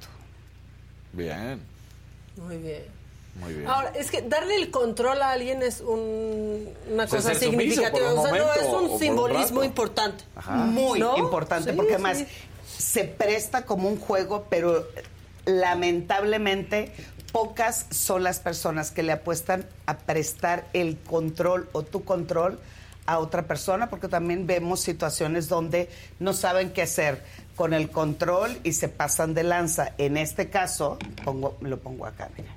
Bien, 1.12 1.61
Muy 2.36 2.57
bien. 2.59 2.82
muy 3.41 3.53
bien. 3.55 3.69
Ahora, 3.69 3.91
es 3.91 4.11
que 4.11 4.23
darle 4.23 4.57
el 4.57 4.70
control 4.70 5.20
a 5.23 5.32
alguien 5.32 5.62
es 5.62 5.81
un- 5.81 6.69
una 6.93 7.05
O 7.05 7.09
sea, 7.09 7.19
cosa 7.19 7.35
sumiso 7.35 7.51
significativa. 7.51 8.12
un 8.12 8.19
o 8.19 8.23
sea, 8.23 8.32
no, 8.32 8.53
es 8.55 8.62
o 8.66 8.81
un 8.81 8.99
simbolismo 8.99 9.65
importante. 9.65 10.24
Muy 10.51 11.01
¿No? 11.01 11.16
importante, 11.19 11.70
Sí, 11.70 11.77
porque 11.77 11.95
además 11.95 12.19
sí. 12.19 12.27
se 12.78 13.05
presta 13.05 13.65
como 13.66 13.89
un 13.89 13.99
juego, 13.99 14.47
pero 14.51 14.86
lamentablemente 15.47 16.93
pocas 17.35 17.86
son 17.90 18.23
las 18.23 18.39
personas 18.39 18.93
que 18.93 19.02
le 19.02 19.11
apuestan 19.11 19.66
a 19.86 19.97
prestar 19.98 20.66
el 20.73 20.97
control 20.98 21.69
o 21.73 21.82
tu 21.82 22.05
control 22.05 22.61
a 23.06 23.19
otra 23.19 23.43
persona, 23.43 23.90
porque 23.90 24.06
también 24.06 24.47
vemos 24.47 24.78
situaciones 24.78 25.48
donde 25.48 25.90
no 26.20 26.32
saben 26.32 26.70
qué 26.70 26.82
hacer 26.82 27.24
con 27.56 27.74
el 27.74 27.90
control 27.90 28.56
y 28.62 28.74
se 28.74 28.89
pasan 28.89 29.35
de 29.35 29.43
lanza. 29.43 29.94
En 29.98 30.16
este 30.16 30.48
caso, 30.48 30.97
pongo, 31.24 31.56
lo 31.61 31.81
pongo 31.81 32.06
acá, 32.06 32.31
mira. 32.39 32.55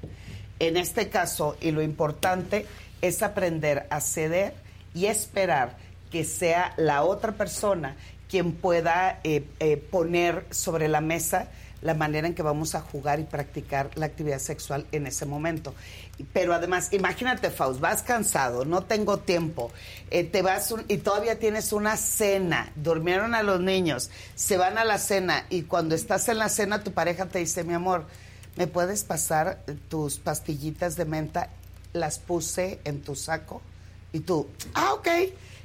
En 0.60 0.78
este 0.78 1.10
caso, 1.10 1.58
y 1.60 1.72
lo 1.72 1.82
importante 1.82 2.68
es 3.02 3.24
aprender 3.24 3.88
a 3.90 4.00
ceder 4.00 4.54
y 4.94 5.08
esperar 5.08 5.76
que 6.12 6.24
sea 6.24 6.76
la 6.78 7.02
otra 7.02 7.32
persona 7.32 7.96
quien 8.30 8.52
pueda 8.52 9.22
eh, 9.24 9.44
eh, 9.60 9.78
poner 9.78 10.46
sobre 10.52 10.88
la 10.88 11.02
mesa 11.02 11.48
la 11.88 11.94
manera 11.96 12.28
en 12.28 12.36
que 12.36 12.44
vamos 12.44 12.76
a 12.76 12.82
jugar 12.82 13.20
y 13.20 13.24
practicar 13.24 13.90
la 13.96 14.06
actividad 14.06 14.40
sexual 14.40 14.86
en 14.92 15.08
ese 15.08 15.26
momento. 15.26 15.74
Pero 16.34 16.54
además, 16.54 16.90
imagínate, 16.92 17.50
Faust, 17.50 17.80
vas 17.80 18.04
cansado, 18.04 18.66
no 18.66 18.84
tengo 18.84 19.18
tiempo, 19.20 19.72
eh, 20.12 20.24
te 20.24 20.42
vas 20.42 20.72
un- 20.72 20.84
y 20.88 20.98
todavía 20.98 21.40
tienes 21.40 21.72
una 21.74 21.96
cena, 21.98 22.72
durmieron 22.76 23.34
a 23.34 23.42
los 23.42 23.60
niños, 23.62 24.10
se 24.36 24.58
van 24.58 24.78
a 24.78 24.84
la 24.84 24.98
cena 24.98 25.46
y 25.50 25.64
cuando 25.64 25.96
estás 25.96 26.28
en 26.30 26.38
la 26.38 26.50
cena 26.50 26.84
tu 26.84 26.92
pareja 26.92 27.26
te 27.28 27.40
dice, 27.40 27.64
mi 27.64 27.74
amor, 27.74 28.06
¿me 28.58 28.68
puedes 28.68 29.04
pasar 29.04 29.60
tus 29.90 30.18
pastillitas 30.18 30.96
de 30.98 31.06
menta? 31.06 31.50
Las 31.94 32.20
puse 32.20 32.80
en 32.84 33.02
tu 33.02 33.16
saco 33.16 33.62
y 34.12 34.20
tú, 34.20 34.50
ah, 34.74 34.94
ok. 34.94 35.08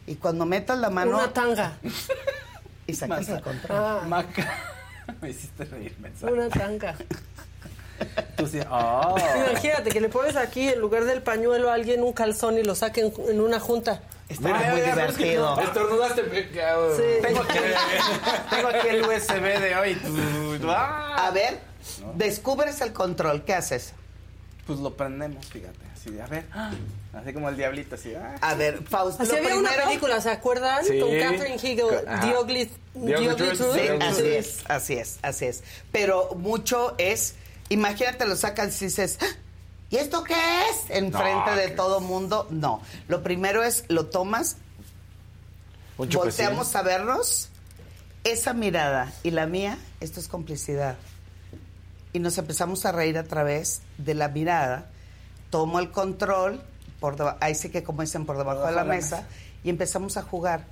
Y 0.06 0.14
cuando 0.16 0.46
metas 0.46 0.78
la 0.78 0.88
mano... 0.90 1.16
Una 1.18 1.32
tanga. 1.32 1.78
Y 2.86 2.94
sacas 2.94 3.28
el 3.28 3.40
control. 3.40 3.78
Ah, 3.78 4.02
Maca. 4.08 4.58
Me 5.20 5.30
hiciste 5.30 5.64
reír, 5.64 5.94
mensaje. 6.00 6.32
una 6.32 6.48
tanga. 6.48 6.94
Tú 8.36 8.46
sí. 8.48 8.58
Oh. 8.70 9.16
Imagínate 9.48 9.90
que 9.90 10.00
le 10.00 10.08
pones 10.08 10.34
aquí 10.36 10.68
en 10.68 10.80
lugar 10.80 11.04
del 11.04 11.22
pañuelo 11.22 11.70
a 11.70 11.74
alguien 11.74 12.02
un 12.02 12.12
calzón 12.12 12.58
y 12.58 12.64
lo 12.64 12.74
saquen 12.74 13.12
en 13.28 13.40
una 13.40 13.60
junta. 13.60 14.02
Está 14.28 14.48
Mira, 14.48 14.70
muy 14.72 14.80
mira, 14.80 14.94
pero 14.94 15.06
es 15.08 15.16
que 15.16 15.24
divertido. 15.24 15.56
no. 15.56 15.62
Estornudaste. 15.62 16.20
eh, 16.22 16.48
Sí. 16.96 17.22
Tengo 17.22 17.42
aquí, 17.42 17.58
tengo 18.50 18.68
aquí 18.68 18.88
el 18.88 19.02
USB 19.02 19.60
de 19.60 19.76
hoy. 19.76 20.60
¡Ah! 20.66 21.26
A 21.28 21.30
ver, 21.30 21.60
descubres 22.14 22.80
el 22.80 22.92
control, 22.92 23.44
¿qué 23.44 23.54
haces? 23.54 23.92
Pues 24.66 24.78
lo 24.80 24.94
prendemos, 24.94 25.44
fíjate. 25.46 25.78
Así 25.94 26.10
de, 26.10 26.22
a 26.22 26.26
ver. 26.26 26.44
Así 27.12 27.32
como 27.34 27.48
el 27.50 27.56
diablito, 27.58 27.94
así. 27.96 28.14
ah. 28.14 28.36
A 28.40 28.54
ver, 28.54 28.82
Fausto, 28.84 29.22
Así 29.22 29.32
lo 29.32 29.38
había 29.38 29.56
una 29.56 29.70
película, 29.72 30.20
¿se 30.20 30.30
acuerdan? 30.30 30.82
Sí. 30.84 30.98
Con 30.98 31.10
Catherine 31.10 31.56
Hegel. 31.56 31.86
Sí, 32.94 33.54
Truth. 33.54 34.02
así 34.02 34.26
es, 34.28 34.64
así 34.68 34.94
es, 34.94 35.18
así 35.22 35.44
es. 35.44 35.62
Pero 35.92 36.30
mucho 36.36 36.94
es, 36.98 37.34
imagínate, 37.68 38.24
lo 38.26 38.34
sacas 38.36 38.80
y 38.80 38.86
dices, 38.86 39.18
"¡Ah! 39.20 39.26
¿y 39.90 39.96
esto 39.96 40.24
qué 40.24 40.32
es? 40.34 40.88
Enfrente 40.88 41.50
No, 41.50 41.56
de 41.56 41.64
¿qué 41.66 41.70
todo 41.72 42.00
mundo. 42.00 42.46
No. 42.50 42.80
Lo 43.08 43.22
primero 43.22 43.62
es, 43.62 43.84
lo 43.88 44.06
tomas, 44.06 44.56
volteamos 45.98 46.74
a 46.74 46.82
vernos, 46.82 47.48
esa 48.24 48.54
mirada 48.54 49.12
y 49.22 49.32
la 49.32 49.46
mía, 49.46 49.76
esto 50.00 50.18
es 50.20 50.28
complicidad. 50.28 50.96
Y 52.14 52.18
nos 52.20 52.38
empezamos 52.38 52.84
a 52.86 52.92
reír 52.92 53.18
a 53.18 53.24
través 53.24 53.82
de 53.98 54.14
la 54.14 54.28
mirada. 54.28 54.86
Tomo 55.50 55.78
el 55.78 55.90
control, 55.90 56.62
por 57.02 57.36
ahí 57.40 57.56
sí 57.56 57.68
que 57.68 57.82
como 57.82 58.02
dicen, 58.02 58.24
por 58.24 58.38
debajo, 58.38 58.64
de 58.64 58.70
la, 58.70 58.84
mesa, 58.84 59.26
y 59.64 59.70
empezamos 59.70 60.16
a 60.16 60.22
jugar. 60.22 60.64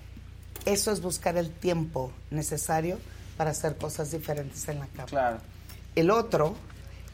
Eso 0.64 0.92
es 0.92 1.02
buscar 1.02 1.36
el 1.36 1.50
tiempo 1.50 2.12
necesario 2.30 3.00
para 3.36 3.50
hacer 3.50 3.76
cosas 3.76 4.12
diferentes 4.12 4.68
en 4.68 4.78
la 4.78 4.86
cama. 4.86 5.06
Claro. 5.06 5.38
El 5.96 6.08
otro, 6.12 6.54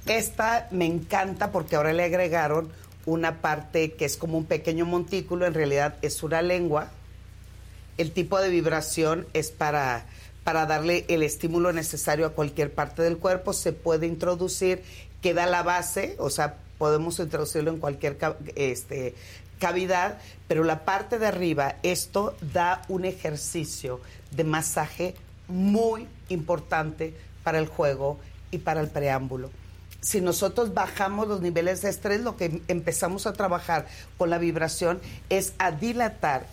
esta 0.05 0.69
me 0.71 0.85
encanta 0.85 1.51
porque 1.51 1.77
ahora 1.77 1.95
le 1.95 2.05
agregaron 2.05 2.71
una 3.07 3.41
parte 3.41 3.95
que 3.95 4.05
es 4.05 4.19
como 4.19 4.37
un 4.37 4.45
pequeño 4.45 4.85
montículo, 4.85 5.47
en 5.47 5.55
realidad 5.55 5.95
es 6.03 6.23
una 6.23 6.43
lengua. 6.43 6.91
El 7.97 8.13
tipo 8.13 8.39
de 8.39 8.51
vibración 8.51 9.27
es 9.33 9.51
para, 9.51 10.05
para 10.45 10.67
darle 10.67 11.07
el 11.09 11.23
estímulo 11.23 11.73
necesario 11.73 12.27
a 12.27 12.31
cualquier 12.33 12.75
parte 12.75 13.01
del 13.01 13.17
cuerpo, 13.17 13.55
se 13.55 13.73
puede 13.73 14.07
introducir, 14.07 14.83
queda 15.23 15.47
la 15.47 15.63
base, 15.63 16.17
o 16.19 16.29
sea, 16.29 16.59
podemos 16.79 17.19
introducirlo 17.19 17.71
en 17.71 17.79
cualquier 17.79 18.19
este, 18.55 19.15
cavidad, 19.59 20.19
pero 20.49 20.65
la 20.65 20.85
parte 20.85 21.19
de 21.19 21.27
arriba, 21.27 21.77
esto 21.83 22.37
da 22.53 22.83
un 22.89 23.05
ejercicio 23.05 24.01
de 24.31 24.45
masaje 24.45 25.15
muy 25.49 26.07
importante 26.29 27.15
para 27.43 27.59
el 27.59 27.67
juego 27.67 28.19
y 28.51 28.59
para 28.59 28.81
el 28.81 28.89
preámbulo. 28.89 29.51
Si 30.01 30.21
nosotros 30.21 30.75
bajamos 30.75 31.27
los 31.27 31.41
niveles 31.41 31.83
de 31.83 31.91
estrés, 31.91 32.21
lo 32.21 32.37
que 32.37 32.63
empezamos 32.69 33.27
a 33.27 33.33
trabajar 33.33 33.87
con 34.19 34.31
la 34.31 34.39
vibración 34.39 35.01
es 35.31 35.53
a 35.59 35.73
dilatar 35.73 36.47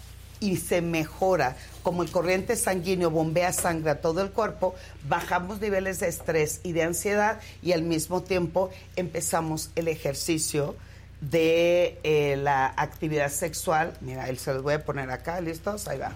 y 0.43 0.57
se 0.57 0.81
mejora, 0.81 1.55
como 1.83 2.03
el 2.03 2.11
corriente 2.11 2.57
sanguíneo 2.57 3.09
bombea 3.09 3.53
sangre 3.53 3.91
a 3.91 4.01
todo 4.01 4.21
el 4.21 4.31
cuerpo, 4.31 4.75
bajamos 5.07 5.61
niveles 5.61 6.01
de 6.01 6.09
estrés 6.09 6.59
y 6.63 6.73
de 6.73 6.83
ansiedad 6.83 7.39
y 7.61 7.71
al 7.71 7.83
mismo 7.83 8.23
tiempo 8.23 8.69
empezamos 8.97 9.69
el 9.77 9.87
ejercicio 9.87 10.75
de 11.21 11.97
eh, 12.03 12.35
la 12.35 12.73
actividad 12.75 13.29
sexual. 13.29 13.93
Mira, 14.01 14.27
él 14.27 14.37
se 14.37 14.53
los 14.53 14.63
voy 14.63 14.73
a 14.73 14.83
poner 14.83 15.09
acá, 15.11 15.39
¿listos? 15.39 15.87
Ahí 15.87 15.97
va. 15.97 16.11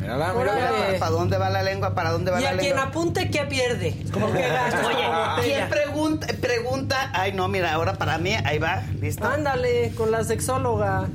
Mírala, 0.00 0.32
mírala. 0.32 0.98
¿Para, 0.98 1.10
dónde 1.10 1.36
va 1.36 1.50
la 1.50 1.62
lengua? 1.62 1.94
¿Para 1.94 2.10
dónde 2.10 2.30
va 2.30 2.40
Y 2.40 2.44
la 2.44 2.48
a 2.48 2.52
lengua? 2.54 2.64
quien 2.64 2.78
apunte, 2.78 3.30
¿qué 3.30 3.44
pierde? 3.44 3.92
Que 3.92 4.22
Oye. 4.22 5.04
¿quién 5.42 5.68
pregunta, 5.68 6.26
pregunta? 6.40 7.10
Ay, 7.12 7.32
no, 7.34 7.48
mira, 7.48 7.74
ahora 7.74 7.98
para 7.98 8.16
mí, 8.16 8.32
ahí 8.32 8.58
va, 8.58 8.82
¿listo? 8.98 9.26
Ándale, 9.26 9.92
con 9.94 10.10
la 10.10 10.24
sexóloga. 10.24 11.08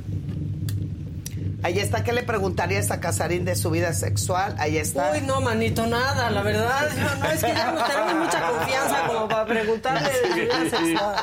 Ahí 1.64 1.78
está, 1.80 2.04
¿qué 2.04 2.12
le 2.12 2.24
preguntarías 2.24 2.90
a 2.90 3.00
Casarín 3.00 3.46
de 3.46 3.56
su 3.56 3.70
vida 3.70 3.94
sexual? 3.94 4.56
Ahí 4.58 4.78
está. 4.78 5.12
Uy, 5.12 5.22
no, 5.22 5.42
manito, 5.42 5.86
nada, 5.86 6.32
la 6.32 6.42
verdad. 6.42 6.90
No, 6.98 7.16
no, 7.16 7.26
es 7.32 7.40
que 7.44 7.48
ya 7.54 7.72
no 7.72 7.84
tenemos 7.86 8.16
mucha 8.26 8.48
confianza 8.50 9.08
como 9.08 9.28
para 9.28 9.46
preguntarle 9.46 10.10
de 10.10 10.28
su 10.28 10.34
vida 10.34 10.70
sexual. 10.70 11.16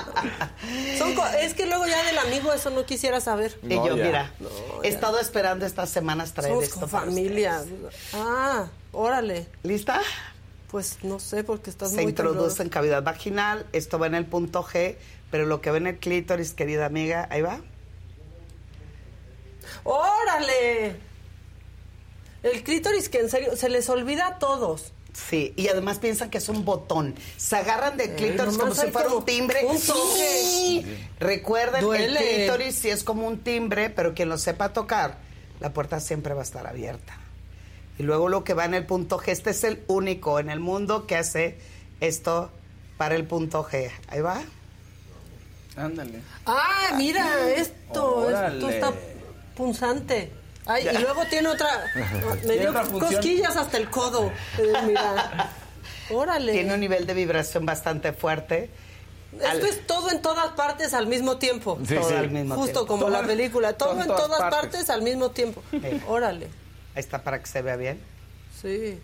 Son 0.96 1.14
co- 1.16 1.26
es 1.40 1.54
que 1.54 1.66
luego 1.66 1.86
ya 1.86 2.02
del 2.04 2.18
amigo 2.18 2.52
eso 2.52 2.70
no 2.70 2.84
quisiera 2.86 3.20
saber. 3.20 3.58
Y 3.64 3.74
No, 3.74 3.86
yo, 3.88 3.96
ya. 3.96 4.04
mira, 4.04 4.32
No, 4.38 4.48
he 4.84 4.88
estado 4.88 5.18
esperando 5.18 5.66
estas 5.66 5.90
semanas 5.90 6.32
traer 6.32 6.50
Somos 6.52 6.64
esto 6.64 6.80
con 6.80 6.88
para 6.90 7.04
familia. 7.06 7.60
Ah, 8.14 8.66
órale. 8.92 9.46
¿Lista? 9.64 10.00
Pues 10.70 10.98
no 11.02 11.18
sé, 11.18 11.42
porque 11.42 11.70
estás 11.70 11.90
Se 11.90 11.96
muy 11.96 12.04
introduce 12.10 12.62
en 12.62 12.68
cavidad 12.68 13.02
vaginal, 13.02 13.66
esto 13.72 13.98
va 13.98 14.06
en 14.06 14.14
el 14.14 14.26
punto 14.26 14.62
G, 14.62 14.96
pero 15.32 15.46
lo 15.46 15.60
que 15.62 15.70
ve 15.72 15.78
en 15.78 15.86
el 15.88 15.96
clítoris, 15.96 16.52
querida 16.52 16.86
amiga, 16.86 17.26
ahí 17.30 17.40
va. 17.42 17.58
¡Órale! 19.90 20.96
El 22.42 22.62
clítoris 22.62 23.08
que 23.08 23.20
en 23.20 23.30
serio 23.30 23.56
se 23.56 23.68
les 23.68 23.88
olvida 23.88 24.26
a 24.26 24.38
todos. 24.38 24.92
Sí, 25.12 25.52
y 25.56 25.68
además 25.68 25.98
piensan 25.98 26.30
que 26.30 26.38
es 26.38 26.48
un 26.48 26.64
botón. 26.64 27.14
Se 27.36 27.56
agarran 27.56 27.96
del 27.96 28.10
Eh, 28.10 28.14
clítoris 28.14 28.56
como 28.58 28.74
si 28.74 28.86
fuera 28.90 29.06
como 29.08 29.18
un 29.20 29.24
timbre. 29.24 29.64
un 29.64 29.78
Sí. 29.78 30.84
Recuerden, 31.18 31.80
Duele. 31.80 32.04
el 32.20 32.36
clítoris 32.50 32.74
sí 32.76 32.90
es 32.90 33.02
como 33.02 33.26
un 33.26 33.38
timbre, 33.38 33.90
pero 33.90 34.14
quien 34.14 34.28
lo 34.28 34.36
sepa 34.38 34.72
tocar, 34.72 35.16
la 35.58 35.72
puerta 35.72 35.98
siempre 36.00 36.34
va 36.34 36.40
a 36.40 36.44
estar 36.44 36.66
abierta. 36.66 37.16
Y 37.98 38.02
luego 38.04 38.28
lo 38.28 38.44
que 38.44 38.54
va 38.54 38.66
en 38.66 38.74
el 38.74 38.86
punto 38.86 39.18
G, 39.18 39.28
este 39.32 39.50
es 39.50 39.64
el 39.64 39.82
único 39.88 40.38
en 40.38 40.50
el 40.50 40.60
mundo 40.60 41.06
que 41.06 41.16
hace 41.16 41.58
esto 42.00 42.50
para 42.98 43.16
el 43.16 43.24
punto 43.24 43.64
G. 43.64 43.90
Ahí 44.08 44.20
va. 44.20 44.40
Ándale. 45.76 46.20
Ah, 46.46 46.92
mira, 46.96 47.50
esto, 47.50 48.16
Órale. 48.18 48.56
esto 48.56 48.68
está 48.68 48.92
punzante. 49.58 50.30
Ay, 50.64 50.86
y 50.94 50.98
luego 50.98 51.24
tiene 51.28 51.48
otra, 51.48 51.68
me 52.46 52.56
dio 52.56 52.72
cosquillas 52.98 53.56
hasta 53.56 53.76
el 53.76 53.90
codo. 53.90 54.30
Eh, 54.58 54.72
mira, 54.86 55.50
órale. 56.10 56.52
Tiene 56.52 56.74
un 56.74 56.80
nivel 56.80 57.06
de 57.06 57.14
vibración 57.14 57.66
bastante 57.66 58.12
fuerte. 58.12 58.70
Esto 59.32 59.66
es 59.66 59.86
todo 59.86 60.10
en 60.10 60.22
todas 60.22 60.52
partes 60.52 60.94
al 60.94 61.06
mismo 61.06 61.36
tiempo. 61.36 61.78
Sí, 61.86 61.94
Todo 61.96 62.08
sí. 62.08 62.14
al 62.14 62.30
mismo 62.30 62.54
Justo 62.54 62.72
tiempo. 62.72 62.86
como 62.86 63.06
Todo- 63.06 63.20
la 63.20 63.26
película, 63.26 63.72
todo 63.74 63.90
todo 63.90 64.00
en 64.00 64.06
todas 64.06 64.22
todas 64.26 64.40
partes. 64.40 64.60
partes. 64.70 64.90
al 64.90 65.02
mismo 65.02 65.30
tiempo. 65.32 65.62
Sí. 65.70 66.02
Órale. 66.06 66.46
Ahí 66.94 67.00
está 67.00 67.22
para 67.22 67.40
que 67.40 67.46
se 67.46 67.60
vea 67.60 67.76
bien. 67.76 68.00
Sí. 68.62 68.98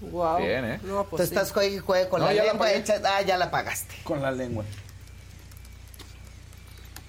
Wow. 0.00 0.38
Bien, 0.38 0.64
¿eh? 0.64 0.80
No, 0.82 1.04
Tú 1.04 1.10
pues 1.16 1.28
sí. 1.28 1.34
estás 1.34 1.52
juegue 1.52 1.76
y 1.76 1.78
juegue 1.78 2.08
con 2.08 2.20
No, 2.20 2.26
la 2.26 2.34
ya 2.34 2.44
la 2.44 2.50
lengua. 2.52 2.72
echa- 2.72 3.00
ah, 3.04 3.22
ya 3.22 3.38
la 3.38 3.50
pagaste. 3.50 3.94
Con 4.04 4.20
la 4.20 4.30
lengua. 4.30 4.64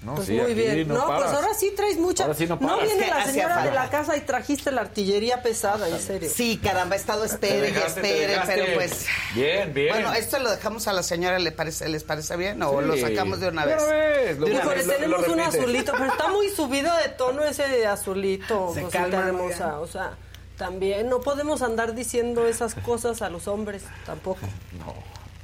No, 0.06 0.14
Pues 0.14 0.28
sí, 0.28 0.34
muy 0.34 0.54
bien. 0.54 0.86
no 0.86 0.94
No, 0.94 1.06
pues 1.18 1.30
ahora 1.32 1.52
sí 1.58 1.72
traes 1.74 1.98
mucha. 1.98 2.22
Ahora 2.26 2.36
sí 2.36 2.46
no 2.46 2.56
viene 2.58 2.84
Es 2.84 2.92
que 2.94 3.06
la 3.10 3.26
señora 3.26 3.64
de 3.64 3.72
la 3.72 3.90
casa 3.90 4.16
y 4.16 4.20
trajiste 4.20 4.70
la 4.70 4.82
artillería 4.82 5.42
pesada, 5.42 5.88
en 5.88 5.98
serio. 5.98 6.30
Sí, 6.32 6.60
caramba, 6.62 6.94
he 6.94 6.98
estado 6.98 7.24
espere 7.24 7.70
y 7.70 7.76
espere, 7.76 8.38
pero 8.46 8.66
pues... 8.76 9.04
Bien, 9.34 9.74
bien. 9.74 9.88
Bueno, 9.88 10.12
¿esto 10.12 10.38
lo 10.38 10.52
dejamos 10.52 10.86
a 10.86 10.92
la 10.92 11.02
señora? 11.02 11.40
¿le 11.40 11.50
parece, 11.50 11.88
¿Les 11.88 12.04
parece 12.04 12.36
bien 12.36 12.62
o 12.62 12.80
Sí. 12.80 12.86
lo 12.86 12.96
sacamos 12.98 13.40
de 13.40 13.48
una 13.48 13.64
vez? 13.64 13.82
una 13.82 13.92
vez, 13.96 14.38
lo- 14.38 14.46
De 14.46 14.52
una 14.52 14.60
Híjole, 14.60 14.76
vez. 14.76 14.86
lo- 14.86 14.92
tenemos 14.94 15.26
lo 15.26 15.32
un 15.32 15.40
azulito, 15.40 15.92
pero 15.98 16.06
está 16.06 16.28
muy 16.28 16.50
subido 16.50 16.96
de 16.98 17.08
tono 17.08 17.42
ese 17.42 17.84
azulito, 17.88 18.70
Se 18.74 18.84
calma, 18.84 19.26
hermosa. 19.26 19.80
O 19.80 19.88
sea, 19.88 20.12
también 20.56 21.08
no 21.08 21.18
podemos 21.20 21.62
andar 21.62 21.96
diciendo 21.96 22.46
esas 22.46 22.76
cosas 22.76 23.22
a 23.22 23.28
los 23.28 23.48
hombres, 23.48 23.82
tampoco. 24.06 24.38
No. 24.78 24.94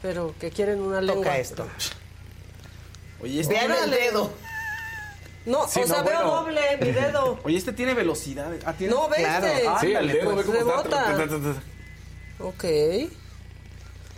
Pero 0.03 0.37
que 0.39 0.51
quieren 0.51 0.81
una 0.81 1.01
lengua. 1.01 1.25
Toca 1.25 1.39
esto. 1.39 1.67
Oye, 3.21 3.41
este, 3.41 3.55
Vean 3.55 3.73
el 3.85 3.91
dedo. 3.91 4.31
No, 5.45 5.67
Sí, 5.67 5.81
o 5.81 5.87
sea, 5.87 5.99
no, 5.99 6.05
veo 6.05 6.19
bueno. 6.19 6.35
doble 6.43 6.61
mi 6.81 6.91
dedo. 6.93 7.39
oye, 7.45 7.57
este 7.57 7.73
tiene 7.73 7.95
velocidad. 7.95 8.51
Ah, 8.65 8.73
¿tiene? 8.75 8.95
No, 8.95 9.09
ve 9.09 9.17
Claro. 9.17 9.47
este. 9.47 9.61
Sí, 9.81 9.87
el 9.91 9.97
Ándale, 9.97 10.13
dedo, 10.15 10.33
pues. 10.35 10.47
ve 10.47 10.53
cómo 10.63 10.83
está. 10.83 11.13
Rebota. 11.13 11.63
Ok. 12.41 12.65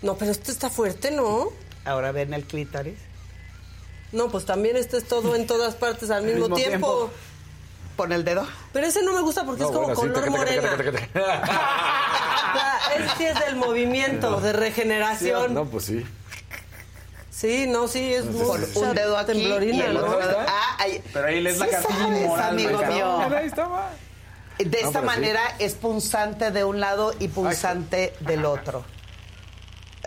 No, 0.02 0.16
pero 0.16 0.30
este 0.30 0.50
está 0.52 0.68
fuerte, 0.70 1.10
¿no? 1.10 1.48
Ahora 1.84 2.12
ven 2.12 2.34
el 2.34 2.44
clítoris. 2.44 2.98
No, 4.12 4.28
pues 4.28 4.44
también 4.44 4.76
este 4.76 4.98
es 4.98 5.04
todo 5.08 5.34
en 5.34 5.46
todas 5.46 5.74
partes 5.74 6.10
al 6.10 6.22
mismo, 6.26 6.42
mismo 6.42 6.56
tiempo. 6.56 6.86
tiempo. 6.96 7.10
Pon 7.96 8.12
el 8.12 8.24
dedo. 8.24 8.46
Pero 8.72 8.86
ese 8.86 9.02
no 9.02 9.12
me 9.12 9.20
gusta 9.20 9.44
porque 9.44 9.62
No, 9.62 9.68
es 9.68 9.72
como 9.74 9.86
bueno, 9.86 9.94
sí, 9.94 10.08
color 10.08 10.14
taca, 10.14 10.30
morena. 10.30 10.62
taca, 10.62 10.76
taca, 10.76 10.92
taca, 10.92 11.12
taca. 11.12 11.90
Es 13.04 13.12
que 13.14 13.30
es 13.30 13.40
del 13.40 13.56
movimiento, 13.56 14.40
de 14.40 14.52
regeneración. 14.52 15.52
No, 15.54 15.64
pues 15.64 15.84
sí. 15.86 16.04
Sí, 17.34 17.66
no, 17.66 17.88
sí, 17.88 18.14
es 18.14 18.22
Pon 18.26 18.60
mucha 18.60 18.78
un 18.80 18.94
dedo 18.94 19.18
aquí 19.18 19.32
y 19.32 19.34
temblorina, 19.34 19.86
el 19.86 19.94
¿no? 19.94 20.00
otro 20.00 20.18
dedo. 20.18 20.38
Ah, 20.46 20.76
ahí. 20.78 21.02
Pero 21.12 21.26
ahí 21.26 21.40
lees 21.40 21.58
la 21.58 21.66
Sí 21.66 21.70
cartilla 21.72 21.98
sabes, 21.98 22.20
inmoral, 22.22 22.48
amigo 22.50 22.82
mío. 22.86 23.36
Ahí 23.36 23.46
estaba. 23.46 23.90
De 24.58 24.80
esta 24.80 25.00
sí. 25.00 25.04
manera 25.06 25.42
es 25.58 25.74
punzante 25.74 26.52
de 26.52 26.62
un 26.62 26.78
lado 26.78 27.12
y 27.18 27.26
punzante 27.26 28.14
del 28.20 28.44
otro. 28.44 28.84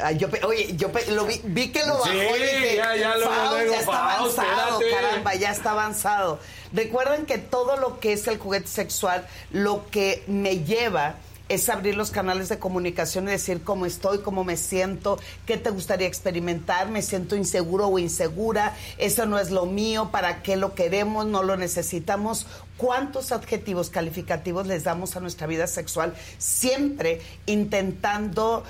Ah, 0.02 0.12
yo 0.12 0.30
oye, 0.46 0.76
yo 0.78 0.90
lo 1.10 1.26
vi, 1.26 1.42
vi 1.44 1.72
que 1.72 1.84
lo 1.84 1.96
bajó 1.96 2.06
Sí, 2.06 2.18
y 2.18 2.34
dije, 2.40 2.76
ya, 2.78 2.96
ya, 2.96 3.16
luego, 3.18 3.34
"Faust, 3.34 3.66
ya 3.72 3.80
está 3.80 3.92
Faust, 3.92 4.40
avanzado, 4.40 4.80
espérate". 4.82 5.08
caramba, 5.08 5.36
ya 5.36 5.52
está 5.52 5.72
avanzado. 5.72 6.40
Recuerden 6.72 7.26
que 7.26 7.40
todo 7.40 7.78
lo 7.78 8.00
que 8.00 8.14
es 8.14 8.28
el 8.28 8.38
juguete 8.38 8.68
sexual, 8.68 9.28
lo 9.52 9.90
que 9.90 10.24
me 10.28 10.60
lleva 10.60 11.16
es 11.50 11.70
abrir 11.70 11.96
los 11.96 12.12
canales 12.12 12.50
de 12.50 12.60
comunicación 12.60 13.28
y 13.28 13.32
decir 13.32 13.64
cómo 13.64 13.86
estoy, 13.86 14.20
cómo 14.20 14.44
me 14.44 14.58
siento, 14.58 15.20
qué 15.46 15.58
te 15.58 15.70
gustaría 15.70 16.08
experimentar, 16.08 16.90
me 16.90 17.02
siento 17.02 17.36
inseguro 17.36 17.88
o 17.88 18.00
insegura, 18.00 18.76
eso 18.98 19.26
no 19.26 19.40
es 19.40 19.52
lo 19.52 19.66
mío, 19.66 20.10
para 20.12 20.42
qué 20.44 20.56
lo 20.56 20.76
queremos, 20.76 21.26
no 21.26 21.44
lo 21.44 21.58
necesitamos. 21.58 22.48
¿Cuántos 22.78 23.32
adjetivos 23.32 23.90
calificativos 23.90 24.68
les 24.68 24.84
damos 24.84 25.16
a 25.16 25.20
nuestra 25.20 25.48
vida 25.48 25.68
sexual? 25.68 26.14
Siempre 26.38 27.22
intentando 27.46 28.64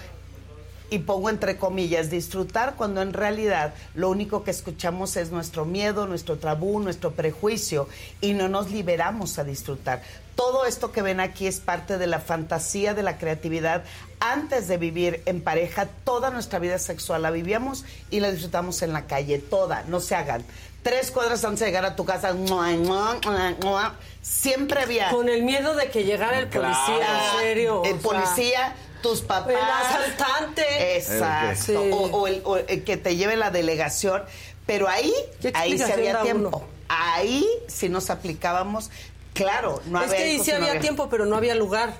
y 0.90 1.00
pongo 1.00 1.30
entre 1.30 1.58
comillas, 1.58 2.10
disfrutar 2.10 2.76
cuando 2.76 3.02
en 3.02 3.14
realidad 3.14 3.74
lo 3.94 4.10
único 4.10 4.44
que 4.44 4.52
escuchamos 4.52 5.18
es 5.18 5.32
nuestro 5.32 5.66
miedo, 5.66 6.08
nuestro 6.08 6.38
tabú, 6.38 6.80
nuestro 6.80 7.12
prejuicio 7.12 7.90
y 8.22 8.34
no 8.34 8.48
nos 8.48 8.72
liberamos 8.72 9.38
a 9.38 9.44
disfrutar. 9.44 10.02
Todo 10.38 10.66
esto 10.66 10.92
que 10.94 11.02
ven 11.02 11.20
aquí 11.20 11.48
es 11.48 11.60
parte 11.60 11.98
de 11.98 12.08
la 12.08 12.20
fantasía, 12.20 12.94
de 12.94 13.04
la 13.04 13.18
creatividad. 13.18 13.84
Antes 14.22 14.68
de 14.70 14.78
vivir 14.78 15.22
en 15.26 15.42
pareja, 15.42 15.88
toda 16.06 16.30
nuestra 16.30 16.60
vida 16.60 16.80
sexual 16.80 17.24
la 17.24 17.32
vivíamos 17.32 17.84
y 18.12 18.20
la 18.22 18.32
disfrutamos 18.32 18.82
en 18.84 18.94
la 18.94 19.08
calle, 19.08 19.40
toda, 19.40 19.84
no 19.88 20.00
se 20.00 20.16
hagan. 20.16 20.46
Tres 20.84 21.12
cuadras 21.12 21.44
antes 21.44 21.60
de 21.62 21.66
llegar 21.66 21.84
a 21.86 21.96
tu 21.98 22.06
casa, 22.06 22.34
mua, 22.34 22.68
mua, 22.70 23.18
mua, 23.26 23.56
mua, 23.62 23.96
siempre 24.22 24.82
había 24.84 25.10
Con 25.10 25.28
el 25.28 25.44
miedo 25.44 25.76
de 25.76 25.90
que 25.90 26.04
llegara 26.06 26.40
el 26.40 26.48
policía, 26.48 26.78
Ah, 27.04 27.32
en 27.34 27.42
serio. 27.42 27.82
el 27.84 28.00
sea, 28.00 28.02
policía, 28.02 28.76
tus 29.02 29.22
papás. 29.22 29.50
El 29.54 29.58
asaltante. 29.58 30.98
Exacto. 30.98 31.62
Sí. 31.66 31.76
O, 31.76 31.98
o 31.98 32.28
el, 32.28 32.42
o 32.46 32.58
el 32.58 32.84
que 32.84 32.96
te 32.96 33.16
lleve 33.18 33.36
la 33.36 33.50
delegación. 33.52 34.24
Pero 34.68 34.88
ahí, 34.88 35.12
¿Qué 35.42 35.52
ahí 35.56 35.74
explicación 35.74 35.92
había 36.00 36.22
tiempo. 36.22 36.58
uno? 36.60 36.68
Ahí 36.90 37.46
sí 37.68 37.90
nos 37.90 38.10
aplicábamos. 38.10 38.90
Claro, 39.38 39.82
no 39.88 40.00
es 40.00 40.08
había 40.08 40.18
que 40.18 40.24
ahí 40.24 40.34
hijos 40.34 40.46
sí 40.46 40.52
había 40.52 40.80
tiempo, 40.80 41.08
pero 41.10 41.26
no 41.26 41.36
había 41.36 41.56
lugar. 41.56 41.96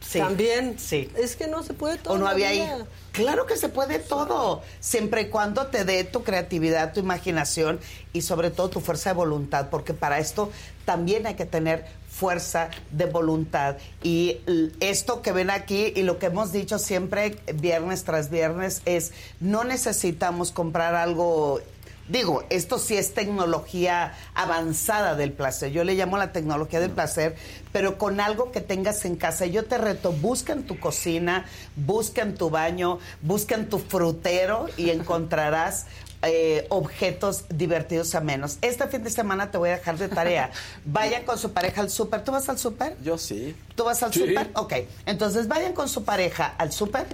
Sí. 0.00 0.20
También. 0.20 0.78
Sí. 0.78 1.10
Es 1.16 1.36
que 1.36 1.48
no 1.48 1.62
se 1.62 1.74
puede 1.74 1.98
todo. 1.98 2.14
O 2.14 2.18
no 2.18 2.28
había 2.28 2.48
ahí. 2.48 2.66
Claro 3.12 3.46
que 3.46 3.56
se 3.56 3.68
puede 3.68 3.98
todo, 3.98 4.62
siempre 4.78 5.22
y 5.22 5.28
cuando 5.28 5.66
te 5.66 5.84
dé 5.84 6.04
tu 6.04 6.22
creatividad, 6.22 6.92
tu 6.92 7.00
imaginación 7.00 7.80
y 8.12 8.22
sobre 8.22 8.50
todo 8.50 8.70
tu 8.70 8.80
fuerza 8.80 9.10
de 9.10 9.16
voluntad, 9.16 9.70
porque 9.70 9.92
para 9.92 10.20
esto 10.20 10.52
también 10.84 11.26
hay 11.26 11.34
que 11.34 11.44
tener 11.44 11.84
fuerza 12.08 12.70
de 12.92 13.06
voluntad. 13.06 13.76
Y 14.02 14.38
esto 14.78 15.20
que 15.20 15.32
ven 15.32 15.50
aquí 15.50 15.92
y 15.96 16.02
lo 16.02 16.18
que 16.18 16.26
hemos 16.26 16.52
dicho 16.52 16.78
siempre 16.78 17.38
viernes 17.54 18.04
tras 18.04 18.30
viernes 18.30 18.82
es, 18.84 19.12
no 19.40 19.64
necesitamos 19.64 20.52
comprar 20.52 20.94
algo 20.94 21.60
Digo, 22.08 22.44
esto 22.48 22.78
sí 22.78 22.96
es 22.96 23.12
tecnología 23.14 24.14
avanzada 24.34 25.14
del 25.14 25.32
placer. 25.32 25.70
Yo 25.72 25.84
le 25.84 25.94
llamo 25.94 26.16
la 26.16 26.32
tecnología 26.32 26.80
del 26.80 26.90
placer, 26.90 27.36
pero 27.72 27.98
con 27.98 28.18
algo 28.20 28.50
que 28.50 28.60
tengas 28.60 29.04
en 29.04 29.16
casa. 29.16 29.44
Yo 29.46 29.64
te 29.66 29.76
reto, 29.78 30.12
busca 30.12 30.52
en 30.54 30.64
tu 30.64 30.78
cocina, 30.80 31.44
busca 31.76 32.22
en 32.22 32.34
tu 32.34 32.48
baño, 32.50 32.98
busca 33.20 33.54
en 33.54 33.68
tu 33.68 33.78
frutero 33.78 34.66
y 34.78 34.90
encontrarás 34.90 35.86
eh, 36.22 36.66
objetos 36.70 37.44
divertidos 37.50 38.14
a 38.14 38.20
menos. 38.20 38.58
Este 38.62 38.88
fin 38.88 39.04
de 39.04 39.10
semana 39.10 39.50
te 39.50 39.58
voy 39.58 39.68
a 39.68 39.76
dejar 39.76 39.98
de 39.98 40.08
tarea. 40.08 40.50
Vayan 40.86 41.24
con 41.24 41.38
su 41.38 41.52
pareja 41.52 41.82
al 41.82 41.90
súper. 41.90 42.24
¿Tú 42.24 42.32
vas 42.32 42.48
al 42.48 42.58
súper? 42.58 42.96
Yo 43.02 43.18
sí. 43.18 43.54
¿Tú 43.76 43.84
vas 43.84 44.02
al 44.02 44.12
Sí. 44.12 44.20
súper? 44.20 44.50
Ok. 44.54 44.72
Entonces 45.06 45.46
vayan 45.46 45.74
con 45.74 45.88
su 45.88 46.04
pareja 46.04 46.54
al 46.58 46.72
súper 46.72 47.06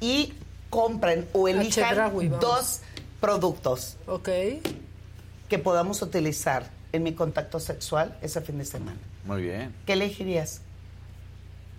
y 0.00 0.34
compren 0.68 1.26
o 1.32 1.48
elijan 1.48 2.12
dos 2.40 2.80
productos 3.20 3.96
Ok. 4.06 4.28
que 5.48 5.58
podamos 5.58 6.02
utilizar 6.02 6.70
en 6.92 7.02
mi 7.02 7.14
contacto 7.14 7.60
sexual 7.60 8.16
ese 8.22 8.40
fin 8.40 8.58
de 8.58 8.64
semana. 8.64 8.98
Muy 9.24 9.42
bien. 9.42 9.74
¿Qué 9.86 9.92
elegirías? 9.92 10.60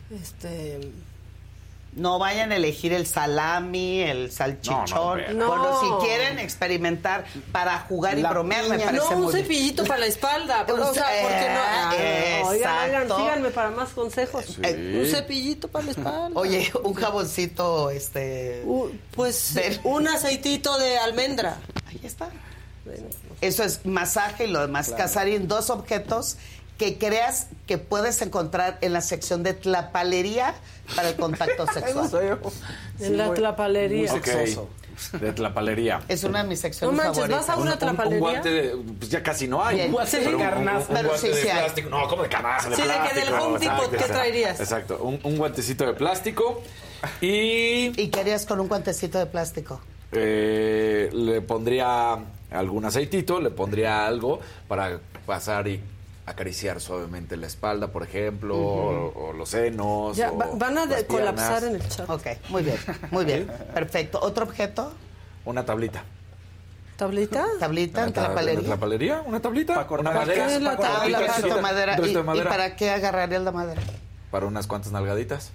Este. 0.10 0.92
No 1.94 2.20
vayan 2.20 2.54
a 2.54 2.56
elegir 2.56 2.94
el 2.94 3.06
salami, 3.06 4.00
el 4.02 4.32
salchichón. 4.32 5.20
pero- 5.20 5.34
No. 5.34 5.48
Bueno, 5.48 5.82
si 6.00 6.06
quieren 6.06 6.40
experimentar 6.40 7.26
para 7.52 7.80
jugar 7.80 8.18
y 8.18 8.22
La 8.22 8.30
bromear, 8.30 8.64
me 8.70 8.78
piña. 8.78 8.86
parece 8.86 9.16
No, 9.16 9.26
un 9.26 9.32
cepillito 9.34 9.84
para 9.84 10.00
la 10.00 10.06
espalda. 10.06 10.66
O 10.70 10.94
sea, 10.94 11.06
porque 11.22 11.50
no. 11.50 11.60
Ah, 11.62 11.92
oigan, 12.46 12.86
oigan, 12.86 13.18
síganme 13.18 13.50
para 13.50 13.72
más 13.72 13.90
consejos. 13.90 14.58
Eh, 14.64 15.02
Un 15.04 15.06
cepillito 15.12 15.68
para 15.68 15.86
la 15.86 15.92
espalda. 15.92 16.30
Oye, 16.40 16.72
un 16.84 16.94
jaboncito, 16.94 17.90
este... 17.90 18.64
U- 18.66 18.90
pues 19.14 19.54
un 19.84 20.08
aceitito 20.08 20.78
de 20.78 20.98
almendra. 20.98 21.58
Ahí 21.88 22.00
está. 22.04 22.30
Eso 23.42 23.64
es 23.64 23.86
masaje 23.86 24.46
y 24.46 24.48
lo 24.48 24.62
demás. 24.62 24.94
Casarín, 24.96 25.48
dos 25.48 25.70
objetos 25.70 26.38
que 26.82 26.98
creas 26.98 27.46
que 27.68 27.78
puedes 27.78 28.20
encontrar 28.24 28.80
en 28.82 28.92
la 28.94 29.02
sección 29.02 29.44
de 29.44 29.54
tlapalería 29.54 30.56
para 30.96 31.10
el 31.10 31.16
contacto 31.16 31.68
sexual. 31.74 32.40
En 33.00 33.18
la 33.18 33.32
tlapalería. 33.36 34.10
Muy 34.12 34.20
Ok. 34.20 34.26
sexoso. 34.26 34.70
de 35.20 35.32
tlapalería. 35.34 36.02
Es 36.08 36.24
una 36.24 36.44
de 36.44 36.50
mis 36.50 36.60
secciones 36.60 36.96
No 36.96 37.04
manches, 37.04 37.24
favoritas. 37.24 37.48
¿vas 37.48 37.50
a 37.56 37.60
una 37.60 37.66
Un- 37.72 37.74
un- 37.74 37.80
tlapalería? 37.80 38.18
Un, 38.18 38.22
guante 38.22 38.50
de, 38.50 38.76
pues 39.00 39.10
ya 39.12 39.22
casi 39.24 39.48
no 39.48 39.64
hay. 39.64 39.76
Bien. 39.76 39.88
Un 39.88 39.94
guante 39.94 40.24
Sí. 40.24 40.32
de 40.32 40.38
Carnaza. 40.38 40.88
un, 40.90 40.96
Pero 40.96 41.18
sí, 41.18 41.28
de 41.30 41.36
sí 41.36 41.48
plástico. 41.48 41.90
No, 41.90 42.08
como 42.08 42.24
de 42.24 42.30
carnaza, 42.30 42.70
de 42.70 42.76
Sí, 42.76 42.82
de 42.82 42.88
que 42.88 42.94
plástico. 42.96 43.26
del 43.26 43.34
Home 43.42 43.60
Depot, 43.60 43.90
¿qué 43.90 43.96
Exacto, 43.96 44.14
traerías? 44.14 44.60
Exacto, 44.60 45.00
un, 45.04 45.20
un 45.24 45.38
guantecito 45.38 45.86
de 45.86 45.94
plástico 45.94 46.62
y 47.22 48.00
¿Y 48.00 48.08
qué 48.10 48.20
harías 48.20 48.46
con 48.46 48.60
un 48.60 48.68
guantecito 48.68 49.18
de 49.20 49.26
plástico? 49.28 49.82
eh, 50.12 51.10
le 51.14 51.42
pondría 51.42 52.18
algún 52.52 52.86
aceitito, 52.86 53.40
le 53.40 53.50
pondría 53.50 54.06
algo 54.06 54.40
para 54.68 55.00
pasar 55.26 55.68
y 55.68 55.82
acariciar 56.26 56.80
suavemente 56.80 57.36
la 57.38 57.48
espalda, 57.48 57.88
por 57.88 58.04
ejemplo, 58.04 58.56
o, 58.58 59.30
o 59.30 59.34
los 59.34 59.50
senos. 59.50 60.16
Ya, 60.16 60.32
o 60.32 60.38
va- 60.38 60.50
van 60.54 60.78
a 60.78 60.86
las 60.86 61.04
colapsar 61.04 61.64
en 61.64 61.76
el 61.76 61.88
chat. 61.90 62.10
Ok, 62.10 62.28
muy 62.50 62.64
bien, 62.64 62.78
muy 63.12 63.26
bien. 63.26 63.48
Perfecto. 63.74 64.20
¿Otro 64.22 64.46
objeto? 64.46 64.94
Una 65.46 65.66
tablita. 65.66 66.04
¿Tablita? 66.98 67.46
¿Tablita 67.60 68.02
en 68.02 68.06
¿Una 68.10 68.14
tabla- 68.14 68.60
tlapalería? 68.62 69.22
una 69.26 69.40
tablita? 69.42 69.74
Pa' 69.74 69.88
cortar. 69.88 70.14
¿Una 70.16 70.26
madera? 70.26 70.60
la. 70.60 71.96
¿Trocito 71.96 72.36
¿Y, 72.36 72.42
para 72.42 72.76
qué 72.76 72.92
agarrarías 72.92 73.42
la 73.42 73.52
madera? 73.52 73.82
Para 74.30 74.46
unas 74.46 74.68
cuantas 74.68 74.92
nalgaditas. 74.92 75.52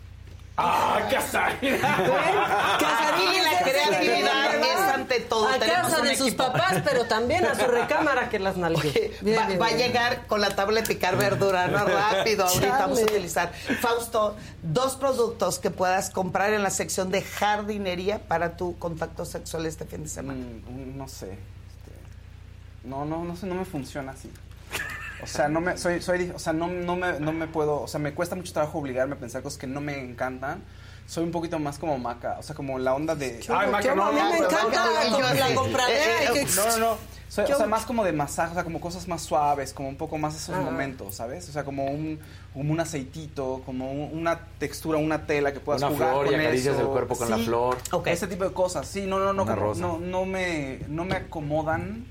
¡Ah, 0.59 1.07
Casarín, 1.11 1.75
la 1.81 3.61
creatividad 3.63 4.55
es 4.55 4.95
ante 4.95 5.21
todo. 5.21 5.49
A 5.49 5.59
Tenemos 5.59 5.93
casa 5.93 6.03
de 6.03 6.17
sus 6.17 6.35
papás, 6.35 6.83
pero 6.83 7.05
también 7.05 7.45
a 7.45 7.55
su 7.55 7.67
recámara 7.67 8.31
que 8.31 8.39
las 8.39 8.57
nalgue. 8.57 9.15
Bien, 9.21 9.39
va, 9.39 9.47
bien, 9.47 9.61
va 9.61 9.67
a 9.67 9.73
llegar 9.73 10.27
con 10.27 10.41
la 10.41 10.57
tabla 10.57 10.81
de 10.81 10.87
picar 10.87 11.19
verdura, 11.19 11.69
¿no? 11.69 11.85
Rápido, 11.85 12.47
ahorita 12.47 12.79
vamos 12.79 13.01
a 13.01 13.03
utilizar. 13.03 13.53
Fausto, 13.53 14.35
dos 14.63 14.97
productos 14.97 15.59
que 15.59 15.71
puedas 15.71 16.09
comprar 16.09 16.55
en 16.55 16.63
la 16.63 16.71
sección 16.71 17.11
de 17.11 17.21
jardinería 17.21 18.21
para 18.21 18.57
tu 18.57 18.79
contacto 18.79 19.27
sexual 19.27 19.67
este 19.67 19.85
fin 19.85 20.05
de 20.05 20.09
semana. 20.09 20.41
Mm, 20.41 20.97
no 20.97 21.07
sé. 21.07 21.33
este, 21.33 22.89
no, 22.89 23.05
no, 23.05 23.25
no 23.25 23.37
sé, 23.37 23.47
no 23.47 23.57
me 23.57 23.67
funciona 23.67 24.13
así. 24.13 24.31
O 25.23 25.27
sea, 25.27 25.49
no 25.49 25.61
me, 25.61 25.77
soy, 25.79 26.03
soy, 26.03 26.31
o 26.35 26.39
sea, 26.39 26.53
no, 26.53 26.67
no 26.69 26.95
me, 26.97 27.19
no 27.21 27.33
me 27.33 27.47
puedo, 27.47 27.83
o 27.83 27.89
sea, 27.89 27.99
me 27.99 28.13
cuesta 28.13 28.37
mucho 28.37 28.53
trabajo 28.53 28.79
obligarme 28.79 29.15
a 29.15 29.19
pensar 29.19 29.43
cosas 29.43 29.59
que 29.59 29.67
no 29.67 29.81
me 29.81 29.99
encantan. 29.99 30.63
Soy 31.07 31.23
un 31.25 31.31
poquito 31.31 31.59
más 31.61 31.79
como 31.79 31.97
maca, 31.99 32.37
o 32.39 32.43
sea, 32.43 32.55
como 32.57 32.79
la 32.81 32.93
onda 32.95 33.15
de. 33.15 33.39
¿Qué 33.39 33.53
hubo? 33.53 33.79
¿Qué 33.81 33.91
hubo? 33.93 34.03
A 34.03 34.13
mí 34.13 34.21
me 34.21 34.39
encanta 34.39 34.65
Maca, 34.65 34.91
la- 34.91 35.35
y 35.35 35.39
la 35.39 35.55
compradera, 35.55 36.23
eh, 36.25 36.31
y 36.35 36.39
eh, 36.39 36.47
No, 36.57 36.67
no, 36.67 36.79
no. 36.79 36.97
Soy- 37.29 37.45
¿Qué 37.45 37.55
o 37.55 37.57
sea, 37.59 37.67
más 37.67 37.85
como 37.85 38.05
de 38.05 38.13
masaje, 38.13 38.53
o 38.53 38.55
sea, 38.55 38.65
como 38.65 38.81
cosas 38.81 39.07
más 39.09 39.23
suaves, 39.23 39.73
como 39.73 39.89
un 39.89 39.97
poco 39.97 40.17
más 40.19 40.35
esos 40.37 40.55
Ah. 40.57 40.61
momentos, 40.61 41.15
¿sabes? 41.17 41.49
O 41.49 41.53
sea, 41.53 41.65
como 41.65 41.85
un, 41.87 42.19
como 42.53 42.73
un 42.73 42.81
aceitito, 42.81 43.63
como 43.67 43.91
un- 43.93 44.19
una 44.19 44.39
textura, 44.59 44.99
una 44.99 45.27
tela 45.27 45.53
que 45.53 45.61
puedas 45.61 45.83
Una 45.83 45.91
jugar 45.93 46.11
flor 46.11 46.27
y 46.27 46.31
con 46.31 46.41
acaricias 46.41 46.75
eso. 46.75 46.83
el 46.85 46.89
cuerpo 46.89 47.17
con 47.17 47.31
la 47.31 47.37
Sí, 47.37 47.45
flor. 47.45 47.77
Ese 48.07 48.27
tipo 48.27 48.45
de 48.45 48.53
cosas. 48.53 48.87
Sí, 48.89 49.07
no, 49.07 49.19
no, 49.19 49.33
no, 49.33 49.43
Una 49.45 49.55
como- 49.55 49.67
rosa. 49.67 49.81
no, 49.81 49.99
no 49.99 50.25
me, 50.25 50.81
no 50.89 51.05
me 51.05 51.15
acomodan. 51.17 52.07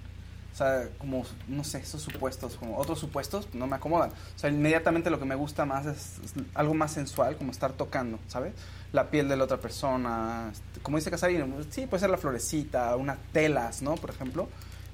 O 0.56 0.58
sea, 0.58 0.88
como, 1.00 1.26
no 1.50 1.66
sé, 1.66 1.80
esos 1.80 2.02
supuestos, 2.02 2.56
como 2.56 2.78
otros 2.78 2.98
supuestos, 2.98 3.50
no 3.52 3.68
me 3.68 3.76
acomodan. 3.76 4.12
O 4.12 4.40
sea, 4.40 4.50
inmediatamente 4.50 5.10
lo 5.10 5.20
que 5.20 5.26
me 5.26 5.36
gusta 5.36 5.66
más 5.66 5.86
es, 5.86 6.14
es 6.24 6.34
algo 6.54 6.74
más 6.74 6.94
sensual, 6.94 7.36
como 7.36 7.52
estar 7.52 7.74
tocando, 7.74 8.20
¿sabes? 8.30 8.54
La 8.94 9.10
piel 9.10 9.28
de 9.28 9.36
la 9.36 9.44
otra 9.44 9.58
persona. 9.58 10.50
este, 10.54 10.80
como 10.80 10.96
dice 10.96 11.12
Casarín, 11.12 11.54
sí, 11.72 11.88
puede 11.88 12.00
ser 12.00 12.10
la 12.10 12.18
florecita, 12.18 12.96
unas 12.96 13.18
telas, 13.34 13.82
¿no? 13.82 13.96
Por 13.96 14.12
ejemplo. 14.12 14.48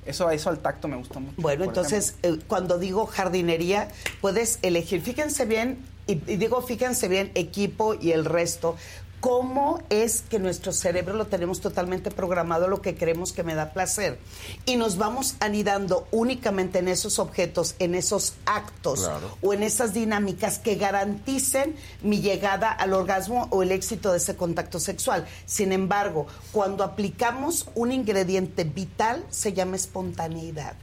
Eso, 0.03 0.31
eso 0.31 0.49
al 0.49 0.57
tacto 0.57 0.87
me 0.87 0.95
gusta 0.95 1.19
mucho. 1.19 1.39
Bueno, 1.39 1.63
entonces, 1.63 2.15
eh, 2.23 2.39
cuando 2.47 2.79
digo 2.79 3.05
jardinería, 3.05 3.87
puedes 4.19 4.57
elegir, 4.63 4.99
fíjense 5.01 5.45
bien, 5.45 5.77
y, 6.07 6.13
y 6.13 6.37
digo 6.37 6.59
fíjense 6.63 7.07
bien, 7.07 7.31
equipo 7.35 7.93
y 7.93 8.13
el 8.13 8.25
resto, 8.25 8.77
cómo 9.21 9.81
es 9.89 10.23
que 10.23 10.39
nuestro 10.39 10.73
cerebro 10.73 11.13
lo 11.13 11.27
tenemos 11.27 11.61
totalmente 11.61 12.09
programado 12.09 12.67
lo 12.67 12.81
que 12.81 12.95
creemos 12.95 13.31
que 13.31 13.43
me 13.43 13.53
da 13.53 13.71
placer. 13.71 14.19
Y 14.65 14.75
nos 14.77 14.97
vamos 14.97 15.35
anidando 15.39 16.07
únicamente 16.11 16.79
en 16.79 16.87
esos 16.87 17.19
objetos, 17.19 17.75
en 17.77 17.93
esos 17.95 18.33
actos 18.45 19.01
Claro. 19.01 19.37
o 19.41 19.53
en 19.53 19.61
esas 19.61 19.93
dinámicas 19.93 20.57
que 20.57 20.75
garanticen 20.75 21.75
mi 22.01 22.19
llegada 22.19 22.71
al 22.71 22.93
orgasmo 22.93 23.47
o 23.51 23.61
el 23.61 23.71
éxito 23.71 24.11
de 24.11 24.17
ese 24.17 24.35
contacto 24.35 24.79
sexual. 24.79 25.27
Sin 25.45 25.71
embargo, 25.71 26.25
cuando 26.51 26.83
aplicamos 26.83 27.67
un 27.75 27.91
ingrediente 27.91 28.63
vital, 28.63 29.23
se 29.29 29.53
llama 29.53 29.75
espontaneidad. 29.75 30.73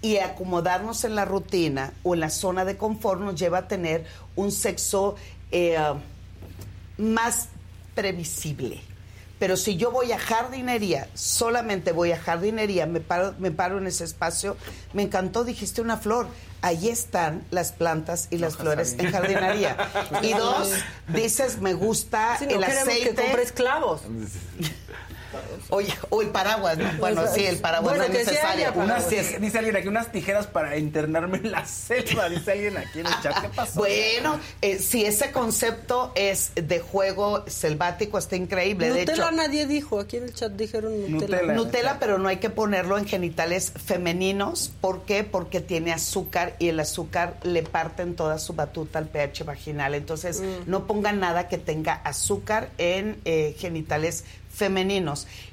Y 0.00 0.16
acomodarnos 0.16 1.04
en 1.04 1.14
la 1.14 1.26
rutina 1.26 1.92
o 2.02 2.14
en 2.14 2.20
la 2.20 2.30
zona 2.30 2.64
de 2.64 2.78
confort 2.78 3.20
nos 3.20 3.38
lleva 3.38 3.58
a 3.58 3.68
tener 3.68 4.06
un 4.34 4.50
sexo 4.50 5.16
eh, 5.52 5.76
más 6.96 7.50
previsible. 7.96 8.80
Pero 9.38 9.56
si 9.56 9.76
yo 9.76 9.90
voy 9.90 10.12
a 10.12 10.18
jardinería, 10.18 11.08
solamente 11.14 11.92
voy 11.92 12.12
a 12.12 12.18
jardinería, 12.18 12.86
me 12.86 13.00
paro, 13.00 13.34
me 13.38 13.50
paro 13.50 13.76
en 13.78 13.86
ese 13.86 14.04
espacio, 14.04 14.56
me 14.94 15.02
encantó, 15.02 15.44
dijiste 15.44 15.82
una 15.82 15.96
flor. 15.98 16.28
Ahí 16.62 16.88
están 16.88 17.44
las 17.50 17.72
plantas 17.72 18.28
y 18.30 18.38
las 18.38 18.56
flores 18.56 18.96
en 18.98 19.10
jardinería. 19.12 19.76
Y 20.22 20.32
dos, 20.32 20.70
dices, 21.08 21.60
me 21.60 21.74
gusta 21.74 22.38
no 22.40 22.48
el 22.48 22.64
aceite. 22.64 23.10
que 23.10 23.14
compres 23.14 23.52
clavos. 23.52 24.02
Oye, 25.70 25.92
o 26.10 26.22
el 26.22 26.28
paraguas, 26.28 26.78
¿no? 26.78 26.90
Bueno, 26.98 27.22
sí, 27.34 27.44
el 27.44 27.58
paraguas 27.58 27.96
Bueno, 27.96 28.12
no 28.12 28.18
es 28.18 28.26
necesario. 28.26 28.72
Unas 28.74 29.08
dice 29.10 29.58
alguien 29.58 29.76
aquí, 29.76 29.88
unas 29.88 30.12
tijeras 30.12 30.46
para 30.46 30.76
internarme 30.76 31.38
en 31.38 31.50
la 31.50 31.64
selva. 31.66 32.28
Dice 32.28 32.52
alguien 32.52 32.76
aquí 32.76 33.00
en 33.00 33.06
el 33.06 33.20
chat. 33.22 33.40
¿Qué 33.40 33.48
pasó? 33.48 33.80
Bueno, 33.80 34.38
eh, 34.62 34.78
si 34.78 35.04
ese 35.04 35.32
concepto 35.32 36.12
es 36.14 36.52
de 36.54 36.80
juego 36.80 37.44
selvático, 37.46 38.18
está 38.18 38.36
increíble. 38.36 38.90
de 38.90 39.00
Nutella 39.00 39.24
hecho, 39.26 39.30
nadie 39.32 39.66
dijo, 39.66 40.00
aquí 40.00 40.16
en 40.18 40.24
el 40.24 40.34
chat 40.34 40.52
dijeron 40.52 40.92
Nutella. 41.10 41.36
Nutella. 41.42 41.52
Nutella, 41.54 41.96
pero 42.00 42.18
no 42.18 42.28
hay 42.28 42.36
que 42.38 42.50
ponerlo 42.50 42.98
en 42.98 43.06
genitales 43.06 43.72
femeninos. 43.84 44.72
¿Por 44.80 45.02
qué? 45.04 45.24
Porque 45.24 45.60
tiene 45.60 45.92
azúcar 45.92 46.54
y 46.58 46.68
el 46.68 46.80
azúcar 46.80 47.36
le 47.42 47.62
parten 47.62 48.14
toda 48.14 48.38
su 48.38 48.52
batuta 48.54 48.98
al 48.98 49.06
pH 49.08 49.44
vaginal. 49.44 49.94
Entonces, 49.94 50.40
Mm. 50.40 50.70
no 50.70 50.86
pongan 50.86 51.18
nada 51.20 51.48
que 51.48 51.58
tenga 51.58 51.94
azúcar 51.94 52.68
en 52.78 53.20
eh, 53.24 53.54
genitales 53.58 54.22
femeninos. 54.22 54.45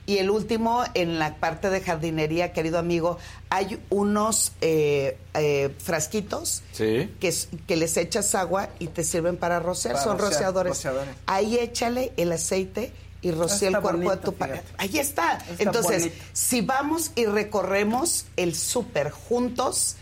Y 0.06 0.18
el 0.18 0.30
último, 0.30 0.84
en 0.94 1.20
la 1.20 1.36
parte 1.36 1.70
de 1.70 1.82
jardinería, 1.82 2.52
querido 2.54 2.78
amigo, 2.80 3.18
hay 3.50 3.80
unos 3.90 4.52
eh, 4.62 5.18
eh, 5.34 5.74
frasquitos 5.80 6.64
Sí. 6.72 7.10
que, 7.20 7.34
que 7.68 7.76
les 7.76 7.96
echas 7.98 8.34
agua 8.36 8.70
y 8.80 8.88
te 8.88 9.04
sirven 9.04 9.38
para 9.38 9.60
rociar, 9.60 9.94
Para 9.94 10.04
son 10.04 10.18
rociar, 10.18 10.34
rociadores. 10.34 10.70
rociadores. 10.72 11.16
Ahí 11.26 11.58
échale 11.58 12.12
el 12.18 12.32
aceite 12.32 12.92
y 13.22 13.32
rocía 13.32 13.70
el 13.70 13.80
cuerpo 13.80 14.00
de 14.00 14.06
bonito, 14.06 14.32
tu 14.32 14.34
pareja. 14.34 14.62
fíjate. 14.64 14.84
Ahí 14.84 14.98
está. 15.00 15.38
Está 15.38 15.64
Entonces, 15.64 16.00
bonito. 16.04 16.24
si 16.34 16.62
vamos 16.62 17.12
y 17.16 17.26
recorremos 17.26 18.26
el 18.36 18.56
súper 18.56 19.12
juntos, 19.12 19.96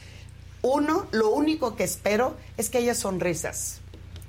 uno, 0.64 1.06
lo 1.12 1.30
único 1.32 1.76
que 1.76 1.84
espero 1.84 2.36
es 2.58 2.70
que 2.70 2.80
haya 2.80 2.96
sonrisas. 2.96 3.81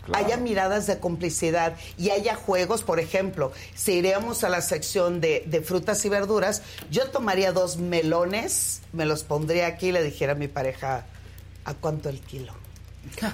Claro. 0.05 0.25
Haya 0.25 0.37
miradas 0.37 0.87
de 0.89 0.99
complicidad 0.99 1.77
y 1.97 2.11
haya 2.11 2.35
juegos, 2.35 2.83
por 2.83 2.99
ejemplo, 2.99 3.53
si 3.75 3.93
iríamos 3.93 4.43
a 4.43 4.49
la 4.49 4.61
sección 4.61 5.21
de, 5.21 5.45
de 5.47 5.61
frutas 5.61 6.05
y 6.05 6.09
verduras, 6.09 6.63
yo 6.91 7.09
tomaría 7.11 7.53
dos 7.53 7.77
melones, 7.77 8.83
me 8.93 9.05
los 9.07 9.23
pondría 9.23 9.69
aquí 9.69 9.89
y 9.89 9.93
le 9.93 10.03
dijera 10.03 10.33
a 10.33 10.35
mi 10.35 10.49
pareja, 10.49 11.07
¿a 11.65 11.75
cuánto 11.75 12.09
el 12.09 12.21
kilo? 12.21 12.53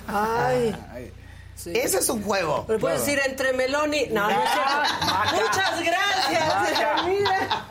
Ay. 0.06 0.76
Ay, 0.92 1.12
sí. 1.56 1.72
Ese 1.74 1.98
es 2.00 2.08
un 2.10 2.22
juego. 2.22 2.64
Pero 2.66 2.78
puedes 2.78 3.00
decir 3.00 3.20
entre 3.26 3.52
melón 3.54 3.94
y... 3.94 4.06
No, 4.08 4.28
no 4.28 4.42
cierto. 4.52 5.42
Muchas 5.42 5.82
gracias. 5.82 7.06
Mira. 7.06 7.66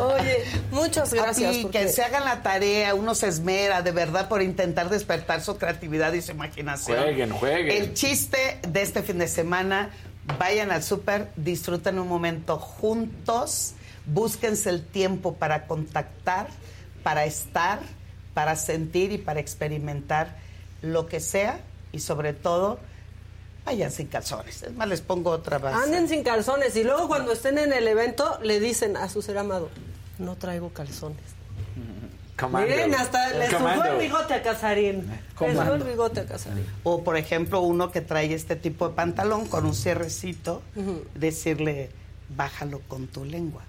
Oye, 0.00 0.44
muchas 0.70 1.12
gracias. 1.12 1.50
Así, 1.50 1.62
porque- 1.62 1.80
que 1.80 1.88
se 1.88 2.02
hagan 2.02 2.24
la 2.24 2.42
tarea, 2.42 2.94
uno 2.94 3.14
se 3.14 3.28
esmera 3.28 3.82
de 3.82 3.92
verdad 3.92 4.28
por 4.28 4.42
intentar 4.42 4.88
despertar 4.90 5.40
su 5.42 5.56
creatividad 5.56 6.12
y 6.12 6.22
su 6.22 6.32
imaginación. 6.32 6.98
Jueguen, 6.98 7.30
jueguen. 7.32 7.82
El 7.82 7.94
chiste 7.94 8.58
de 8.66 8.82
este 8.82 9.02
fin 9.02 9.18
de 9.18 9.28
semana, 9.28 9.90
vayan 10.38 10.70
al 10.70 10.82
súper, 10.82 11.28
disfruten 11.36 11.98
un 11.98 12.08
momento 12.08 12.58
juntos, 12.58 13.74
búsquense 14.06 14.70
el 14.70 14.84
tiempo 14.84 15.34
para 15.34 15.66
contactar, 15.66 16.48
para 17.02 17.24
estar, 17.24 17.80
para 18.32 18.56
sentir 18.56 19.12
y 19.12 19.18
para 19.18 19.40
experimentar 19.40 20.36
lo 20.82 21.06
que 21.06 21.20
sea 21.20 21.60
y 21.92 22.00
sobre 22.00 22.32
todo, 22.32 22.78
vayan 23.64 23.90
sin 23.90 24.06
calzones. 24.08 24.62
Es 24.62 24.74
más, 24.74 24.88
les 24.88 25.00
pongo 25.00 25.30
otra 25.30 25.58
base. 25.58 25.82
Anden 25.82 26.08
sin 26.08 26.22
calzones 26.22 26.76
y 26.76 26.84
luego 26.84 27.08
cuando 27.08 27.32
estén 27.32 27.58
en 27.58 27.72
el 27.72 27.86
evento 27.88 28.38
le 28.42 28.60
dicen 28.60 28.96
a 28.96 29.08
su 29.08 29.22
ser 29.22 29.38
amado, 29.38 29.70
no 30.18 30.36
traigo 30.36 30.70
calzones. 30.70 31.18
Commando. 32.38 32.68
Miren, 32.68 32.94
hasta 32.94 33.30
le 33.30 33.48
subió 33.48 33.84
el 33.84 33.98
bigote 33.98 34.34
a 34.34 34.42
Casarín. 34.42 35.08
Le 35.40 35.54
subió 35.54 35.74
el 35.74 35.84
bigote 35.84 36.20
a 36.20 36.26
Casarín. 36.26 36.66
O, 36.82 37.04
por 37.04 37.16
ejemplo, 37.16 37.60
uno 37.60 37.92
que 37.92 38.00
trae 38.00 38.34
este 38.34 38.56
tipo 38.56 38.88
de 38.88 38.94
pantalón 38.94 39.46
con 39.46 39.64
un 39.64 39.74
cierrecito, 39.74 40.60
decirle, 41.14 41.90
bájalo 42.30 42.80
con 42.88 43.06
tu 43.06 43.24
lengua. 43.24 43.62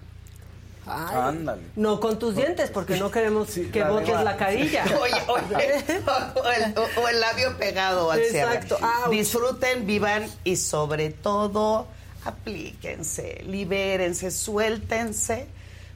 Ay, 0.86 1.16
Ándale. 1.16 1.62
No 1.74 1.98
con 2.00 2.18
tus 2.18 2.36
dientes, 2.36 2.70
porque 2.70 2.96
no 2.96 3.10
queremos 3.10 3.48
que 3.72 3.80
la 3.80 3.90
botes 3.90 4.20
la 4.22 4.36
carilla. 4.36 4.84
Oye, 5.00 5.14
oye, 5.26 5.84
o, 6.36 6.48
el, 6.48 6.74
o 7.02 7.08
el 7.08 7.20
labio 7.20 7.56
pegado 7.58 8.10
al. 8.10 8.20
Exacto. 8.20 8.78
Disfruten, 9.10 9.86
vivan 9.86 10.26
y 10.44 10.56
sobre 10.56 11.10
todo 11.10 11.86
aplíquense, 12.24 13.42
libérense, 13.46 14.30
suéltense, 14.30 15.46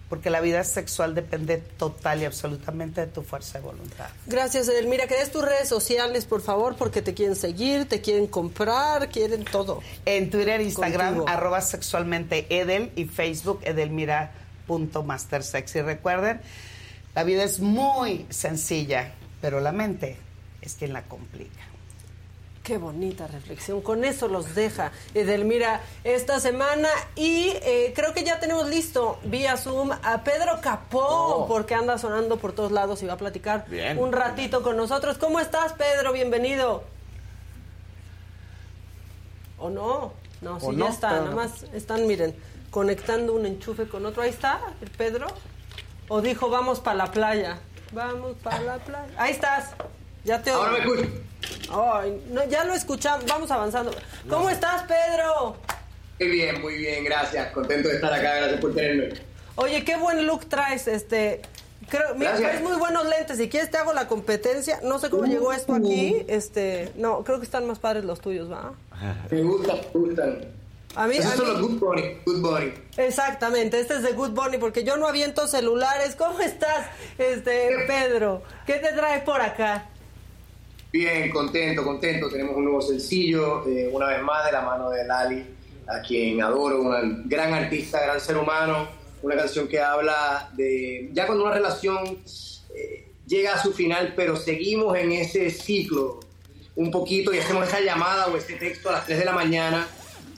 porque 0.09 0.29
la 0.31 0.41
vida 0.41 0.65
sexual 0.65 1.15
depende 1.15 1.59
total 1.59 2.23
y 2.23 2.25
absolutamente 2.25 3.01
de 3.03 3.07
tu 3.07 3.23
fuerza 3.23 3.59
de 3.59 3.65
voluntad. 3.65 4.09
Gracias, 4.27 4.69
Edelmira. 4.69 5.07
Que 5.07 5.15
des 5.17 5.31
tus 5.31 5.45
redes 5.45 5.69
sociales, 5.69 6.25
por 6.25 6.41
favor, 6.41 6.75
porque 6.77 7.01
te 7.03 7.15
quieren 7.15 7.37
seguir, 7.37 7.89
te 7.89 8.01
quieren 8.01 8.27
comprar, 8.27 9.09
quieren 9.11 9.45
todo. 9.45 9.83
En 10.05 10.31
Twitter, 10.31 10.61
Instagram, 10.61 11.15
Contigo. 11.15 11.29
arroba 11.29 11.61
sexualmente 11.61 12.47
Edel 12.51 12.91
y 12.97 13.05
Facebook 13.05 13.61
edelmira.mastersex. 13.63 14.40
Y 14.79 15.81
recuerden, 15.83 16.41
la 17.15 17.25
vida 17.25 17.43
es 17.45 17.61
muy 17.61 18.27
sencilla, 18.31 19.13
pero 19.41 19.61
la 19.61 19.73
mente 19.73 20.17
es 20.63 20.75
quien 20.75 20.93
la 20.93 21.03
complica. 21.03 21.61
Qué 22.63 22.77
bonita 22.77 23.27
reflexión. 23.27 23.81
Con 23.81 24.05
eso 24.05 24.29
los 24.29 24.55
deja 24.55 24.93
Edelmira 25.15 25.81
esta 26.05 26.39
semana. 26.41 26.89
Y 27.17 27.49
eh, 27.63 27.93
creo 27.97 28.13
que 28.13 28.23
ya 28.23 28.39
tenemos 28.39 28.69
listo 28.69 29.19
vía 29.25 29.57
Zoom 29.57 29.91
a 29.91 30.23
Pedro 30.23 30.61
Capó, 30.61 31.01
Oh. 31.01 31.49
porque 31.49 31.75
anda 31.75 31.97
sonando 31.99 32.37
por 32.37 32.53
todos 32.53 32.71
lados 32.71 33.03
y 33.03 33.07
va 33.07 33.15
a 33.15 33.17
platicar 33.17 33.65
Bien. 33.69 33.99
un 33.99 34.13
ratito 34.13 34.63
con 34.63 34.77
nosotros. 34.77 35.17
¿Cómo 35.19 35.41
estás, 35.41 35.73
Pedro? 35.73 36.13
Bienvenido. 36.13 36.85
¿O 39.59 39.71
no? 39.71 40.13
No, 40.41 40.59
sí, 40.61 40.67
¿O 40.67 40.73
ya 40.73 40.79
no? 40.79 40.89
está. 40.89 41.09
Pero 41.11 41.25
Nada 41.25 41.37
más 41.37 41.63
están, 41.75 42.07
miren, 42.07 42.35
conectando 42.71 43.35
un 43.35 43.47
enchufe 43.47 43.87
con 43.87 44.07
otro. 44.07 44.23
Ahí 44.23 44.31
está, 44.31 44.61
el 44.81 44.91
Pedro. 44.91 45.27
O 46.09 46.21
dijo, 46.21 46.51
vamos 46.51 46.81
para 46.81 46.97
la 46.97 47.07
playa. 47.13 47.59
Vamos 47.93 48.37
para 48.43 48.61
la 48.61 48.79
playa. 48.79 49.13
Ahí 49.17 49.33
estás. 49.33 49.71
Ya 50.25 50.43
te 50.43 50.51
oigo. 50.51 50.63
Ahora 50.63 50.73
me 50.73 50.79
escucho. 50.79 51.11
Ay, 51.73 52.23
no, 52.31 52.45
ya 52.45 52.65
lo 52.65 52.75
escuchamos. 52.75 53.25
Vamos 53.27 53.51
avanzando. 53.51 53.91
¿Cómo 54.29 54.51
estás, 54.51 54.83
Pedro? 54.85 55.57
Muy 56.19 56.29
bien, 56.29 56.61
muy 56.61 56.75
bien, 56.77 57.05
gracias. 57.05 57.53
Contento 57.53 57.89
de 57.89 57.95
estar 57.95 58.13
acá, 58.13 58.35
gracias 58.37 58.61
por 58.61 58.75
tenerme. 58.75 59.21
Oye, 59.57 59.85
qué 59.85 59.97
buen 59.97 60.27
look 60.27 60.47
traes. 60.49 60.87
Este, 60.89 61.41
creo, 61.89 62.15
mira, 62.15 62.37
traes 62.37 62.61
muy 62.63 62.77
buenos 62.77 63.07
lentes. 63.07 63.39
Si 63.39 63.49
quieres 63.49 63.71
te 63.71 63.79
hago 63.79 63.93
la 63.93 64.07
competencia. 64.09 64.81
No 64.83 64.99
sé 64.99 65.11
cómo 65.11 65.25
llegó 65.25 65.53
esto 65.53 65.75
aquí. 65.75 66.25
Este, 66.29 66.93
no, 66.97 67.25
creo 67.25 67.39
que 67.39 67.45
están 67.45 67.67
más 67.67 67.79
padres 67.79 68.05
los 68.05 68.21
tuyos, 68.21 68.51
¿va? 68.51 68.73
Me 69.31 69.43
gustan, 69.43 69.77
me 69.95 70.01
gustan. 70.01 70.45
A 70.97 71.07
mí, 71.07 71.17
Esos 71.17 71.33
a 71.33 71.37
son 71.37 71.47
mí- 71.47 71.53
los 71.53 71.63
Good 71.63 71.79
Bunny, 71.79 72.03
Good 72.27 72.41
Bunny. 72.41 72.73
Exactamente, 72.97 73.79
este 73.81 73.95
es 73.95 74.03
de 74.03 74.13
Good 74.13 74.31
Bunny 74.31 74.59
porque 74.59 74.83
yo 74.83 74.97
no 74.97 75.07
aviento 75.07 75.47
celulares. 75.47 76.17
¿Cómo 76.17 76.41
estás, 76.41 76.87
este, 77.17 77.71
Pedro? 77.87 78.43
¿Qué 78.67 78.75
te 78.75 78.93
traes 78.93 79.23
por 79.23 79.41
acá? 79.41 79.87
Bien, 80.93 81.31
contento, 81.31 81.85
contento. 81.85 82.29
Tenemos 82.29 82.57
un 82.57 82.65
nuevo 82.65 82.83
sencillo, 82.83 83.65
eh, 83.69 83.89
una 83.93 84.07
vez 84.09 84.23
más 84.23 84.45
de 84.47 84.53
la 84.53 84.63
mano 84.63 84.91
de 84.91 85.05
Lali, 85.07 85.45
a 85.87 86.01
quien 86.03 86.43
adoro, 86.43 86.81
una 86.83 87.01
gran 87.25 87.55
artista, 87.55 88.01
gran 88.03 88.21
ser 88.21 88.37
humano. 88.37 88.89
Una 89.23 89.37
canción 89.37 89.69
que 89.69 89.79
habla 89.79 90.51
de 90.57 91.11
ya 91.13 91.27
cuando 91.27 91.45
una 91.45 91.53
relación 91.55 92.19
eh, 92.75 93.13
llega 93.27 93.55
a 93.55 93.63
su 93.63 93.73
final, 93.73 94.15
pero 94.17 94.35
seguimos 94.35 94.97
en 94.99 95.13
ese 95.13 95.51
ciclo 95.51 96.19
un 96.77 96.91
poquito 96.91 97.33
y 97.33 97.39
hacemos 97.39 97.67
esa 97.69 97.81
llamada 97.81 98.29
o 98.29 98.37
ese 98.37 98.55
texto 98.55 98.89
a 98.89 98.93
las 98.93 99.07
3 99.07 99.19
de 99.19 99.25
la 99.25 99.33
mañana 99.33 99.89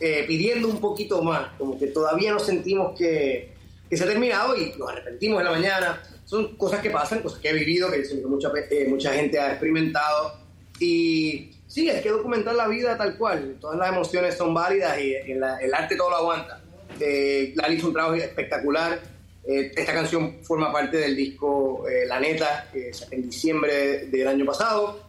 eh, 0.00 0.24
pidiendo 0.26 0.68
un 0.68 0.80
poquito 0.80 1.22
más, 1.22 1.52
como 1.58 1.78
que 1.78 1.88
todavía 1.88 2.32
no 2.32 2.40
sentimos 2.40 2.98
que, 2.98 3.52
que 3.88 3.96
se 3.96 4.04
ha 4.04 4.06
terminado 4.06 4.56
y 4.56 4.72
nos 4.76 4.90
arrepentimos 4.90 5.40
en 5.40 5.44
la 5.44 5.52
mañana. 5.52 6.02
Son 6.24 6.56
cosas 6.56 6.80
que 6.80 6.90
pasan, 6.90 7.20
cosas 7.20 7.38
que 7.38 7.50
he 7.50 7.52
vivido, 7.52 7.90
que 7.90 8.02
mucha, 8.26 8.50
eh, 8.70 8.86
mucha 8.88 9.12
gente 9.12 9.38
ha 9.38 9.50
experimentado. 9.50 10.34
Y 10.80 11.52
sí, 11.66 11.88
hay 11.88 12.02
que 12.02 12.08
documentar 12.08 12.54
la 12.54 12.66
vida 12.68 12.96
tal 12.96 13.16
cual. 13.16 13.58
Todas 13.60 13.78
las 13.78 13.90
emociones 13.90 14.36
son 14.36 14.52
válidas 14.52 14.98
y 15.00 15.14
en 15.14 15.42
el 15.42 15.74
arte 15.74 15.94
todo 15.94 16.10
lo 16.10 16.16
aguanta. 16.16 16.62
Eh, 16.98 17.52
Lali 17.56 17.76
hizo 17.76 17.88
un 17.88 17.92
trabajo 17.92 18.14
espectacular. 18.14 19.00
Eh, 19.44 19.72
esta 19.74 19.92
canción 19.92 20.42
forma 20.42 20.72
parte 20.72 20.98
del 20.98 21.16
disco 21.16 21.84
eh, 21.88 22.06
La 22.06 22.20
Neta, 22.20 22.68
que 22.72 22.92
en 23.10 23.22
diciembre 23.22 24.06
del 24.06 24.28
año 24.28 24.44
pasado. 24.44 25.01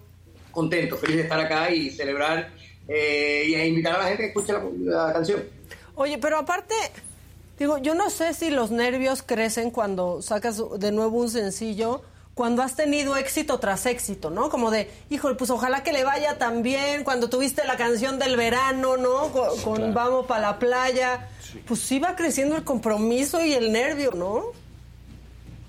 Contento, 0.54 0.96
feliz 0.96 1.18
de 1.18 1.24
estar 1.24 1.40
acá 1.40 1.70
y 1.72 1.90
celebrar 1.90 2.52
eh, 2.88 3.44
y 3.48 3.56
a 3.56 3.66
invitar 3.66 3.96
a 3.96 3.98
la 3.98 4.04
gente 4.06 4.24
que 4.24 4.28
escuche 4.28 4.54
la, 4.54 5.08
la 5.08 5.14
canción. 5.14 5.44
Oye, 5.96 6.18
pero 6.20 6.38
aparte, 6.38 6.76
digo, 7.60 7.80
yo 7.80 7.96
no 7.96 8.10
sé 8.10 8.34
si 8.34 8.50
los 8.50 8.72
nervios 8.72 9.24
crecen 9.24 9.72
cuando 9.72 10.22
sacas 10.22 10.62
de 10.80 10.92
nuevo 10.92 11.18
un 11.18 11.30
sencillo, 11.30 12.02
cuando 12.34 12.64
has 12.64 12.76
tenido 12.76 13.16
éxito 13.16 13.60
tras 13.60 13.86
éxito, 13.86 14.30
¿no? 14.30 14.50
Como 14.50 14.72
de, 14.72 14.90
híjole, 15.10 15.36
pues 15.36 15.50
ojalá 15.50 15.84
que 15.84 15.94
le 15.94 16.04
vaya 16.04 16.38
tan 16.38 16.64
bien, 16.64 17.04
cuando 17.04 17.30
tuviste 17.30 17.66
la 17.66 17.78
canción 17.78 18.18
del 18.18 18.38
verano, 18.38 18.98
¿no? 18.98 19.32
Con, 19.32 19.60
con 19.62 19.76
Claro. 19.76 19.94
Vamos 19.94 20.26
para 20.26 20.42
la 20.42 20.60
playa, 20.60 21.30
pues 21.68 21.80
sí 21.80 22.00
va 22.00 22.16
creciendo 22.16 22.56
el 22.56 22.64
compromiso 22.64 23.44
y 23.44 23.54
el 23.54 23.72
nervio, 23.72 24.12
¿no? 24.16 24.63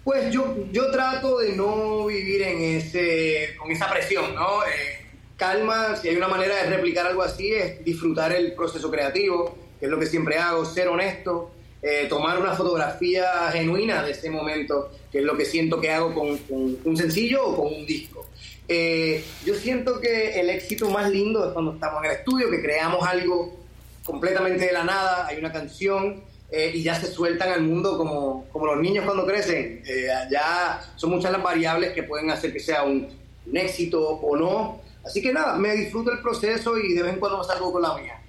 Pues 0.04 0.30
yo, 0.30 0.54
yo 0.70 0.90
trato 0.90 1.38
de 1.38 1.56
no 1.56 2.04
vivir 2.06 2.42
en 2.42 2.62
ese, 2.76 3.56
con 3.58 3.72
esa 3.72 3.90
presión, 3.90 4.34
¿no? 4.34 4.62
Eh, 4.62 5.06
calma, 5.36 5.96
si 5.96 6.08
hay 6.08 6.16
una 6.16 6.28
manera 6.28 6.56
de 6.56 6.68
replicar 6.68 7.06
algo 7.06 7.22
así 7.22 7.52
es 7.54 7.82
disfrutar 7.82 8.32
el 8.32 8.52
proceso 8.52 8.90
creativo, 8.90 9.56
que 9.80 9.86
es 9.86 9.90
lo 9.90 9.98
que 9.98 10.04
siempre 10.06 10.36
hago, 10.36 10.66
ser 10.66 10.88
honesto, 10.88 11.52
eh, 11.80 12.06
tomar 12.08 12.38
una 12.38 12.52
fotografía 12.54 13.50
genuina 13.50 14.02
de 14.02 14.10
ese 14.10 14.28
momento, 14.28 14.90
que 15.10 15.20
es 15.20 15.24
lo 15.24 15.36
que 15.38 15.46
siento 15.46 15.80
que 15.80 15.90
hago 15.90 16.14
con, 16.14 16.36
con 16.38 16.78
un 16.84 16.96
sencillo 16.96 17.46
o 17.46 17.56
con 17.56 17.74
un 17.74 17.86
disco. 17.86 18.26
Eh, 18.68 19.24
yo 19.44 19.54
siento 19.54 20.00
que 20.00 20.38
el 20.38 20.50
éxito 20.50 20.90
más 20.90 21.10
lindo 21.10 21.46
es 21.46 21.52
cuando 21.52 21.72
estamos 21.72 22.04
en 22.04 22.10
el 22.10 22.16
estudio, 22.18 22.50
que 22.50 22.60
creamos 22.60 23.06
algo 23.06 23.56
completamente 24.04 24.66
de 24.66 24.72
la 24.72 24.84
nada, 24.84 25.26
hay 25.26 25.38
una 25.38 25.50
canción 25.50 26.22
eh, 26.50 26.72
y 26.74 26.82
ya 26.82 26.94
se 26.94 27.06
sueltan 27.06 27.50
al 27.50 27.62
mundo 27.62 27.96
como, 27.96 28.46
como 28.52 28.66
los 28.66 28.80
niños 28.80 29.04
cuando 29.04 29.26
crecen. 29.26 29.82
Eh, 29.86 30.08
ya 30.30 30.80
son 30.96 31.10
muchas 31.10 31.32
las 31.32 31.42
variables 31.42 31.92
que 31.92 32.02
pueden 32.02 32.30
hacer 32.30 32.52
que 32.52 32.60
sea 32.60 32.84
un, 32.84 33.08
un 33.46 33.56
éxito 33.56 34.00
o 34.00 34.36
no. 34.36 34.80
Así 35.04 35.20
que 35.20 35.32
nada, 35.32 35.56
me 35.56 35.74
disfruto 35.74 36.12
el 36.12 36.20
proceso 36.20 36.78
y 36.78 36.94
de 36.94 37.02
vez 37.02 37.14
en 37.14 37.20
cuando 37.20 37.38
me 37.38 37.44
salgo 37.44 37.72
con 37.72 37.82
la 37.82 37.94
mía. 37.96 38.20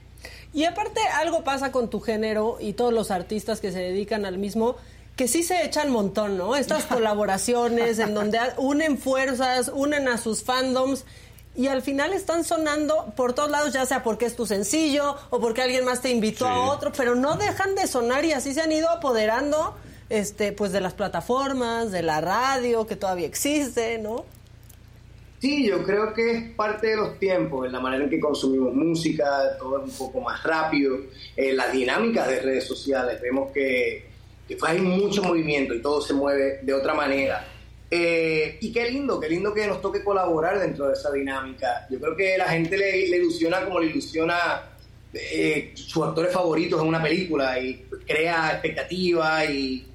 Y 0.53 0.63
aparte 0.63 1.01
algo 1.13 1.43
pasa 1.43 1.71
con 1.71 1.89
tu 1.89 1.99
género 1.99 2.57
y 2.59 2.73
todos 2.73 2.93
los 2.93 3.11
artistas 3.11 3.59
que 3.59 3.71
se 3.71 3.79
dedican 3.79 4.25
al 4.25 4.37
mismo, 4.37 4.77
que 5.15 5.27
sí 5.27 5.43
se 5.43 5.65
echan 5.65 5.91
montón, 5.91 6.37
¿no? 6.37 6.55
Estas 6.55 6.83
colaboraciones 6.85 7.99
en 7.99 8.13
donde 8.13 8.39
unen 8.57 8.97
fuerzas, 8.97 9.69
unen 9.73 10.07
a 10.07 10.17
sus 10.17 10.43
fandoms 10.43 11.05
y 11.55 11.67
al 11.67 11.81
final 11.81 12.13
están 12.13 12.43
sonando 12.43 13.13
por 13.15 13.33
todos 13.33 13.49
lados, 13.49 13.73
ya 13.73 13.85
sea 13.85 14.03
porque 14.03 14.25
es 14.25 14.35
tu 14.35 14.45
sencillo 14.45 15.15
o 15.29 15.39
porque 15.39 15.61
alguien 15.61 15.85
más 15.85 16.01
te 16.01 16.09
invitó 16.09 16.47
a 16.47 16.71
otro, 16.71 16.91
pero 16.95 17.15
no 17.15 17.37
dejan 17.37 17.75
de 17.75 17.87
sonar 17.87 18.25
y 18.25 18.33
así 18.33 18.53
se 18.53 18.61
han 18.61 18.71
ido 18.71 18.89
apoderando 18.89 19.75
este 20.09 20.51
pues 20.51 20.71
de 20.71 20.81
las 20.81 20.93
plataformas, 20.93 21.91
de 21.91 22.03
la 22.03 22.21
radio 22.21 22.85
que 22.85 22.95
todavía 22.95 23.27
existe, 23.27 23.97
¿no? 23.97 24.25
Sí, 25.39 25.67
yo 25.67 25.83
creo 25.83 26.13
que 26.13 26.31
es 26.31 26.55
parte 26.55 26.87
de 26.87 26.95
los 26.95 27.19
tiempos, 27.19 27.65
en 27.67 27.73
la 27.73 27.79
manera 27.79 28.03
en 28.05 28.09
que 28.09 28.19
consumimos 28.19 28.73
música, 28.73 29.57
todo 29.59 29.83
es 29.83 29.91
un 29.91 29.97
poco 29.97 30.21
más 30.21 30.41
rápido, 30.43 30.97
eh, 31.35 31.53
las 31.53 31.71
dinámicas 31.71 32.27
de 32.27 32.39
redes 32.39 32.65
sociales, 32.65 33.21
vemos 33.21 33.51
que, 33.51 34.07
que 34.47 34.57
hay 34.65 34.81
mucho 34.81 35.21
movimiento 35.21 35.73
y 35.73 35.81
todo 35.81 36.01
se 36.01 36.13
mueve 36.13 36.59
de 36.63 36.73
otra 36.73 36.93
manera. 36.93 37.45
Eh, 37.91 38.57
y 38.61 38.71
qué 38.71 38.89
lindo, 38.89 39.19
qué 39.19 39.29
lindo 39.29 39.53
que 39.53 39.67
nos 39.67 39.81
toque 39.81 40.03
colaborar 40.03 40.59
dentro 40.59 40.87
de 40.87 40.93
esa 40.93 41.11
dinámica. 41.11 41.87
Yo 41.89 41.99
creo 41.99 42.15
que 42.15 42.37
la 42.37 42.47
gente 42.47 42.77
le, 42.77 42.97
ilusiona 43.07 43.63
como 43.63 43.79
le 43.79 43.87
ilusiona 43.87 44.63
eh, 45.13 45.71
sus 45.75 46.03
actores 46.03 46.33
favoritos 46.33 46.81
en 46.81 46.87
una 46.87 47.01
película 47.01 47.59
y 47.59 47.85
crea 48.05 48.51
expectativa 48.53 49.45
y 49.45 49.87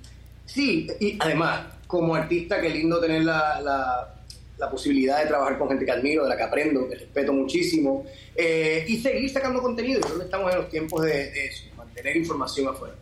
sí, 0.46 0.86
y 1.00 1.16
además, 1.20 1.66
como 1.86 2.14
artista, 2.14 2.60
qué 2.60 2.70
lindo 2.70 3.00
tener 3.00 3.24
la, 3.24 3.60
la- 3.60 4.14
la 4.56 4.70
posibilidad 4.70 5.20
de 5.22 5.26
trabajar 5.26 5.56
con 5.58 5.68
gente 5.70 5.86
que 5.86 5.90
admiro, 5.90 6.22
de 6.24 6.28
la 6.28 6.36
que 6.36 6.42
aprendo, 6.42 6.86
que 6.86 6.94
respeto 6.94 7.32
muchísimo, 7.32 8.04
eh, 8.36 8.84
y 8.86 8.98
seguir 8.98 9.30
sacando 9.30 9.62
contenido. 9.62 10.00
Yo 10.02 10.06
creo 10.06 10.18
que 10.18 10.24
estamos 10.24 10.52
en 10.52 10.58
los 10.58 10.68
tiempos 10.68 11.02
de, 11.02 11.30
de 11.30 11.46
eso, 11.46 11.64
mantener 11.78 12.14
información 12.18 12.68
afuera. 12.68 12.94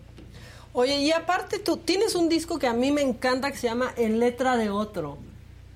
Oye, 0.79 0.99
y 0.99 1.11
aparte 1.11 1.59
tú 1.59 1.77
tienes 1.79 2.15
un 2.15 2.29
disco 2.29 2.57
que 2.61 2.69
a 2.69 2.73
mí 2.73 2.93
me 2.93 3.03
encanta 3.03 3.51
que 3.51 3.57
se 3.59 3.67
llama 3.67 3.93
En 3.97 4.21
letra 4.21 4.57
de 4.57 4.71
otro, 4.71 5.19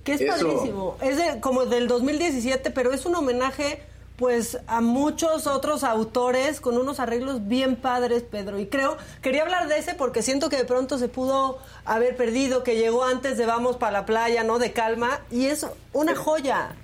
que 0.05 0.13
es 0.13 0.21
Eso. 0.21 0.31
padrísimo. 0.47 0.97
Es 1.01 1.17
de- 1.17 1.41
como 1.41 1.67
del 1.67 1.89
2017, 1.89 2.71
pero 2.71 2.93
es 2.93 3.05
un 3.05 3.17
homenaje 3.17 3.83
pues 4.17 4.59
a 4.69 4.81
muchos 4.81 5.49
otros 5.49 5.83
autores 5.83 6.61
con 6.61 6.79
unos 6.79 7.01
arreglos 7.01 7.49
bien 7.49 7.75
padres, 7.75 8.23
Pedro. 8.23 8.61
Y 8.61 8.67
creo, 8.67 8.97
quería 9.23 9.43
hablar 9.43 9.67
de 9.67 9.77
ese 9.79 9.95
porque 9.95 10.23
siento 10.23 10.49
que 10.49 10.57
de 10.57 10.65
pronto 10.65 10.99
se 10.99 11.09
pudo 11.09 11.59
haber 11.85 12.15
perdido, 12.17 12.63
que 12.63 12.77
llegó 12.77 13.03
antes 13.03 13.37
de 13.37 13.45
Vamos 13.47 13.77
para 13.79 13.91
la 13.91 14.07
playa, 14.07 14.45
¿no? 14.45 14.61
De 14.61 14.73
calma, 14.73 15.21
y 15.33 15.47
es 15.47 15.67
una 15.93 16.15
joya. 16.15 16.77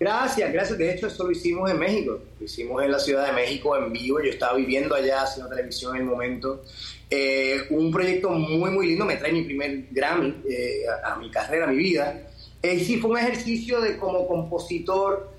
Gracias, 0.00 0.50
gracias. 0.50 0.78
De 0.78 0.94
hecho, 0.94 1.08
eso 1.08 1.24
lo 1.24 1.32
hicimos 1.32 1.68
en 1.70 1.78
México. 1.78 2.20
Lo 2.38 2.46
hicimos 2.46 2.82
en 2.82 2.92
la 2.92 3.00
Ciudad 3.00 3.26
de 3.26 3.32
México 3.32 3.76
en 3.76 3.92
vivo. 3.92 4.18
Yo 4.22 4.30
estaba 4.30 4.54
viviendo 4.56 4.94
allá 4.94 5.22
haciendo 5.24 5.50
televisión 5.50 5.96
en 5.96 6.02
el 6.02 6.08
momento. 6.08 6.62
Eh, 7.10 7.62
un 7.70 7.90
proyecto 7.90 8.30
muy, 8.30 8.70
muy 8.70 8.86
lindo. 8.88 9.04
Me 9.04 9.16
trae 9.16 9.32
mi 9.32 9.42
primer 9.44 9.86
Grammy 9.90 10.42
eh, 10.48 10.82
a, 11.04 11.14
a 11.14 11.16
mi 11.18 11.30
carrera, 11.30 11.64
a 11.64 11.68
mi 11.68 11.76
vida. 11.78 12.22
Eh, 12.62 12.78
sí, 12.80 12.98
fue 12.98 13.10
un 13.10 13.18
ejercicio 13.18 13.80
de 13.80 13.96
como 13.96 14.26
compositor 14.26 15.30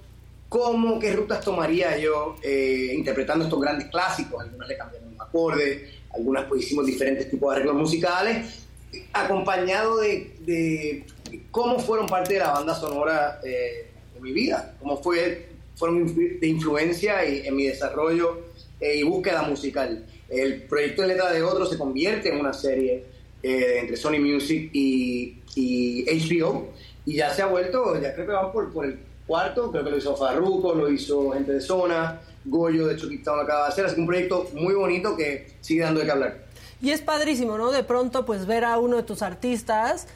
cómo, 0.47 0.97
qué 0.99 1.13
rutas 1.13 1.41
tomaría 1.41 1.95
yo 1.99 2.35
eh, 2.41 2.91
interpretando 2.95 3.43
estos 3.45 3.61
grandes 3.61 3.87
clásicos. 3.89 4.41
Algunas 4.43 4.67
le 4.67 4.77
cambiaron 4.77 5.11
los 5.11 5.21
acordes, 5.21 5.81
algunas 6.13 6.45
pues 6.45 6.63
hicimos 6.63 6.85
diferentes 6.87 7.29
tipos 7.29 7.49
de 7.51 7.55
arreglos 7.57 7.75
musicales, 7.75 8.65
acompañado 9.13 9.97
de, 9.97 10.31
de 10.41 11.03
cómo 11.51 11.77
fueron 11.79 12.07
parte 12.07 12.33
de 12.33 12.39
la 12.39 12.51
banda 12.51 12.73
sonora 12.73 13.39
eh, 13.43 13.91
de 14.15 14.19
mi 14.21 14.31
vida, 14.31 14.75
cómo 14.79 14.97
fue, 14.97 15.49
fueron 15.75 16.07
de 16.39 16.47
influencia 16.47 17.23
y- 17.25 17.45
en 17.45 17.55
mi 17.55 17.67
desarrollo 17.67 18.39
eh, 18.79 18.95
y 18.97 19.03
búsqueda 19.03 19.43
musical. 19.43 20.03
El 20.29 20.63
proyecto 20.63 21.01
de 21.01 21.09
Letra 21.09 21.31
de 21.31 21.43
Otro 21.43 21.65
se 21.65 21.77
convierte 21.77 22.29
en 22.29 22.39
una 22.39 22.53
serie 22.53 23.05
eh, 23.41 23.79
entre 23.79 23.97
Sony 23.97 24.19
Music 24.19 24.69
y, 24.73 25.35
HBO 25.55 26.69
y 27.05 27.15
ya 27.15 27.33
se 27.33 27.41
ha 27.41 27.47
vuelto, 27.47 27.99
ya 27.99 28.13
creo 28.13 28.27
que 28.27 28.31
van 28.31 28.51
por, 28.51 28.85
el 28.85 28.99
cuarto, 29.25 29.71
creo 29.71 29.83
que 29.83 29.91
lo 29.91 29.97
hizo 29.97 30.15
Farruko, 30.15 30.73
lo 30.73 30.89
hizo 30.89 31.31
gente 31.31 31.53
de 31.53 31.61
Zona, 31.61 32.21
Goyo 32.45 32.87
de 32.87 32.95
Chuquistán 32.95 33.37
lo 33.37 33.41
acaba 33.41 33.63
de 33.63 33.69
hacer, 33.69 33.85
así 33.85 33.95
que 33.95 34.01
un 34.01 34.07
proyecto 34.07 34.47
muy 34.53 34.73
bonito 34.73 35.17
que 35.17 35.47
sigue 35.61 35.81
dando 35.81 35.99
de 35.99 36.05
qué 36.05 36.11
hablar. 36.11 36.37
Y 36.81 36.91
es 36.91 37.01
padrísimo, 37.01 37.57
¿no? 37.57 37.71
De 37.71 37.83
pronto, 37.83 38.25
pues 38.25 38.45
ver 38.45 38.63
a 38.63 38.77
uno 38.77 38.97
de 38.97 39.03
tus 39.03 39.21
artistas, 39.21 40.07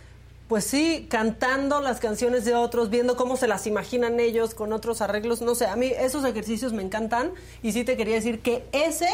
pues 0.47 0.63
sí, 0.63 1.07
cantando 1.09 1.81
las 1.81 1.99
canciones 1.99 2.45
de 2.45 2.55
otros, 2.55 2.89
viendo 2.89 3.15
cómo 3.15 3.37
se 3.37 3.47
las 3.47 3.67
imaginan 3.67 4.19
ellos 4.19 4.53
con 4.53 4.71
otros 4.71 5.01
arreglos. 5.01 5.41
No 5.41 5.55
sé, 5.55 5.65
a 5.65 5.75
mí 5.75 5.91
esos 5.97 6.23
ejercicios 6.25 6.71
me 6.71 6.83
encantan. 6.83 7.31
Y 7.61 7.71
sí 7.71 7.83
te 7.83 7.97
quería 7.97 8.15
decir 8.15 8.39
que 8.41 8.63
ese 8.71 9.09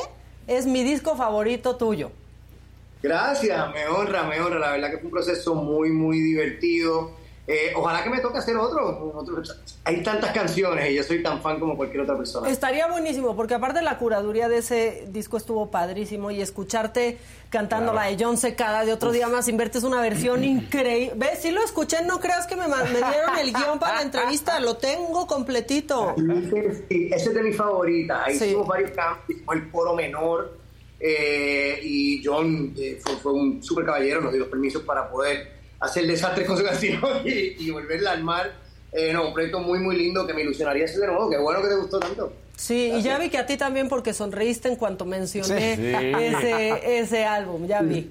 es 0.50 0.66
mi 0.66 0.84
disco 0.84 1.16
favorito 1.16 1.76
tuyo. 1.76 2.12
Gracias, 3.02 3.74
me 3.74 3.88
honra, 3.88 4.24
me 4.24 4.42
honra. 4.42 4.60
La 4.60 4.72
verdad 4.72 4.90
que 4.90 4.98
fue 4.98 5.06
un 5.06 5.12
proceso 5.12 5.56
muy, 5.56 5.92
muy 5.92 6.20
divertido. 6.20 7.12
Eh, 7.52 7.74
ojalá 7.76 8.04
que 8.04 8.12
me 8.12 8.20
toque 8.20 8.38
hacer 8.38 8.56
otro, 8.56 9.12
otro. 9.16 9.42
Hay 9.84 10.04
tantas 10.04 10.32
canciones 10.34 10.92
y 10.92 10.94
yo 10.94 11.02
soy 11.04 11.24
tan 11.24 11.42
fan 11.42 11.60
como 11.60 11.76
cualquier 11.76 12.02
otra 12.04 12.16
persona. 12.16 12.48
Estaría 12.48 12.86
buenísimo, 12.86 13.36
porque 13.36 13.56
aparte 13.56 13.82
la 13.82 13.98
curaduría 13.98 14.48
de 14.48 14.60
ese 14.60 15.06
disco 15.08 15.36
estuvo 15.38 15.72
padrísimo 15.72 16.30
y 16.30 16.42
escucharte 16.42 17.18
cantando 17.50 17.92
Claro. 17.92 18.08
la 18.08 18.16
de 18.16 18.24
John 18.24 18.38
Secada 18.38 18.86
de 18.86 18.94
otro 18.94 19.12
día 19.12 19.28
más 19.30 19.46
sin 19.46 19.58
verte 19.58 19.80
es 19.80 19.84
una 19.84 20.00
versión 20.00 20.44
increíble. 20.44 21.14
¿Ves? 21.16 21.40
Sí 21.42 21.50
lo 21.50 21.64
escuché, 21.64 22.04
no 22.06 22.20
creas 22.20 22.46
que 22.46 22.56
me, 22.56 22.68
me 22.68 22.76
dieron 23.00 23.36
el 23.42 23.52
guion 23.52 23.80
para 23.80 23.96
la 23.96 24.02
entrevista, 24.04 24.60
lo 24.60 24.78
tengo 24.78 25.26
completito. 25.26 26.14
Sí, 26.88 27.10
ese 27.12 27.30
es 27.30 27.34
de 27.34 27.42
mis 27.42 27.58
favoritas. 27.58 28.28
Ahí 28.28 28.36
Sí. 28.38 28.46
hicimos 28.46 28.68
varios 28.68 28.92
cambios, 28.92 29.40
el 29.52 29.72
coro 29.72 29.96
menor 29.96 30.56
eh, 31.00 31.80
y 31.82 32.22
John 32.24 32.76
eh, 32.78 33.00
fue, 33.04 33.16
fue 33.16 33.34
un 33.34 33.64
super 33.64 33.86
caballero, 33.86 34.22
nos 34.22 34.32
dio 34.34 34.42
los 34.42 34.50
permisos 34.50 34.84
para 34.84 35.10
poder 35.10 35.58
hacer 35.80 36.06
desastres 36.08 36.48
con 36.48 36.58
su 36.58 36.64
canción 36.64 37.02
y, 37.26 37.56
y 37.66 37.70
volverla 37.72 38.12
al 38.12 38.24
mar. 38.24 38.52
Eh, 38.92 39.14
no, 39.14 39.28
un 39.28 39.34
proyecto 39.34 39.60
muy, 39.60 39.80
muy 39.80 39.96
lindo 39.96 40.26
que 40.26 40.34
me 40.34 40.42
ilusionaría 40.42 40.86
hacer 40.86 41.00
de 41.02 41.08
nuevo. 41.08 41.30
Qué 41.30 41.38
bueno 41.38 41.62
que 41.62 41.68
te 41.68 41.76
gustó 41.76 42.00
tanto. 42.00 42.34
Sí, 42.56 42.92
y 42.96 43.02
ya 43.02 43.18
vi 43.18 43.30
que 43.30 43.38
a 43.38 43.46
ti 43.46 43.56
también 43.56 43.88
porque 43.88 44.14
sonreíste 44.14 44.68
en 44.68 44.76
cuanto 44.76 45.06
mencioné 45.06 45.76
Sí. 45.76 45.86
ese, 46.26 47.00
ese 47.00 47.24
álbum, 47.26 47.66
ya 47.68 47.82
vi. 47.82 48.10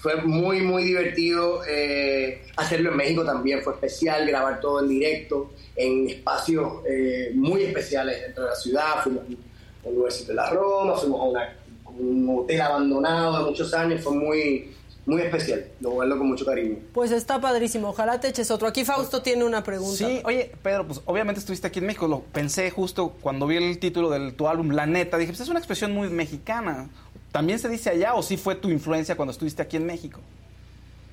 Fue 0.00 0.16
muy, 0.16 0.60
muy 0.60 0.84
divertido 0.84 1.62
eh, 1.66 2.42
hacerlo 2.56 2.90
en 2.90 2.96
México 2.98 3.24
también. 3.24 3.62
Fue 3.62 3.72
especial 3.72 4.26
grabar 4.26 4.60
todo 4.60 4.80
en 4.82 4.88
directo, 4.90 5.50
en 5.74 6.10
espacios 6.10 6.84
eh, 6.86 7.30
muy 7.34 7.62
especiales 7.62 8.20
dentro 8.20 8.44
de 8.44 8.50
la 8.50 8.56
ciudad. 8.56 9.02
Fuimos 9.02 9.24
a 9.24 9.88
un 9.88 9.94
lugarcito 9.94 10.28
de 10.28 10.34
la 10.34 10.50
Roma, 10.50 10.94
fuimos 10.94 11.20
a 11.20 11.24
una- 11.24 11.56
un 11.86 12.38
hotel 12.38 12.60
abandonado 12.60 13.38
de 13.38 13.50
muchos 13.50 13.72
años. 13.72 14.02
Fue 14.02 14.12
muy, 14.14 14.72
muy 15.06 15.22
especial. 15.22 15.66
Lo 15.80 15.90
guardo 15.90 16.16
con 16.16 16.28
mucho 16.28 16.44
cariño. 16.46 16.78
Pues 16.92 17.10
está 17.10 17.40
padrísimo, 17.40 17.88
ojalá 17.88 18.20
te 18.20 18.28
eches 18.28 18.50
otro. 18.50 18.66
Aquí 18.68 18.84
Fausto 18.84 19.22
tiene 19.22 19.44
una 19.44 19.62
pregunta. 19.62 19.96
Sí, 19.96 20.20
oye, 20.24 20.50
Pedro, 20.62 20.86
pues 20.86 21.00
obviamente 21.04 21.40
estuviste 21.40 21.66
aquí 21.66 21.80
en 21.80 21.86
México. 21.86 22.08
Lo 22.08 22.20
pensé 22.20 22.70
justo 22.70 23.14
cuando 23.20 23.46
vi 23.46 23.56
el 23.56 23.78
título 23.78 24.10
de 24.10 24.32
tu 24.32 24.48
álbum, 24.48 24.70
La 24.70 24.86
Neta. 24.86 25.18
Dije, 25.18 25.32
pues 25.32 25.40
es 25.40 25.48
una 25.48 25.58
expresión 25.58 25.92
muy 25.92 26.08
mexicana. 26.08 26.88
¿También 27.32 27.58
se 27.58 27.68
dice 27.68 27.90
allá 27.90 28.14
o 28.14 28.22
sí 28.22 28.36
fue 28.36 28.54
tu 28.54 28.70
influencia 28.70 29.16
cuando 29.16 29.32
estuviste 29.32 29.60
aquí 29.60 29.76
en 29.76 29.86
México? 29.86 30.20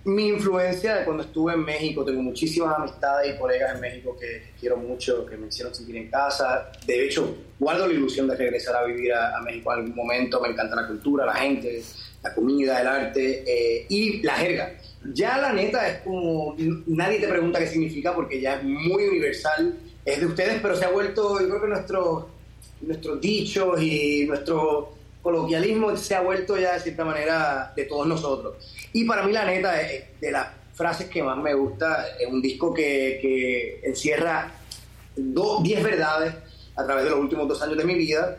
Mi 0.04 0.30
influencia 0.30 0.96
de 0.96 1.06
cuando 1.06 1.24
estuve 1.24 1.54
en 1.54 1.64
México, 1.64 2.04
tengo 2.04 2.24
muchísimas 2.24 2.76
amistades 2.76 3.36
y 3.36 3.40
colegas 3.40 3.76
en 3.76 3.82
México 3.82 4.18
que, 4.20 4.28
que 4.28 4.52
quiero 4.60 4.78
mucho, 4.78 5.26
que 5.28 5.38
me 5.38 5.48
hicieron 5.48 5.76
sentir 5.76 5.96
en 5.98 6.10
casa. 6.10 6.72
De 6.88 7.06
hecho, 7.06 7.36
guardo 7.60 7.86
la 7.86 7.94
ilusión 7.94 8.28
de 8.28 8.36
regresar 8.36 8.76
a 8.78 8.84
vivir 8.84 9.14
a, 9.14 9.38
a 9.38 9.42
México 9.42 9.72
en 9.74 9.80
algún 9.80 9.96
momento. 9.96 10.42
Me 10.42 10.50
encanta 10.50 10.76
la 10.76 10.88
cultura, 10.88 11.26
la 11.26 11.36
gente, 11.36 11.84
la 12.24 12.34
comida, 12.36 12.82
el 12.82 12.88
arte 12.88 13.44
eh, 13.46 13.86
y 13.90 14.22
la 14.22 14.34
jerga. 14.36 14.74
Ya 15.14 15.38
la 15.38 15.52
neta 15.54 15.88
es 15.90 16.00
como, 16.02 16.56
nadie 16.88 17.20
te 17.20 17.28
pregunta 17.28 17.60
qué 17.60 17.68
significa 17.68 18.14
porque 18.14 18.40
ya 18.40 18.56
es 18.56 18.64
muy 18.64 19.06
universal, 19.06 19.76
es 20.06 20.20
de 20.20 20.26
ustedes, 20.28 20.60
pero 20.62 20.76
se 20.76 20.86
ha 20.86 20.90
vuelto, 20.90 21.40
yo 21.42 21.48
creo 21.50 21.62
que 21.62 21.68
nuestro, 21.68 22.30
nuestros 22.82 23.20
dichos 23.20 23.82
y 23.82 24.26
nuestro 24.28 24.94
coloquialismo 25.24 25.96
se 25.98 26.16
ha 26.16 26.22
vuelto 26.22 26.58
ya 26.58 26.74
de 26.74 26.80
cierta 26.82 27.04
manera 27.06 27.74
de 27.76 27.86
todos 27.86 28.06
nosotros. 28.08 28.56
Y 28.94 29.06
para 29.06 29.24
mí 29.24 29.32
la 29.32 29.46
neta, 29.46 29.82
es 29.82 30.04
de 30.20 30.32
las 30.32 30.48
frases 30.74 31.08
que 31.10 31.22
más 31.24 31.38
me 31.38 31.54
gusta, 31.54 32.06
es 32.20 32.28
un 32.28 32.42
disco 32.42 32.74
que, 32.74 33.20
que 33.22 33.80
encierra 33.84 34.52
do- 35.16 35.62
10 35.64 35.84
verdades 35.84 36.34
a 36.76 36.86
través 36.86 37.04
de 37.04 37.10
los 37.12 37.20
últimos 37.20 37.48
dos 37.48 37.62
años 37.62 37.78
de 37.78 37.84
mi 37.86 37.96
vida 37.96 38.38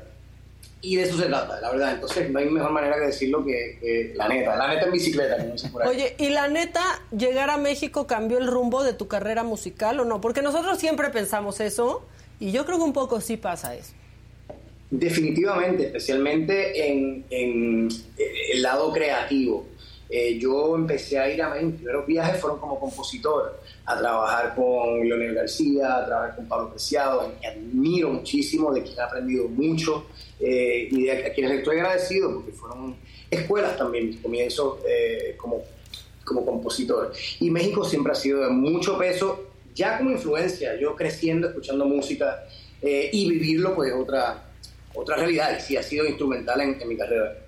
y 0.84 0.96
de 0.96 1.04
eso 1.04 1.16
se 1.16 1.26
trata, 1.26 1.60
la 1.60 1.70
verdad. 1.70 1.94
Entonces 1.94 2.28
no 2.28 2.40
hay 2.40 2.50
mejor 2.50 2.72
manera 2.72 2.96
que 2.96 3.06
decirlo 3.06 3.44
que, 3.44 3.78
que 3.80 4.12
la 4.16 4.28
neta, 4.28 4.56
la 4.56 4.68
neta 4.68 4.86
en 4.86 4.92
bicicleta, 4.92 5.36
como 5.38 5.52
dicen 5.52 5.70
por 5.70 5.82
ahí. 5.82 5.88
Oye, 5.88 6.16
y 6.18 6.30
la 6.30 6.48
neta, 6.48 6.82
llegar 7.16 7.50
a 7.50 7.56
México 7.56 8.08
cambió 8.08 8.38
el 8.38 8.48
rumbo 8.48 8.82
de 8.82 8.92
tu 8.92 9.06
carrera 9.06 9.44
musical 9.44 10.00
o 10.00 10.04
no? 10.04 10.20
Porque 10.20 10.42
nosotros 10.42 10.78
siempre 10.78 11.10
pensamos 11.10 11.60
eso 11.60 12.04
y 12.40 12.50
yo 12.50 12.66
creo 12.66 12.78
que 12.78 12.84
un 12.84 12.92
poco 12.92 13.20
sí 13.20 13.36
pasa 13.36 13.76
eso. 13.76 13.92
Definitivamente, 14.90 15.86
especialmente 15.86 16.90
en, 16.90 17.24
en 17.30 17.88
el 18.52 18.62
lado 18.62 18.92
creativo. 18.92 19.66
Eh, 20.14 20.38
yo 20.38 20.76
empecé 20.76 21.18
a 21.18 21.26
ir 21.32 21.40
a 21.40 21.54
mis 21.54 21.74
primeros 21.74 22.06
viajes 22.06 22.38
fueron 22.38 22.60
como 22.60 22.78
compositor, 22.78 23.58
a 23.86 23.98
trabajar 23.98 24.54
con 24.54 25.00
Leonel 25.00 25.34
García, 25.34 25.96
a 25.96 26.04
trabajar 26.04 26.36
con 26.36 26.46
Pablo 26.46 26.68
Preciado, 26.68 27.32
que 27.40 27.46
admiro 27.46 28.10
muchísimo, 28.10 28.70
de 28.74 28.82
quien 28.82 28.98
he 28.98 29.00
aprendido 29.00 29.48
mucho 29.48 30.04
eh, 30.42 30.88
y 30.90 31.04
de 31.04 31.26
a 31.26 31.32
quienes 31.32 31.58
estoy 31.58 31.78
agradecido 31.78 32.34
porque 32.34 32.52
fueron 32.52 32.96
escuelas 33.30 33.76
también, 33.78 34.08
mis 34.08 34.20
comienzos 34.20 34.80
eh, 34.86 35.34
como, 35.36 35.62
como 36.24 36.44
compositor. 36.44 37.12
Y 37.40 37.50
México 37.50 37.84
siempre 37.84 38.12
ha 38.12 38.16
sido 38.16 38.40
de 38.40 38.50
mucho 38.50 38.98
peso, 38.98 39.44
ya 39.74 39.98
como 39.98 40.10
influencia, 40.10 40.78
yo 40.78 40.96
creciendo, 40.96 41.48
escuchando 41.48 41.84
música 41.84 42.44
eh, 42.82 43.08
y 43.12 43.30
vivirlo, 43.30 43.74
pues 43.74 43.92
otra, 43.94 44.42
otra 44.94 45.16
realidad, 45.16 45.56
y 45.56 45.60
sí 45.60 45.76
ha 45.76 45.82
sido 45.82 46.04
instrumental 46.06 46.60
en, 46.60 46.80
en 46.80 46.88
mi 46.88 46.96
carrera. 46.96 47.38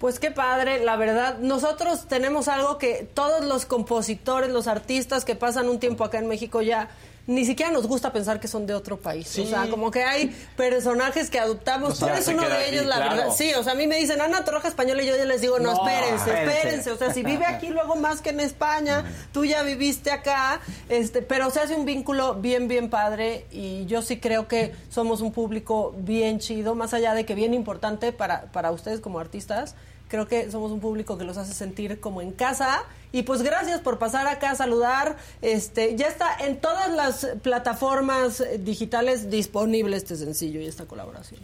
Pues 0.00 0.18
qué 0.18 0.30
padre, 0.30 0.84
la 0.84 0.96
verdad. 0.96 1.38
Nosotros 1.38 2.08
tenemos 2.08 2.48
algo 2.48 2.76
que 2.78 3.06
todos 3.14 3.44
los 3.44 3.64
compositores, 3.64 4.50
los 4.50 4.66
artistas 4.66 5.24
que 5.24 5.36
pasan 5.36 5.68
un 5.68 5.78
tiempo 5.78 6.04
acá 6.04 6.18
en 6.18 6.26
México 6.26 6.60
ya 6.60 6.90
ni 7.26 7.44
siquiera 7.46 7.72
nos 7.72 7.86
gusta 7.86 8.12
pensar 8.12 8.38
que 8.38 8.48
son 8.48 8.66
de 8.66 8.74
otro 8.74 8.98
país. 8.98 9.38
O 9.38 9.46
sea, 9.46 9.68
como 9.70 9.90
que 9.90 10.04
hay 10.04 10.28
personajes 10.56 11.30
que 11.30 11.38
adoptamos. 11.38 11.92
O 11.92 11.94
sea, 11.94 12.08
Tú 12.08 12.14
eres 12.14 12.28
uno 12.28 12.42
de 12.46 12.52
aquí, 12.54 12.74
ellos, 12.74 12.86
la 12.86 12.96
claro. 12.96 13.16
verdad. 13.16 13.34
Sí, 13.36 13.52
o 13.54 13.62
sea, 13.62 13.72
a 13.72 13.76
mí 13.76 13.86
me 13.86 13.96
dicen 13.96 14.20
Ana 14.20 14.44
Torroja 14.44 14.68
española 14.68 15.02
y 15.02 15.06
yo 15.06 15.16
ya 15.16 15.24
les 15.24 15.40
digo, 15.40 15.58
no, 15.58 15.72
No, 15.72 15.86
espérense, 15.86 16.16
espérense. 16.30 16.56
espérense. 16.56 16.90
O 16.92 16.96
sea, 16.98 17.12
si 17.14 17.22
vive 17.22 17.46
aquí 17.46 17.68
luego 17.68 17.96
más 17.96 18.20
que 18.20 18.30
en 18.30 18.40
España, 18.40 19.04
tú 19.32 19.44
ya 19.44 19.62
viviste 19.62 20.10
acá, 20.10 20.60
este, 20.88 21.22
pero 21.22 21.50
se 21.50 21.60
hace 21.60 21.74
un 21.74 21.84
vínculo 21.86 22.34
bien, 22.34 22.68
bien 22.68 22.90
padre 22.90 23.46
y 23.50 23.86
yo 23.86 24.02
sí 24.02 24.18
creo 24.20 24.46
que 24.46 24.74
somos 24.90 25.20
un 25.22 25.32
público 25.32 25.94
bien 25.96 26.38
chido, 26.40 26.74
más 26.74 26.92
allá 26.94 27.14
de 27.14 27.24
que 27.24 27.34
bien 27.34 27.54
importante 27.54 28.12
para, 28.12 28.52
para 28.52 28.70
ustedes 28.70 29.00
como 29.00 29.18
artistas. 29.18 29.74
Creo 30.08 30.28
que 30.28 30.50
somos 30.50 30.70
un 30.70 30.80
público 30.80 31.18
que 31.18 31.24
los 31.24 31.36
hace 31.36 31.54
sentir 31.54 32.00
como 32.00 32.20
en 32.22 32.32
casa. 32.32 32.84
Y 33.12 33.22
pues 33.22 33.42
gracias 33.42 33.80
por 33.80 33.98
pasar 33.98 34.26
acá 34.26 34.50
a 34.50 34.54
saludar. 34.54 35.16
Este, 35.42 35.96
ya 35.96 36.06
está 36.08 36.36
en 36.40 36.60
todas 36.60 36.90
las 36.92 37.26
plataformas 37.42 38.44
digitales 38.60 39.30
disponible 39.30 39.96
este 39.96 40.16
sencillo 40.16 40.60
y 40.60 40.66
esta 40.66 40.84
colaboración. 40.84 41.40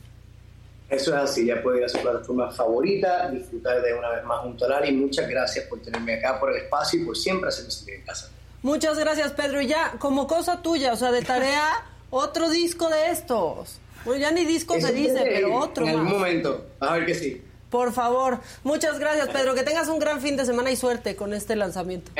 Eso 0.88 1.14
es 1.14 1.22
así, 1.22 1.46
ya 1.46 1.62
puede 1.62 1.78
ir 1.78 1.84
a 1.84 1.88
su 1.88 1.98
plataforma 1.98 2.50
favorita, 2.50 3.30
disfrutar 3.30 3.80
de 3.80 3.94
una 3.94 4.10
vez 4.10 4.24
más 4.24 4.40
junto 4.40 4.64
a 4.64 4.68
Lali. 4.68 4.92
Muchas 4.92 5.28
gracias 5.28 5.66
por 5.66 5.80
tenerme 5.80 6.14
acá, 6.14 6.40
por 6.40 6.50
el 6.50 6.64
espacio 6.64 7.00
y 7.00 7.04
por 7.04 7.16
siempre 7.16 7.48
hacerme 7.48 7.70
sentir 7.70 7.94
en 7.94 8.02
casa. 8.02 8.28
Muchas 8.62 8.98
gracias, 8.98 9.32
Pedro. 9.32 9.60
Y 9.60 9.68
ya, 9.68 9.94
como 10.00 10.26
cosa 10.26 10.62
tuya, 10.62 10.92
o 10.92 10.96
sea, 10.96 11.12
de 11.12 11.22
tarea, 11.22 11.64
otro 12.10 12.50
disco 12.50 12.88
de 12.88 13.10
estos. 13.10 13.78
Bueno, 14.04 14.20
ya 14.20 14.32
ni 14.32 14.44
disco 14.44 14.80
se 14.80 14.92
dice, 14.92 15.20
pero 15.22 15.54
otro 15.54 15.84
En 15.84 15.90
algún 15.90 16.04
más. 16.06 16.14
momento, 16.14 16.66
a 16.80 16.94
ver 16.94 17.06
que 17.06 17.14
sí. 17.14 17.42
Por 17.70 17.92
favor. 17.92 18.40
Muchas 18.64 18.98
gracias, 18.98 19.28
Pedro. 19.28 19.54
Que 19.54 19.62
tengas 19.62 19.88
un 19.88 19.98
gran 19.98 20.20
fin 20.20 20.36
de 20.36 20.44
semana 20.44 20.70
y 20.70 20.76
suerte 20.76 21.14
con 21.16 21.32
este 21.32 21.54
lanzamiento. 21.56 22.10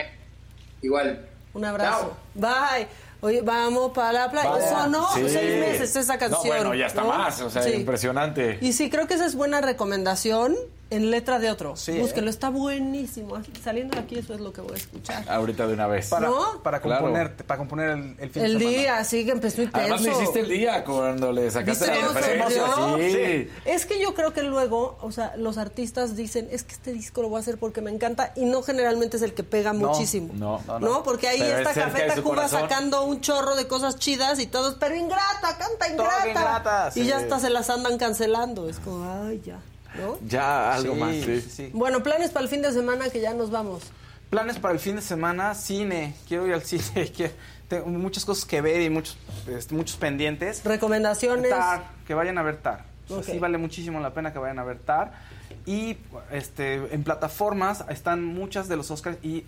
Igual. 0.83 1.27
Un 1.55 1.65
abrazo. 1.65 2.17
Bye. 2.35 2.87
Oye, 3.23 3.43
vamos 3.43 3.93
para 3.93 4.13
la 4.13 4.31
playa. 4.31 4.51
Vaya. 4.51 4.69
Sonó 4.69 5.07
Sí. 5.15 5.29
seis 5.29 5.61
meses 5.61 5.95
esa 5.97 6.15
No, 6.15 6.19
canción. 6.21 6.57
bueno, 6.57 6.75
ya 6.75 6.87
está 6.87 7.03
¿no? 7.03 7.09
más, 7.09 7.41
o 7.43 7.51
sea, 7.51 7.63
Sí. 7.63 7.73
impresionante. 7.73 8.57
Y 8.63 8.73
sí, 8.73 8.89
creo 8.89 9.07
que 9.07 9.15
esa 9.15 9.27
es 9.27 9.35
buena 9.35 9.61
recomendación 9.61 10.57
en 10.91 11.11
letra 11.11 11.39
de 11.39 11.51
otro. 11.51 11.77
Sí, 11.77 11.99
Búsquelo, 11.99 12.27
¿eh? 12.27 12.31
está 12.31 12.51
buenísimo. 12.51 13.37
Saliendo 13.63 13.95
de 13.95 14.01
aquí, 14.03 14.19
eso 14.19 14.35
es 14.35 14.41
lo 14.41 14.53
que 14.53 14.61
voy 14.61 14.73
a 14.73 14.77
escuchar. 14.77 15.25
Ahorita 15.29 15.67
de 15.67 15.75
una 15.75 15.87
vez. 15.87 16.09
Para, 16.09 16.29
¿No? 16.29 16.61
para, 16.63 16.81
Claro. 16.81 17.03
componer, 17.05 17.37
para 17.37 17.59
componer 17.59 17.91
el, 17.91 18.17
el 18.19 18.31
fin 18.31 18.45
El 18.45 18.53
de 18.55 18.59
semana. 18.59 18.79
día, 18.79 19.05
sí, 19.05 19.25
que 19.25 19.31
empezó 19.31 19.63
intenso. 19.63 19.79
Además 19.95 20.03
lo 20.03 20.13
hiciste 20.23 20.41
el 20.41 20.49
día 20.49 20.85
cuando 20.85 21.33
le 21.33 21.51
sacaste 21.51 21.87
¿Viste 21.87 22.01
la 22.03 22.09
referencia. 22.09 22.67
sonrió? 22.75 23.15
Sí. 23.15 23.49
Es 23.65 23.87
que 23.87 24.01
yo 24.01 24.15
creo 24.15 24.33
que 24.33 24.43
luego, 24.43 24.99
o 25.01 25.13
sea, 25.13 25.37
los 25.37 25.59
artistas 25.59 26.17
dicen, 26.17 26.49
es 26.51 26.65
que 26.65 26.73
este 26.75 26.93
disco 26.93 27.23
lo 27.23 27.29
voy 27.29 27.37
a 27.39 27.41
hacer 27.41 27.59
porque 27.59 27.81
me 27.81 27.91
encanta 27.91 28.33
y 28.37 28.45
no 28.45 28.63
generalmente 28.63 29.17
es 29.17 29.23
el 29.23 29.33
que 29.35 29.43
pega 29.45 29.73
No, 29.73 29.89
muchísimo. 29.89 30.33
no, 30.35 30.61
no, 30.67 30.79
no, 30.79 30.89
no. 30.89 31.03
Porque 31.03 31.29
ahí 31.29 31.39
Pero 31.41 31.59
está 31.59 31.75
Café 31.75 32.07
Tacuba 32.09 32.49
sacando 32.49 33.05
un 33.05 33.21
chorro 33.21 33.55
de 33.55 33.67
cosas 33.69 33.97
chidas 33.99 34.39
y 34.41 34.47
todos, 34.47 34.75
pero 34.81 34.97
ingrata, 34.97 35.57
canta 35.57 35.89
ingrata. 35.89 36.29
ingrata, 36.29 36.91
y 36.95 37.05
ya 37.05 37.19
sí. 37.19 37.23
hasta 37.25 37.39
se 37.41 37.51
las 37.51 37.71
andan 37.71 37.97
cancelando. 37.99 38.69
Es 38.69 38.79
como, 38.81 39.05
ay, 39.25 39.41
ya, 39.45 39.61
¿no? 40.01 40.19
Ya 40.27 40.75
algo 40.75 40.95
Sí, 40.95 41.01
más, 41.01 41.15
sí. 41.17 41.41
sí. 41.41 41.71
Bueno, 41.73 42.03
planes 42.03 42.31
para 42.31 42.45
el 42.45 42.49
fin 42.51 42.63
de 42.63 42.73
semana 42.73 43.09
que 43.11 43.21
ya 43.21 43.35
nos 43.35 43.51
vamos. 43.51 43.83
Planes 44.31 44.59
para 44.59 44.75
el 44.75 44.81
fin 44.81 44.97
de 44.97 45.03
semana, 45.03 45.55
cine. 45.55 46.15
Quiero 46.29 46.47
ir 46.47 46.55
al 46.55 46.63
cine. 46.63 47.11
quiero- 47.17 47.33
tengo 47.69 47.87
muchas 47.87 48.25
cosas 48.25 48.45
que 48.45 48.61
ver 48.61 48.81
y 48.83 48.91
muchos, 48.91 49.17
este, 49.49 49.75
muchos 49.75 49.97
pendientes. 49.97 50.65
Recomendaciones. 50.65 51.51
Tar, 51.51 51.85
que 52.07 52.15
vayan 52.15 52.37
a 52.39 52.43
ver 52.43 52.57
Tar. 52.57 52.85
O 53.05 53.09
sea, 53.09 53.19
Ok. 53.19 53.25
Sí 53.25 53.39
vale 53.39 53.59
muchísimo 53.59 54.01
la 54.01 54.13
pena 54.13 54.33
que 54.33 54.39
vayan 54.41 54.59
a 54.59 54.65
ver 54.65 54.79
Tar. 54.79 55.13
Y 55.67 55.97
este, 56.33 56.75
en 56.95 57.05
plataformas 57.05 57.85
están 57.89 58.25
muchas 58.25 58.69
de 58.69 58.77
los 58.77 58.91
Oscars 58.91 59.19
y 59.23 59.45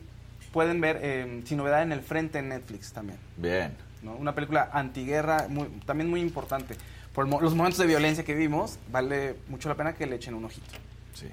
pueden 0.53 0.81
ver 0.81 0.99
eh, 1.03 1.43
Sin 1.47 1.59
Novedad 1.59 1.83
en 1.83 1.93
el 1.93 2.01
Frente 2.01 2.39
en 2.41 2.49
Netflix 2.51 2.93
también. 2.93 3.19
Bien. 3.37 3.73
¿no? 4.03 4.15
Una 4.17 4.35
película 4.35 4.69
antiguerra, 4.73 5.47
muy, 5.49 5.67
también 5.87 6.11
muy 6.11 6.21
importante. 6.21 6.77
Por 7.15 7.29
los 7.43 7.55
momentos 7.55 7.79
de 7.79 7.87
violencia 7.87 8.25
que 8.25 8.35
vimos, 8.35 8.79
vale 8.91 9.37
mucho 9.49 9.69
la 9.69 9.75
pena 9.75 9.95
que 9.95 10.07
le 10.07 10.17
echen 10.17 10.35
un 10.35 10.47
ojito. 10.47 10.67
Sí. 11.15 11.27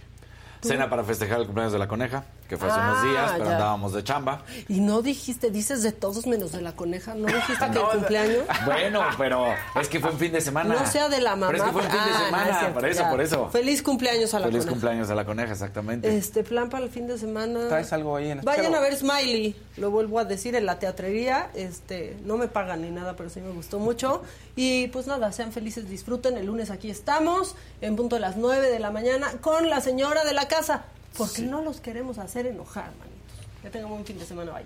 Cena 0.62 0.90
para 0.90 1.04
festejar 1.04 1.40
el 1.40 1.46
cumpleaños 1.46 1.72
de 1.72 1.80
la 1.80 1.88
coneja, 1.88 2.26
que 2.50 2.58
fue 2.58 2.68
hace 2.68 2.80
Ah, 2.82 2.92
unos 2.92 3.04
días, 3.04 3.32
pero 3.34 3.46
ya. 3.46 3.52
andábamos 3.52 3.94
de 3.94 4.04
chamba. 4.04 4.42
Y 4.68 4.80
no 4.82 5.02
dijiste, 5.04 5.52
dices 5.52 5.84
de 5.84 5.92
todos 5.92 6.26
menos 6.26 6.52
de 6.52 6.62
la 6.62 6.72
coneja. 6.76 7.14
¿No 7.14 7.28
dijiste 7.28 7.66
que 7.72 7.78
el 7.80 7.86
cumpleaños? 7.94 8.44
Bueno, 8.66 9.02
pero 9.18 9.46
es 9.80 9.88
que 9.88 10.00
fue 10.00 10.10
un 10.12 10.18
fin 10.18 10.32
de 10.32 10.42
semana. 10.42 10.74
No 10.76 10.86
sea 10.88 11.08
de 11.10 11.22
la 11.22 11.36
mamá. 11.36 11.48
Pero 11.52 11.58
es 11.60 11.64
que 11.70 11.72
fue 11.74 11.82
un 11.84 11.90
fin 11.92 12.00
Ah, 12.02 12.06
de 12.06 12.12
no 12.12 12.18
es 12.18 12.26
semana, 12.26 12.60
cierto, 12.60 12.74
por 12.74 12.86
eso, 12.90 13.02
ya. 13.04 13.10
por 13.10 13.22
eso. 13.22 13.50
Feliz 13.50 13.82
cumpleaños 13.84 14.34
a 14.34 14.40
la 14.40 14.46
Feliz 14.48 14.60
coneja. 14.62 14.72
cumpleaños 14.72 15.10
a 15.12 15.16
la 15.16 15.26
coneja, 15.26 15.52
exactamente. 15.54 16.18
Este 16.18 16.44
plan 16.44 16.70
para 16.70 16.84
el 16.86 16.90
fin 16.90 17.08
de 17.08 17.18
semana. 17.20 17.68
¿Traes 17.68 17.94
algo 17.94 18.16
ahí 18.16 18.32
en 18.32 18.40
especial 18.40 18.64
Vayan 18.66 18.76
a 18.76 18.80
ver 18.82 18.96
Smiley, 18.98 19.56
lo 19.78 19.92
vuelvo 19.92 20.18
a 20.20 20.26
decir 20.26 20.56
en 20.56 20.66
la 20.66 20.80
teatrería. 20.80 21.52
Este, 21.54 22.18
no 22.26 22.38
me 22.38 22.48
pagan 22.48 22.82
ni 22.82 22.90
nada, 22.90 23.16
pero 23.16 23.30
sí 23.30 23.42
me 23.42 23.52
gustó 23.52 23.78
mucho. 23.80 24.24
Y 24.56 24.88
pues 24.88 25.06
nada, 25.08 25.32
sean 25.32 25.52
felices, 25.52 25.88
disfruten. 25.88 26.36
El 26.38 26.48
lunes 26.48 26.72
aquí 26.72 26.90
estamos, 26.90 27.56
en 27.82 27.96
punto 27.96 28.16
de 28.16 28.22
las 28.22 28.38
9 28.38 28.70
de 28.72 28.80
la 28.80 28.90
mañana, 28.90 29.28
con 29.42 29.70
la 29.70 29.82
señora 29.82 30.24
de 30.24 30.34
la 30.34 30.48
casa. 30.48 30.84
Porque 31.18 31.42
no 31.42 31.62
los 31.62 31.82
queremos 31.82 32.18
hacer 32.18 32.48
enojar, 32.48 32.92
manitos. 32.98 33.20
Que 33.62 33.70
tengamos 33.70 34.00
un 34.00 34.06
fin 34.06 34.18
de 34.18 34.26
semana, 34.26 34.52
bye. 34.54 34.66